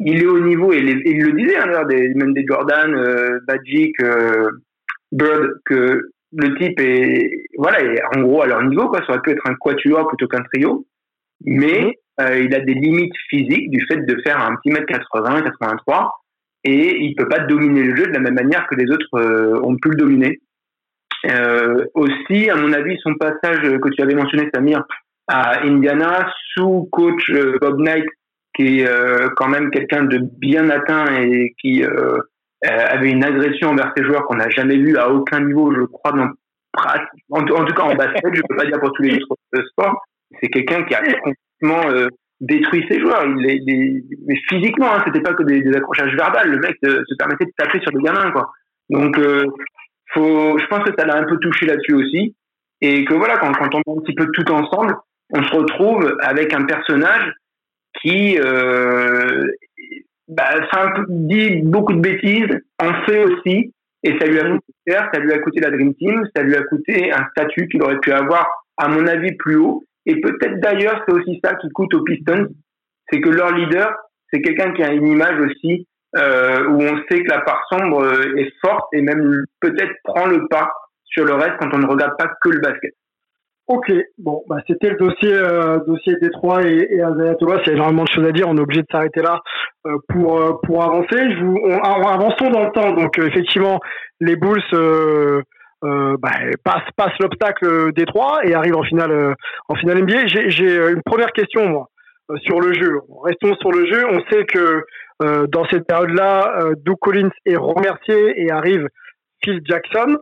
il 0.01 0.23
est 0.23 0.27
au 0.27 0.41
niveau, 0.41 0.73
et, 0.73 0.79
il 0.79 1.23
le 1.23 1.33
disait, 1.33 1.59
hein, 1.59 1.85
des, 1.85 2.15
même 2.15 2.33
des 2.33 2.45
Jordan, 2.49 2.95
euh, 2.95 3.39
Magic, 3.47 3.95
euh, 4.01 4.51
Bird, 5.13 5.61
que 5.67 6.11
le 6.33 6.55
type 6.57 6.81
est, 6.81 7.45
voilà, 7.59 7.83
est 7.83 8.03
en 8.17 8.23
gros 8.23 8.43
à 8.43 8.47
leur 8.47 8.63
niveau, 8.63 8.89
quoi. 8.89 9.01
Ça 9.05 9.13
aurait 9.13 9.23
pu 9.23 9.31
être 9.33 9.47
un 9.47 9.55
quatuor 9.55 10.09
plutôt 10.09 10.27
qu'un 10.27 10.43
trio, 10.55 10.87
mais 11.45 11.99
euh, 12.21 12.39
il 12.39 12.55
a 12.55 12.61
des 12.61 12.75
limites 12.75 13.17
physiques 13.29 13.71
du 13.71 13.85
fait 13.87 13.99
de 13.99 14.21
faire 14.23 14.43
un 14.43 14.57
petit 14.57 14.71
mètre 14.71 14.87
80, 14.87 15.43
83, 15.43 16.13
et 16.65 17.03
il 17.03 17.15
peut 17.15 17.29
pas 17.29 17.41
dominer 17.41 17.83
le 17.83 17.97
jeu 17.97 18.07
de 18.07 18.13
la 18.13 18.21
même 18.21 18.35
manière 18.35 18.67
que 18.67 18.75
les 18.75 18.91
autres 18.91 19.09
euh, 19.15 19.61
ont 19.63 19.77
pu 19.77 19.91
le 19.91 19.97
dominer. 19.97 20.41
Euh, 21.31 21.85
aussi, 21.95 22.49
à 22.49 22.57
mon 22.57 22.73
avis, 22.73 22.97
son 23.03 23.15
passage 23.15 23.61
que 23.61 23.89
tu 23.91 24.03
avais 24.03 24.15
mentionné, 24.15 24.49
Samir, 24.55 24.85
à 25.29 25.63
Indiana, 25.63 26.31
sous 26.55 26.89
coach 26.91 27.31
Bob 27.61 27.81
Knight, 27.81 28.07
qui 28.55 28.81
est 28.81 28.89
euh, 28.89 29.29
quand 29.37 29.49
même 29.49 29.71
quelqu'un 29.71 30.05
de 30.05 30.19
bien 30.19 30.71
atteint 30.71 31.07
et 31.21 31.55
qui 31.61 31.85
euh, 31.85 31.89
euh, 31.89 32.19
avait 32.63 33.11
une 33.11 33.25
agression 33.25 33.71
envers 33.71 33.93
ses 33.97 34.05
joueurs 34.05 34.25
qu'on 34.27 34.37
n'a 34.37 34.51
jamais 34.51 34.77
vu 34.77 34.97
à 34.97 35.11
aucun 35.11 35.41
niveau, 35.41 35.73
je 35.75 35.83
crois, 35.83 36.13
dans, 36.13 36.29
en, 37.31 37.45
tout 37.45 37.75
cas 37.75 37.83
en 37.83 37.95
basket, 37.95 38.35
je 38.35 38.43
peux 38.49 38.57
pas 38.57 38.67
dire 38.67 38.81
pour 38.81 38.93
tous 38.93 39.03
les 39.03 39.19
autres 39.29 39.69
sports. 39.71 40.03
C'est 40.41 40.49
quelqu'un 40.49 40.85
qui 40.85 40.95
a 40.95 41.03
complètement 41.03 42.09
détruit 42.41 42.87
ses 42.91 43.01
joueurs. 43.01 43.25
Il 43.27 43.51
est, 43.51 44.05
mais 44.27 44.37
physiquement, 44.49 44.95
hein, 44.95 45.03
c'était 45.07 45.21
pas 45.21 45.35
que 45.35 45.43
des, 45.43 45.63
accrochages 45.77 46.15
verbaux. 46.15 46.39
Le 46.45 46.59
mec 46.59 46.77
se 46.83 47.15
permettait 47.19 47.47
de 47.47 47.53
taper 47.57 47.81
sur 47.81 47.93
des 47.93 48.03
gamins, 48.03 48.31
quoi. 48.33 48.51
Donc, 48.89 49.17
faut, 50.13 50.59
je 50.59 50.67
pense 50.67 50.85
que 50.85 50.95
ça 50.99 51.07
l'a 51.07 51.17
un 51.17 51.25
peu 51.25 51.37
touché 51.39 51.67
là-dessus 51.67 51.95
aussi. 51.95 52.35
Et 52.81 53.05
que 53.05 53.15
voilà, 53.15 53.37
quand, 53.39 53.53
quand 53.53 53.75
on 53.75 53.79
met 53.79 53.99
un 53.99 54.03
petit 54.03 54.15
peu 54.15 54.27
tout 54.33 54.51
ensemble, 54.53 54.95
on 55.33 55.43
se 55.43 55.55
retrouve 55.55 56.17
avec 56.21 56.55
un 56.55 56.65
personnage 56.65 57.33
qui 58.01 58.39
euh, 58.39 59.47
bah, 60.29 60.55
dit 61.09 61.61
beaucoup 61.63 61.93
de 61.93 62.01
bêtises, 62.01 62.61
en 62.79 62.93
fait 63.05 63.25
aussi, 63.25 63.73
et 64.03 64.19
ça 64.19 64.27
lui 64.27 64.39
a 64.39 64.45
coûté 64.45 64.73
cher, 64.89 65.11
ça 65.13 65.21
lui 65.21 65.33
a 65.33 65.39
coûté 65.39 65.61
la 65.61 65.71
Dream 65.71 65.95
Team, 65.95 66.27
ça 66.35 66.43
lui 66.43 66.57
a 66.57 66.63
coûté 66.63 67.13
un 67.13 67.27
statut 67.31 67.69
qu'il 67.69 67.83
aurait 67.83 67.99
pu 67.99 68.13
avoir, 68.13 68.47
à 68.77 68.89
mon 68.89 69.07
avis, 69.07 69.33
plus 69.37 69.57
haut. 69.57 69.85
Et 70.07 70.21
peut-être 70.21 70.61
d'ailleurs, 70.61 71.03
c'est 71.07 71.15
aussi 71.15 71.41
ça 71.45 71.55
qui 71.55 71.69
coûte 71.71 71.95
aux 71.95 72.03
Pistons, 72.03 72.49
c'est 73.11 73.21
que 73.21 73.29
leur 73.29 73.53
leader, 73.53 73.95
c'est 74.33 74.41
quelqu'un 74.41 74.73
qui 74.73 74.83
a 74.83 74.93
une 74.93 75.07
image 75.07 75.39
aussi 75.41 75.87
euh, 76.17 76.67
où 76.69 76.81
on 76.81 76.97
sait 77.09 77.23
que 77.23 77.31
la 77.31 77.41
part 77.41 77.63
sombre 77.71 78.05
est 78.37 78.53
forte 78.61 78.89
et 78.93 79.03
même 79.03 79.45
peut-être 79.61 79.93
prend 80.05 80.27
le 80.27 80.47
pas 80.49 80.73
sur 81.05 81.25
le 81.25 81.35
reste 81.35 81.57
quand 81.61 81.75
on 81.75 81.79
ne 81.79 81.87
regarde 81.87 82.17
pas 82.19 82.31
que 82.41 82.49
le 82.49 82.61
basket. 82.61 82.95
Ok, 83.71 83.93
bon, 84.19 84.43
bah, 84.49 84.57
c'était 84.67 84.91
le 84.91 84.97
dossier 84.97 85.33
euh, 85.33 85.79
dossier 85.87 86.17
Détroit 86.21 86.65
et, 86.65 86.89
et 86.91 87.03
Thomas. 87.39 87.61
Il 87.63 87.69
y 87.69 87.71
a 87.71 87.75
énormément 87.75 88.03
de 88.03 88.09
choses 88.09 88.27
à 88.27 88.33
dire. 88.33 88.49
On 88.49 88.57
est 88.57 88.61
obligé 88.61 88.83
de 88.83 88.89
s'arrêter 88.91 89.23
là 89.23 89.39
euh, 89.87 89.97
pour 90.09 90.41
euh, 90.41 90.55
pour 90.65 90.83
avancer. 90.83 91.07
Je 91.13 91.45
vous, 91.45 91.57
on, 91.63 91.79
avançons 91.79 92.51
dans 92.51 92.65
le 92.65 92.73
temps? 92.73 92.93
Donc 92.95 93.17
euh, 93.21 93.29
effectivement, 93.29 93.79
les 94.19 94.35
Bulls 94.35 94.61
bah, 95.83 96.31
passent 96.65 96.91
passent 96.97 97.19
l'obstacle 97.21 97.93
Détroit 97.93 98.41
et 98.45 98.55
arrivent 98.55 98.77
en 98.77 98.83
finale 98.83 99.35
en 99.69 99.75
finale 99.75 100.03
NBA. 100.03 100.27
J'ai 100.27 100.77
une 100.77 101.03
première 101.05 101.33
question 101.33 101.69
moi 101.69 101.89
sur 102.45 102.61
le 102.61 102.73
jeu. 102.75 103.01
Restons 103.25 103.57
sur 103.57 103.73
le 103.73 103.87
jeu. 103.87 104.05
On 104.09 104.21
sait 104.31 104.45
que 104.45 104.85
dans 105.49 105.67
cette 105.69 105.87
période-là, 105.87 106.73
Doug 106.85 106.99
Collins 107.01 107.31
est 107.47 107.57
remercié 107.57 108.43
et 108.43 108.51
arrive 108.51 108.89
Phil 109.43 109.61
Jackson 109.65 110.19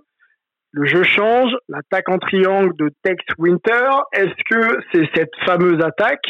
le 0.72 0.86
jeu 0.86 1.02
change, 1.02 1.50
l'attaque 1.68 2.08
en 2.08 2.18
triangle 2.18 2.74
de 2.76 2.90
Tex 3.02 3.24
Winter, 3.38 3.88
est-ce 4.12 4.44
que 4.50 4.80
c'est 4.92 5.08
cette 5.14 5.34
fameuse 5.46 5.82
attaque 5.82 6.24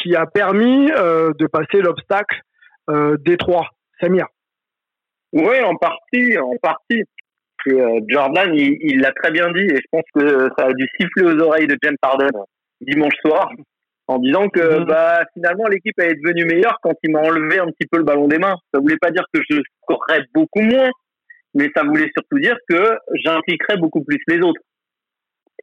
qui 0.00 0.14
a 0.14 0.26
permis 0.26 0.90
euh, 0.92 1.32
de 1.38 1.46
passer 1.46 1.82
l'obstacle 1.82 2.40
euh, 2.88 3.16
Détroit? 3.18 3.68
Samir 4.00 4.26
Oui, 5.32 5.60
en 5.64 5.74
partie, 5.74 6.38
en 6.38 6.56
partie. 6.62 7.02
Euh, 7.66 8.00
Jordan, 8.08 8.50
il 8.54 9.00
l'a 9.00 9.12
très 9.12 9.30
bien 9.30 9.50
dit 9.52 9.62
et 9.62 9.76
je 9.76 9.88
pense 9.90 10.04
que 10.14 10.48
ça 10.56 10.66
a 10.66 10.72
dû 10.72 10.86
siffler 10.98 11.24
aux 11.24 11.42
oreilles 11.42 11.66
de 11.66 11.76
James 11.82 11.96
Harden 12.02 12.30
dimanche 12.80 13.14
soir 13.24 13.50
en 14.06 14.18
disant 14.18 14.48
que 14.48 14.80
mhm. 14.80 14.84
bah, 14.84 15.22
finalement 15.34 15.66
l'équipe 15.68 15.98
est 16.00 16.14
devenue 16.14 16.46
meilleure 16.46 16.78
quand 16.82 16.94
il 17.02 17.12
m'a 17.12 17.20
enlevé 17.20 17.58
un 17.58 17.66
petit 17.66 17.86
peu 17.90 17.98
le 17.98 18.04
ballon 18.04 18.26
des 18.26 18.38
mains. 18.38 18.56
Ça 18.72 18.80
voulait 18.80 18.96
pas 18.96 19.10
dire 19.10 19.24
que 19.32 19.40
je 19.48 19.60
scorerais 19.82 20.24
beaucoup 20.34 20.62
moins, 20.62 20.90
mais 21.54 21.68
ça 21.76 21.84
voulait 21.84 22.10
surtout 22.16 22.38
dire 22.38 22.56
que 22.68 22.96
j'impliquerais 23.14 23.76
beaucoup 23.76 24.02
plus 24.02 24.18
les 24.28 24.38
autres. 24.38 24.60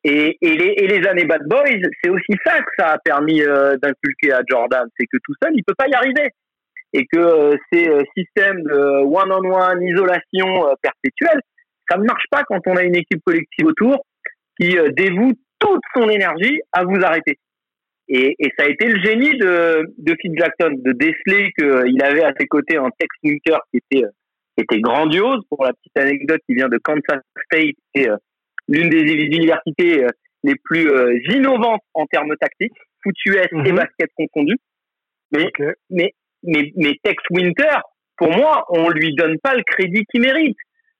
Et, 0.03 0.37
et, 0.39 0.55
les, 0.55 0.73
et 0.77 0.87
les 0.87 1.07
années 1.07 1.25
Bad 1.25 1.41
Boys, 1.47 1.81
c'est 2.03 2.11
aussi 2.11 2.33
ça 2.45 2.59
que 2.59 2.69
ça 2.77 2.91
a 2.91 2.97
permis 2.99 3.41
euh, 3.41 3.75
d'inculquer 3.77 4.33
à 4.33 4.41
Jordan, 4.47 4.87
c'est 4.99 5.07
que 5.07 5.17
tout 5.23 5.33
seul, 5.41 5.53
il 5.55 5.63
peut 5.63 5.73
pas 5.75 5.87
y 5.87 5.93
arriver. 5.95 6.29
Et 6.93 7.05
que 7.11 7.17
euh, 7.17 7.55
ces 7.71 7.89
euh, 7.89 8.03
systèmes 8.15 8.61
de 8.61 9.03
one-on-one, 9.03 9.81
isolation 9.81 10.75
perpétuelle, 10.83 11.41
ça 11.89 11.97
ne 11.97 12.03
marche 12.03 12.25
pas 12.29 12.43
quand 12.43 12.59
on 12.67 12.75
a 12.75 12.83
une 12.83 12.95
équipe 12.95 13.21
collective 13.25 13.65
autour 13.65 14.05
qui 14.59 14.75
dévoue 14.95 15.33
toute 15.59 15.81
son 15.93 16.09
énergie 16.09 16.59
à 16.71 16.83
vous 16.83 16.97
arrêter. 17.03 17.37
Et, 18.07 18.35
et, 18.37 18.51
ça 18.57 18.65
a 18.65 18.69
été 18.69 18.87
le 18.87 19.01
génie 19.01 19.37
de, 19.37 19.83
de 19.97 20.15
Phil 20.21 20.31
Jackson, 20.37 20.75
de 20.77 20.91
déceler 20.91 21.51
qu'il 21.57 22.03
avait 22.03 22.23
à 22.23 22.33
ses 22.39 22.45
côtés 22.45 22.77
un 22.77 22.89
Tex 22.99 23.09
Winter 23.23 23.57
qui 23.71 23.77
était 23.77 24.05
était 24.57 24.79
grandiose. 24.79 25.41
Pour 25.49 25.63
la 25.63 25.73
petite 25.73 25.97
anecdote, 25.97 26.41
il 26.47 26.55
vient 26.55 26.69
de 26.69 26.77
Kansas 26.77 27.21
State, 27.45 27.75
c'est 27.93 28.09
euh, 28.09 28.17
l'une 28.67 28.89
des 28.89 28.99
universités 28.99 30.03
euh, 30.03 30.09
les 30.43 30.55
plus 30.63 30.89
euh, 30.89 31.17
innovantes 31.29 31.81
en 31.93 32.05
termes 32.05 32.33
tactiques, 32.39 32.73
foot 33.03 33.15
US 33.25 33.47
et 33.51 33.55
mhm. 33.55 33.75
basket 33.75 34.09
confondu. 34.15 34.55
Mais, 35.31 35.51
mais, 35.89 36.13
mais, 36.43 36.71
mais 36.75 36.93
Tex 37.03 37.21
Winter, 37.31 37.77
pour 38.17 38.29
moi, 38.29 38.63
on 38.69 38.89
lui 38.89 39.15
donne 39.15 39.37
pas 39.39 39.55
le 39.55 39.63
crédit 39.63 40.05
qu'il 40.11 40.21
mérite. 40.21 40.57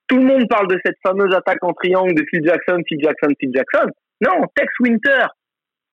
Tout 0.08 0.18
le 0.18 0.24
monde 0.24 0.48
parle 0.48 0.68
de 0.68 0.80
cette 0.86 0.98
fameuse 1.06 1.34
attaque 1.34 1.64
en 1.64 1.74
triangle 1.74 2.14
de 2.14 2.24
Phil 2.30 2.46
Jackson, 2.46 2.82
Phil 2.88 3.00
Jackson, 3.02 3.34
Phil 3.40 3.52
Jackson. 3.54 3.90
Non, 4.22 4.46
Tex 4.56 4.72
Winter. 4.80 5.26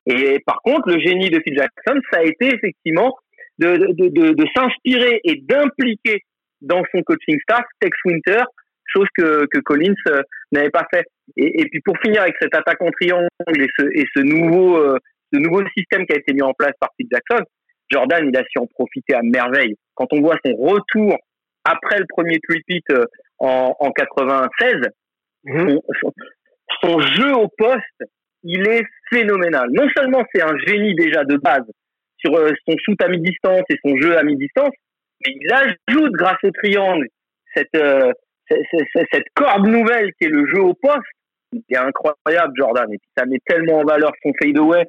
Et 0.06 0.38
par 0.44 0.60
contre, 0.62 0.88
le 0.90 1.00
génie 1.00 1.30
de 1.30 1.40
Phil 1.40 1.56
Jackson, 1.56 1.98
ça 2.10 2.18
a 2.18 2.22
été 2.22 2.54
effectivement 2.54 3.16
de, 3.58 3.76
de, 3.76 4.08
de, 4.08 4.32
de 4.32 4.44
s'inspirer 4.54 5.20
et 5.24 5.36
d'impliquer 5.42 6.20
dans 6.60 6.82
son 6.92 7.02
coaching 7.02 7.38
staff, 7.42 7.64
Tex 7.80 7.96
Winter, 8.04 8.42
chose 8.86 9.06
que, 9.16 9.46
que 9.46 9.58
Collins 9.60 9.94
euh, 10.08 10.22
n'avait 10.52 10.70
pas 10.70 10.86
fait. 10.92 11.04
Et, 11.36 11.64
puis 11.70 11.80
pour 11.80 11.96
finir 12.04 12.22
avec 12.22 12.34
cette 12.40 12.54
attaque 12.54 12.80
en 12.82 12.90
triangle 12.90 13.28
et 13.56 13.66
ce, 13.78 13.86
et 13.94 14.04
ce 14.14 14.20
nouveau, 14.20 14.76
euh, 14.76 14.98
ce 15.32 15.38
nouveau 15.38 15.62
système 15.76 16.06
qui 16.06 16.12
a 16.12 16.18
été 16.18 16.32
mis 16.34 16.42
en 16.42 16.52
place 16.52 16.72
par 16.80 16.90
Phil 16.96 17.06
Jackson, 17.10 17.44
Jordan, 17.90 18.28
il 18.28 18.36
a 18.36 18.42
su 18.44 18.58
en 18.58 18.66
profiter 18.66 19.14
à 19.14 19.22
merveille. 19.22 19.74
Quand 19.94 20.06
on 20.12 20.20
voit 20.20 20.36
son 20.44 20.54
retour 20.54 21.16
après 21.64 21.98
le 21.98 22.06
premier 22.08 22.38
tweet 22.40 22.84
euh, 22.90 23.04
en, 23.38 23.74
en 23.78 23.90
96, 23.90 24.74
mhm. 25.44 25.78
son, 26.80 27.00
jeu 27.00 27.34
au 27.34 27.48
poste, 27.48 28.02
il 28.42 28.66
est 28.68 28.84
phénoménal. 29.10 29.68
Non 29.72 29.88
seulement 29.96 30.22
c'est 30.32 30.42
un 30.42 30.56
génie 30.66 30.94
déjà 30.94 31.24
de 31.24 31.36
base 31.36 31.66
sur 32.18 32.34
euh, 32.36 32.50
son 32.68 32.76
shoot 32.78 33.00
à 33.02 33.08
mi-distance 33.08 33.62
et 33.68 33.76
son 33.84 33.96
jeu 33.96 34.16
à 34.16 34.22
mi-distance, 34.22 34.72
mais 35.24 35.34
il 35.34 35.52
ajoute 35.52 36.12
grâce 36.12 36.38
au 36.44 36.50
triangle 36.50 37.06
cette, 37.54 37.74
euh, 37.74 38.12
cette, 38.48 39.26
corde 39.34 39.66
nouvelle 39.66 40.12
qui 40.14 40.26
est 40.26 40.30
le 40.30 40.46
jeu 40.46 40.60
au 40.60 40.74
poste. 40.74 41.00
C'est 41.68 41.76
incroyable, 41.76 42.54
Jordan. 42.56 42.86
Et 42.92 42.98
puis 42.98 43.10
ça 43.16 43.26
met 43.26 43.38
tellement 43.44 43.80
en 43.80 43.84
valeur 43.84 44.12
son 44.22 44.32
fadeaway. 44.40 44.84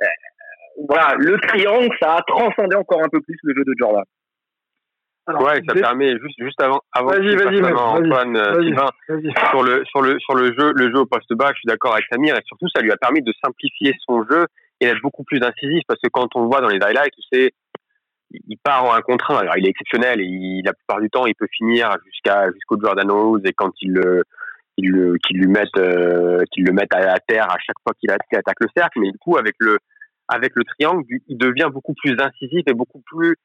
Euh, 0.00 0.04
voilà, 0.88 1.14
le 1.18 1.38
triangle, 1.40 1.94
ça 2.00 2.16
a 2.16 2.22
transcendé 2.22 2.74
encore 2.76 3.04
un 3.04 3.08
peu 3.08 3.20
plus 3.20 3.36
le 3.42 3.54
jeu 3.54 3.64
de 3.64 3.74
Jordan. 3.78 4.04
Ouais, 5.28 5.60
ça 5.68 5.74
permet 5.74 6.12
juste 6.18 6.36
juste 6.38 6.60
avant 6.62 6.80
avant 6.92 7.10
vas-y, 7.10 7.36
vas-y, 7.36 7.62
Antoine 7.72 8.36
sur 9.50 9.62
le 9.62 9.84
sur 9.84 10.02
le 10.02 10.18
sur 10.18 10.34
le 10.34 10.46
jeu 10.58 10.72
le 10.74 10.90
jeu 10.90 11.00
au 11.00 11.06
poste 11.06 11.32
bas, 11.34 11.50
je 11.54 11.60
suis 11.60 11.66
d'accord 11.66 11.92
avec 11.92 12.04
Samir 12.10 12.36
et 12.36 12.42
surtout 12.46 12.66
ça 12.74 12.82
lui 12.82 12.90
a 12.90 12.96
permis 12.96 13.22
de 13.22 13.32
simplifier 13.44 13.94
son 14.06 14.24
jeu 14.28 14.46
et 14.80 14.86
d'être 14.86 15.02
beaucoup 15.02 15.24
plus 15.24 15.42
incisif 15.42 15.82
parce 15.86 16.00
que 16.00 16.08
quand 16.08 16.28
on 16.34 16.42
le 16.42 16.46
voit 16.46 16.60
dans 16.60 16.68
les 16.68 16.80
highlights, 16.80 17.12
tu 17.14 17.22
sais, 17.32 17.52
il 18.30 18.56
part 18.62 18.84
en 18.84 18.94
un 18.94 19.02
contre 19.02 19.32
Alors, 19.32 19.56
il 19.56 19.66
est 19.66 19.70
exceptionnel 19.70 20.20
et 20.20 20.24
il, 20.24 20.62
la 20.64 20.72
plupart 20.72 21.00
du 21.00 21.10
temps, 21.10 21.26
il 21.26 21.34
peut 21.34 21.48
finir 21.50 21.94
jusqu'à 22.06 22.50
jusqu'au 22.52 22.80
Jordan 22.80 23.10
Rose 23.10 23.42
et 23.44 23.52
quand 23.52 23.72
il 23.82 23.92
le 23.92 24.22
qu'il 24.76 24.90
le, 24.90 25.16
lui 25.30 25.46
mette 25.46 25.76
euh, 25.76 26.42
qu'il 26.52 26.64
le 26.64 26.72
mette 26.72 26.94
à, 26.94 27.18
terre 27.26 27.50
à 27.50 27.58
chaque 27.58 27.76
fois 27.82 27.92
qu'il 27.98 28.10
attaque 28.10 28.60
le 28.60 28.68
cercle. 28.74 29.00
Mais 29.00 29.10
du 29.10 29.18
coup, 29.18 29.36
avec 29.36 29.54
le 29.58 29.78
avec 30.30 30.52
le 30.54 30.64
triangle, 30.64 31.04
il 31.28 31.36
devient 31.36 31.68
beaucoup 31.72 31.94
plus 31.94 32.16
incisif 32.18 32.62
et 32.66 32.72
beaucoup 32.72 33.02
plus 33.04 33.36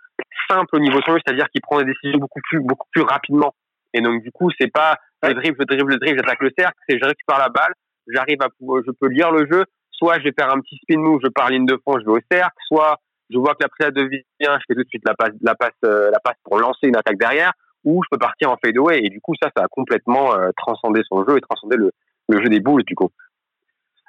simple 0.47 0.75
au 0.75 0.79
niveau 0.79 0.99
son 1.01 1.13
jeu, 1.13 1.19
c'est-à-dire 1.25 1.49
qu'il 1.49 1.61
prend 1.61 1.79
des 1.79 1.85
décisions 1.85 2.19
beaucoup 2.19 2.39
plus 2.43 2.59
beaucoup 2.59 2.87
plus 2.91 3.01
rapidement. 3.01 3.53
Et 3.93 4.01
donc 4.01 4.21
du 4.23 4.31
coup, 4.31 4.49
c'est 4.59 4.71
pas 4.71 4.97
le 5.23 5.33
dribble, 5.33 5.57
le 5.59 5.65
dribble, 5.65 5.91
le 5.93 5.99
dribble, 5.99 6.19
j'attaque 6.19 6.41
le 6.41 6.51
cercle, 6.57 6.77
c'est 6.87 6.99
je 6.99 7.05
récupère 7.05 7.39
la 7.39 7.49
balle, 7.49 7.73
j'arrive 8.07 8.41
à 8.41 8.47
je 8.59 8.91
peux 8.91 9.07
lire 9.07 9.31
le 9.31 9.47
jeu, 9.51 9.65
soit 9.91 10.19
je 10.19 10.25
vais 10.25 10.33
faire 10.37 10.53
un 10.53 10.59
petit 10.61 10.77
spin 10.77 10.99
move, 10.99 11.21
je 11.23 11.29
pars 11.29 11.49
ligne 11.49 11.65
de 11.65 11.79
fond, 11.83 11.99
je 11.99 12.05
vais 12.05 12.11
au 12.11 12.19
cercle, 12.31 12.55
soit 12.67 12.97
je 13.29 13.37
vois 13.37 13.55
que 13.55 13.63
la 13.63 13.69
prise 13.69 13.93
devient, 13.93 14.21
je 14.39 14.63
fais 14.67 14.75
tout 14.75 14.83
de 14.83 14.89
suite 14.89 15.03
la 15.05 15.15
passe, 15.15 15.33
la 15.41 15.55
passe, 15.55 15.71
euh, 15.85 16.11
la 16.11 16.19
passe 16.19 16.37
pour 16.43 16.59
lancer 16.59 16.87
une 16.87 16.95
attaque 16.95 17.17
derrière, 17.17 17.53
ou 17.83 18.03
je 18.03 18.09
peux 18.11 18.19
partir 18.19 18.51
en 18.51 18.57
fadeaway. 18.63 18.99
Et 19.03 19.09
du 19.09 19.19
coup, 19.21 19.33
ça, 19.41 19.49
ça 19.55 19.63
a 19.63 19.67
complètement 19.67 20.35
euh, 20.35 20.51
transcendé 20.57 21.01
son 21.09 21.25
jeu 21.25 21.37
et 21.37 21.41
transcendé 21.41 21.77
le, 21.77 21.91
le 22.29 22.43
jeu 22.43 22.49
des 22.49 22.59
boules, 22.59 22.83
du 22.83 22.95
coup. 22.95 23.09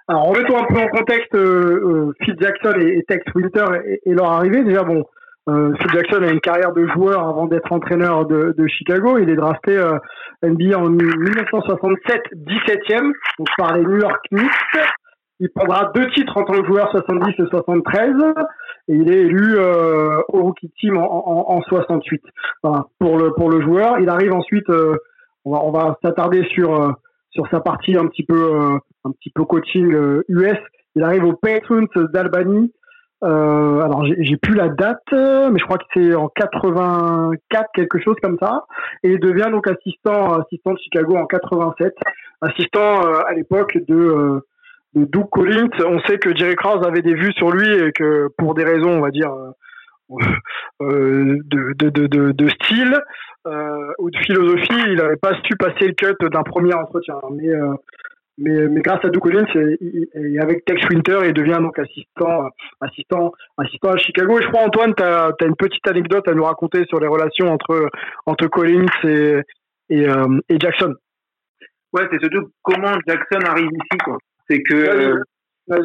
Alors, 0.09 0.29
remettons 0.29 0.57
un 0.57 0.67
peu 0.67 0.79
en 0.79 0.89
contexte 0.89 1.35
euh, 1.35 2.13
Phil 2.23 2.37
Jackson 2.41 2.79
et, 2.79 3.03
Tex 3.09 3.25
Winter 3.35 3.65
et, 4.05 4.15
leur 4.15 4.31
arrivée. 4.31 4.63
Déjà, 4.63 4.85
bon, 4.85 5.05
Phil 5.49 5.91
Jackson 5.93 6.23
a 6.23 6.31
une 6.31 6.41
carrière 6.41 6.73
de 6.73 6.87
joueur 6.89 7.29
avant 7.29 7.47
d'être 7.47 7.73
entraîneur 7.73 8.27
de, 8.27 8.55
de, 8.57 8.67
Chicago. 8.69 9.19
Il 9.19 9.31
est 9.31 9.37
drafté 9.37 9.77
NBA 10.43 10.79
en 10.79 10.89
1967, 10.91 12.23
17e, 12.35 13.13
donc 13.39 13.49
par 13.57 13.77
les 13.77 13.83
New 13.83 13.99
York 13.99 14.21
Knicks. 14.31 14.85
Il 15.39 15.51
prendra 15.51 15.93
deux 15.95 16.09
titres 16.13 16.37
en 16.37 16.45
tant 16.45 16.55
que 16.55 16.67
joueur, 16.67 16.91
70 16.91 17.35
et 17.39 17.47
73, 17.51 18.15
et 18.89 18.95
il 18.95 19.13
est 19.13 19.21
élu 19.21 19.57
euh, 19.59 20.23
au 20.29 20.45
rookie 20.45 20.71
team 20.81 20.97
en, 20.97 21.03
en, 21.03 21.57
en 21.57 21.63
68. 21.63 22.23
Voilà, 22.63 22.87
pour 22.99 23.19
le 23.19 23.33
pour 23.33 23.51
le 23.51 23.61
joueur, 23.61 23.99
il 23.99 24.09
arrive 24.09 24.33
ensuite. 24.33 24.69
Euh, 24.71 24.97
on 25.45 25.53
va 25.53 25.63
on 25.63 25.73
va 25.73 25.99
s'attarder 26.03 26.43
sur 26.55 26.75
euh, 26.75 26.93
sur 27.31 27.47
sa 27.51 27.61
partie 27.61 27.97
un 27.97 28.07
petit 28.07 28.25
peu 28.25 28.35
euh, 28.35 28.79
un 29.07 29.13
petit 29.13 29.31
peu 29.31 29.45
coaching 29.45 29.95
US. 30.29 30.59
Il 30.95 31.03
arrive 31.03 31.25
au 31.25 31.35
Patriots 31.35 31.87
d'Albany. 32.13 32.73
alors 33.23 34.05
j'ai 34.07 34.37
plus 34.37 34.55
la 34.55 34.69
date, 34.69 35.03
mais 35.13 35.59
je 35.59 35.65
crois 35.65 35.79
que 35.79 35.85
c'est 35.95 36.15
en 36.15 36.29
84 36.29 37.71
quelque 37.75 37.99
chose 37.99 38.17
comme 38.23 38.39
ça. 38.41 38.65
Et 39.03 39.11
il 39.11 39.21
devient 39.21 39.49
donc 39.51 39.69
assistant 39.69 40.35
assistant 40.35 40.73
de 40.73 40.79
Chicago 40.79 41.17
en 41.17 41.27
87, 41.27 41.95
assistant 42.41 43.01
à 43.27 43.33
l'époque 43.35 43.77
de 43.89 44.41
de 44.97 45.05
Doug 45.05 45.29
Collins. 45.31 45.69
On 45.87 46.01
sait 46.01 46.19
que 46.19 46.35
Jerry 46.35 46.57
Krause 46.57 46.85
avait 46.85 47.03
des 47.03 47.15
vues 47.15 47.33
sur 47.35 47.51
lui 47.51 47.71
et 47.71 47.93
que 47.93 48.29
pour 48.39 48.55
des 48.55 48.65
raisons, 48.65 48.91
on 48.91 49.01
va 49.01 49.11
dire, 49.11 49.31
euh, 49.31 49.53
euh, 50.83 51.39
de, 51.45 52.33
de, 52.33 52.49
style 52.49 52.99
euh, 53.47 53.93
ou 53.99 54.11
de 54.11 54.19
philosophie, 54.19 54.83
il 54.89 54.95
n'avait 54.97 55.17
pas 55.17 55.35
su 55.45 55.57
passer 55.57 55.89
le 55.89 55.95
cut 55.95 56.17
d'un 56.31 56.43
premier 56.43 56.75
entretien. 56.75 57.17
Mais, 57.33 57.49
mais, 58.39 58.69
mais, 58.69 58.81
grâce 58.81 59.05
à 59.05 59.09
Doug 59.09 59.23
Collins 59.23 59.47
et, 59.55 60.39
avec 60.39 60.65
Tex 60.65 60.87
Winter, 60.89 61.21
il 61.25 61.33
devient 61.33 61.59
donc 61.61 61.79
assistant, 61.79 62.51
assistant, 62.81 63.33
assistant 63.59 63.91
à 63.91 63.97
Chicago. 63.97 64.39
Et 64.39 64.43
je 64.43 64.49
crois, 64.49 64.63
Antoine, 64.63 64.95
tu 64.95 65.03
as, 65.03 65.33
une 65.43 65.57
petite 65.57 65.87
anecdote 65.89 66.29
à 66.29 66.35
nous 66.35 66.45
raconter 66.45 66.85
sur 66.89 67.01
les 67.01 67.07
relations 67.07 67.53
entre, 67.53 67.89
entre 68.27 68.47
Collins 68.49 68.87
et, 69.05 69.41
et, 69.91 70.07
et 70.49 70.61
Jackson. 70.61 70.95
Ouais, 71.93 72.07
c'est 72.11 72.21
surtout 72.21 72.51
comment 72.63 72.93
Jackson 73.07 73.41
arrive 73.47 73.71
ici, 73.73 73.99
c'est 74.49 74.63
que 74.63 75.23
en, 75.69 75.79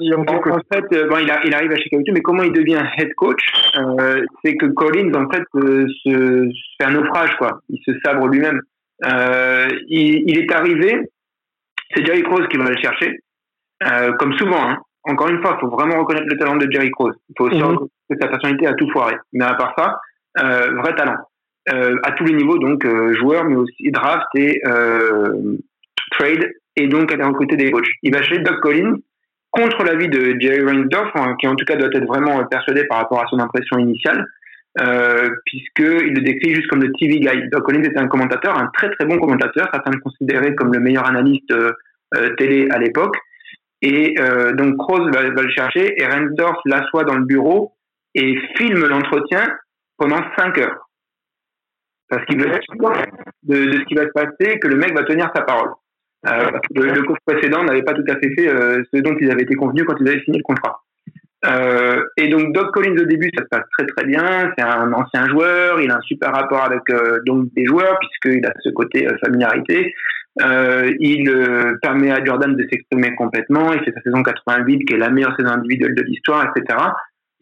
fait, 0.71 0.85
euh, 0.93 1.07
bon, 1.07 1.17
il, 1.17 1.33
il, 1.45 1.53
arrive 1.53 1.71
à 1.71 1.77
Chicago, 1.77 2.03
mais 2.13 2.21
comment 2.21 2.43
il 2.43 2.53
devient 2.53 2.83
head 2.97 3.13
coach 3.15 3.41
euh, 3.75 4.23
C'est 4.43 4.55
que 4.55 4.67
Collins, 4.67 5.11
en 5.15 5.29
fait, 5.29 5.43
euh, 5.55 5.87
se, 6.03 6.49
fait 6.77 6.87
un 6.87 6.91
naufrage, 6.91 7.35
quoi. 7.37 7.61
Il 7.69 7.79
se 7.85 7.91
sabre 8.03 8.27
lui-même. 8.27 8.61
Euh, 9.05 9.67
il, 9.87 10.29
il, 10.29 10.37
est 10.37 10.51
arrivé, 10.51 11.09
c'est 11.93 12.05
Jerry 12.05 12.23
Cross 12.23 12.47
qui 12.49 12.57
va 12.57 12.65
le 12.65 12.77
chercher, 12.77 13.19
euh, 13.85 14.13
comme 14.13 14.33
souvent. 14.33 14.69
Hein. 14.69 14.77
Encore 15.03 15.29
une 15.29 15.41
fois, 15.41 15.57
il 15.57 15.61
faut 15.61 15.75
vraiment 15.75 15.99
reconnaître 15.99 16.27
le 16.29 16.37
talent 16.37 16.57
de 16.57 16.67
Jerry 16.71 16.91
Cross. 16.91 17.15
Il 17.29 17.33
faut 17.37 17.45
aussi 17.45 17.57
mhm. 17.57 17.63
reconnaître 17.63 17.93
que 18.09 18.17
sa 18.19 18.27
personnalité 18.27 18.67
a 18.67 18.73
tout 18.73 18.89
foiré. 18.91 19.15
Mais 19.33 19.45
à 19.45 19.55
part 19.55 19.73
ça, 19.77 19.99
vrai 20.35 20.95
talent. 20.95 21.17
à 21.67 22.11
tous 22.11 22.23
les 22.25 22.33
niveaux, 22.33 22.57
donc 22.59 22.85
joueur, 23.15 23.45
mais 23.45 23.55
aussi 23.55 23.91
draft 23.91 24.27
et 24.35 24.61
trade 26.11 26.51
et 26.75 26.87
donc 26.87 27.11
aller 27.11 27.23
côté 27.33 27.55
des 27.55 27.71
coachs. 27.71 27.87
Il 28.03 28.13
va 28.13 28.21
chez 28.21 28.39
Doug 28.39 28.59
Collins 28.59 28.95
contre 29.51 29.83
l'avis 29.83 30.07
de 30.07 30.37
Jerry 30.39 30.63
Reinsdorf, 30.63 31.11
hein, 31.15 31.35
qui 31.39 31.47
en 31.47 31.55
tout 31.55 31.65
cas 31.65 31.75
doit 31.75 31.89
être 31.93 32.07
vraiment 32.07 32.43
persuadé 32.45 32.85
par 32.85 32.99
rapport 32.99 33.21
à 33.21 33.27
son 33.27 33.39
impression 33.39 33.77
initiale, 33.77 34.25
euh, 34.79 35.29
puisqu'il 35.45 36.13
le 36.13 36.21
décrit 36.21 36.55
juste 36.55 36.67
comme 36.67 36.81
le 36.81 36.93
TV 36.93 37.19
guy. 37.19 37.49
Doug 37.51 37.63
Collins 37.63 37.83
était 37.83 37.99
un 37.99 38.07
commentateur, 38.07 38.57
un 38.57 38.67
très 38.73 38.89
très 38.91 39.05
bon 39.05 39.17
commentateur, 39.17 39.67
certains 39.73 39.91
le 39.91 39.99
considéraient 39.99 40.55
comme 40.55 40.71
le 40.73 40.79
meilleur 40.79 41.05
analyste 41.05 41.51
euh, 41.51 42.35
télé 42.37 42.69
à 42.71 42.77
l'époque. 42.77 43.15
Et 43.81 44.15
euh, 44.19 44.53
donc 44.53 44.77
Kroos 44.77 45.11
va, 45.11 45.23
le 45.23 45.49
chercher 45.49 45.93
et 46.01 46.05
Reinsdorf 46.05 46.61
l'assoit 46.65 47.03
dans 47.03 47.15
le 47.15 47.25
bureau 47.25 47.73
et 48.15 48.37
filme 48.55 48.85
l'entretien 48.87 49.45
pendant 49.97 50.21
5 50.37 50.57
heures. 50.59 50.87
Parce 52.07 52.25
qu'il 52.25 52.39
veut 52.39 52.51
être 52.51 52.61
de, 53.43 53.65
de 53.65 53.71
ce 53.73 53.83
qui 53.85 53.95
va 53.95 54.03
se 54.03 54.11
passer, 54.13 54.59
que 54.59 54.67
le 54.67 54.75
mec 54.75 54.93
va 54.93 55.03
tenir 55.03 55.31
sa 55.35 55.41
parole. 55.41 55.71
Le, 56.23 56.93
le, 56.93 57.03
coach 57.03 57.17
précédent 57.25 57.63
n'avait 57.63 57.81
pas 57.81 57.93
tout 57.93 58.03
à 58.07 58.13
fait 58.15 58.29
fait 58.35 58.47
ce 58.47 59.01
dont 59.01 59.15
ils 59.19 59.31
avaient 59.31 59.43
été 59.43 59.55
convenus 59.55 59.85
quand 59.85 59.95
ils 59.99 60.07
avaient 60.07 60.21
signé 60.23 60.37
le 60.37 60.43
contrat. 60.43 60.83
Euh, 61.45 62.03
et 62.17 62.27
donc 62.27 62.53
Doc 62.53 62.71
Collins 62.71 63.01
au 63.01 63.05
début 63.05 63.31
ça 63.35 63.43
se 63.43 63.47
passe 63.49 63.65
très 63.75 63.87
très 63.87 64.05
bien, 64.05 64.51
c'est 64.55 64.63
un 64.63 64.93
ancien 64.93 65.27
joueur, 65.27 65.81
il 65.81 65.89
a 65.89 65.97
un 65.97 66.01
super 66.01 66.31
rapport 66.31 66.63
avec 66.63 66.81
euh, 66.91 67.19
donc 67.25 67.51
des 67.55 67.65
joueurs 67.65 67.97
puisqu'il 67.99 68.45
a 68.45 68.53
ce 68.63 68.69
côté 68.69 69.07
euh, 69.07 69.17
familiarité. 69.25 69.93
il 70.37 71.77
permet 71.81 72.11
à 72.11 72.23
Jordan 72.23 72.55
de 72.55 72.67
s'exprimer 72.69 73.15
complètement, 73.15 73.73
il 73.73 73.79
fait 73.79 73.91
sa 73.91 74.01
saison 74.01 74.21
88 74.21 74.85
qui 74.85 74.93
est 74.93 74.97
la 74.97 75.09
meilleure 75.09 75.35
saison 75.35 75.49
individuelle 75.49 75.95
de 75.95 76.03
l'histoire, 76.03 76.45
etc. 76.45 76.77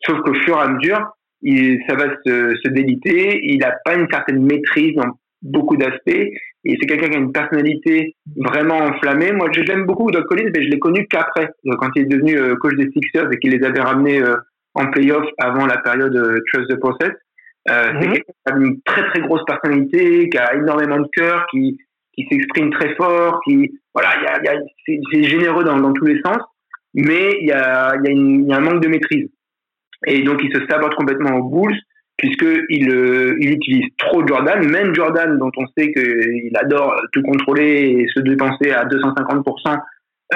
Sauf 0.06 0.20
qu'au 0.22 0.34
fur 0.34 0.58
et 0.58 0.62
à 0.62 0.68
mesure, 0.70 1.12
il, 1.42 1.80
ça 1.88 1.96
va 1.96 2.06
se, 2.26 2.56
se 2.56 2.70
déliter, 2.70 3.42
il 3.44 3.60
n'a 3.60 3.74
pas 3.84 3.96
une 3.96 4.08
certaine 4.10 4.46
maîtrise 4.46 4.96
dans 4.96 5.20
beaucoup 5.42 5.76
d'aspects 5.76 6.30
et 6.66 6.78
c'est 6.80 6.88
quelqu'un 6.88 7.10
qui 7.10 7.16
a 7.16 7.20
une 7.20 7.32
personnalité 7.32 8.16
vraiment 8.36 8.78
enflammée. 8.78 9.32
Moi, 9.32 9.50
je 9.54 9.62
l'aime 9.62 9.86
beaucoup, 9.86 10.12
Doc 10.12 10.26
Collins, 10.26 10.52
mais 10.54 10.64
je 10.64 10.70
l'ai 10.70 10.80
connu 10.80 11.08
qu'après, 11.08 11.50
euh, 11.68 11.76
quand 11.80 11.90
il 11.96 12.04
est 12.04 12.06
devenu 12.06 12.38
euh, 12.38 12.56
coach 12.56 12.76
des 12.76 12.90
Sixers 12.92 13.32
et 13.32 13.38
qu'il 13.38 13.52
les 13.52 13.66
avait 13.66 13.80
ramenés 13.80 14.22
euh, 14.22 14.36
en 14.74 14.88
playoff 14.88 15.26
avant 15.38 15.66
la 15.66 15.78
période 15.78 16.14
Trust 16.52 16.70
the 16.70 16.80
Process. 16.80 17.12
C'est 17.68 17.94
mhm. 17.94 18.00
quelqu'un 18.00 18.22
qui 18.24 18.54
a 18.54 18.58
une 18.58 18.82
très 18.82 19.08
très 19.10 19.22
grosse 19.22 19.44
personnalité, 19.46 20.30
qui 20.30 20.38
a 20.38 20.56
énormément 20.56 21.00
de 21.00 21.08
cœur, 21.12 21.46
qui, 21.52 21.78
qui 22.14 22.26
s'exprime 22.30 22.72
très 22.72 22.96
fort, 22.96 23.40
qui 23.46 23.80
voilà, 23.94 24.10
il 24.18 24.24
y 24.24 24.50
a, 24.50 24.54
y 24.54 24.58
a 24.58 24.62
c'est 24.86 25.24
généreux 25.24 25.64
dans, 25.64 25.78
dans 25.78 25.94
tous 25.94 26.06
les 26.06 26.20
sens, 26.22 26.40
mais 26.94 27.38
il 27.42 27.48
y 27.48 27.52
a, 27.52 27.96
y, 27.96 28.08
a 28.08 28.12
y 28.12 28.54
a 28.54 28.58
un 28.58 28.60
manque 28.60 28.82
de 28.82 28.88
maîtrise. 28.88 29.30
Et 30.08 30.24
donc 30.24 30.40
il 30.44 30.52
se 30.54 30.66
saborde 30.68 30.96
complètement 30.96 31.38
aux 31.38 31.50
Bulls 31.50 31.78
puisqu'il 32.20 32.92
euh, 32.92 33.38
il 33.40 33.54
utilise 33.54 33.88
trop 33.98 34.28
Jordan, 34.28 34.70
même 34.70 34.94
Jordan 34.94 35.40
dont 35.40 35.52
on 35.56 35.66
sait 35.78 35.92
qu'il 35.94 36.52
adore 36.56 36.94
tout 37.14 37.22
contrôler 37.24 37.96
et 37.98 38.08
se 38.14 38.20
dépenser 38.20 38.72
à 38.72 38.86
250%, 38.86 39.80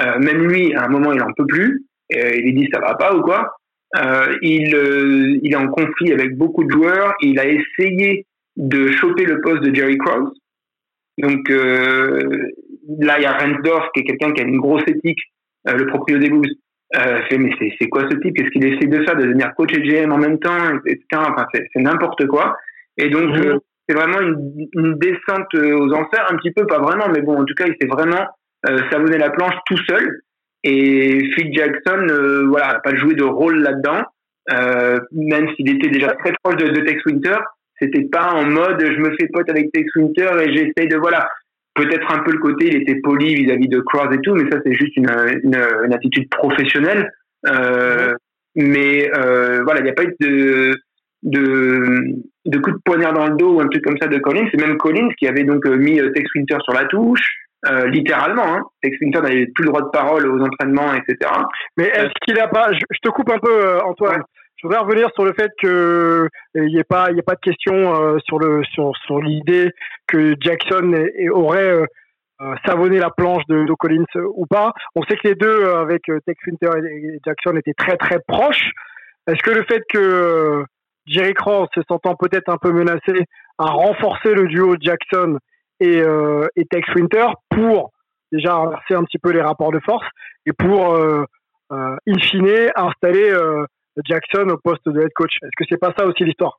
euh, 0.00 0.18
même 0.18 0.48
lui, 0.48 0.74
à 0.74 0.84
un 0.84 0.88
moment, 0.88 1.12
il 1.12 1.22
en 1.22 1.32
peut 1.36 1.46
plus, 1.46 1.84
et 2.10 2.40
il 2.42 2.54
dit 2.54 2.68
ça 2.72 2.80
va 2.80 2.94
pas 2.94 3.14
ou 3.14 3.20
quoi. 3.20 3.54
Euh, 3.96 4.34
il, 4.42 4.74
euh, 4.74 5.38
est 5.44 5.54
en 5.54 5.68
conflit 5.68 6.12
avec 6.12 6.36
beaucoup 6.36 6.64
de 6.64 6.70
joueurs, 6.70 7.14
il 7.20 7.38
a 7.38 7.46
essayé 7.46 8.26
de 8.56 8.90
choper 8.92 9.26
le 9.26 9.40
poste 9.42 9.62
de 9.62 9.74
Jerry 9.74 9.98
Krause, 9.98 10.32
donc 11.18 11.48
là, 11.48 13.18
il 13.18 13.22
y 13.22 13.26
a 13.26 13.38
Rensdorf 13.38 13.90
qui 13.92 14.00
est 14.00 14.04
quelqu'un 14.04 14.32
qui 14.32 14.40
a 14.40 14.44
une 14.44 14.58
grosse 14.58 14.82
éthique, 14.88 15.20
le 15.64 15.86
proprio 15.86 16.18
des 16.18 16.28
Bulls. 16.94 17.22
fait 17.28 17.38
mais 17.38 17.50
c'est 17.80 17.88
quoi 17.88 18.02
ce 18.10 18.16
type? 18.16 18.34
Qu'est-ce 18.34 18.50
qu'il 18.50 18.66
essaie 18.66 18.86
de 18.86 19.04
faire 19.04 19.16
De 19.16 19.22
devenir 19.22 19.54
coach 19.56 19.72
et 19.76 19.82
GM 19.82 20.12
en 20.12 20.18
même 20.18 20.38
temps, 20.38 20.78
etc. 20.86 21.04
Enfin, 21.14 21.46
c'est 21.52 21.82
n'importe 21.82 22.26
quoi. 22.26 22.56
Et 22.96 23.08
donc, 23.08 23.36
mmh. 23.36 23.58
c'est 23.88 23.94
vraiment 23.94 24.20
une, 24.20 24.68
une, 24.74 24.98
descente 24.98 25.52
aux 25.54 25.92
enfers, 25.92 26.26
un 26.30 26.36
petit 26.36 26.52
peu, 26.52 26.66
pas 26.66 26.78
vraiment, 26.78 27.08
mais 27.08 27.22
bon, 27.22 27.40
en 27.40 27.44
tout 27.44 27.54
cas, 27.54 27.66
il 27.66 27.74
s'est 27.80 27.88
vraiment 27.88 28.26
savonné 28.90 29.18
la 29.18 29.30
planche 29.30 29.54
tout 29.66 29.78
seul. 29.88 30.20
Et 30.64 31.30
Phil 31.34 31.54
Jackson, 31.54 32.06
euh, 32.08 32.46
voilà, 32.48 32.74
n'a 32.74 32.78
pas 32.80 32.96
joué 32.96 33.14
de 33.14 33.22
rôle 33.22 33.62
là-dedans, 33.62 34.02
euh, 34.50 34.98
même 35.12 35.46
s'il 35.54 35.68
était 35.68 35.90
déjà 35.90 36.14
très 36.14 36.32
proche 36.42 36.56
de, 36.56 36.68
de 36.68 36.80
Tex 36.80 37.04
Winter. 37.04 37.36
C'était 37.78 38.04
pas 38.10 38.32
en 38.32 38.46
mode 38.46 38.80
je 38.80 38.98
me 38.98 39.14
fais 39.18 39.28
pote 39.28 39.50
avec 39.50 39.70
Tex 39.72 39.94
Winter 39.96 40.30
et 40.40 40.54
j'essaye 40.54 40.88
de 40.88 40.96
voilà. 40.96 41.28
Peut-être 41.74 42.12
un 42.12 42.20
peu 42.20 42.32
le 42.32 42.38
côté, 42.38 42.66
il 42.68 42.76
était 42.76 43.00
poli 43.00 43.34
vis-à-vis 43.34 43.68
de 43.68 43.80
Cross 43.80 44.14
et 44.14 44.20
tout, 44.20 44.34
mais 44.34 44.48
ça 44.50 44.58
c'est 44.64 44.74
juste 44.74 44.96
une, 44.96 45.10
une, 45.42 45.56
une, 45.84 45.92
attitude 45.92 46.28
professionnelle. 46.30 47.10
Euh, 47.46 48.14
mais 48.54 49.10
euh, 49.16 49.62
voilà, 49.64 49.80
il 49.80 49.84
n'y 49.84 49.90
a 49.90 49.94
pas 49.94 50.04
eu 50.04 50.14
de, 50.20 50.76
de, 51.24 51.98
de 52.46 52.58
coup 52.58 52.70
de 52.70 52.78
poignard 52.84 53.12
dans 53.12 53.26
le 53.26 53.36
dos 53.36 53.54
ou 53.54 53.60
un 53.60 53.66
truc 53.66 53.82
comme 53.82 53.98
ça 54.00 54.06
de 54.06 54.18
Collins. 54.18 54.46
C'est 54.52 54.60
même 54.60 54.76
Collins 54.76 55.08
qui 55.18 55.26
avait 55.26 55.42
donc 55.42 55.66
mis 55.66 56.00
Tex 56.12 56.32
Winter 56.34 56.58
sur 56.64 56.74
la 56.74 56.84
touche. 56.84 57.44
Euh, 57.66 57.86
littéralement. 57.86 58.56
Hein. 58.56 58.62
Tex 58.82 58.96
Winter 59.00 59.20
n'avait 59.22 59.46
plus 59.46 59.64
le 59.64 59.70
droit 59.70 59.82
de 59.82 59.88
parole 59.88 60.26
aux 60.26 60.40
entraînements, 60.40 60.92
etc. 60.94 61.30
Mais 61.78 61.84
est-ce 61.84 62.12
qu'il 62.22 62.38
a 62.38 62.48
pas, 62.48 62.72
je, 62.72 62.98
te 63.02 63.08
coupe 63.08 63.30
un 63.30 63.38
peu, 63.38 63.50
euh, 63.50 63.80
Antoine. 63.82 64.22
Je 64.64 64.68
voudrais 64.68 64.82
revenir 64.82 65.10
sur 65.14 65.26
le 65.26 65.34
fait 65.34 65.50
que 65.60 66.26
il 66.54 66.62
n'y 66.62 66.78
ait 66.78 66.84
pas, 66.84 67.08
a 67.08 67.22
pas 67.22 67.34
de 67.34 67.40
question 67.40 67.74
euh, 67.74 68.18
sur 68.24 69.20
l'idée 69.20 69.70
que 70.06 70.34
Jackson 70.40 71.06
aurait 71.32 71.86
savonné 72.64 72.98
la 72.98 73.10
planche 73.10 73.42
de, 73.46 73.66
de, 73.66 73.74
Collins 73.74 74.06
ou 74.34 74.46
pas. 74.46 74.72
On 74.94 75.02
sait 75.02 75.16
que 75.16 75.28
les 75.28 75.34
deux, 75.34 75.66
avec 75.66 76.04
Tex 76.26 76.46
Winter 76.46 76.70
et, 76.82 77.18
Jackson, 77.26 77.58
étaient 77.58 77.74
très 77.74 77.98
très 77.98 78.20
proches. 78.26 78.70
Est-ce 79.26 79.42
que 79.42 79.50
le 79.50 79.64
fait 79.64 79.82
que 79.92 80.64
Jerry 81.06 81.34
Cross, 81.34 81.68
se 81.74 81.82
sentant 81.86 82.14
peut-être 82.14 82.48
un 82.48 82.56
peu 82.56 82.72
menacé, 82.72 83.26
a 83.58 83.66
renforcé 83.66 84.32
le 84.32 84.46
duo 84.48 84.76
Jackson 84.80 85.36
et, 85.80 86.00
euh, 86.00 86.46
et 86.56 86.64
Tex 86.64 86.88
Winter 86.94 87.26
pour 87.50 87.90
déjà 88.32 88.54
inverser 88.54 88.94
un 88.94 89.04
petit 89.04 89.18
peu 89.18 89.30
les 89.30 89.42
rapports 89.42 89.72
de 89.72 89.80
force 89.80 90.06
et 90.46 90.52
pour, 90.52 90.94
euh, 90.94 91.24
euh, 91.72 91.96
in 92.06 92.18
fine, 92.18 92.70
installer 92.76 93.30
euh, 93.30 93.66
Jackson 94.04 94.48
au 94.48 94.58
poste 94.58 94.88
de 94.88 95.00
head 95.00 95.12
coach. 95.14 95.36
Est-ce 95.42 95.50
que 95.56 95.64
c'est 95.68 95.80
pas 95.80 95.94
ça 95.96 96.06
aussi 96.06 96.24
l'histoire? 96.24 96.58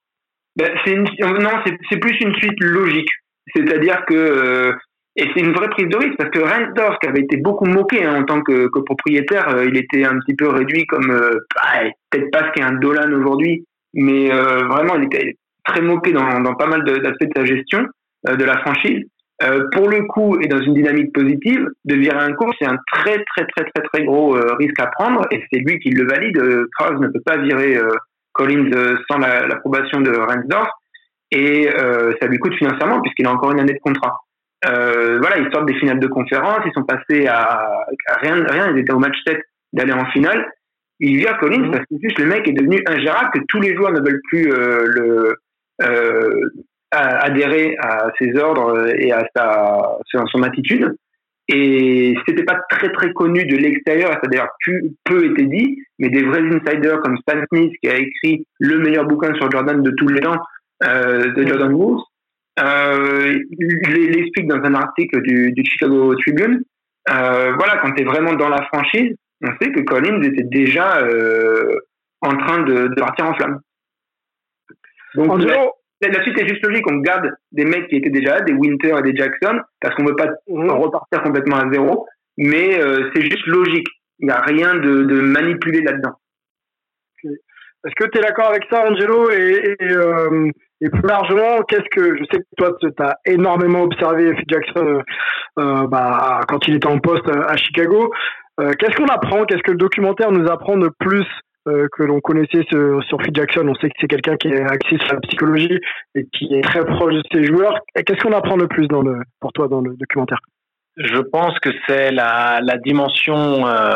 Ben, 0.55 0.69
c'est 0.85 0.95
Non, 0.95 1.51
c'est 1.89 1.97
plus 1.97 2.17
une 2.21 2.33
suite 2.35 2.59
logique. 2.59 3.09
C'est-à-dire 3.53 4.05
que 4.05 4.13
euh, 4.13 4.73
et 5.17 5.29
c'est 5.33 5.41
une 5.41 5.53
vraie 5.53 5.69
prise 5.69 5.87
de 5.87 5.97
risque 5.97 6.17
parce 6.17 6.29
que 6.29 6.39
Reinsdorf, 6.39 6.97
qui 6.99 7.07
avait 7.07 7.21
été 7.21 7.37
beaucoup 7.37 7.65
moqué 7.65 8.03
hein, 8.03 8.21
en 8.21 8.23
tant 8.23 8.41
que, 8.41 8.67
que 8.67 8.79
propriétaire, 8.79 9.47
euh, 9.49 9.65
il 9.65 9.77
était 9.77 10.03
un 10.03 10.19
petit 10.19 10.35
peu 10.35 10.49
réduit 10.49 10.85
comme 10.87 11.07
bah, 11.07 11.89
peut-être 12.09 12.31
pas 12.31 12.47
ce 12.47 12.51
qu'est 12.51 12.63
un 12.63 12.73
Dolan 12.73 13.11
aujourd'hui, 13.13 13.65
mais 13.93 14.29
vraiment 14.29 14.95
il 14.95 15.05
était 15.05 15.37
très 15.63 15.81
moqué 15.81 16.11
dans 16.11 16.53
pas 16.55 16.67
mal 16.67 16.83
d'aspects 16.83 17.23
de, 17.23 17.33
sa 17.35 17.45
gestion 17.45 17.85
de 18.27 18.43
la 18.43 18.57
franchise. 18.59 19.05
Euh, 19.43 19.67
pour 19.73 19.89
le 19.89 20.03
coup, 20.03 20.39
et 20.39 20.47
dans 20.47 20.61
une 20.61 20.75
dynamique 20.75 21.13
positive, 21.13 21.67
de 21.83 21.95
virer 21.95 22.17
un 22.17 22.31
coach, 22.33 22.55
c'est 22.57 22.67
un 22.67 22.77
très 22.93 23.21
très 23.25 23.45
très 23.47 23.65
très 23.65 23.83
très 23.83 24.05
gros 24.05 24.37
euh, 24.37 24.55
risque 24.57 24.79
à 24.79 24.87
prendre, 24.87 25.27
et 25.29 25.43
c'est 25.51 25.59
lui 25.59 25.77
qui 25.79 25.89
le 25.89 26.07
valide. 26.07 26.37
Euh, 26.37 26.69
Krause 26.77 27.01
ne 27.01 27.07
peut 27.07 27.19
pas 27.25 27.37
virer 27.37 27.75
euh, 27.75 27.91
Collins 28.31 28.71
sans 29.09 29.17
l'approbation 29.17 29.99
de 30.01 30.11
Rensdorf, 30.11 30.69
et 31.31 31.69
ça 32.19 32.27
lui 32.27 32.37
coûte 32.37 32.53
financièrement 32.55 33.01
puisqu'il 33.01 33.25
a 33.27 33.31
encore 33.31 33.51
une 33.51 33.61
année 33.61 33.73
de 33.73 33.79
contrat. 33.79 34.19
voilà, 34.61 35.37
ils 35.37 35.49
sortent 35.53 35.67
des 35.67 35.79
finales 35.79 35.99
de 35.99 36.07
conférence, 36.07 36.59
ils 36.65 36.73
sont 36.73 36.83
passés 36.83 37.27
à, 37.27 37.65
rien, 38.21 38.43
rien, 38.45 38.71
ils 38.73 38.79
étaient 38.79 38.91
au 38.91 38.99
match 38.99 39.15
7 39.25 39.39
d'aller 39.71 39.93
en 39.93 40.05
finale. 40.07 40.45
Il 40.99 41.17
vire 41.17 41.37
Collins 41.37 41.67
mmh. 41.67 41.71
parce 41.71 41.85
que 41.85 41.95
juste 42.01 42.19
le 42.19 42.25
mec 42.25 42.45
est 42.45 42.53
devenu 42.53 42.81
ingérable, 42.87 43.31
que 43.33 43.39
tous 43.47 43.61
les 43.61 43.73
joueurs 43.73 43.93
ne 43.93 44.01
veulent 44.01 44.21
plus 44.29 44.49
le 44.49 45.37
adhérer 46.91 47.75
à 47.81 48.09
ses 48.19 48.37
ordres 48.37 48.87
et 48.97 49.11
à 49.11 49.25
sa, 49.35 49.97
son 50.31 50.43
attitude. 50.43 50.95
Et 51.47 52.15
c'était 52.25 52.43
pas 52.43 52.59
très 52.69 52.91
très 52.91 53.13
connu 53.13 53.45
de 53.45 53.55
l'extérieur, 53.57 54.11
ça 54.13 54.21
a 54.23 54.27
d'ailleurs 54.27 54.51
peu 55.03 55.25
été 55.25 55.45
dit, 55.45 55.77
mais 55.99 56.09
des 56.09 56.23
vrais 56.23 56.41
insiders 56.41 57.01
comme 57.01 57.17
Stan 57.17 57.39
Smith 57.51 57.71
qui 57.81 57.89
a 57.89 57.97
écrit 57.97 58.47
le 58.59 58.79
meilleur 58.79 59.05
bouquin 59.05 59.33
sur 59.35 59.51
Jordan 59.51 59.83
de 59.83 59.91
tous 59.91 60.07
les 60.07 60.21
temps, 60.21 60.39
euh, 60.83 61.31
de 61.33 61.47
Jordan 61.47 61.73
Wolves, 61.73 62.01
euh, 62.59 63.37
l'explique 63.59 64.47
dans 64.47 64.63
un 64.63 64.75
article 64.75 65.21
du, 65.21 65.53
Chicago 65.65 66.15
Tribune. 66.15 66.63
Euh, 67.09 67.53
voilà, 67.57 67.77
quand 67.77 67.91
tu 67.91 68.01
es 68.01 68.05
vraiment 68.05 68.33
dans 68.33 68.49
la 68.49 68.63
franchise, 68.65 69.15
on 69.43 69.49
sait 69.61 69.71
que 69.71 69.81
Collins 69.81 70.21
était 70.23 70.43
déjà 70.43 70.99
euh, 70.99 71.75
en 72.21 72.35
train 72.37 72.63
de, 72.63 72.87
partir 72.97 73.25
en 73.25 73.33
flamme. 73.35 73.59
Donc, 75.15 75.45
la 76.01 76.23
suite 76.23 76.39
est 76.39 76.47
juste 76.47 76.65
logique. 76.65 76.89
On 76.89 76.97
garde 76.97 77.31
des 77.51 77.65
mecs 77.65 77.87
qui 77.87 77.97
étaient 77.97 78.09
déjà 78.09 78.37
là, 78.37 78.41
des 78.41 78.53
Winter 78.53 78.95
et 78.99 79.01
des 79.01 79.15
Jackson, 79.15 79.59
parce 79.81 79.95
qu'on 79.95 80.05
veut 80.05 80.15
pas 80.15 80.29
mhm. 80.47 80.71
repartir 80.71 81.21
complètement 81.23 81.57
à 81.57 81.71
zéro. 81.71 82.05
Mais 82.37 82.79
euh, 82.79 83.09
c'est 83.13 83.21
juste 83.21 83.45
logique. 83.47 83.87
Il 84.19 84.27
n'y 84.27 84.33
a 84.33 84.41
rien 84.41 84.75
de, 84.75 85.03
de 85.03 85.19
manipulé 85.21 85.81
là-dedans. 85.81 86.13
Est-ce 87.23 87.95
que 87.95 88.09
tu 88.09 88.17
es 88.17 88.21
d'accord 88.21 88.49
avec 88.49 88.63
ça, 88.69 88.83
Angelo? 88.87 89.29
Et, 89.29 89.75
et, 89.79 89.91
euh, 89.91 90.49
et, 90.81 90.89
plus 90.89 91.07
largement, 91.07 91.61
qu'est-ce 91.67 91.89
que 91.91 92.17
je 92.17 92.23
sais 92.31 92.39
que 92.39 92.55
toi, 92.57 92.75
tu 92.79 92.87
as 92.99 93.15
énormément 93.25 93.83
observé 93.83 94.33
Phil 94.35 94.45
Jackson 94.49 95.01
euh, 95.59 95.87
bah, 95.87 96.41
quand 96.47 96.67
il 96.67 96.75
était 96.75 96.87
en 96.87 96.99
poste 96.99 97.27
à 97.29 97.55
Chicago. 97.57 98.11
qu'est-ce 98.57 98.95
qu'on 98.95 99.05
apprend? 99.05 99.45
Qu'est-ce 99.45 99.63
que 99.63 99.71
le 99.71 99.77
documentaire 99.77 100.31
nous 100.31 100.49
apprend 100.49 100.77
de 100.77 100.89
plus 100.99 101.27
euh, 101.67 101.87
que 101.91 102.03
l'on 102.03 102.19
connaissait 102.19 102.63
sur, 102.69 103.03
sur 103.05 103.21
Phil 103.21 103.33
Jackson. 103.33 103.67
On 103.67 103.75
sait 103.75 103.89
que 103.89 103.95
c'est 103.99 104.07
quelqu'un 104.07 104.37
qui 104.37 104.49
est 104.49 104.61
axé 104.61 104.97
sur 104.97 105.13
la 105.13 105.19
psychologie 105.21 105.79
et 106.15 106.25
qui 106.33 106.53
est 106.53 106.61
très 106.61 106.85
proche 106.85 107.13
de 107.13 107.23
ses 107.33 107.45
joueurs. 107.45 107.79
Qu'est-ce 107.95 108.21
qu'on 108.21 108.33
apprend 108.33 108.55
le 108.55 108.67
plus 108.67 108.87
dans 108.87 109.01
le, 109.01 109.19
pour 109.39 109.51
toi 109.53 109.67
dans 109.67 109.81
le 109.81 109.95
documentaire? 109.95 110.39
Je 110.97 111.19
pense 111.19 111.57
que 111.59 111.69
c'est 111.87 112.11
la, 112.11 112.59
la 112.61 112.77
dimension 112.77 113.67
euh, 113.67 113.95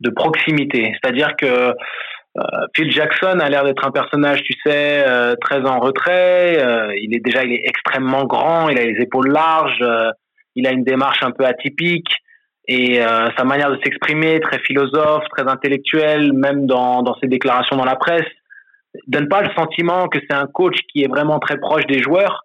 de 0.00 0.10
proximité. 0.10 0.92
C'est-à-dire 0.94 1.36
que 1.36 1.46
euh, 1.46 2.42
Phil 2.74 2.90
Jackson 2.90 3.38
a 3.40 3.48
l'air 3.48 3.64
d'être 3.64 3.86
un 3.86 3.90
personnage, 3.90 4.42
tu 4.42 4.54
sais, 4.64 5.04
euh, 5.06 5.34
très 5.40 5.60
en 5.66 5.80
retrait. 5.80 6.62
Euh, 6.62 6.92
il 7.00 7.14
est 7.14 7.20
déjà, 7.20 7.44
il 7.44 7.52
est 7.52 7.62
extrêmement 7.64 8.24
grand, 8.24 8.68
il 8.68 8.78
a 8.78 8.84
les 8.84 9.00
épaules 9.02 9.30
larges, 9.30 9.84
il 10.54 10.66
a 10.66 10.72
une 10.72 10.84
démarche 10.84 11.22
un 11.22 11.32
peu 11.32 11.44
atypique 11.44 12.14
et 12.68 13.00
euh, 13.00 13.28
sa 13.36 13.44
manière 13.44 13.70
de 13.70 13.78
s'exprimer, 13.82 14.40
très 14.40 14.58
philosophe, 14.60 15.24
très 15.30 15.48
intellectuel, 15.48 16.32
même 16.32 16.66
dans, 16.66 17.02
dans 17.02 17.14
ses 17.20 17.28
déclarations 17.28 17.76
dans 17.76 17.84
la 17.84 17.96
presse, 17.96 18.26
donne 19.06 19.28
pas 19.28 19.42
le 19.42 19.50
sentiment 19.54 20.08
que 20.08 20.18
c'est 20.28 20.36
un 20.36 20.46
coach 20.46 20.76
qui 20.92 21.02
est 21.02 21.08
vraiment 21.08 21.38
très 21.38 21.58
proche 21.58 21.86
des 21.86 22.02
joueurs, 22.02 22.44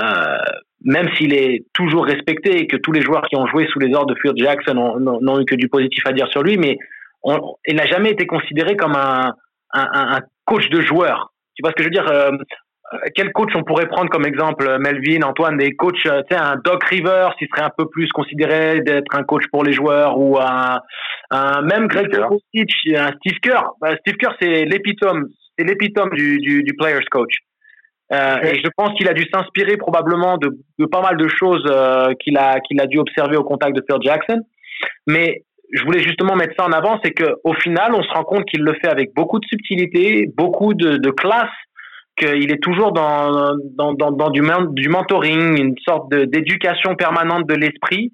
euh, 0.00 0.38
même 0.82 1.08
s'il 1.16 1.34
est 1.34 1.66
toujours 1.74 2.06
respecté 2.06 2.60
et 2.60 2.66
que 2.66 2.76
tous 2.76 2.92
les 2.92 3.02
joueurs 3.02 3.22
qui 3.28 3.36
ont 3.36 3.46
joué 3.46 3.66
sous 3.66 3.78
les 3.78 3.94
ordres 3.94 4.14
de 4.14 4.20
Phil 4.20 4.32
Jackson 4.36 4.74
n'ont 5.00 5.40
eu 5.40 5.44
que 5.44 5.54
du 5.54 5.68
positif 5.68 6.06
à 6.06 6.12
dire 6.12 6.28
sur 6.28 6.42
lui, 6.42 6.56
mais 6.56 6.78
on, 7.22 7.56
il 7.66 7.76
n'a 7.76 7.86
jamais 7.86 8.10
été 8.10 8.26
considéré 8.26 8.76
comme 8.76 8.94
un, 8.94 9.34
un, 9.72 9.88
un, 9.92 10.20
coach 10.44 10.68
de 10.70 10.80
joueurs. 10.80 11.32
Tu 11.54 11.62
vois 11.62 11.72
ce 11.72 11.74
que 11.74 11.82
je 11.82 11.88
veux 11.88 11.92
dire 11.92 12.08
euh, 12.10 12.30
quel 13.14 13.32
coach 13.32 13.50
on 13.54 13.64
pourrait 13.64 13.86
prendre 13.86 14.08
comme 14.08 14.26
exemple, 14.26 14.66
euh, 14.66 14.78
Melvin, 14.78 15.22
Antoine, 15.22 15.56
des 15.56 15.72
coachs, 15.72 15.94
euh, 16.06 16.22
tu 16.28 16.36
sais, 16.36 16.42
un 16.42 16.56
Doc 16.56 16.84
Rivers, 16.84 17.34
qui 17.38 17.46
serait 17.46 17.66
un 17.66 17.72
peu 17.76 17.88
plus 17.88 18.08
considéré 18.10 18.80
d'être 18.80 19.14
un 19.14 19.24
coach 19.24 19.44
pour 19.52 19.64
les 19.64 19.72
joueurs, 19.72 20.18
ou 20.18 20.38
un, 20.38 20.80
un 21.30 21.62
même 21.62 21.86
Greg 21.86 22.10
Popovich, 22.10 22.72
un 22.96 23.12
Steve 23.18 23.38
Kerr. 23.42 23.62
Bah, 23.80 23.94
Steve 24.00 24.16
Kerr, 24.16 24.34
c'est 24.40 24.64
l'épitome, 24.64 25.26
c'est 25.56 25.66
l'épitome 25.66 26.10
du, 26.10 26.38
du, 26.38 26.62
du, 26.62 26.74
players 26.74 27.04
coach. 27.10 27.34
Euh, 28.10 28.40
et 28.42 28.54
je 28.54 28.70
pense 28.74 28.96
qu'il 28.96 29.06
a 29.08 29.12
dû 29.12 29.26
s'inspirer 29.30 29.76
probablement 29.76 30.38
de, 30.38 30.48
de, 30.78 30.86
pas 30.86 31.02
mal 31.02 31.18
de 31.18 31.28
choses 31.28 31.64
euh, 31.66 32.14
qu'il 32.20 32.38
a 32.38 32.58
qu'il 32.60 32.80
a 32.80 32.86
dû 32.86 32.98
observer 32.98 33.36
au 33.36 33.44
contact 33.44 33.76
de 33.76 33.84
Phil 33.86 34.00
Jackson. 34.00 34.40
Mais 35.06 35.42
je 35.74 35.84
voulais 35.84 36.02
justement 36.02 36.34
mettre 36.34 36.54
ça 36.58 36.64
en 36.64 36.72
avant, 36.72 36.98
c'est 37.04 37.10
que 37.10 37.34
au 37.44 37.52
final, 37.52 37.92
on 37.94 38.02
se 38.02 38.08
rend 38.08 38.24
compte 38.24 38.46
qu'il 38.46 38.62
le 38.62 38.72
fait 38.80 38.88
avec 38.88 39.10
beaucoup 39.14 39.38
de 39.38 39.44
subtilité, 39.44 40.26
beaucoup 40.34 40.72
de, 40.72 40.96
de 40.96 41.10
classe 41.10 41.50
qu'il 42.18 42.52
est 42.52 42.62
toujours 42.62 42.92
dans, 42.92 43.54
dans, 43.76 43.94
dans, 43.94 44.30
du, 44.30 44.42
mentoring, 44.42 45.58
une 45.58 45.74
sorte 45.84 46.12
d'éducation 46.12 46.94
permanente 46.94 47.46
de 47.46 47.54
l'esprit. 47.54 48.12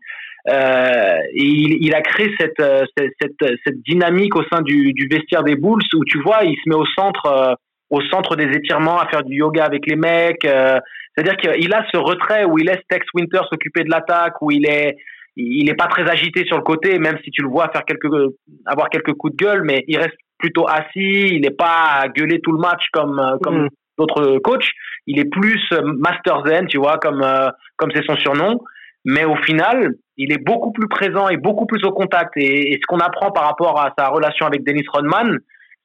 Euh, 0.48 1.16
il, 1.32 1.94
a 1.94 2.02
créé 2.02 2.31
cette, 2.39 2.60
euh, 2.60 2.85
cette, 2.98 3.56
cette, 3.64 3.82
dynamique 3.82 4.36
au 4.36 4.43
sein 4.52 4.60
du, 4.60 4.93
vestiaire 5.10 5.43
des 5.43 5.56
Bulls 5.56 5.81
où 5.94 6.05
tu 6.05 6.20
vois, 6.20 6.44
il 6.44 6.55
se 6.56 6.68
met 6.68 6.74
au 6.74 6.85
centre, 6.85 7.26
euh, 7.26 7.55
au 7.89 8.02
centre 8.02 8.36
des 8.36 8.55
étirements 8.55 8.98
à 8.98 9.09
faire 9.09 9.22
du 9.22 9.36
yoga 9.36 9.64
avec 9.64 9.86
les 9.86 9.97
mecs. 9.97 10.43
C'est-à-dire 10.43 11.36
qu'il 11.36 11.72
a 11.72 11.86
ce 11.93 11.97
retrait 11.97 12.44
où 12.44 12.59
il 12.59 12.66
laisse 12.66 12.82
Tex 12.89 13.06
Winter 13.14 13.40
s'occuper 13.51 13.85
de 13.85 13.90
l'attaque, 13.90 14.43
où 14.43 14.51
il 14.51 14.66
est, 14.66 14.97
il 15.36 15.70
est 15.70 15.74
pas 15.74 15.86
très 15.86 16.09
agité 16.10 16.44
sur 16.44 16.59
le 16.59 16.62
côté, 16.62 16.98
même 16.98 17.18
si 17.24 17.31
tu 17.31 17.43
le 17.43 17.48
vois 17.48 17.70
faire 17.72 17.85
quelques, 17.85 18.32
avoir 18.66 18.90
quelques 18.90 19.14
coups 19.14 19.35
de 19.35 19.44
gueule, 19.44 19.62
mais 19.64 19.85
il 19.89 19.97
reste 19.97 20.16
plutôt 20.39 20.66
assis, 20.68 21.28
il 21.32 21.40
n'est 21.40 21.56
pas 21.56 22.01
à 22.02 22.09
gueuler 22.09 22.40
tout 22.43 22.52
le 22.52 22.59
match 22.59 22.85
comme, 22.93 23.39
comme, 23.43 23.64
mm 23.64 23.68
d'autres 23.98 24.38
coachs. 24.38 24.68
Il 25.06 25.18
est 25.18 25.30
plus 25.30 25.60
euh, 25.72 25.82
Master 25.98 26.42
Zen, 26.46 26.66
tu 26.66 26.78
vois, 26.78 26.98
comme 26.98 27.22
euh, 27.22 27.48
comme 27.76 27.90
c'est 27.94 28.04
son 28.04 28.16
surnom. 28.16 28.60
Mais 29.04 29.24
au 29.24 29.36
final, 29.36 29.94
il 30.16 30.32
est 30.32 30.42
beaucoup 30.42 30.72
plus 30.72 30.88
présent 30.88 31.28
et 31.28 31.36
beaucoup 31.36 31.66
plus 31.66 31.84
au 31.84 31.92
contact. 31.92 32.32
Et, 32.36 32.78
ce 32.80 32.86
qu'on 32.86 32.98
apprend 32.98 33.30
par 33.30 33.44
rapport 33.44 33.78
à 33.78 33.92
sa 33.98 34.08
relation 34.08 34.46
avec 34.46 34.64
Dennis 34.64 34.86
Rodman, 34.90 35.38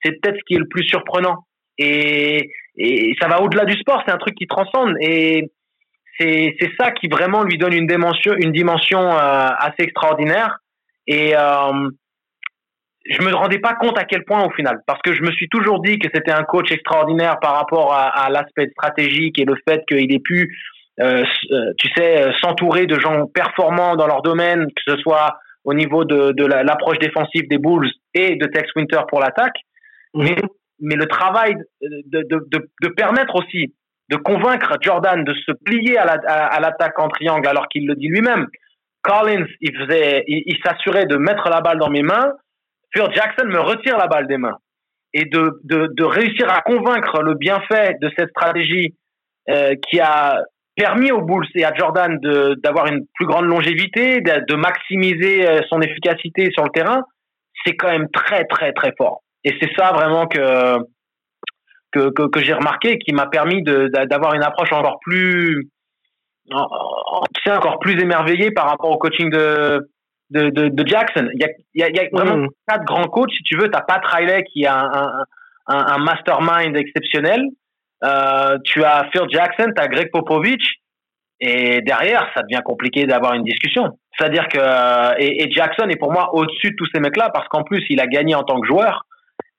c'est 0.04 0.12
peut-être 0.22 0.38
ce 0.38 0.44
qui 0.48 0.56
est 0.56 0.60
le 0.60 0.68
plus 0.70 0.86
surprenant. 0.86 1.46
Et, 1.78 2.50
et 2.78 3.16
ça 3.22 3.28
va 3.28 3.42
au-delà 3.42 3.66
du 3.66 3.74
sport, 3.74 4.02
c'est 4.06 4.14
un 4.14 4.18
truc 4.18 4.36
qui 4.36 4.48
transcende. 4.48 4.96
Et 5.02 5.52
c'est 6.20 6.72
ça 6.80 6.92
qui 6.92 7.08
vraiment 7.08 7.44
lui 7.44 7.58
donne 7.58 7.74
une 7.74 7.88
dimension, 7.88 8.34
une 8.38 8.52
dimension 8.52 9.00
euh, 9.00 9.50
assez 9.58 9.84
extraordinaire. 9.84 10.58
Et 11.08 11.34
je 13.06 13.22
me 13.22 13.34
rendais 13.34 13.60
pas 13.60 13.76
compte 13.76 13.98
à 13.98 14.04
quel 14.04 14.24
point 14.26 14.46
au 14.46 14.52
final, 14.52 14.82
parce 14.86 15.02
que 15.02 15.14
je 15.14 15.22
me 15.24 15.32
suis 15.32 15.48
toujours 15.50 15.82
dit 15.82 16.00
que 16.00 16.10
c'était 16.14 16.32
un 16.32 16.44
coach 16.44 16.72
extraordinaire 16.72 17.40
par 17.40 17.56
rapport 17.56 17.94
à, 17.94 18.08
à 18.08 18.30
l'aspect 18.30 18.70
stratégique 18.70 19.40
et 19.40 19.46
le 19.46 19.56
fait 19.68 19.84
qu'il 19.88 20.14
ait 20.14 20.20
pu 20.20 20.56
euh, 21.00 21.24
euh, 21.52 21.74
tu 21.78 21.88
sais, 21.96 22.22
euh, 22.22 22.32
s'entourer 22.42 22.86
de 22.86 23.00
gens 23.00 23.26
performants 23.28 23.96
dans 23.96 24.08
leur 24.08 24.22
domaine, 24.22 24.68
que 24.68 24.82
ce 24.86 24.98
soit 24.98 25.38
au 25.64 25.74
niveau 25.74 26.04
de, 26.04 26.34
de 26.34 26.46
l'approche 26.46 27.00
défensive 27.00 27.48
des 27.48 27.58
Bulls 27.58 27.90
et 28.14 28.36
de 28.36 28.46
Tex 28.48 28.70
Winter 28.76 29.00
pour 29.08 29.22
l'attaque. 29.22 29.56
Mhm. 30.14 30.24
Mais, 30.24 30.36
mais 30.82 30.96
le 30.96 31.06
travail 31.06 31.56
de, 31.82 32.24
de, 32.24 32.48
de, 32.52 32.70
de, 32.82 32.88
permettre 32.90 33.36
aussi 33.36 33.74
de 34.10 34.18
convaincre 34.18 34.78
Jordan 34.82 35.24
de 35.24 35.34
se 35.34 35.52
plier 35.64 35.98
à 35.98 36.06
l'attaque 36.60 36.98
la, 36.98 37.04
à 37.04 37.06
en 37.06 37.10
triangle 37.10 37.48
alors 37.48 37.68
qu'il 37.70 37.88
le 37.88 37.96
dit 37.96 38.08
lui-même. 38.08 38.48
Collins, 39.02 39.46
il 39.62 39.78
faisait, 39.78 40.26
il, 40.28 40.58
s'assurait 40.66 41.06
de 41.06 41.16
mettre 41.16 41.48
la 41.50 41.62
balle 41.62 41.80
dans 41.80 41.90
mes 41.90 42.02
mains. 42.02 42.34
Phil 42.94 43.08
Jackson 43.14 43.46
me 43.46 43.60
retire 43.60 43.98
la 43.98 44.08
balle 44.08 44.28
des 44.28 44.38
mains. 44.38 44.58
Et 45.14 45.26
de, 45.26 45.60
de, 45.64 45.90
de 45.96 46.04
réussir 46.04 46.52
à 46.52 46.62
convaincre 46.62 47.22
le 47.24 47.34
bienfait 47.34 47.96
de 48.00 48.12
cette 48.16 48.30
stratégie 48.30 48.96
euh, 49.50 49.74
qui 49.90 50.00
a 50.00 50.44
permis 50.76 51.12
aux 51.12 51.22
Bulls 51.22 51.48
et 51.56 51.66
à 51.66 51.74
Jordan 51.74 52.18
d'avoir 52.64 52.88
une 52.88 53.06
plus 53.16 53.26
grande 53.26 53.46
longévité, 53.46 54.22
de, 54.22 54.56
maximiser 54.56 55.48
euh, 55.48 55.60
son 55.68 55.82
efficacité 55.82 56.50
sur 56.52 56.64
le 56.64 56.70
terrain, 56.70 57.02
c'est 57.66 57.76
quand 57.76 57.90
même 57.90 58.08
très 58.12 58.46
très 58.46 58.72
très 58.72 58.94
fort. 58.98 59.22
Et 59.44 59.54
c'est 59.62 59.72
ça 59.78 59.92
vraiment 59.92 60.28
que 60.28 60.78
que, 61.92 62.28
que, 62.28 62.40
j'ai 62.42 62.54
remarqué, 62.54 63.00
qui 63.00 63.14
m'a 63.14 63.26
permis 63.26 63.64
d'avoir 63.64 64.36
une 64.36 64.44
approche 64.44 64.72
encore 64.72 65.00
plus 65.02 65.68
encore 66.52 67.80
plus 67.80 68.00
émerveillée 68.00 68.52
par 68.52 68.70
rapport 68.70 68.92
au 68.92 68.98
coaching 68.98 69.30
de 69.30 69.90
de, 70.30 70.50
de, 70.50 70.70
de 70.70 70.88
Jackson. 70.88 71.28
Il 71.34 71.42
y 71.42 71.46
a, 71.46 71.50
il 71.74 71.82
y 71.82 71.84
a, 71.84 71.90
y 71.90 72.00
a 72.00 72.10
vraiment 72.12 72.38
mmh. 72.38 72.50
quatre 72.68 72.86
grands 72.86 73.08
coachs, 73.08 73.32
si 73.32 73.44
tu 73.44 73.58
veux. 73.58 73.70
T'as 73.70 73.82
Pat 73.82 74.06
Riley 74.06 74.44
qui 74.44 74.66
a 74.66 74.80
un, 74.80 74.92
un, 74.94 75.24
un, 75.68 75.86
un 75.96 75.98
mastermind 76.00 76.76
exceptionnel. 76.76 77.42
Euh, 78.04 78.58
tu 78.64 78.84
as 78.84 79.10
Phil 79.12 79.26
Jackson, 79.30 79.72
tu 79.76 79.82
as 79.82 79.88
Greg 79.88 80.10
Popovich, 80.12 80.80
et 81.42 81.82
derrière, 81.82 82.30
ça 82.36 82.44
devient 82.44 82.62
compliqué 82.64 83.06
d'avoir 83.06 83.34
une 83.34 83.44
discussion. 83.44 83.98
C'est-à-dire 84.18 84.48
que 84.50 85.20
et, 85.22 85.44
et, 85.44 85.52
Jackson 85.52 85.88
est 85.88 85.96
pour 85.96 86.12
moi 86.12 86.34
au-dessus 86.34 86.72
de 86.72 86.76
tous 86.76 86.88
ces 86.94 87.00
mecs-là 87.00 87.30
parce 87.34 87.48
qu'en 87.48 87.64
plus, 87.64 87.84
il 87.90 88.02
a 88.02 88.08
gagné 88.08 88.36
en 88.36 88.44
tant 88.44 88.60
que 88.60 88.68
joueur 88.68 89.06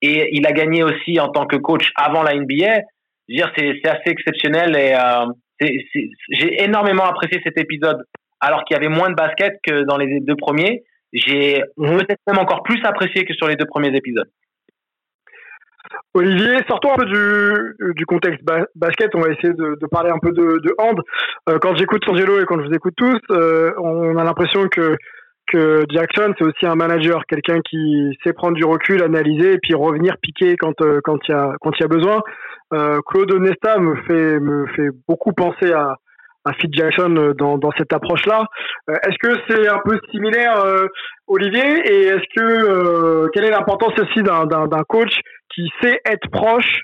et 0.02 0.36
il 0.36 0.46
a 0.46 0.52
gagné 0.52 0.82
aussi 0.82 1.18
en 1.18 1.28
tant 1.28 1.46
que 1.46 1.56
coach 1.56 1.90
avant 1.96 2.22
la 2.22 2.34
NBA. 2.34 2.80
Je 3.28 3.34
veux 3.34 3.36
dire, 3.36 3.52
c'est 3.56 3.88
assez 3.88 4.10
exceptionnel 4.10 4.76
et 4.76 4.94
euh, 4.94 5.26
j'ai 6.30 6.62
énormément 6.62 7.04
apprécié 7.04 7.40
cet 7.44 7.58
épisode 7.58 8.02
alors 8.40 8.64
qu'il 8.64 8.76
y 8.76 8.78
avait 8.78 8.88
moins 8.88 9.10
de 9.10 9.14
basket 9.14 9.54
que 9.66 9.82
dans 9.84 9.96
les 9.96 10.20
deux 10.20 10.36
premiers. 10.36 10.84
J'ai 11.12 11.62
mhm. 11.76 11.98
peut-être 11.98 12.20
même 12.26 12.38
encore 12.38 12.62
plus 12.62 12.80
apprécié 12.84 13.24
que 13.24 13.34
sur 13.34 13.48
les 13.48 13.56
deux 13.56 13.66
premiers 13.66 13.94
épisodes. 13.94 14.30
Olivier, 16.14 16.58
sortons 16.68 16.92
un 16.92 16.96
peu 16.96 17.06
du, 17.06 17.94
du 17.94 18.06
contexte 18.06 18.42
basket, 18.74 19.14
on 19.14 19.20
va 19.20 19.28
essayer 19.30 19.52
de, 19.52 19.76
de, 19.80 19.86
parler 19.86 20.10
un 20.10 20.18
peu 20.18 20.32
de, 20.32 20.58
de 20.58 20.74
hand. 20.78 21.00
Euh, 21.48 21.58
quand 21.60 21.76
j'écoute 21.76 22.02
Angelo 22.08 22.40
et 22.40 22.46
quand 22.46 22.60
je 22.60 22.66
vous 22.66 22.74
écoute 22.74 22.94
tous, 22.96 23.18
euh, 23.30 23.72
on 23.78 24.16
a 24.16 24.24
l'impression 24.24 24.68
que, 24.68 24.96
que 25.48 25.84
Jackson, 25.88 26.32
c'est 26.36 26.44
aussi 26.44 26.66
un 26.66 26.74
manager, 26.74 27.22
quelqu'un 27.26 27.60
qui 27.68 28.16
sait 28.24 28.32
prendre 28.32 28.54
du 28.54 28.64
recul, 28.64 29.02
analyser 29.02 29.54
et 29.54 29.58
puis 29.58 29.74
revenir 29.74 30.16
piquer 30.20 30.56
quand 30.56 30.80
euh, 30.80 31.00
quand 31.02 31.18
il 31.28 31.32
y 31.32 31.34
a 31.34 31.54
quand 31.60 31.72
il 31.78 31.82
y 31.82 31.84
a 31.84 31.88
besoin. 31.88 32.20
Claude 32.72 33.32
Nesta 33.40 33.78
me 33.78 33.96
fait 34.02 34.38
me 34.38 34.66
fait 34.76 34.90
beaucoup 35.08 35.32
penser 35.32 35.72
à 35.72 35.96
à 36.44 36.52
Phil 36.54 36.70
Jackson 36.72 37.34
dans, 37.38 37.58
dans 37.58 37.70
cette 37.76 37.92
approche-là. 37.92 38.46
est-ce 38.88 39.18
que 39.18 39.36
c'est 39.48 39.68
un 39.68 39.80
peu 39.84 39.98
similaire, 40.10 40.64
Olivier? 41.26 41.82
Et 41.84 42.06
est-ce 42.06 42.34
que 42.34 43.28
quelle 43.32 43.44
est 43.44 43.50
l'importance 43.50 43.92
aussi 44.00 44.22
d'un 44.22 44.84
coach 44.88 45.12
qui 45.54 45.68
sait 45.82 46.00
être 46.06 46.30
proche 46.30 46.82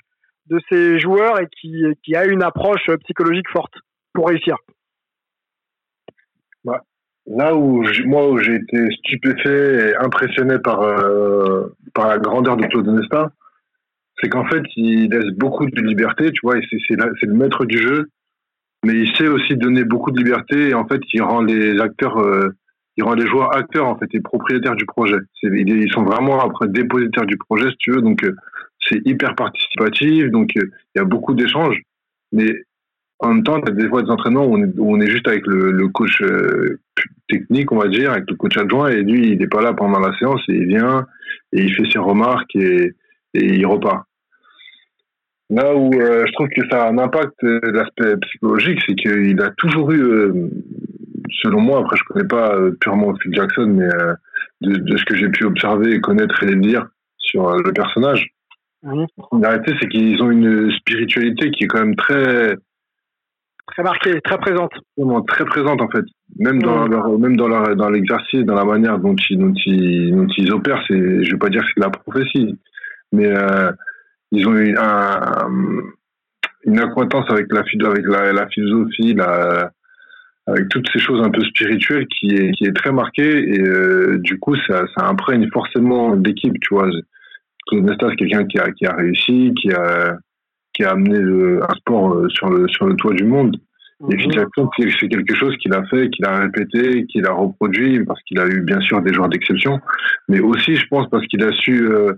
de 0.49 0.59
ses 0.69 0.99
joueurs 0.99 1.39
et 1.41 1.47
qui, 1.59 2.15
a 2.15 2.25
une 2.25 2.43
approche 2.43 2.85
psychologique 3.03 3.49
forte 3.49 3.73
pour 4.13 4.27
réussir? 4.27 4.57
Là 7.29 7.53
où 7.53 7.83
moi 8.05 8.29
où 8.29 8.37
j'ai 8.37 8.55
été 8.55 8.87
stupéfait 8.99 9.89
et 9.89 9.95
impressionné 9.97 10.59
par 10.59 10.81
euh, 10.81 11.75
la 11.97 12.19
grandeur 12.19 12.55
de 12.55 12.65
Claude 12.67 12.87
Nesta, 12.87 13.31
c'est 14.21 14.29
qu'en 14.29 14.45
fait 14.45 14.63
il 14.77 15.09
laisse 15.09 15.33
beaucoup 15.35 15.65
de 15.65 15.81
liberté, 15.81 16.31
tu 16.31 16.39
vois, 16.43 16.55
c'est 16.69 16.77
c'est 16.87 17.25
le 17.25 17.33
maître 17.33 17.65
du 17.65 17.79
jeu, 17.79 18.07
mais 18.87 18.93
il 18.93 19.13
sait 19.17 19.27
aussi 19.27 19.57
donner 19.57 19.83
beaucoup 19.83 20.11
de 20.11 20.17
liberté 20.17 20.69
et 20.69 20.73
en 20.73 20.87
fait 20.87 21.01
il 21.13 21.21
rend 21.21 21.41
les 21.41 21.77
acteurs 21.81 22.17
euh, 22.19 22.55
il 22.95 23.03
rend 23.03 23.15
les 23.15 23.27
joueurs 23.27 23.53
acteurs 23.53 23.85
en 23.85 23.97
fait 23.97 24.07
et 24.13 24.21
propriétaires 24.21 24.75
du 24.75 24.85
projet. 24.85 25.17
Ils 25.43 25.91
sont 25.91 26.03
vraiment 26.03 26.39
après 26.39 26.69
dépositaires 26.69 27.25
du 27.25 27.37
projet 27.37 27.69
si 27.71 27.77
tu 27.79 27.91
veux, 27.91 28.01
donc 28.01 28.23
euh, 28.23 28.33
c'est 28.79 29.01
hyper 29.05 29.35
participatif, 29.35 30.31
donc 30.31 30.51
euh, 30.55 30.71
il 30.95 30.99
y 30.99 31.01
a 31.01 31.03
beaucoup 31.03 31.33
d'échanges. 31.33 31.81
Mais 32.31 32.63
en 33.19 33.33
même 33.33 33.43
temps, 33.43 33.57
il 33.57 33.67
y 33.67 33.71
a 33.71 33.75
des 33.75 33.89
fois 33.89 34.03
des 34.03 34.09
entraînements 34.09 34.45
où 34.45 34.55
on 34.55 35.01
est, 35.01 35.09
juste 35.09 35.27
avec 35.27 35.45
le, 35.47 35.87
coach 35.89 36.21
technique, 37.27 37.71
on 37.71 37.77
va 37.77 37.87
dire, 37.87 38.11
avec 38.11 38.29
le 38.29 38.35
coach 38.35 38.55
adjoint, 38.57 38.89
et 38.89 39.01
lui, 39.01 39.31
il 39.31 39.39
n'est 39.39 39.47
pas 39.47 39.61
là 39.61 39.73
pendant 39.73 39.99
la 39.99 40.15
séance, 40.17 40.41
et 40.47 40.53
il 40.53 40.67
vient, 40.67 41.07
et 41.51 41.63
il 41.63 41.73
fait 41.73 41.89
ses 41.91 41.99
remarques, 41.99 42.55
et, 42.55 42.93
il 43.33 43.65
repart. 43.65 44.06
Là 45.49 45.75
où 45.75 45.93
euh, 45.93 46.25
je 46.27 46.33
trouve 46.33 46.49
que 46.49 46.67
ça 46.69 46.83
a 46.83 46.89
un 46.89 46.97
impact, 46.97 47.35
l'aspect 47.41 48.17
psychologique, 48.17 48.79
c'est 48.85 48.95
qu'il 48.95 49.41
a 49.41 49.49
toujours 49.51 49.91
eu, 49.91 50.49
selon 51.41 51.61
moi, 51.61 51.79
après 51.79 51.95
je 51.97 52.03
connais 52.03 52.27
pas 52.27 52.57
purement 52.81 53.15
Phil 53.21 53.33
Jackson, 53.33 53.67
mais 53.67 53.87
de, 54.61 54.77
de, 54.77 54.97
ce 54.97 55.05
que 55.05 55.15
j'ai 55.15 55.29
pu 55.29 55.45
observer 55.45 55.93
et 55.93 56.01
connaître 56.01 56.43
et 56.43 56.53
lire 56.53 56.87
sur 57.17 57.55
le 57.55 57.71
personnage, 57.71 58.27
la 58.83 59.49
réalité, 59.49 59.73
c'est 59.79 59.87
qu'ils 59.87 60.21
ont 60.21 60.31
une 60.31 60.71
spiritualité 60.71 61.51
qui 61.51 61.63
est 61.63 61.67
quand 61.67 61.79
même 61.79 61.95
très 61.95 62.55
très 63.67 63.83
marquée, 63.83 64.19
très 64.21 64.37
présente. 64.37 64.71
Très 65.27 65.45
présente 65.45 65.81
en 65.81 65.89
fait. 65.89 66.05
Même 66.39 66.61
dans 66.61 66.87
leur, 66.87 67.19
même 67.19 67.35
dans 67.35 67.47
leur, 67.47 67.75
dans 67.75 67.89
l'exercice, 67.89 68.43
dans 68.43 68.55
la 68.55 68.65
manière 68.65 68.97
dont 68.99 69.15
ils, 69.29 69.37
dont 69.37 69.53
ils, 69.65 70.15
dont 70.15 70.27
ils 70.37 70.51
opèrent, 70.53 70.83
c'est, 70.87 71.23
je 71.23 71.31
vais 71.31 71.37
pas 71.37 71.49
dire 71.49 71.61
que 71.61 71.67
c'est 71.67 71.79
de 71.79 71.85
la 71.85 71.89
prophétie, 71.89 72.59
mais 73.11 73.27
euh, 73.27 73.71
ils 74.31 74.47
ont 74.47 74.55
un, 74.55 75.49
une 76.65 76.79
acquaintance 76.79 77.25
avec 77.29 77.47
la, 77.51 77.61
avec 77.87 78.05
la, 78.05 78.33
la 78.33 78.47
philosophie, 78.47 79.13
la, 79.13 79.71
avec 80.47 80.69
toutes 80.69 80.87
ces 80.91 80.99
choses 80.99 81.21
un 81.25 81.29
peu 81.29 81.41
spirituelles 81.41 82.07
qui 82.07 82.35
est, 82.35 82.51
qui 82.51 82.65
est 82.65 82.75
très 82.75 82.91
marquée 82.91 83.53
et 83.53 83.61
euh, 83.61 84.17
du 84.19 84.39
coup 84.39 84.55
ça, 84.67 84.85
ça 84.95 85.05
imprègne 85.07 85.49
forcément 85.51 86.13
l'équipe, 86.13 86.53
tu 86.61 86.73
vois. 86.73 86.89
Claude 87.67 87.83
Nesta, 87.83 88.07
c'est 88.09 88.15
quelqu'un 88.15 88.45
qui 88.45 88.59
a, 88.59 88.71
qui 88.71 88.85
a 88.85 88.95
réussi, 88.95 89.53
qui 89.61 89.71
a, 89.73 90.17
qui 90.73 90.83
a 90.83 90.91
amené 90.91 91.19
le, 91.19 91.61
un 91.63 91.75
sport 91.75 92.13
euh, 92.13 92.29
sur 92.29 92.49
le, 92.49 92.67
sur 92.69 92.85
le 92.85 92.95
toit 92.95 93.13
du 93.13 93.25
monde. 93.25 93.57
Et 94.11 94.15
puis, 94.15 94.27
mhm. 94.27 94.69
c'est 94.99 95.07
quelque 95.07 95.35
chose 95.35 95.57
qu'il 95.57 95.73
a 95.73 95.83
fait, 95.85 96.09
qu'il 96.09 96.23
a 96.23 96.37
répété, 96.37 97.05
qu'il 97.07 97.25
a 97.25 97.31
reproduit, 97.31 98.05
parce 98.05 98.21
qu'il 98.23 98.39
a 98.39 98.45
eu 98.45 98.61
bien 98.61 98.79
sûr 98.79 99.01
des 99.01 99.11
joueurs 99.11 99.27
d'exception, 99.27 99.79
mais 100.29 100.39
aussi, 100.39 100.75
je 100.75 100.85
pense, 100.87 101.09
parce 101.09 101.25
qu'il 101.25 101.43
a 101.43 101.51
su 101.51 101.89
euh, 101.91 102.13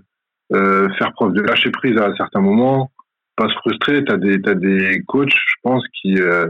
euh, 0.52 0.88
faire 0.98 1.12
preuve 1.12 1.32
de 1.32 1.42
lâcher 1.42 1.70
prise 1.70 1.96
à 1.98 2.14
certains 2.16 2.40
moments, 2.40 2.90
pas 3.36 3.48
se 3.48 3.54
frustrer. 3.54 4.04
T'as 4.04 4.16
des, 4.16 4.40
t'as 4.40 4.54
des 4.54 5.02
coachs, 5.06 5.30
je 5.30 5.54
pense, 5.62 5.84
qui, 6.00 6.20
euh, 6.20 6.48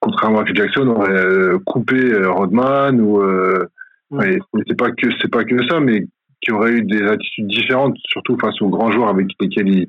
contrairement 0.00 0.40
à 0.40 0.46
Phil 0.46 0.56
Jackson, 0.56 0.86
auraient 0.88 1.10
euh, 1.12 1.58
coupé 1.66 2.24
Rodman 2.24 3.00
ou. 3.00 3.22
C'est 4.66 4.76
pas 4.76 4.90
que 4.90 5.08
c'est 5.20 5.30
pas 5.30 5.44
que 5.44 5.56
ça, 5.68 5.78
mais 5.78 6.04
qui 6.40 6.50
auraient 6.52 6.72
eu 6.72 6.82
des 6.82 7.02
attitudes 7.04 7.46
différentes, 7.46 7.96
surtout 8.06 8.36
face 8.38 8.60
aux 8.60 8.68
grands 8.68 8.90
joueurs 8.90 9.08
avec 9.10 9.28
lesquels 9.40 9.68
ils, 9.68 9.88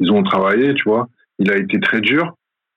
ils 0.00 0.10
ont 0.10 0.22
travaillé, 0.22 0.74
tu 0.74 0.84
vois. 0.84 1.08
Il 1.38 1.50
a 1.50 1.56
été 1.56 1.80
très 1.80 2.00
dur. 2.00 2.34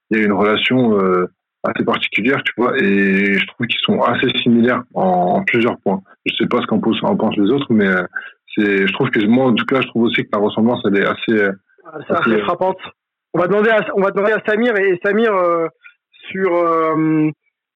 Il 0.09 0.17
y 0.17 0.21
a 0.21 0.25
une 0.25 0.33
relation 0.33 0.99
euh, 0.99 1.27
assez 1.63 1.83
particulière, 1.83 2.41
tu 2.43 2.53
vois, 2.57 2.77
et 2.77 3.33
je 3.33 3.47
trouve 3.47 3.67
qu'ils 3.67 3.79
sont 3.81 4.01
assez 4.01 4.29
similaires 4.41 4.83
en, 4.93 5.43
plusieurs 5.43 5.79
points. 5.79 6.01
Je 6.25 6.35
sais 6.35 6.47
pas 6.47 6.61
ce 6.61 6.67
qu'en 6.67 6.79
pensent, 6.79 7.37
les 7.37 7.49
autres, 7.49 7.71
mais 7.71 7.87
euh, 7.87 8.03
je 8.57 8.93
trouve 8.93 9.09
que 9.09 9.25
moi, 9.25 9.45
en 9.45 9.53
tout 9.53 9.65
cas, 9.65 9.81
je 9.81 9.87
trouve 9.87 10.03
aussi 10.03 10.23
que 10.23 10.29
la 10.33 10.39
ressemblance, 10.39 10.81
elle 10.85 10.97
est 10.97 11.05
assez, 11.05 11.43
euh, 11.43 11.51
assez, 11.93 12.13
assez 12.13 12.41
frappante. 12.43 12.77
On 13.33 13.39
va 13.39 13.47
demander 13.47 13.69
à, 13.69 13.85
on 13.95 14.01
va 14.01 14.11
demander 14.11 14.33
à 14.33 14.41
Samir 14.45 14.75
et, 14.77 14.99
Samir 15.03 15.33
sur. 16.31 16.51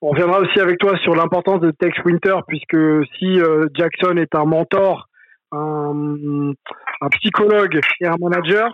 on 0.01 0.10
reviendra 0.10 0.39
aussi 0.39 0.60
avec 0.60 0.77
toi 0.80 0.97
sur 0.99 1.15
l'importance 1.15 1.60
de 1.60 1.72
Tex 1.72 1.97
Winter, 2.06 2.35
puisque 2.47 2.77
si 3.18 3.39
Jackson 3.76 4.15
est 4.18 4.34
un 4.35 4.45
mentor 4.45 5.10
un, 5.51 6.53
un 7.01 7.10
psychologue 7.10 7.80
et 8.01 8.07
un 8.07 8.18
manager, 8.19 8.73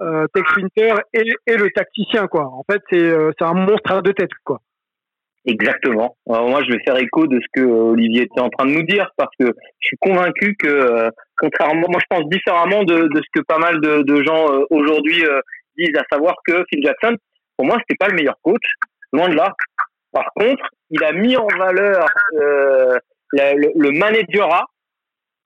euh, 0.00 0.26
Tex 0.32 0.56
Winter 0.56 0.94
et, 1.12 1.56
le 1.56 1.70
tacticien 1.70 2.26
quoi. 2.26 2.46
En 2.46 2.64
fait, 2.70 2.80
c'est 2.90 3.02
euh, 3.02 3.30
c'est 3.38 3.44
un 3.44 3.54
monstre 3.54 3.92
à 3.92 4.02
deux 4.02 4.14
têtes 4.14 4.30
quoi. 4.44 4.60
Exactement. 5.44 6.16
Alors 6.28 6.48
moi, 6.48 6.62
je 6.66 6.72
vais 6.72 6.82
faire 6.84 6.96
écho 6.98 7.26
de 7.26 7.40
ce 7.40 7.46
que 7.54 7.66
Olivier 7.66 8.22
était 8.22 8.40
en 8.40 8.50
train 8.50 8.66
de 8.66 8.72
nous 8.72 8.82
dire 8.82 9.10
parce 9.16 9.30
que 9.38 9.46
je 9.46 9.86
suis 9.86 9.96
convaincu 9.98 10.56
que, 10.58 11.10
contrairement, 11.38 11.86
moi, 11.88 12.00
je 12.00 12.16
pense 12.16 12.28
différemment 12.28 12.84
de, 12.84 13.08
de 13.08 13.16
ce 13.16 13.28
que 13.34 13.44
pas 13.46 13.58
mal 13.58 13.80
de, 13.80 14.02
de 14.02 14.22
gens 14.24 14.46
aujourd'hui 14.70 15.24
disent, 15.78 15.96
à 15.96 16.04
savoir 16.12 16.34
que 16.46 16.64
Phil 16.68 16.84
Jackson, 16.84 17.16
pour 17.56 17.66
moi, 17.66 17.76
c'était 17.80 17.96
pas 17.98 18.08
le 18.08 18.16
meilleur 18.16 18.36
coach, 18.42 18.62
loin 19.12 19.28
de 19.28 19.34
là. 19.34 19.52
Par 20.12 20.26
contre, 20.34 20.62
il 20.90 21.02
a 21.04 21.12
mis 21.12 21.36
en 21.36 21.46
valeur 21.46 22.06
euh, 22.34 22.98
le, 23.32 23.68
le 23.74 23.90
managerat, 23.92 24.64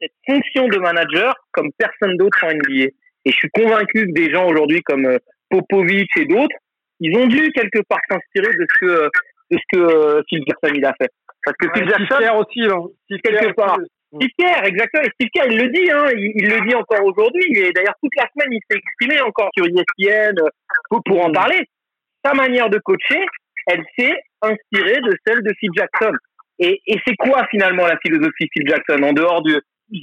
cette 0.00 0.12
fonction 0.26 0.68
de 0.68 0.78
manager, 0.78 1.34
comme 1.52 1.70
personne 1.78 2.16
d'autre 2.16 2.44
en 2.44 2.52
NBA. 2.52 2.90
Et 3.24 3.30
je 3.30 3.36
suis 3.36 3.50
convaincu 3.50 4.06
que 4.06 4.12
des 4.12 4.32
gens 4.32 4.48
aujourd'hui 4.48 4.82
comme 4.82 5.06
euh, 5.06 5.18
Popovic 5.50 6.08
et 6.16 6.26
d'autres, 6.26 6.56
ils 7.00 7.16
ont 7.16 7.26
dû 7.26 7.50
quelque 7.52 7.80
part 7.88 8.00
s'inspirer 8.08 8.52
de 8.54 8.66
ce 8.68 8.78
que 8.86 9.08
de 9.52 9.58
ce 9.58 9.76
que 9.76 9.82
euh, 9.82 10.22
Phil 10.28 10.42
Jackson 10.46 10.74
il 10.74 10.84
a 10.84 10.94
fait. 11.00 11.10
Parce 11.44 11.56
que 11.58 11.68
Phil 11.74 11.88
Jackson 11.88 12.16
aussi, 12.38 12.62
hein. 12.66 13.18
quelque 13.22 13.52
part. 13.54 13.78
Steve 14.14 14.30
Kerr, 14.38 14.64
exactement. 14.64 15.04
Et 15.04 15.10
Steve 15.14 15.28
Kerr, 15.32 15.46
il 15.50 15.58
le 15.58 15.68
dit, 15.70 15.90
hein, 15.90 16.06
il, 16.14 16.48
le 16.48 16.68
dit 16.68 16.74
encore 16.74 17.04
aujourd'hui. 17.04 17.44
Et 17.56 17.72
d'ailleurs, 17.72 17.94
toute 18.02 18.12
la 18.16 18.28
semaine, 18.28 18.52
il 18.52 18.60
s'est 18.68 18.78
exprimé 18.78 19.20
encore 19.22 19.48
sur 19.56 19.64
ESPN 19.66 20.36
pour, 20.90 21.02
pour 21.04 21.24
en 21.24 21.32
parler. 21.32 21.60
Sa 22.24 22.34
manière 22.34 22.68
de 22.68 22.78
coacher, 22.78 23.24
elle 23.66 23.82
s'est 23.98 24.16
inspirée 24.42 25.00
de 25.00 25.16
celle 25.26 25.42
de 25.42 25.52
Phil 25.58 25.70
Jackson. 25.76 26.12
Et, 26.58 26.80
et 26.86 27.00
c'est 27.06 27.16
quoi 27.16 27.46
finalement 27.50 27.86
la 27.86 27.98
philosophie 28.04 28.48
Phil 28.52 28.68
Jackson? 28.68 29.02
En 29.02 29.12
dehors 29.12 29.42
du 29.42 29.54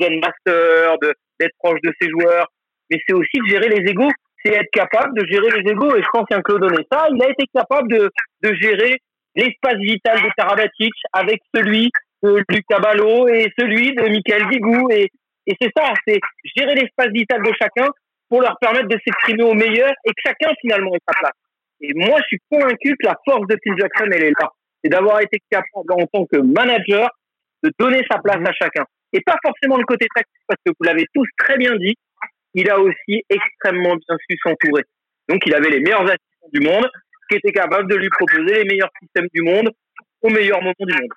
Zen 0.02 0.20
Master, 0.20 0.98
d'être 1.40 1.56
proche 1.60 1.80
de 1.84 1.94
ses 2.02 2.10
joueurs, 2.10 2.48
mais 2.90 3.00
c'est 3.08 3.14
aussi 3.14 3.38
de 3.38 3.48
gérer 3.48 3.70
les 3.70 3.90
égaux. 3.90 4.12
C'est 4.44 4.54
être 4.54 4.72
capable 4.72 5.18
de 5.20 5.26
gérer 5.28 5.62
les 5.62 5.72
égaux. 5.72 5.96
Et 5.96 6.02
je 6.02 6.08
pense 6.12 6.26
qu'un 6.30 6.42
Claude 6.42 6.66
ça, 6.92 7.08
il 7.14 7.24
a 7.24 7.30
été 7.30 7.46
capable 7.54 7.92
de, 7.92 8.10
de 8.44 8.54
gérer 8.56 8.98
l'espace 9.36 9.78
vital 9.78 10.22
de 10.22 10.30
Tarabatic 10.36 10.94
avec 11.14 11.40
celui 11.54 11.90
de 12.24 12.44
Lucas 12.50 12.80
Ballot 12.80 13.28
et 13.28 13.48
celui 13.58 13.96
de 13.96 14.04
Michael 14.04 14.50
Digou. 14.50 14.90
Et, 14.92 15.10
et 15.48 15.56
c'est 15.62 15.72
ça, 15.76 15.94
c'est 16.08 16.20
gérer 16.56 16.76
l'espace 16.76 17.10
vital 17.14 17.42
de 17.42 17.52
chacun 17.60 17.88
pour 18.30 18.42
leur 18.42 18.58
permettre 18.60 18.88
de 18.88 18.98
s'exprimer 19.04 19.44
au 19.44 19.54
meilleur 19.54 19.92
et 20.06 20.10
que 20.10 20.22
chacun 20.24 20.54
finalement 20.62 20.94
ait 20.94 21.02
sa 21.08 21.20
place. 21.20 21.34
Et 21.82 21.92
moi, 21.96 22.20
je 22.22 22.28
suis 22.28 22.40
convaincu 22.52 22.96
que 23.00 23.08
la 23.08 23.16
force 23.26 23.48
de 23.48 23.58
Phil 23.64 23.74
Jackson, 23.78 24.10
elle 24.12 24.24
est 24.24 24.40
là. 24.40 24.50
C'est 24.84 24.90
d'avoir 24.90 25.22
été 25.22 25.40
capable, 25.50 25.92
en 25.92 26.06
tant 26.08 26.26
que 26.26 26.38
manager, 26.38 27.10
de 27.64 27.72
donner 27.80 28.02
sa 28.10 28.20
place 28.20 28.38
à 28.46 28.52
chacun. 28.54 28.84
Et 29.14 29.22
pas 29.22 29.38
forcément 29.42 29.78
le 29.78 29.86
côté 29.86 30.06
tactique, 30.14 30.44
parce 30.48 30.60
que 30.66 30.72
vous 30.72 30.86
l'avez 30.86 31.06
tous 31.14 31.26
très 31.38 31.58
bien 31.58 31.76
dit, 31.78 31.96
il 32.54 32.70
a 32.70 32.80
aussi 32.80 33.24
extrêmement 33.30 33.96
bien 33.96 34.18
su 34.30 34.38
s'entourer. 34.44 34.84
Donc, 35.28 35.42
il 35.46 35.54
avait 35.54 35.70
les 35.70 35.80
meilleurs 35.80 36.04
assistants 36.04 36.50
du 36.54 36.60
monde, 36.62 36.88
qui 37.30 37.38
étaient 37.38 37.52
capables 37.52 37.90
de 37.90 37.96
lui 37.96 38.10
proposer 38.10 38.64
les 38.64 38.66
meilleurs 38.66 38.92
systèmes 39.02 39.28
du 39.34 39.42
monde 39.42 39.70
au 40.22 40.30
meilleur 40.30 40.62
moment 40.62 40.74
du 40.80 40.94
monde 40.94 41.10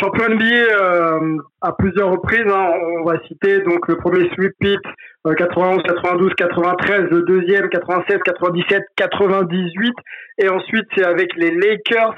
champion 0.00 0.28
NBA 0.28 0.44
euh, 0.44 1.38
à 1.60 1.72
plusieurs 1.72 2.10
reprises. 2.10 2.46
Hein. 2.46 2.70
On 3.00 3.04
va 3.04 3.18
citer 3.26 3.58
donc 3.60 3.88
le 3.88 3.96
premier 3.96 4.30
sweep 4.34 4.52
pit 4.60 4.78
91, 5.24 5.82
92, 5.82 6.34
93, 6.34 7.10
le 7.10 7.22
deuxième 7.22 7.68
96, 7.68 8.18
97, 8.24 8.84
98, 8.96 9.92
et 10.38 10.48
ensuite 10.48 10.86
c'est 10.96 11.04
avec 11.04 11.34
les 11.36 11.50
Lakers 11.50 12.14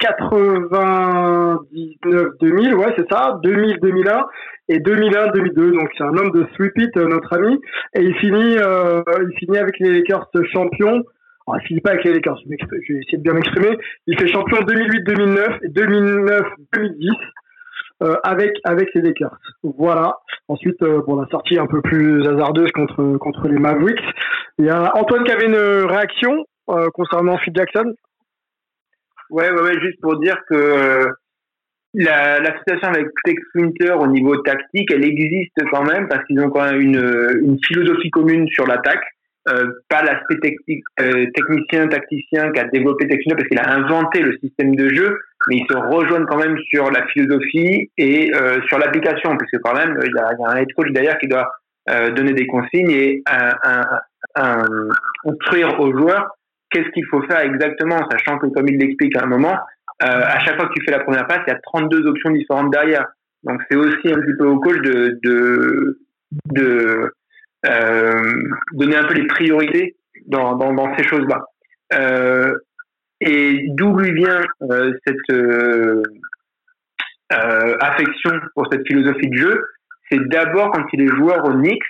99, 0.00 2.26
2000, 2.40 2.74
ouais 2.74 2.94
c'est 2.96 3.08
ça, 3.10 3.38
2000, 3.42 3.78
2001 3.80 4.26
et 4.70 4.80
2001, 4.80 5.28
2002. 5.28 5.70
Donc 5.72 5.88
c'est 5.96 6.04
un 6.04 6.14
homme 6.16 6.32
de 6.32 6.46
sweep 6.54 6.74
pit, 6.74 6.94
euh, 6.96 7.06
notre 7.06 7.34
ami, 7.34 7.60
et 7.94 8.02
il 8.02 8.14
finit, 8.16 8.58
euh, 8.58 9.02
il 9.30 9.38
finit 9.38 9.58
avec 9.58 9.78
les 9.78 9.92
Lakers 9.92 10.28
champions 10.52 11.04
il 11.56 11.66
finit 11.66 11.80
pas 11.80 11.90
avec 11.90 12.04
les 12.04 12.12
Lakers, 12.12 12.38
je 12.44 12.48
vais 12.48 13.00
essayer 13.00 13.18
de 13.18 13.22
bien 13.22 13.34
m'exprimer. 13.34 13.78
Il 14.06 14.18
fait 14.18 14.28
champion 14.28 14.58
2008-2009 14.58 15.58
et 15.62 15.68
2009-2010 15.68 17.10
euh, 18.02 18.14
avec 18.22 18.52
avec 18.64 18.88
les 18.94 19.02
Lakers. 19.02 19.36
Voilà. 19.62 20.18
Ensuite, 20.46 20.80
euh, 20.82 21.02
bon, 21.06 21.20
la 21.20 21.26
sortie 21.28 21.58
un 21.58 21.66
peu 21.66 21.82
plus 21.82 22.26
hasardeuse 22.26 22.70
contre 22.72 23.16
contre 23.18 23.48
les 23.48 23.58
Mavericks. 23.58 24.00
Il 24.58 24.66
y 24.66 24.70
a 24.70 24.92
Antoine 24.96 25.24
qui 25.24 25.32
avait 25.32 25.46
une 25.46 25.86
réaction 25.90 26.46
euh, 26.70 26.90
concernant 26.94 27.38
Phil 27.38 27.52
Jackson? 27.56 27.94
Ouais, 29.30 29.50
ouais, 29.50 29.80
juste 29.80 30.00
pour 30.00 30.18
dire 30.18 30.36
que 30.48 31.08
la, 31.94 32.38
la 32.40 32.58
situation 32.58 32.88
avec 32.88 33.08
Tex 33.24 33.42
Winter 33.54 33.92
au 33.92 34.06
niveau 34.06 34.36
tactique, 34.38 34.90
elle 34.92 35.04
existe 35.04 35.56
quand 35.70 35.84
même 35.84 36.08
parce 36.08 36.24
qu'ils 36.26 36.40
ont 36.40 36.50
quand 36.50 36.64
même 36.64 36.80
une, 36.80 37.40
une 37.42 37.58
philosophie 37.64 38.10
commune 38.10 38.46
sur 38.48 38.66
l'attaque. 38.66 39.04
Euh, 39.48 39.70
pas 39.88 40.02
l'aspect 40.02 40.38
technique, 40.40 40.84
euh, 41.00 41.26
technicien, 41.34 41.88
tacticien 41.88 42.50
qui 42.52 42.60
a 42.60 42.64
développé 42.64 43.06
Techno 43.08 43.34
parce 43.34 43.48
qu'il 43.48 43.58
a 43.58 43.70
inventé 43.70 44.20
le 44.20 44.36
système 44.38 44.74
de 44.74 44.88
jeu, 44.94 45.18
mais 45.48 45.56
ils 45.56 45.66
se 45.70 45.76
rejoignent 45.76 46.26
quand 46.26 46.38
même 46.38 46.58
sur 46.70 46.90
la 46.90 47.06
philosophie 47.06 47.90
et 47.96 48.30
euh, 48.34 48.60
sur 48.68 48.78
l'application, 48.78 49.36
puisque 49.36 49.62
quand 49.62 49.74
même 49.74 49.98
il 50.04 50.12
y 50.14 50.18
a, 50.18 50.32
y 50.38 50.44
a, 50.44 50.50
un 50.50 50.56
head 50.56 50.72
coach 50.74 50.90
derrière 50.90 51.18
qui 51.18 51.28
doit 51.28 51.50
donner 52.14 52.34
des 52.34 52.46
consignes 52.46 52.90
et 52.90 53.22
instruire 55.24 55.80
aux 55.80 55.90
joueurs 55.90 56.36
qu'est-ce 56.70 56.90
qu'il 56.90 57.06
faut 57.06 57.22
faire 57.22 57.40
exactement, 57.40 57.96
sachant 58.10 58.38
que 58.38 58.46
comme 58.48 58.68
il 58.68 58.76
l'explique 58.76 59.16
à 59.16 59.22
un 59.22 59.26
moment, 59.26 59.56
à 60.00 60.38
chaque 60.40 60.56
fois 60.56 60.68
que 60.68 60.74
tu 60.74 60.84
fais 60.84 60.92
la 60.92 61.00
première 61.02 61.26
passe, 61.26 61.40
il 61.46 61.50
y 61.50 61.54
a 61.54 61.58
32 61.62 62.06
options 62.06 62.30
différentes 62.30 62.70
derrière. 62.70 63.06
Donc 63.44 63.62
c'est 63.70 63.76
aussi 63.76 64.12
un 64.12 64.20
petit 64.20 64.36
peu 64.38 64.46
au 64.46 64.58
coach 64.58 64.78
de, 64.82 65.18
de, 65.22 65.98
de 66.52 66.62
euh, 66.62 67.10
donner 67.64 68.96
un 68.96 69.04
peu 69.04 69.14
les 69.14 69.26
priorités 69.26 69.96
dans, 70.26 70.56
dans, 70.56 70.72
dans 70.72 70.96
ces 70.96 71.04
choses-là. 71.04 71.44
Euh, 71.94 72.54
et 73.20 73.66
d'où 73.70 73.96
lui 73.96 74.12
vient 74.12 74.42
euh, 74.62 74.92
cette 75.06 75.30
euh, 75.30 76.02
euh, 77.32 77.76
affection 77.80 78.32
pour 78.54 78.68
cette 78.70 78.86
philosophie 78.86 79.28
de 79.28 79.36
jeu 79.36 79.64
C'est 80.10 80.20
d'abord 80.28 80.70
quand 80.70 80.84
il 80.92 81.02
est 81.02 81.08
joueur 81.08 81.44
au 81.44 81.52
Knicks, 81.52 81.82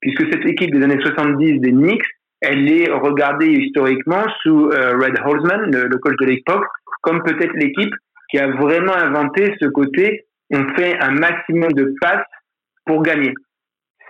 puisque 0.00 0.32
cette 0.32 0.46
équipe 0.46 0.72
des 0.72 0.82
années 0.82 1.00
70 1.00 1.60
des 1.60 1.72
Knicks, 1.72 2.06
elle 2.40 2.70
est 2.70 2.90
regardée 2.90 3.48
historiquement 3.48 4.24
sous 4.42 4.68
Red 4.68 5.18
Holzman, 5.24 5.70
le, 5.72 5.88
le, 5.88 5.98
coach 5.98 6.16
de 6.20 6.26
l'époque, 6.26 6.64
comme 7.00 7.22
peut-être 7.22 7.54
l'équipe 7.54 7.92
qui 8.30 8.38
a 8.38 8.48
vraiment 8.48 8.94
inventé 8.94 9.54
ce 9.60 9.66
côté 9.66 10.26
on 10.50 10.64
fait 10.74 10.96
un 11.00 11.10
maximum 11.10 11.72
de 11.72 11.92
passes 12.00 12.26
pour 12.84 13.02
gagner 13.02 13.32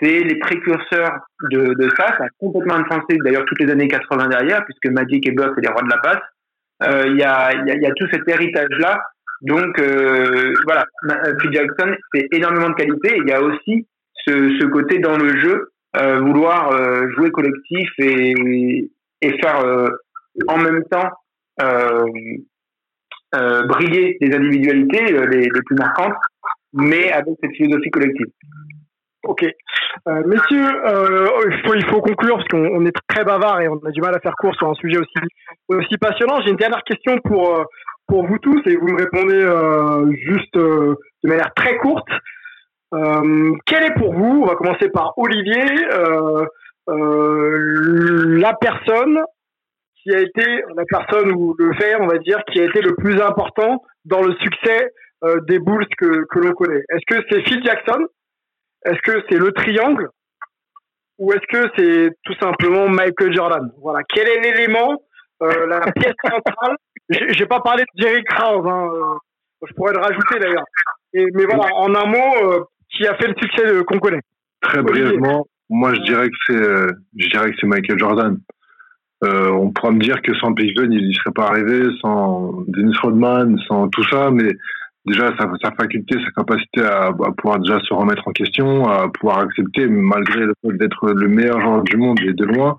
c'est 0.01 0.20
les 0.20 0.39
précurseurs 0.39 1.18
de, 1.51 1.89
ça. 1.97 2.16
Ça 2.18 2.24
a 2.24 2.28
complètement 2.39 2.74
influencé 2.74 3.16
d'ailleurs 3.24 3.44
toutes 3.47 3.60
les 3.60 3.70
années 3.70 3.89
80 3.89 4.28
derrière, 4.28 4.64
puisque 4.64 4.86
Magic 4.86 5.27
et 5.27 5.32
Bird, 5.32 5.52
c'est 5.55 5.62
les 5.62 5.73
rois 5.73 5.82
de 5.82 5.90
la 5.90 5.98
passe. 5.98 6.23
Euh, 6.82 7.05
il 7.06 7.16
y, 7.16 7.23
a, 7.23 7.93
tout 7.97 8.06
cet 8.12 8.28
héritage-là. 8.28 9.02
Donc 9.43 9.78
euh, 9.78 10.55
voilà, 10.64 10.85
euh, 11.10 11.35
Phil 11.40 11.52
Jackson, 11.52 11.94
c'est 12.12 12.27
énormément 12.32 12.70
de 12.70 12.74
qualité. 12.74 13.16
Il 13.18 13.28
y 13.28 13.32
a 13.32 13.40
aussi 13.40 13.86
ce, 14.27 14.64
côté 14.66 14.98
dans 14.98 15.16
le 15.16 15.40
jeu, 15.40 15.70
vouloir 15.94 16.73
jouer 17.12 17.31
collectif 17.31 17.89
et, 17.98 18.90
faire 19.40 19.64
en 20.48 20.59
même 20.59 20.82
temps 20.90 21.10
briller 23.32 24.18
les 24.20 24.35
individualités 24.35 25.05
les 25.06 25.48
plus 25.64 25.77
marquantes, 25.77 26.16
mais 26.74 27.10
avec 27.12 27.35
cette 27.40 27.52
philosophie 27.52 27.90
collective. 27.90 28.27
Ok. 29.27 29.43
Euh, 29.43 30.23
messieurs, 30.24 30.86
euh, 30.86 31.28
il, 31.74 31.85
faut, 31.86 32.01
conclure 32.01 32.36
parce 32.36 32.48
qu'on 32.48 32.86
est 32.86 32.97
très 33.09 33.24
bavard 33.24 33.61
et 33.61 33.69
on 33.69 33.77
a 33.78 33.90
du 33.90 34.01
mal 34.01 34.15
à 34.15 34.20
faire 34.20 34.36
court 34.36 34.55
sur 34.55 34.69
un 34.69 34.74
sujet 34.74 34.98
aussi, 35.69 35.98
passionnant. 35.98 36.40
J'ai 36.43 36.51
une 36.51 36.57
dernière 36.57 36.85
question 36.85 37.19
pour, 37.24 37.59
euh, 37.59 37.65
pour 38.07 38.24
vous 38.24 38.39
tous 38.39 38.61
et 38.66 38.77
vous 38.77 38.86
me 38.86 38.98
répondez 38.98 39.43
euh, 39.43 40.12
juste 40.12 40.57
euh, 40.57 40.94
de 41.24 41.28
manière 41.28 41.53
très 41.55 41.77
courte. 41.78 42.09
Quelle 43.66 43.82
est 43.82 43.94
pour 43.98 44.15
vous, 44.15 44.43
on 44.43 44.47
va 44.47 44.55
commencer 44.55 44.89
par 44.89 45.12
Olivier, 45.19 45.65
la 46.86 48.55
personne 48.55 49.20
qui 50.03 50.15
a 50.15 50.20
été, 50.20 50.62
la 50.74 50.85
personne 50.89 51.32
ou 51.32 51.55
le 51.59 51.74
fait, 51.74 51.97
on 51.97 52.07
va 52.07 52.16
dire, 52.19 52.39
qui 52.51 52.61
a 52.61 52.65
été 52.65 52.81
le 52.81 52.94
plus 52.94 53.20
important 53.20 53.82
dans 54.07 54.23
le 54.23 54.35
succès 54.36 54.93
des 55.47 55.59
Bulls 55.59 55.85
que 55.98 56.39
l'on 56.39 56.53
connaît 56.53 56.85
Est-ce 56.89 57.05
que 57.07 57.23
c'est 57.28 57.43
Phil 57.43 57.62
Jackson 57.62 58.07
est-ce 58.86 59.00
que 59.02 59.22
c'est 59.28 59.38
le 59.38 59.52
triangle 59.52 60.08
ou 61.18 61.32
est-ce 61.32 61.46
que 61.50 61.70
c'est 61.76 62.10
tout 62.24 62.34
simplement 62.40 62.88
Michael 62.88 63.34
Jordan? 63.34 63.70
Voilà. 63.82 64.00
Quel 64.08 64.28
est 64.28 64.40
l'élément, 64.40 65.02
euh, 65.42 65.66
la 65.66 65.80
pièce 65.92 66.14
centrale? 66.22 66.76
J'ai 67.08 67.46
pas 67.46 67.60
parlé 67.60 67.84
de 67.84 68.02
Jerry 68.02 68.22
Krause. 68.24 68.66
Hein, 68.66 68.90
euh, 68.92 69.66
je 69.66 69.74
pourrais 69.74 69.94
le 69.94 70.00
rajouter 70.00 70.38
d'ailleurs. 70.38 70.64
Mais 71.14 71.44
voilà, 71.46 71.74
en 71.74 71.94
un 71.94 72.06
mot, 72.06 72.52
euh, 72.52 72.64
qui 72.90 73.06
a 73.06 73.14
fait 73.14 73.28
le 73.28 73.34
succès 73.40 73.84
qu'on 73.86 73.98
connaît. 73.98 74.20
Très 74.60 74.82
brièvement, 74.82 75.46
moi 75.70 75.94
je 75.94 76.00
dirais 76.02 76.28
que 76.28 76.36
c'est, 76.46 76.94
je 77.18 77.28
dirais 77.28 77.50
que 77.50 77.56
c'est 77.60 77.66
Michael 77.66 77.98
Jordan. 77.98 78.38
on 79.22 79.70
pourra 79.70 79.92
me 79.92 80.00
dire 80.00 80.20
que 80.22 80.34
sans 80.34 80.52
Pippen, 80.52 80.90
il 80.92 81.08
n'y 81.08 81.14
serait 81.14 81.32
pas 81.34 81.46
arrivé, 81.46 81.88
sans 82.00 82.64
Dennis 82.68 82.96
Rodman, 83.02 83.58
sans 83.66 83.88
tout 83.88 84.04
ça, 84.04 84.30
mais 84.30 84.52
déjà 85.06 85.32
sa, 85.38 85.72
faculté, 85.72 86.18
sa 86.24 86.30
capacité 86.32 86.82
à, 86.82 87.12
pouvoir 87.36 87.60
déjà 87.60 87.78
se 87.80 87.94
remettre 87.94 88.26
en 88.26 88.32
question, 88.32 88.88
à 88.88 89.08
pouvoir 89.08 89.38
accepter, 89.38 89.86
malgré 89.86 90.40
le 90.40 90.54
fait 90.62 90.76
d'être 90.76 91.08
le 91.10 91.28
meilleur 91.28 91.60
joueur 91.60 91.82
du 91.82 91.96
monde 91.96 92.20
et 92.20 92.32
de 92.32 92.44
loin, 92.44 92.76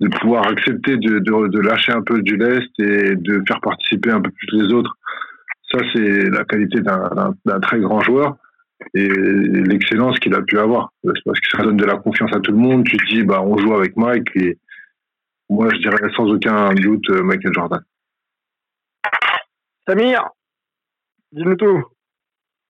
de 0.00 0.08
pouvoir 0.08 0.46
accepter 0.46 0.96
de, 0.96 1.60
lâcher 1.60 1.92
un 1.92 2.02
peu 2.02 2.20
du 2.22 2.36
lest 2.36 2.70
et 2.78 3.16
de 3.16 3.42
faire 3.48 3.60
participer 3.60 4.10
un 4.10 4.20
peu 4.20 4.30
plus 4.30 4.48
les 4.52 4.72
autres. 4.74 4.94
Ça, 5.72 5.78
c'est 5.94 6.30
la 6.30 6.44
qualité 6.44 6.80
d'un 6.80 7.60
très 7.60 7.80
grand 7.80 8.00
joueur 8.00 8.36
et 8.94 9.08
l'excellence 9.08 10.18
qu'il 10.18 10.34
a 10.34 10.42
pu 10.42 10.58
avoir. 10.58 10.92
Parce 11.02 11.40
que 11.40 11.56
ça 11.56 11.62
donne 11.62 11.78
de 11.78 11.86
la 11.86 11.96
confiance 11.96 12.34
à 12.34 12.40
tout 12.40 12.50
le 12.50 12.58
monde. 12.58 12.84
Tu 12.84 12.98
te 12.98 13.06
dis, 13.06 13.22
bah, 13.22 13.40
on 13.42 13.56
joue 13.56 13.74
avec 13.74 13.96
Mike 13.96 14.28
et 14.34 14.58
moi, 15.48 15.68
je 15.72 15.78
dirais 15.78 16.10
sans 16.14 16.26
aucun 16.26 16.74
doute 16.74 17.08
Michael 17.08 17.52
Jordan. 17.54 17.80
Samir, 19.86 20.28
dis-nous 21.32 21.56
tout. 21.56 21.82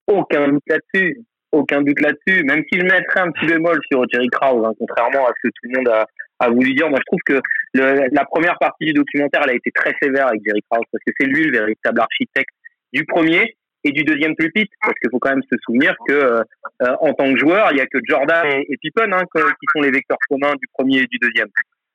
Aucun 0.07 0.47
doute 0.49 0.63
là-dessus. 0.67 1.21
Aucun 1.51 1.81
doute 1.81 1.99
là-dessus. 2.01 2.43
Même 2.43 2.63
si 2.71 2.79
je 2.79 2.83
mettrais 2.85 3.21
un 3.21 3.31
petit 3.31 3.45
bémol 3.45 3.79
sur 3.91 4.03
Jerry 4.11 4.27
Krause, 4.29 4.65
hein, 4.65 4.73
contrairement 4.79 5.27
à 5.27 5.31
ce 5.37 5.47
que 5.47 5.51
tout 5.53 5.69
le 5.69 5.77
monde 5.77 5.89
a, 5.89 6.05
a 6.39 6.49
voulu 6.49 6.73
dire, 6.73 6.89
moi 6.89 6.99
je 6.99 7.05
trouve 7.05 7.19
que 7.25 7.41
le, 7.73 8.07
la 8.11 8.25
première 8.25 8.57
partie 8.59 8.85
du 8.85 8.93
documentaire, 8.93 9.41
elle 9.43 9.51
a 9.51 9.55
été 9.55 9.71
très 9.71 9.93
sévère 10.01 10.27
avec 10.27 10.41
Jerry 10.45 10.61
Krause 10.69 10.85
parce 10.91 11.03
que 11.05 11.13
c'est 11.17 11.27
lui 11.27 11.45
le 11.45 11.57
véritable 11.57 11.99
architecte 11.99 12.49
du 12.91 13.05
premier 13.05 13.55
et 13.83 13.91
du 13.91 14.03
deuxième 14.03 14.35
pulpit 14.35 14.69
parce 14.81 14.93
qu'il 14.99 15.09
faut 15.11 15.19
quand 15.19 15.31
même 15.31 15.43
se 15.51 15.57
souvenir 15.65 15.93
que 16.07 16.13
euh, 16.13 16.43
en 16.79 17.13
tant 17.13 17.31
que 17.31 17.39
joueur, 17.39 17.69
il 17.71 17.77
y 17.77 17.81
a 17.81 17.85
que 17.85 17.99
Jordan 18.07 18.45
et, 18.47 18.65
et 18.71 18.77
Pippen 18.81 19.11
hein, 19.13 19.23
qui 19.33 19.65
sont 19.73 19.81
les 19.81 19.91
vecteurs 19.91 20.17
communs 20.29 20.53
du 20.55 20.67
premier 20.73 20.99
et 20.99 21.07
du 21.07 21.17
deuxième. 21.21 21.49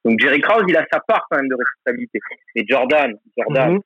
Donc 0.05 0.21
Jerry 0.21 0.41
Krause, 0.41 0.65
il 0.69 0.77
a 0.77 0.87
sa 0.93 1.01
part 1.01 1.27
quand 1.31 1.39
même 1.39 1.49
de 1.49 1.57
responsabilité. 1.57 2.21
Et 2.55 2.65
Jordan, 2.69 3.13
Jordan, 3.37 3.73
Mhm. 3.73 3.81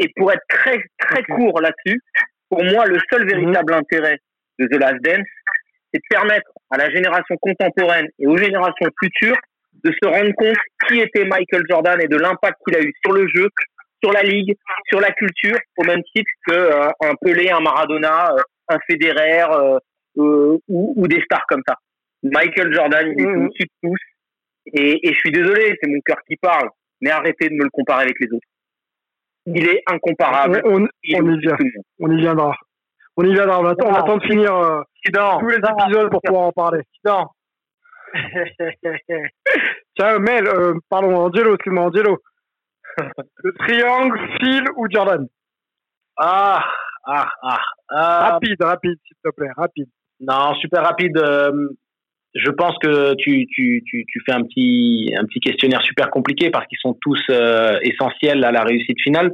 Et 0.00 0.08
pour 0.16 0.32
être 0.32 0.42
très 0.48 0.82
très 0.98 1.22
court 1.24 1.60
là-dessus, 1.60 2.00
pour 2.50 2.64
moi, 2.64 2.86
le 2.86 2.98
seul 3.10 3.26
véritable 3.28 3.72
intérêt 3.74 4.18
de 4.58 4.66
The 4.66 4.80
Last 4.80 5.00
Dance, 5.02 5.26
c'est 5.92 5.98
de 6.00 6.04
permettre 6.10 6.50
à 6.70 6.76
la 6.78 6.90
génération 6.90 7.36
contemporaine 7.40 8.08
et 8.18 8.26
aux 8.26 8.36
générations 8.36 8.88
futures 9.02 9.36
de 9.84 9.92
se 9.92 10.08
rendre 10.08 10.32
compte 10.34 10.56
qui 10.86 10.98
était 11.00 11.24
Michael 11.24 11.62
Jordan 11.70 11.98
et 12.02 12.08
de 12.08 12.16
l'impact 12.16 12.56
qu'il 12.66 12.76
a 12.76 12.80
eu 12.80 12.92
sur 13.04 13.12
le 13.14 13.26
jeu, 13.34 13.48
sur 14.02 14.12
la 14.12 14.22
ligue, 14.22 14.54
sur 14.88 15.00
la 15.00 15.10
culture, 15.12 15.56
au 15.76 15.84
même 15.84 16.02
titre 16.14 16.30
que 16.46 16.52
euh, 16.54 16.88
un 17.02 17.14
Pelé, 17.20 17.50
un 17.50 17.60
Maradona, 17.60 18.32
euh, 18.32 18.40
un 18.68 18.78
Federer 18.88 19.44
euh, 19.50 19.78
euh, 20.18 20.58
ou, 20.68 20.94
ou 20.96 21.06
des 21.08 21.20
stars 21.22 21.44
comme 21.48 21.62
ça. 21.66 21.76
Michael 22.22 22.72
Jordan, 22.74 23.06
il 23.06 23.12
était 23.12 23.22
Mhm. 23.30 23.46
au-dessus 23.46 23.64
de 23.64 23.88
tous. 23.88 23.98
Et, 24.74 25.08
et 25.08 25.12
je 25.14 25.18
suis 25.18 25.30
désolé, 25.30 25.76
c'est 25.80 25.88
mon 25.88 26.00
cœur 26.04 26.18
qui 26.28 26.36
parle, 26.36 26.68
mais 27.00 27.10
arrêtez 27.10 27.48
de 27.48 27.54
me 27.54 27.64
le 27.64 27.70
comparer 27.70 28.02
avec 28.02 28.16
les 28.20 28.26
autres. 28.26 28.46
Il 29.54 29.68
est 29.68 29.82
incomparable. 29.86 30.60
on, 30.64 30.86
Il 31.02 31.16
est 31.16 31.22
on 31.22 31.32
y 31.32 31.38
vient. 31.38 31.56
on 32.00 32.16
viendra. 32.16 32.54
On 33.16 33.24
y 33.24 33.32
viendra. 33.32 33.60
On 33.60 33.66
attend, 33.66 33.88
on 33.88 33.94
attend 33.94 34.16
de 34.18 34.24
finir 34.24 34.54
euh, 34.54 34.82
tous 35.04 35.48
les 35.48 35.56
épisodes 35.56 36.10
pour 36.10 36.20
pouvoir 36.22 36.46
en 36.46 36.52
parler. 36.52 36.82
président. 37.02 37.30
Tiens, 39.96 40.18
Mel, 40.18 40.46
euh, 40.46 40.74
pardon, 40.88 41.14
Angelo, 41.14 41.54
excuse-moi, 41.54 41.84
Angelo. 41.84 42.18
Le 43.42 43.52
triangle, 43.58 44.18
Phil 44.40 44.64
ou 44.76 44.86
Jordan? 44.90 45.26
Ah, 46.16 46.64
ah, 47.04 47.30
ah. 47.42 47.60
ah. 47.90 48.30
Rapide, 48.32 48.62
rapide, 48.62 48.98
s'il 49.06 49.16
te 49.22 49.30
plaît, 49.30 49.50
rapide. 49.56 49.88
Non, 50.20 50.54
super 50.54 50.82
rapide. 50.82 51.16
Je 52.34 52.50
pense 52.50 52.76
que 52.82 53.14
tu, 53.14 53.46
tu, 53.46 53.82
tu, 53.86 54.04
tu 54.06 54.20
fais 54.26 54.32
un 54.32 54.42
petit, 54.42 55.12
un 55.18 55.24
petit 55.24 55.40
questionnaire 55.40 55.82
super 55.82 56.10
compliqué 56.10 56.50
parce 56.50 56.66
qu'ils 56.66 56.78
sont 56.80 56.96
tous 57.00 57.20
euh, 57.30 57.78
essentiels 57.82 58.44
à 58.44 58.52
la 58.52 58.62
réussite 58.62 59.00
finale. 59.02 59.32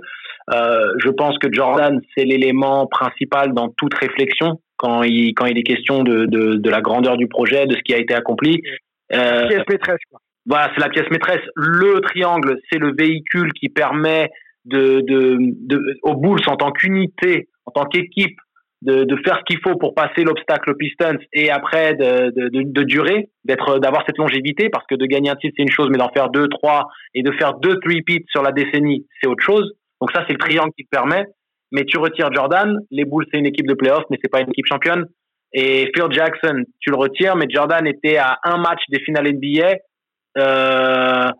Euh, 0.52 0.92
je 1.02 1.08
pense 1.08 1.38
que 1.38 1.48
Jordan, 1.52 2.00
c'est 2.16 2.24
l'élément 2.24 2.86
principal 2.86 3.52
dans 3.52 3.68
toute 3.70 3.94
réflexion 3.94 4.60
quand 4.76 5.02
il, 5.02 5.32
quand 5.34 5.46
il 5.46 5.58
est 5.58 5.62
question 5.62 6.02
de, 6.02 6.26
de, 6.26 6.54
de 6.56 6.70
la 6.70 6.80
grandeur 6.80 7.16
du 7.16 7.26
projet, 7.28 7.66
de 7.66 7.74
ce 7.74 7.80
qui 7.82 7.94
a 7.94 7.98
été 7.98 8.14
accompli. 8.14 8.60
Euh, 9.12 9.48
Pièce 9.48 9.62
maîtresse, 9.68 10.00
quoi. 10.10 10.20
voilà, 10.46 10.70
c'est 10.74 10.80
la 10.80 10.88
pièce 10.88 11.08
maîtresse. 11.10 11.42
Le 11.56 12.00
triangle, 12.00 12.58
c'est 12.70 12.78
le 12.78 12.94
véhicule 12.96 13.52
qui 13.54 13.68
permet 13.68 14.30
de, 14.64 15.00
de, 15.00 15.38
de, 15.40 15.98
aux 16.02 16.16
Bulls 16.16 16.40
en 16.46 16.56
tant 16.56 16.72
qu'unité, 16.72 17.48
en 17.66 17.70
tant 17.70 17.84
qu'équipe, 17.84 18.38
de, 18.84 19.04
de 19.04 19.16
faire 19.24 19.38
ce 19.38 19.44
qu'il 19.44 19.58
faut 19.60 19.76
pour 19.76 19.94
passer 19.94 20.24
l'obstacle 20.24 20.74
Pistons 20.76 21.18
et 21.32 21.50
après 21.50 21.94
de, 21.94 22.30
de, 22.30 22.62
de, 22.62 22.82
durer, 22.82 23.30
d'être, 23.44 23.78
d'avoir 23.78 24.04
cette 24.06 24.18
longévité, 24.18 24.68
parce 24.68 24.86
que 24.86 24.94
de 24.94 25.06
gagner 25.06 25.30
un 25.30 25.36
titre 25.36 25.54
c'est 25.56 25.62
une 25.62 25.70
chose, 25.70 25.88
mais 25.90 25.98
d'en 25.98 26.10
faire 26.10 26.28
deux, 26.28 26.48
trois 26.48 26.88
et 27.14 27.22
de 27.22 27.32
faire 27.32 27.54
deux 27.54 27.80
three-peats 27.80 28.26
sur 28.30 28.42
la 28.42 28.52
décennie, 28.52 29.06
c'est 29.20 29.28
autre 29.28 29.42
chose. 29.42 29.72
Donc 30.00 30.10
ça, 30.12 30.24
c'est 30.26 30.34
le 30.34 30.38
triangle 30.38 30.70
qui 30.76 30.84
te 30.84 30.90
permet. 30.90 31.24
Mais 31.72 31.84
tu 31.84 31.98
retires 31.98 32.32
Jordan, 32.32 32.78
les 32.90 33.04
Bulls 33.04 33.26
c'est 33.32 33.38
une 33.38 33.46
équipe 33.46 33.66
de 33.66 33.74
playoff, 33.74 34.04
mais 34.10 34.18
c'est 34.22 34.30
pas 34.30 34.40
une 34.40 34.50
équipe 34.50 34.66
championne. 34.66 35.06
Et 35.52 35.90
Phil 35.94 36.04
Jackson, 36.10 36.64
tu 36.80 36.90
le 36.90 36.96
retires, 36.96 37.36
mais 37.36 37.46
Jordan 37.48 37.86
était 37.86 38.16
à 38.16 38.38
un 38.44 38.58
match 38.58 38.82
des 38.90 39.00
finales 39.00 39.32
NBA. 39.32 39.76
Euh, 40.36 41.30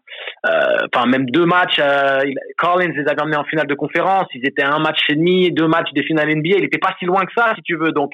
euh, 0.46 0.76
enfin 0.94 1.06
même 1.06 1.26
deux 1.26 1.46
matchs. 1.46 1.78
Euh, 1.80 2.20
Collins 2.58 2.92
les 2.94 3.06
avait 3.08 3.20
emmenés 3.22 3.36
en 3.36 3.44
finale 3.44 3.66
de 3.66 3.74
conférence. 3.74 4.26
Ils 4.34 4.46
étaient 4.46 4.62
à 4.62 4.72
un 4.74 4.78
match 4.78 5.00
et 5.08 5.14
demi, 5.14 5.50
deux 5.52 5.66
matchs 5.68 5.92
des 5.94 6.02
finales 6.04 6.28
NBA. 6.34 6.58
Il 6.58 6.64
était 6.64 6.78
pas 6.78 6.94
si 6.98 7.04
loin 7.04 7.24
que 7.24 7.32
ça, 7.36 7.52
si 7.56 7.62
tu 7.62 7.76
veux. 7.76 7.92
Donc 7.92 8.12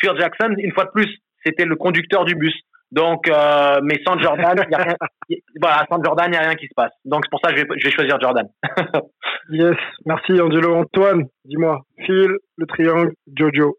Phil 0.00 0.12
Jackson, 0.18 0.54
une 0.58 0.72
fois 0.72 0.84
de 0.84 0.90
plus, 0.90 1.08
c'était 1.44 1.64
le 1.64 1.76
conducteur 1.76 2.24
du 2.24 2.34
bus. 2.34 2.54
Donc, 2.90 3.28
euh, 3.28 3.80
mais 3.82 4.00
sans 4.06 4.18
Jordan, 4.18 4.54
il 4.66 4.70
y 4.72 4.74
a 4.74 4.78
rien. 4.82 4.94
y- 5.28 5.42
Voilà, 5.60 5.84
sans 5.90 6.02
Jordan, 6.02 6.26
il 6.30 6.34
y 6.34 6.38
a 6.38 6.40
rien 6.40 6.54
qui 6.54 6.66
se 6.68 6.74
passe. 6.74 6.92
Donc 7.04 7.20
c'est 7.24 7.30
pour 7.30 7.40
ça 7.44 7.52
que 7.52 7.58
je 7.58 7.62
vais, 7.64 7.68
je 7.78 7.86
vais 7.86 7.92
choisir 7.94 8.18
Jordan. 8.20 8.48
Yes, 9.50 9.76
merci 10.04 10.38
Angelo. 10.40 10.74
Antoine, 10.74 11.24
dis-moi, 11.46 11.80
Phil, 12.04 12.36
le 12.58 12.66
triangle, 12.66 13.12
Jojo. 13.34 13.76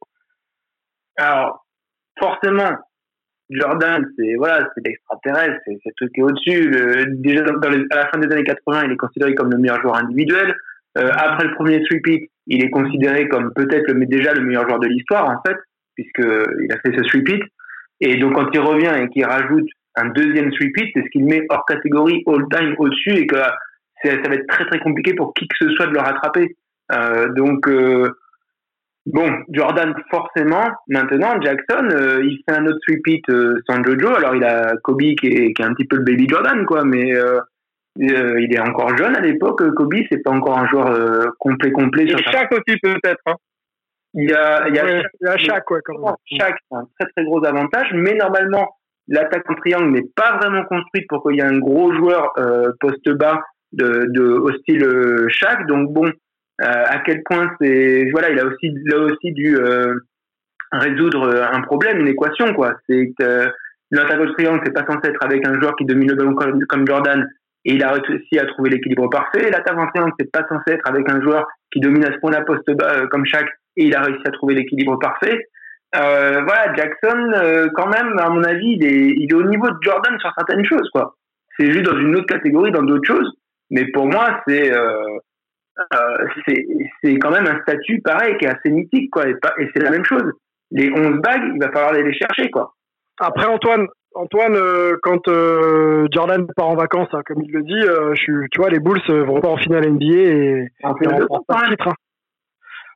Alors, 1.17 1.63
forcément, 2.19 2.71
Jordan, 3.49 4.05
c'est 4.17 4.35
voilà, 4.35 4.69
c'est 4.73 4.85
l'extraterrestre, 4.85 5.59
c'est 5.65 5.79
le 5.85 5.91
truc 5.97 6.13
qui 6.13 6.19
est 6.19 6.23
au-dessus. 6.23 6.71
Déjà, 7.17 7.43
à 7.43 7.95
la 7.95 8.07
fin 8.07 8.19
des 8.19 8.31
années 8.31 8.43
80, 8.43 8.83
il 8.85 8.91
est 8.91 8.97
considéré 8.97 9.35
comme 9.35 9.51
le 9.51 9.57
meilleur 9.57 9.81
joueur 9.81 9.95
individuel. 9.95 10.55
Euh, 10.97 11.09
après 11.15 11.45
le 11.45 11.53
premier 11.55 11.81
three-peat, 11.83 12.29
il 12.47 12.63
est 12.63 12.69
considéré 12.69 13.27
comme 13.27 13.53
peut-être 13.53 13.91
le, 13.91 14.05
déjà 14.05 14.33
le 14.33 14.41
meilleur 14.41 14.67
joueur 14.67 14.79
de 14.79 14.87
l'histoire, 14.87 15.29
en 15.29 15.41
fait, 15.45 15.57
puisqu'il 15.95 16.71
a 16.71 16.79
fait 16.79 16.95
ce 16.95 17.01
three-peat. 17.07 17.41
Et 18.01 18.17
donc, 18.17 18.35
quand 18.35 18.49
il 18.53 18.59
revient 18.59 18.93
et 19.01 19.09
qu'il 19.09 19.25
rajoute 19.25 19.67
un 19.95 20.09
deuxième 20.09 20.51
three-peat, 20.51 20.91
c'est 20.93 21.03
ce 21.03 21.09
qu'il 21.09 21.25
met 21.25 21.45
hors 21.49 21.65
catégorie 21.65 22.23
all-time 22.27 22.75
au-dessus 22.77 23.11
et 23.11 23.27
que 23.27 23.35
ça 24.03 24.15
va 24.15 24.35
être 24.35 24.47
très 24.47 24.65
très 24.65 24.79
compliqué 24.79 25.13
pour 25.13 25.33
qui 25.33 25.47
que 25.47 25.55
ce 25.59 25.69
soit 25.71 25.87
de 25.87 25.93
le 25.93 25.99
rattraper. 25.99 26.55
Euh, 26.91 27.29
donc, 27.33 27.67
euh, 27.67 28.09
Bon, 29.05 29.31
Jordan 29.49 29.93
forcément. 30.11 30.67
Maintenant, 30.87 31.41
Jackson, 31.41 31.87
euh, 31.91 32.23
il 32.23 32.41
fait 32.47 32.55
un 32.55 32.65
autre 32.65 32.79
repeat 32.89 33.27
euh, 33.29 33.55
sans 33.67 33.81
Jojo. 33.83 34.13
Alors, 34.15 34.35
il 34.35 34.43
a 34.43 34.73
Kobe 34.83 34.99
qui 35.19 35.27
est, 35.27 35.53
qui 35.53 35.61
est 35.61 35.65
un 35.65 35.73
petit 35.73 35.85
peu 35.85 35.95
le 35.95 36.03
baby 36.03 36.27
Jordan, 36.27 36.65
quoi. 36.65 36.83
Mais 36.83 37.15
euh, 37.15 37.39
euh, 38.01 38.41
il 38.41 38.53
est 38.53 38.59
encore 38.59 38.95
jeune 38.97 39.15
à 39.15 39.19
l'époque. 39.21 39.63
Kobe, 39.73 39.95
c'est 40.11 40.21
pas 40.21 40.31
encore 40.31 40.59
un 40.59 40.67
joueur 40.67 41.31
complet 41.39 41.71
complet. 41.71 42.03
Et 42.03 42.17
chaque 42.31 42.51
aussi 42.51 42.77
peut-être. 42.81 43.21
Hein. 43.25 43.35
Il 44.15 44.29
y 44.29 44.33
a, 44.33 44.67
il 44.67 44.75
y 44.75 44.79
a 44.79 44.85
Ouais, 44.85 45.03
il 45.21 45.27
y 45.27 45.29
a 45.29 45.37
chaque, 45.37 45.65
quoi, 45.65 45.79
quand 45.83 45.97
même. 45.99 46.15
chaque 46.39 46.57
c'est 46.69 46.77
un 46.77 46.87
très 46.99 47.09
très 47.11 47.23
gros 47.25 47.43
avantage, 47.45 47.87
mais 47.93 48.15
normalement 48.15 48.75
l'attaque 49.07 49.49
en 49.49 49.55
triangle 49.55 49.91
n'est 49.91 50.07
pas 50.15 50.37
vraiment 50.37 50.65
construite 50.65 51.05
pour 51.07 51.23
qu'il 51.23 51.37
y 51.37 51.39
ait 51.39 51.43
un 51.43 51.59
gros 51.59 51.93
joueur 51.93 52.33
poste 52.79 53.09
bas 53.09 53.41
de, 53.71 54.05
de 54.09 54.23
au 54.23 54.51
style 54.53 54.85
Shaq. 55.29 55.67
Donc 55.67 55.93
bon, 55.93 56.11
à 56.61 56.99
quel 56.99 57.23
point 57.23 57.51
c'est 57.59 58.09
voilà, 58.11 58.29
il 58.29 58.39
a 58.39 58.45
aussi 58.45 58.73
a 58.91 58.97
aussi 58.97 59.31
dû 59.31 59.57
euh, 59.57 59.93
résoudre 60.71 61.47
un 61.51 61.61
problème, 61.61 61.99
une 61.99 62.07
équation 62.07 62.53
quoi. 62.53 62.73
C'est 62.87 63.13
euh, 63.21 63.47
au 63.91 64.33
triangle 64.33 64.61
c'est 64.65 64.73
pas 64.73 64.85
censé 64.85 65.09
être 65.09 65.23
avec 65.23 65.45
un 65.47 65.59
joueur 65.59 65.75
qui 65.75 65.85
domine 65.85 66.09
le 66.09 66.15
ballon 66.15 66.35
comme, 66.67 66.87
Jordan 66.87 67.27
et 67.65 67.73
il 67.73 67.83
a 67.83 67.91
réussi 67.91 68.39
à 68.39 68.45
trouver 68.45 68.69
l'équilibre 68.69 69.09
parfait. 69.09 69.49
L'attaque 69.49 69.77
en 69.77 69.87
triangle 69.87 70.13
c'est 70.19 70.31
pas 70.31 70.45
censé 70.47 70.71
être 70.71 70.87
avec 70.87 71.09
un 71.09 71.21
joueur 71.21 71.47
qui 71.71 71.79
domine 71.79 72.05
à 72.05 72.13
ce 72.13 72.17
point-là 72.19 72.41
poste 72.41 72.69
bas 72.71 72.93
euh, 72.93 73.07
comme 73.07 73.25
Shaq 73.25 73.47
et 73.77 73.85
il 73.85 73.95
a 73.95 74.01
réussi 74.01 74.21
à 74.25 74.31
trouver 74.31 74.55
l'équilibre 74.55 74.97
parfait. 74.99 75.47
Euh, 75.95 76.41
voilà, 76.45 76.73
Jackson, 76.75 77.31
euh, 77.33 77.67
quand 77.73 77.87
même, 77.87 78.17
à 78.19 78.29
mon 78.29 78.43
avis, 78.43 78.73
il 78.73 78.85
est, 78.85 79.09
il 79.17 79.27
est 79.31 79.33
au 79.33 79.43
niveau 79.43 79.69
de 79.69 79.77
Jordan 79.81 80.19
sur 80.19 80.31
certaines 80.37 80.65
choses, 80.65 80.87
quoi. 80.91 81.15
C'est 81.57 81.71
juste 81.71 81.85
dans 81.85 81.97
une 81.97 82.15
autre 82.15 82.27
catégorie, 82.27 82.71
dans 82.71 82.83
d'autres 82.83 83.07
choses. 83.07 83.33
Mais 83.71 83.85
pour 83.91 84.05
moi, 84.05 84.41
c'est, 84.47 84.71
euh, 84.71 84.77
euh, 84.77 85.19
c'est, 86.47 86.65
c'est 87.03 87.17
quand 87.19 87.31
même 87.31 87.47
un 87.47 87.61
statut 87.61 88.01
pareil 88.01 88.37
qui 88.37 88.45
est 88.45 88.49
assez 88.49 88.69
mythique, 88.69 89.09
quoi. 89.11 89.27
Et, 89.27 89.35
c'est 89.73 89.83
la 89.83 89.91
même 89.91 90.05
chose. 90.05 90.31
Les 90.71 90.91
11 90.91 91.19
bagues, 91.21 91.51
il 91.55 91.59
va 91.61 91.71
falloir 91.71 91.91
aller 91.93 92.03
les 92.03 92.13
chercher, 92.13 92.49
quoi. 92.51 92.73
Après, 93.19 93.45
Antoine, 93.45 93.87
Antoine, 94.15 94.55
euh, 94.55 94.97
quand 95.03 95.27
euh, 95.27 96.07
Jordan 96.11 96.45
part 96.55 96.69
en 96.69 96.75
vacances, 96.75 97.09
hein, 97.13 97.21
comme 97.25 97.41
il 97.43 97.51
le 97.51 97.63
dit, 97.63 97.81
euh, 97.83 98.13
je 98.15 98.21
suis, 98.21 98.49
tu 98.51 98.59
vois, 98.61 98.69
les 98.69 98.79
Bulls 98.79 99.01
euh, 99.09 99.23
vont 99.23 99.39
pas 99.41 99.49
en 99.49 99.57
finale 99.57 99.89
NBA 99.89 100.05
et, 100.05 100.67
En 100.83 100.95
et 100.95 101.07
on 101.07 101.27
conf, 101.27 101.45
pas 101.47 101.55
de 101.55 101.61
même. 101.61 101.69
titre. 101.71 101.87
Hein. 101.89 101.93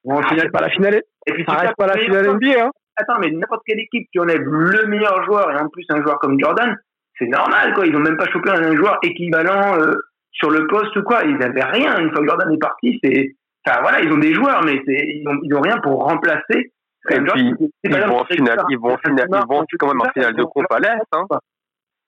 Bon, 0.05 0.15
en 0.15 0.21
Ça 0.21 0.29
finale- 0.29 0.51
pas 0.51 0.61
la 0.61 0.69
finale, 0.69 1.01
et 1.27 1.33
puis, 1.33 1.43
ça 1.47 1.55
reste 1.55 1.75
pas 1.77 1.87
la 1.87 1.95
le 1.95 2.01
finale 2.03 2.27
NBA. 2.35 2.65
Hein. 2.65 2.71
Attends, 2.95 3.19
mais 3.19 3.31
n'importe 3.31 3.61
quelle 3.65 3.79
équipe 3.79 4.07
qui 4.11 4.19
enlève 4.19 4.41
le 4.43 4.85
meilleur 4.87 5.23
joueur 5.25 5.51
et 5.51 5.55
en 5.57 5.67
plus 5.69 5.85
un 5.89 6.01
joueur 6.01 6.19
comme 6.19 6.39
Jordan, 6.39 6.75
c'est 7.17 7.27
normal, 7.27 7.73
quoi. 7.73 7.85
Ils 7.85 7.95
ont 7.95 7.99
même 7.99 8.17
pas 8.17 8.27
chopé 8.31 8.49
un 8.51 8.75
joueur 8.75 8.97
équivalent 9.03 9.79
euh, 9.79 9.93
sur 10.33 10.49
le 10.49 10.67
poste 10.67 10.95
ou 10.97 11.03
quoi. 11.03 11.23
Ils 11.23 11.41
avaient 11.41 11.63
rien. 11.63 11.97
Une 11.99 12.11
fois 12.11 12.21
que 12.21 12.27
Jordan 12.27 12.53
est 12.53 12.57
parti, 12.57 12.99
c'est 13.03 13.35
enfin 13.65 13.81
voilà, 13.81 14.01
ils 14.01 14.11
ont 14.11 14.17
des 14.17 14.33
joueurs, 14.33 14.61
mais 14.65 14.81
ils 14.85 15.27
ont, 15.27 15.39
ils 15.43 15.55
ont 15.55 15.61
rien 15.61 15.77
pour 15.77 16.03
remplacer. 16.03 16.71
Et 17.09 17.19
puis, 17.19 17.53
ils 17.83 17.91
vont 17.91 18.19
en 18.19 18.25
finale, 18.25 18.63
ils 18.69 18.77
vont 18.77 18.93
en 18.93 18.97
finale, 18.97 19.27
ils 19.29 19.47
vont 19.47 19.65
quand 19.77 19.87
même 19.87 20.01
en 20.01 20.09
finale 20.11 20.35
de 20.35 20.43
comp 20.43 20.71
à 20.71 20.79
l'Est, 20.79 21.03
hein. 21.11 21.25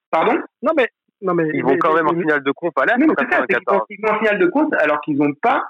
Pardon? 0.09 0.39
Non 0.61 0.71
mais 0.77 0.87
non 1.21 1.33
mais 1.33 1.49
ils 1.53 1.63
vont 1.63 1.77
quand 1.77 1.93
même 1.93 2.07
en 2.07 2.13
finale 2.13 2.43
de 2.43 2.51
comp 2.51 2.71
à 2.77 2.85
l'Est. 2.85 2.95
Ils 3.89 4.01
vont 4.01 4.13
en 4.13 4.19
finale 4.19 4.39
de 4.39 4.45
comp 4.47 4.73
alors 4.79 5.01
qu'ils 5.01 5.17
n'ont 5.17 5.33
pas 5.33 5.63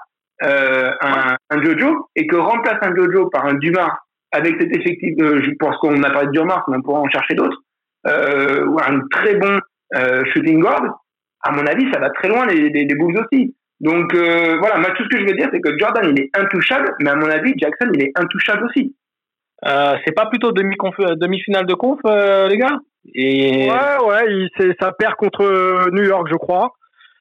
euh, 0.44 0.92
un, 1.00 1.36
un, 1.50 1.62
Jojo 1.62 2.08
et 2.14 2.26
que 2.26 2.36
remplace 2.36 2.78
un 2.82 2.94
Jojo 2.94 3.28
par 3.30 3.46
un 3.46 3.54
Dumas 3.54 3.98
avec 4.32 4.60
cet 4.60 4.76
effectif, 4.76 5.16
de, 5.16 5.42
je 5.42 5.50
pense 5.58 5.76
qu'on 5.78 6.02
a 6.02 6.10
parlé 6.10 6.26
de 6.26 6.32
Dumas, 6.32 6.62
mais 6.68 6.76
on 6.76 6.82
pourra 6.82 7.00
en 7.00 7.08
chercher 7.08 7.34
d'autres, 7.34 7.62
euh, 8.06 8.66
ou 8.66 8.78
un 8.78 9.00
très 9.10 9.36
bon 9.36 9.58
euh, 9.94 10.24
shooting 10.26 10.60
guard, 10.60 11.00
à 11.46 11.52
mon 11.52 11.66
avis, 11.66 11.90
ça 11.92 12.00
va 12.00 12.10
très 12.10 12.28
loin 12.28 12.46
les, 12.46 12.68
les, 12.70 12.84
les 12.84 12.94
Bulls 12.94 13.18
aussi. 13.18 13.54
Donc 13.80 14.14
euh, 14.14 14.56
voilà, 14.58 14.78
moi 14.78 14.90
tout 14.96 15.04
ce 15.04 15.08
que 15.08 15.18
je 15.18 15.26
veux 15.26 15.36
dire, 15.36 15.48
c'est 15.52 15.60
que 15.60 15.78
Jordan 15.78 16.10
il 16.10 16.20
est 16.22 16.30
intouchable, 16.34 16.94
mais 17.00 17.10
à 17.10 17.14
mon 17.14 17.28
avis, 17.28 17.52
Jackson 17.56 17.90
il 17.94 18.02
est 18.02 18.12
intouchable 18.16 18.64
aussi. 18.64 18.96
Euh, 19.66 19.94
c'est 20.04 20.14
pas 20.14 20.26
plutôt 20.26 20.52
demi 20.52 20.76
demi-finale 21.16 21.66
de 21.66 21.74
conf, 21.74 21.98
euh, 22.06 22.48
les 22.48 22.58
gars? 22.58 22.78
Et... 23.14 23.68
Ouais, 23.70 24.06
ouais, 24.06 24.24
il, 24.28 24.74
ça 24.80 24.92
perd 24.92 25.14
contre 25.14 25.90
New 25.92 26.04
York, 26.04 26.26
je 26.30 26.36
crois. 26.36 26.72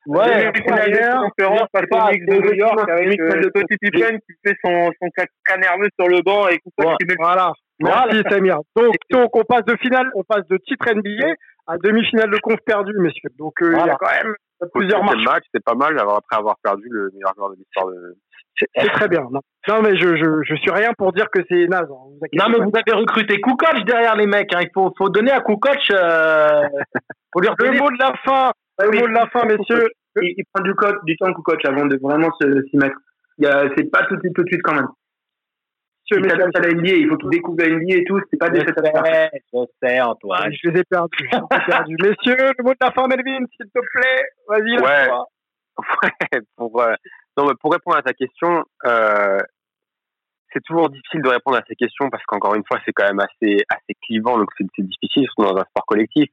Ouais, 0.08 0.52
première 0.52 1.22
conférence 1.24 1.68
face 1.74 1.86
au 1.92 2.12
Knicks 2.12 2.26
de 2.28 2.36
New 2.36 2.54
York 2.54 2.90
avec 2.90 3.20
euh, 3.20 3.36
le 3.36 3.50
petit 3.50 3.76
Pippen 3.82 4.20
qui 4.20 4.34
fait 4.46 4.56
son, 4.64 4.92
son 5.02 5.10
caca 5.16 5.58
nerveux 5.60 5.90
sur 6.00 6.08
le 6.08 6.22
banc 6.22 6.48
et 6.48 6.60
ouais, 6.78 6.96
Voilà. 7.18 7.52
Merci 7.80 8.22
Samir. 8.30 8.60
Donc, 8.76 8.96
donc 9.12 9.36
on 9.36 9.44
passe 9.44 9.66
de 9.66 9.76
finale, 9.78 10.10
on 10.16 10.24
passe 10.24 10.48
de 10.48 10.58
titre 10.58 10.86
NBA 10.94 11.34
à 11.68 11.78
demi-finale 11.78 12.30
de 12.32 12.38
conf 12.40 12.60
perdu, 12.66 12.94
messieurs. 13.00 13.32
Donc 13.38 13.62
euh, 13.62 13.74
il 13.74 13.86
y 13.86 13.90
a 13.90 13.96
quand 13.96 14.24
même 14.24 14.36
plusieurs 14.74 15.04
matchs. 15.04 15.26
match, 15.26 15.44
c'est 15.54 15.64
pas 15.64 15.76
mal 15.76 15.98
après 16.00 16.38
avoir 16.38 16.58
perdu 16.64 16.88
le 16.90 17.10
meilleur 17.14 17.34
joueur 17.36 17.52
de 17.52 17.56
l'histoire 17.56 17.88
de. 17.88 18.16
C'est 18.58 18.88
très 18.88 19.10
bien. 19.10 19.28
Non. 19.30 19.42
non, 19.68 19.82
mais 19.82 19.98
je, 19.98 20.16
je, 20.16 20.44
je 20.44 20.56
suis 20.56 20.72
rien 20.72 20.92
pour 20.98 21.12
dire 21.12 21.30
que 21.30 21.42
c'est 21.50 21.68
naze. 21.68 21.90
Hein. 21.92 22.28
Non, 22.34 22.46
mais 22.50 22.64
vous 22.64 22.72
avez 22.74 22.98
recruté 22.98 23.42
Kukoc 23.42 23.84
derrière 23.86 24.16
les 24.16 24.28
mecs. 24.28 24.54
Hein. 24.56 24.62
Il 24.62 24.70
faut, 24.74 24.94
faut 24.98 25.10
donner 25.10 25.32
à 25.32 25.42
Kukoc. 25.42 25.78
Euh, 25.92 26.62
faut 27.34 27.42
lui 27.42 27.50
le 27.50 27.78
mot 27.78 27.90
de 27.90 28.00
la 28.00 28.14
fin. 28.24 28.52
Le 28.80 28.98
mot 28.98 29.08
de 29.08 29.14
la 29.14 29.28
fin, 29.28 29.44
messieurs. 29.46 29.90
Il, 30.22 30.46
prend 30.54 30.64
du, 30.64 30.74
coach, 30.74 30.96
du 31.04 31.18
temps 31.18 31.34
Kukoc 31.34 31.66
avant 31.66 31.86
de 31.86 32.00
vraiment 32.02 32.30
s'y 32.40 32.78
mettre. 32.78 32.96
C'est 33.76 33.92
pas 33.92 34.06
tout 34.06 34.16
de 34.16 34.22
suite, 34.22 34.34
tout 34.34 34.44
de 34.44 34.48
suite 34.48 34.62
quand 34.64 34.76
même. 34.76 34.88
Il 36.12 36.30
s'adapte 36.30 36.56
à 36.58 36.60
la 36.62 36.74
NBA, 36.74 36.88
il 36.88 37.10
faut 37.10 37.18
qu'il 37.18 37.30
découvre 37.30 37.58
la 37.60 37.70
NBA 37.70 37.96
et 37.96 38.04
tout, 38.06 38.22
c'est 38.30 38.38
pas 38.38 38.50
des 38.50 38.60
choses 38.60 38.74
à. 38.78 39.30
Je 39.34 39.66
sais, 39.82 40.02
Antoine. 40.02 40.54
Je 40.54 40.70
les 40.70 40.80
ai 40.80 40.84
perdus, 40.84 41.30
perdu. 41.68 41.96
Messieurs, 42.00 42.52
le 42.58 42.64
mot 42.64 42.72
de 42.72 42.78
la 42.80 42.92
fin, 42.92 43.08
Melvin, 43.08 43.46
s'il 43.56 43.66
te 43.66 43.80
plaît, 43.92 44.24
vas-y. 44.48 44.80
Ouais. 44.80 45.10
ouais, 46.04 46.42
pour, 46.56 46.82
euh, 46.82 46.94
non, 47.38 47.52
pour 47.60 47.72
répondre 47.72 47.98
à 47.98 48.04
ta 48.04 48.14
question, 48.14 48.64
euh, 48.86 49.40
c'est 50.54 50.64
toujours 50.64 50.90
difficile 50.90 51.22
de 51.22 51.30
répondre 51.30 51.58
à 51.58 51.64
ces 51.68 51.76
questions 51.76 52.10
parce 52.10 52.24
qu'encore 52.26 52.56
une 52.56 52.64
fois, 52.66 52.80
c'est 52.86 52.94
quand 52.94 53.08
même 53.08 53.20
assez, 53.20 53.58
assez 53.68 53.96
clivant, 54.06 54.38
donc 54.38 54.50
c'est 54.58 54.84
difficile, 54.86 55.26
surtout 55.26 55.54
dans 55.54 55.58
un 55.58 55.66
sport 55.66 55.86
collectif. 55.86 56.30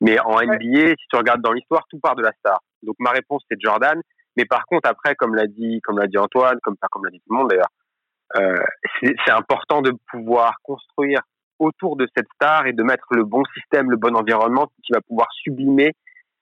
Mais 0.00 0.20
en 0.20 0.40
NBA, 0.40 0.90
si 0.90 1.06
tu 1.10 1.16
regardes 1.16 1.42
dans 1.42 1.52
l'histoire, 1.52 1.84
tout 1.90 1.98
part 1.98 2.14
de 2.14 2.22
la 2.22 2.32
star. 2.38 2.60
Donc 2.82 2.96
ma 2.98 3.10
réponse 3.10 3.42
c'est 3.50 3.60
Jordan. 3.60 4.00
Mais 4.36 4.44
par 4.44 4.66
contre, 4.66 4.88
après, 4.88 5.14
comme 5.14 5.34
l'a 5.34 5.46
dit, 5.46 5.80
comme 5.82 5.98
l'a 5.98 6.06
dit 6.06 6.18
Antoine, 6.18 6.58
comme 6.62 6.76
comme 6.90 7.04
l'a 7.04 7.10
dit 7.10 7.20
tout 7.20 7.32
le 7.32 7.38
monde 7.38 7.48
d'ailleurs, 7.48 7.70
c'est 8.34 9.30
important 9.30 9.82
de 9.82 9.92
pouvoir 10.10 10.56
construire 10.62 11.20
autour 11.58 11.96
de 11.96 12.06
cette 12.14 12.26
star 12.34 12.66
et 12.66 12.72
de 12.72 12.82
mettre 12.82 13.06
le 13.10 13.24
bon 13.24 13.42
système, 13.54 13.90
le 13.90 13.96
bon 13.96 14.14
environnement 14.14 14.66
qui 14.84 14.92
va 14.92 15.00
pouvoir 15.00 15.28
sublimer 15.42 15.92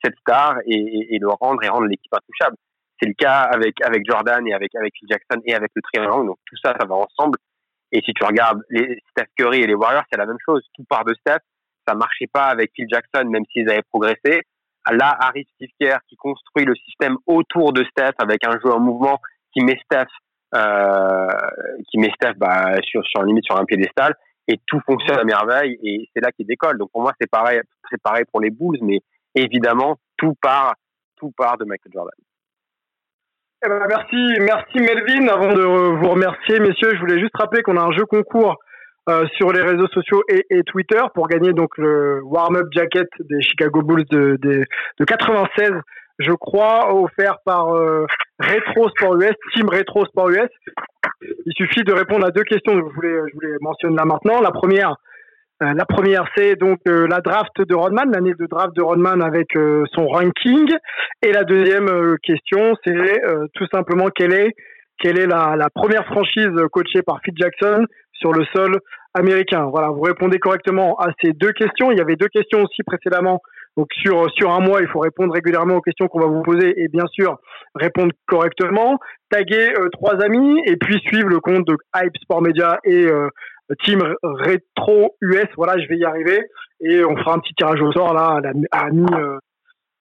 cette 0.03 0.17
star 0.19 0.57
et, 0.67 1.15
et, 1.15 1.19
le 1.19 1.29
rendre 1.29 1.63
et 1.63 1.69
rendre 1.69 1.87
l'équipe 1.87 2.13
intouchable. 2.13 2.57
C'est 3.01 3.09
le 3.09 3.15
cas 3.15 3.41
avec 3.41 3.75
avec 3.83 4.03
Jordan 4.09 4.47
et 4.47 4.55
avec 4.55 4.75
avec 4.75 4.93
Phil 4.99 5.09
Jackson 5.11 5.41
et 5.45 5.55
avec 5.55 5.71
le 5.75 5.83
triangle. 5.83 6.27
Donc 6.27 6.39
tout 6.47 6.57
ça, 6.63 6.75
ça 6.79 6.87
va 6.87 6.95
ensemble. 6.95 7.39
Et 7.93 8.01
si 8.05 8.13
tu 8.13 8.25
regardes 8.25 8.63
les 8.71 8.99
Steph 9.11 9.29
Curry 9.37 9.61
et 9.61 9.67
les 9.67 9.75
Warriors, 9.75 10.05
c'est 10.11 10.19
la 10.19 10.27
même 10.27 10.39
chose. 10.45 10.63
Tout 10.75 10.85
part 10.89 11.05
de 11.05 11.15
Steph. 11.15 11.41
Ça 11.87 11.95
marchait 11.95 12.29
pas 12.33 12.47
avec 12.47 12.71
Phil 12.75 12.87
Jackson, 12.91 13.29
même 13.29 13.45
s'ils 13.53 13.69
avaient 13.69 13.83
progressé. 13.83 14.43
Là 14.91 15.17
arrive 15.19 15.47
Steve 15.55 15.71
Kerr 15.81 15.99
qui 16.09 16.17
construit 16.17 16.65
le 16.65 16.75
système 16.75 17.17
autour 17.27 17.73
de 17.73 17.85
Steph 17.85 18.15
avec 18.19 18.45
un 18.47 18.53
jeu 18.53 18.71
en 18.71 18.81
mouvement 18.81 19.19
qui 19.53 19.65
met 19.65 19.79
Steph 19.85 20.07
euh, 20.07 20.09
qui 20.55 21.99
met 21.99 22.11
Steph 22.15 22.35
bah, 22.37 22.77
sur, 22.83 23.05
sur 23.07 23.23
limite 23.23 23.45
sur 23.45 23.59
un 23.59 23.65
piédestal 23.65 24.15
et 24.47 24.61
tout 24.67 24.81
fonctionne 24.87 25.19
à 25.19 25.25
merveille 25.25 25.79
et 25.83 26.09
c'est 26.15 26.21
là 26.21 26.31
qu'il 26.33 26.47
décolle. 26.47 26.79
Donc 26.79 26.91
pour 26.93 27.03
moi 27.03 27.13
c'est 27.21 27.31
pareil, 27.31 27.61
c'est 27.91 28.01
pareil 28.03 28.25
pour 28.31 28.41
les 28.41 28.51
Bulls, 28.51 28.79
mais 28.83 29.01
évidemment 29.35 29.99
tout 30.17 30.35
part, 30.41 30.75
tout 31.17 31.33
part 31.37 31.59
de 31.59 31.65
Michael 31.65 31.93
Jordan. 31.93 32.15
Eh 33.65 33.69
ben, 33.69 33.87
merci, 33.89 34.17
merci 34.41 34.79
Melvin. 34.79 35.27
Avant 35.29 35.55
de 35.55 35.63
vous 35.63 36.11
remercier, 36.11 36.61
messieurs, 36.61 36.95
je 36.95 37.01
voulais 37.01 37.19
juste 37.19 37.37
rappeler 37.37 37.63
qu'on 37.63 37.79
a 37.79 37.83
un 37.83 37.93
jeu 37.93 38.05
concours 38.05 38.59
euh, 39.09 39.27
sur 39.37 39.53
les 39.53 39.63
réseaux 39.63 39.89
sociaux 39.89 40.23
et, 40.29 40.45
et, 40.51 40.63
Twitter 40.65 41.01
pour 41.15 41.29
gagner 41.29 41.53
donc 41.53 41.77
le 41.79 42.23
warm-up 42.25 42.67
jacket 42.73 43.09
des 43.21 43.43
Chicago 43.43 43.83
Bulls 43.83 44.05
de, 44.11 44.37
de, 44.41 44.65
de 44.99 45.05
96 45.05 45.73
je 46.19 46.33
crois, 46.33 46.95
offert 46.95 47.39
par 47.45 47.75
euh, 47.75 48.07
Retro 48.39 48.89
Sport 48.91 49.17
US, 49.21 49.35
Team 49.55 49.69
Retro 49.69 50.05
Sport 50.07 50.31
US. 50.31 50.51
Il 51.47 51.53
suffit 51.57 51.83
de 51.83 51.93
répondre 51.93 52.27
à 52.27 52.31
deux 52.31 52.45
questions 52.45 52.75
que 52.75 52.89
je 52.89 52.95
voulais, 52.95 53.21
je 53.29 53.35
voulais 53.35 53.57
mentionner 53.61 53.97
là 53.97 54.05
maintenant. 54.05 54.41
La 54.41 54.51
première, 54.51 54.97
euh, 55.63 55.73
la 55.75 55.85
première, 55.85 56.27
c'est 56.37 56.57
donc 56.57 56.81
euh, 56.87 57.07
la 57.09 57.21
draft 57.21 57.61
de 57.61 57.75
Rodman, 57.75 58.11
l'année 58.13 58.35
de 58.39 58.47
draft 58.47 58.75
de 58.77 58.83
Rodman 58.83 59.23
avec 59.23 59.49
son 59.93 60.07
ranking. 60.07 60.71
Et 61.23 61.33
la 61.33 61.45
deuxième 61.45 62.17
question, 62.23 62.75
c'est 62.85 63.21
tout 63.55 63.67
simplement 63.73 64.09
quelle 64.15 64.35
est, 64.35 64.53
quelle 64.99 65.19
est 65.19 65.27
la, 65.27 65.57
la 65.57 65.71
première 65.71 66.05
franchise 66.05 66.51
coachée 66.71 67.03
par 67.03 67.21
Phil 67.25 67.35
Jackson 67.37 67.87
sur 68.13 68.33
le 68.33 68.45
sol 68.55 68.79
américain? 69.15 69.67
Voilà, 69.71 69.89
vous 69.89 70.03
répondez 70.03 70.39
correctement 70.39 70.97
à 70.99 71.09
ces 71.23 71.33
deux 71.33 71.53
questions. 71.53 71.91
Il 71.91 71.99
y 71.99 72.03
avait 72.03 72.17
deux 72.17 72.29
questions 72.29 72.63
aussi 72.63 72.83
précédemment 72.83 73.41
donc 73.77 73.89
sur 73.93 74.31
sur 74.33 74.53
un 74.53 74.61
mois, 74.61 74.81
il 74.81 74.89
faut 74.89 75.01
répondre 75.01 75.33
régulièrement 75.33 75.77
aux 75.77 75.81
questions 75.81 76.07
qu'on 76.09 76.21
va 76.21 76.27
vous 76.27 76.43
poser 76.43 76.81
et 76.81 76.89
bien 76.89 77.07
sûr 77.13 77.39
répondre 77.75 78.13
correctement. 78.27 78.99
Taguer 79.31 79.73
euh, 79.79 79.89
trois 79.93 80.23
amis 80.23 80.63
et 80.67 80.77
puis 80.77 81.01
suivre 81.01 81.29
le 81.29 81.41
compte 81.41 81.67
de 81.67 81.77
Hype 81.97 82.17
Sport 82.19 82.43
Media 82.43 82.79
et 82.85 83.07
euh, 83.07 83.29
Team 83.85 84.01
Retro 84.23 85.17
US. 85.21 85.47
Voilà, 85.57 85.79
je 85.79 85.89
vais 85.89 85.97
y 85.97 86.05
arriver 86.05 86.41
et 86.81 87.05
on 87.05 87.17
fera 87.17 87.35
un 87.35 87.39
petit 87.39 87.55
tirage 87.55 87.81
au 87.81 87.91
sort 87.93 88.15
là 88.15 88.37
à 88.37 88.41
la, 88.41 88.53
à 88.71 88.91
mi, 88.91 89.07
euh, 89.13 89.39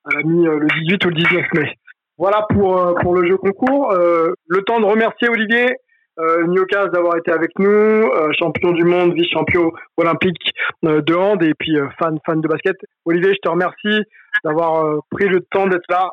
à 0.05 0.17
la 0.17 0.23
mi 0.23 0.45
le 0.45 0.67
18 0.81 1.05
ou 1.05 1.09
le 1.09 1.15
19 1.15 1.45
mai. 1.53 1.73
Voilà 2.17 2.45
pour 2.49 2.95
pour 3.01 3.15
le 3.15 3.27
jeu 3.27 3.37
concours. 3.37 3.91
le 3.91 4.61
temps 4.61 4.79
de 4.79 4.85
remercier 4.85 5.29
Olivier 5.29 5.77
euh, 6.19 6.89
d'avoir 6.91 7.17
été 7.17 7.31
avec 7.31 7.51
nous, 7.59 7.69
euh, 7.69 8.31
champion 8.37 8.71
du 8.71 8.83
monde, 8.83 9.13
vice-champion 9.13 9.71
olympique 9.97 10.51
euh, 10.85 11.01
de 11.01 11.15
hand 11.15 11.41
et 11.43 11.53
puis 11.57 11.77
euh, 11.77 11.87
fan 11.99 12.17
fan 12.25 12.41
de 12.41 12.47
basket. 12.47 12.77
Olivier, 13.05 13.33
je 13.33 13.39
te 13.41 13.49
remercie 13.49 14.03
d'avoir 14.43 15.03
pris 15.11 15.27
le 15.27 15.41
temps 15.51 15.67
d'être 15.67 15.89
là. 15.89 16.09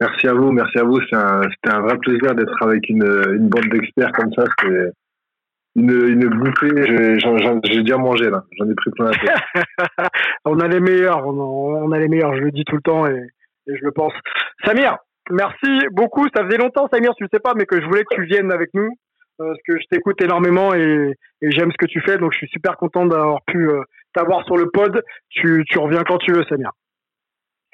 Merci 0.00 0.28
à 0.28 0.34
vous, 0.34 0.50
merci 0.52 0.78
à 0.78 0.84
vous. 0.84 1.00
C'était 1.00 1.16
un, 1.16 1.80
vrai 1.80 1.96
plaisir 1.98 2.34
d'être 2.34 2.62
avec 2.62 2.88
une, 2.88 3.04
une 3.34 3.48
bande 3.48 3.68
d'experts 3.70 4.12
comme 4.12 4.32
ça. 4.32 4.44
C'est 4.60 4.90
une, 5.76 5.90
une 5.90 6.28
bouffée. 6.28 7.18
J'ai 7.64 7.82
déjà 7.82 7.96
mangé 7.96 8.28
là. 8.28 8.44
J'en 8.58 8.68
ai 8.68 8.74
pris 8.74 8.90
plein 8.90 9.10
la 9.10 9.16
tête. 9.16 10.08
on 10.44 10.58
a 10.60 10.68
les 10.68 10.80
meilleurs, 10.80 11.26
on 11.26 11.38
a, 11.38 11.86
on 11.86 11.92
a, 11.92 11.98
les 11.98 12.08
meilleurs. 12.08 12.34
Je 12.36 12.42
le 12.42 12.50
dis 12.50 12.64
tout 12.64 12.76
le 12.76 12.82
temps 12.82 13.06
et, 13.06 13.28
et 13.66 13.76
je 13.76 13.84
le 13.84 13.92
pense. 13.92 14.12
Samir, 14.64 14.98
Merci 15.30 15.86
beaucoup. 15.92 16.26
Ça 16.34 16.44
faisait 16.44 16.58
longtemps, 16.58 16.88
Samir, 16.92 17.14
tu 17.16 17.24
le 17.24 17.28
sais 17.32 17.40
pas, 17.40 17.54
mais 17.56 17.66
que 17.66 17.80
je 17.80 17.86
voulais 17.86 18.04
que 18.04 18.14
tu 18.14 18.24
viennes 18.24 18.52
avec 18.52 18.70
nous. 18.74 18.90
Euh, 19.40 19.48
parce 19.48 19.58
que 19.66 19.80
je 19.80 19.86
t'écoute 19.90 20.20
énormément 20.22 20.74
et, 20.74 21.14
et 21.42 21.50
j'aime 21.50 21.72
ce 21.72 21.76
que 21.76 21.86
tu 21.86 22.00
fais. 22.02 22.18
Donc, 22.18 22.32
je 22.32 22.38
suis 22.38 22.48
super 22.48 22.76
content 22.76 23.06
d'avoir 23.06 23.42
pu 23.46 23.68
euh, 23.68 23.82
t'avoir 24.14 24.44
sur 24.46 24.56
le 24.56 24.70
pod. 24.70 25.02
Tu, 25.28 25.64
tu 25.68 25.78
reviens 25.78 26.02
quand 26.04 26.18
tu 26.18 26.32
veux, 26.32 26.44
Samir. 26.44 26.70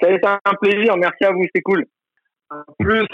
Ça 0.01 0.09
a 0.09 0.13
été 0.13 0.27
un 0.27 0.55
plaisir. 0.61 0.97
Merci 0.97 1.25
à 1.25 1.33
vous. 1.33 1.45
C'est 1.55 1.63
cool. 1.63 1.85
plus, 2.79 3.07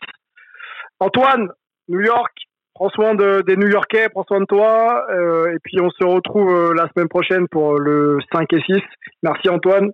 Antoine, 1.01 1.49
New 1.89 2.01
York, 2.01 2.33
prends 2.75 2.91
soin 2.91 3.15
de, 3.15 3.43
des 3.43 3.57
New 3.57 3.69
Yorkais, 3.69 4.09
prends 4.09 4.25
soin 4.25 4.41
de 4.41 4.47
toi. 4.47 5.05
Euh, 5.11 5.53
et 5.55 5.59
puis, 5.63 5.81
on 5.81 5.91
se 5.91 6.05
retrouve 6.05 6.51
euh, 6.51 6.75
la 6.75 6.89
semaine 6.89 7.09
prochaine 7.09 7.49
pour 7.49 7.79
le 7.79 8.19
5 8.33 8.53
et 8.53 8.61
6. 8.61 8.81
Merci, 9.23 9.49
Antoine. 9.49 9.91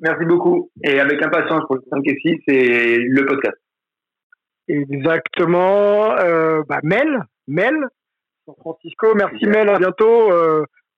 Merci 0.00 0.24
beaucoup. 0.24 0.70
Et 0.82 0.98
avec 0.98 1.22
impatience 1.22 1.62
pour 1.66 1.76
le 1.76 1.82
5 1.90 2.00
et 2.06 2.18
6 2.20 2.40
et 2.48 2.98
le 2.98 3.24
podcast. 3.26 3.56
Exactement. 4.68 6.16
Euh, 6.18 6.62
bah, 6.68 6.80
Mel, 6.82 7.24
Mel, 7.46 7.86
San 8.46 8.54
Francisco. 8.58 9.14
Merci 9.14 9.46
Mel, 9.46 9.68
à 9.68 9.78
bientôt. 9.78 10.32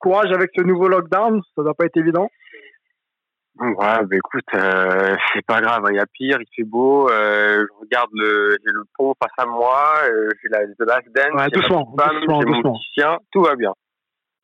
Courage 0.05 0.33
avec 0.33 0.51
ce 0.55 0.61
nouveau 0.61 0.87
lockdown, 0.87 1.41
ça 1.57 1.63
va 1.63 1.73
pas 1.73 1.87
être 1.87 1.97
évident. 1.97 2.29
Ouais, 3.59 3.75
bah 3.79 4.17
écoute, 4.17 4.45
euh, 4.53 5.17
c'est 5.33 5.47
pas 5.47 5.63
grave, 5.63 5.83
il 5.89 5.93
hein, 5.93 5.97
y 5.97 5.99
a 5.99 6.05
pire, 6.05 6.37
il 6.41 6.47
fait 6.55 6.69
beau, 6.69 7.09
euh, 7.09 7.65
je 7.67 7.81
regarde 7.81 8.11
le, 8.13 8.51
j'ai 8.51 8.71
le 8.71 8.83
pont 8.99 9.15
face 9.19 9.33
à 9.39 9.47
moi, 9.47 9.95
euh, 10.07 10.29
j'ai 10.43 10.51
la 10.51 10.67
The 10.67 10.81
Last 10.81 11.09
Dance, 11.15 11.41
ouais, 11.41 11.49
doucement, 11.49 11.95
femme, 11.99 12.17
doucement, 12.17 12.41
doucement. 12.41 12.61
mon 12.65 12.73
petit 12.75 12.85
chien, 12.95 13.17
tout 13.33 13.41
va 13.41 13.57
bien. 13.57 13.73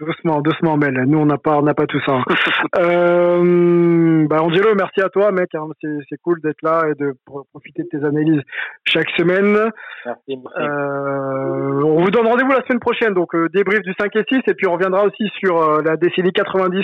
Doucement, 0.00 0.40
doucement, 0.40 0.78
Mel. 0.78 0.94
Nous, 1.06 1.18
on 1.18 1.26
n'a 1.26 1.36
pas, 1.36 1.58
on 1.58 1.62
n'a 1.62 1.74
pas 1.74 1.86
tout 1.86 2.00
ça. 2.06 2.24
euh, 2.78 4.26
bah, 4.26 4.42
Angelo, 4.42 4.74
merci 4.74 5.02
à 5.02 5.10
toi, 5.10 5.30
mec. 5.30 5.54
Hein. 5.54 5.68
C'est 5.82 6.16
cool 6.22 6.40
d'être 6.40 6.62
là 6.62 6.84
et 6.90 6.94
de 6.94 7.12
profiter 7.52 7.82
de 7.82 7.88
tes 7.88 8.06
analyses 8.06 8.40
chaque 8.86 9.10
semaine. 9.18 9.70
Merci. 10.06 10.42
Euh, 10.56 11.82
on 11.84 12.02
vous 12.02 12.10
donne 12.10 12.26
rendez-vous 12.26 12.50
la 12.50 12.64
semaine 12.66 12.80
prochaine, 12.80 13.12
donc 13.12 13.34
euh, 13.34 13.48
débrief 13.52 13.80
du 13.80 13.92
5 14.00 14.16
et 14.16 14.24
6, 14.26 14.40
et 14.46 14.54
puis 14.54 14.66
on 14.66 14.72
reviendra 14.72 15.04
aussi 15.04 15.28
sur 15.38 15.60
euh, 15.60 15.82
la 15.84 15.98
décennie 15.98 16.32
90 16.32 16.82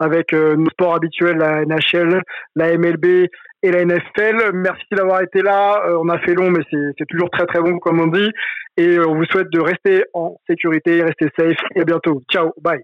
avec 0.00 0.32
euh, 0.32 0.56
nos 0.56 0.70
sports 0.70 0.94
habituels, 0.94 1.36
la 1.36 1.66
NHL, 1.66 2.22
la 2.56 2.76
MLB 2.78 3.28
et 3.64 3.70
la 3.70 3.84
NFL. 3.84 4.52
Merci 4.52 4.84
d'avoir 4.92 5.22
été 5.22 5.40
là. 5.40 5.82
Euh, 5.86 5.98
on 5.98 6.08
a 6.10 6.18
fait 6.18 6.34
long, 6.34 6.50
mais 6.50 6.60
c'est 6.70 7.06
toujours 7.08 7.30
très 7.30 7.46
très 7.46 7.60
bon 7.60 7.78
comme 7.78 7.98
on 7.98 8.08
dit. 8.08 8.30
Et 8.76 8.98
euh, 8.98 9.08
on 9.08 9.14
vous 9.14 9.24
souhaite 9.24 9.50
de 9.50 9.60
rester 9.60 10.04
en 10.12 10.36
sécurité, 10.46 11.02
rester 11.02 11.28
safe. 11.36 11.56
Et 11.74 11.80
à 11.80 11.84
bientôt. 11.84 12.20
Ciao, 12.30 12.52
bye. 12.60 12.82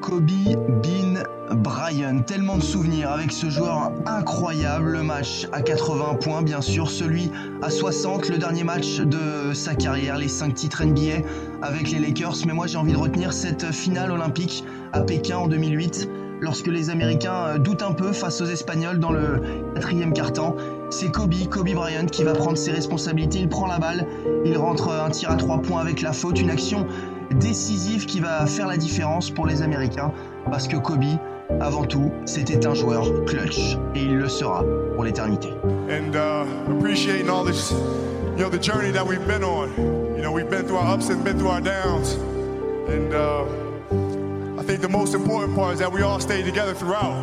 Kobe 0.00 0.30
Bean 0.82 1.22
Bryant. 1.56 2.22
Tellement 2.22 2.56
de 2.56 2.62
souvenirs 2.62 3.10
avec 3.10 3.32
ce 3.32 3.50
joueur 3.50 3.90
incroyable. 4.06 4.92
Le 4.92 5.02
match 5.02 5.48
à 5.52 5.60
80 5.60 6.18
points, 6.22 6.42
bien 6.42 6.60
sûr. 6.60 6.88
Celui 6.88 7.30
à 7.62 7.70
60, 7.70 8.28
le 8.28 8.38
dernier 8.38 8.62
match 8.62 9.00
de 9.00 9.52
sa 9.54 9.74
carrière. 9.74 10.18
Les 10.18 10.28
5 10.28 10.54
titres 10.54 10.84
NBA 10.84 11.26
avec 11.62 11.90
les 11.90 11.98
Lakers. 11.98 12.46
Mais 12.46 12.52
moi, 12.52 12.68
j'ai 12.68 12.78
envie 12.78 12.92
de 12.92 12.98
retenir 12.98 13.32
cette 13.32 13.72
finale 13.72 14.12
olympique 14.12 14.64
à 14.92 15.00
Pékin 15.00 15.38
en 15.38 15.48
2008 15.48 16.21
lorsque 16.42 16.66
les 16.66 16.90
Américains 16.90 17.46
euh, 17.46 17.58
doutent 17.58 17.82
un 17.82 17.92
peu 17.92 18.12
face 18.12 18.42
aux 18.42 18.46
Espagnols 18.46 18.98
dans 18.98 19.12
le 19.12 19.40
quatrième 19.74 20.12
quart-temps. 20.12 20.56
C'est 20.90 21.10
Kobe, 21.10 21.32
Kobe 21.48 21.70
Bryant 21.70 22.06
qui 22.06 22.24
va 22.24 22.34
prendre 22.34 22.58
ses 22.58 22.72
responsabilités. 22.72 23.38
Il 23.38 23.48
prend 23.48 23.66
la 23.66 23.78
balle, 23.78 24.06
il 24.44 24.58
rentre 24.58 24.90
un 24.90 25.08
tir 25.08 25.30
à 25.30 25.36
trois 25.36 25.62
points 25.62 25.80
avec 25.80 26.02
la 26.02 26.12
faute, 26.12 26.38
une 26.38 26.50
action 26.50 26.86
décisive 27.36 28.04
qui 28.04 28.20
va 28.20 28.44
faire 28.44 28.66
la 28.66 28.76
différence 28.76 29.30
pour 29.30 29.46
les 29.46 29.62
Américains 29.62 30.12
parce 30.50 30.68
que 30.68 30.76
Kobe, 30.76 31.04
avant 31.60 31.84
tout, 31.84 32.10
c'était 32.26 32.66
un 32.66 32.74
joueur 32.74 33.24
clutch 33.24 33.78
et 33.94 34.02
il 34.02 34.16
le 34.16 34.28
sera 34.28 34.64
pour 34.94 35.04
l'éternité. 35.04 35.48
Uh, 35.88 36.02
you 38.36 38.44
know, 38.44 38.48
the 38.48 38.58
journey 38.58 38.90
that 38.90 39.06
we've 39.06 39.26
been 39.26 39.44
on. 39.44 39.70
You 40.16 40.22
know, 40.22 40.32
we've 40.32 40.48
been 40.48 40.66
through 40.66 40.78
our 40.78 40.94
ups 40.94 41.10
and 41.10 41.22
been 41.22 41.38
through 41.38 41.50
our 41.50 41.60
downs. 41.60 42.14
And 42.88 43.12
uh, 43.12 43.44
I 44.62 44.64
think 44.64 44.80
the 44.80 44.88
most 44.88 45.12
important 45.12 45.56
part 45.56 45.74
is 45.74 45.80
that 45.80 45.90
we 45.90 46.02
all 46.02 46.20
stayed 46.20 46.44
together 46.44 46.72
throughout. 46.72 47.18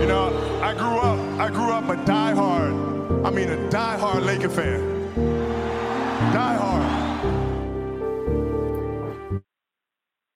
You 0.00 0.06
know, 0.08 0.58
I 0.60 0.74
grew 0.74 0.98
up, 0.98 1.20
I 1.38 1.48
grew 1.48 1.70
up 1.70 1.88
a 1.88 1.94
diehard, 1.94 3.24
I 3.24 3.30
mean 3.30 3.48
a 3.48 3.56
diehard 3.70 4.24
Laker 4.24 4.48
fan. 4.48 5.14
Die 6.34 6.56
hard. 6.56 6.85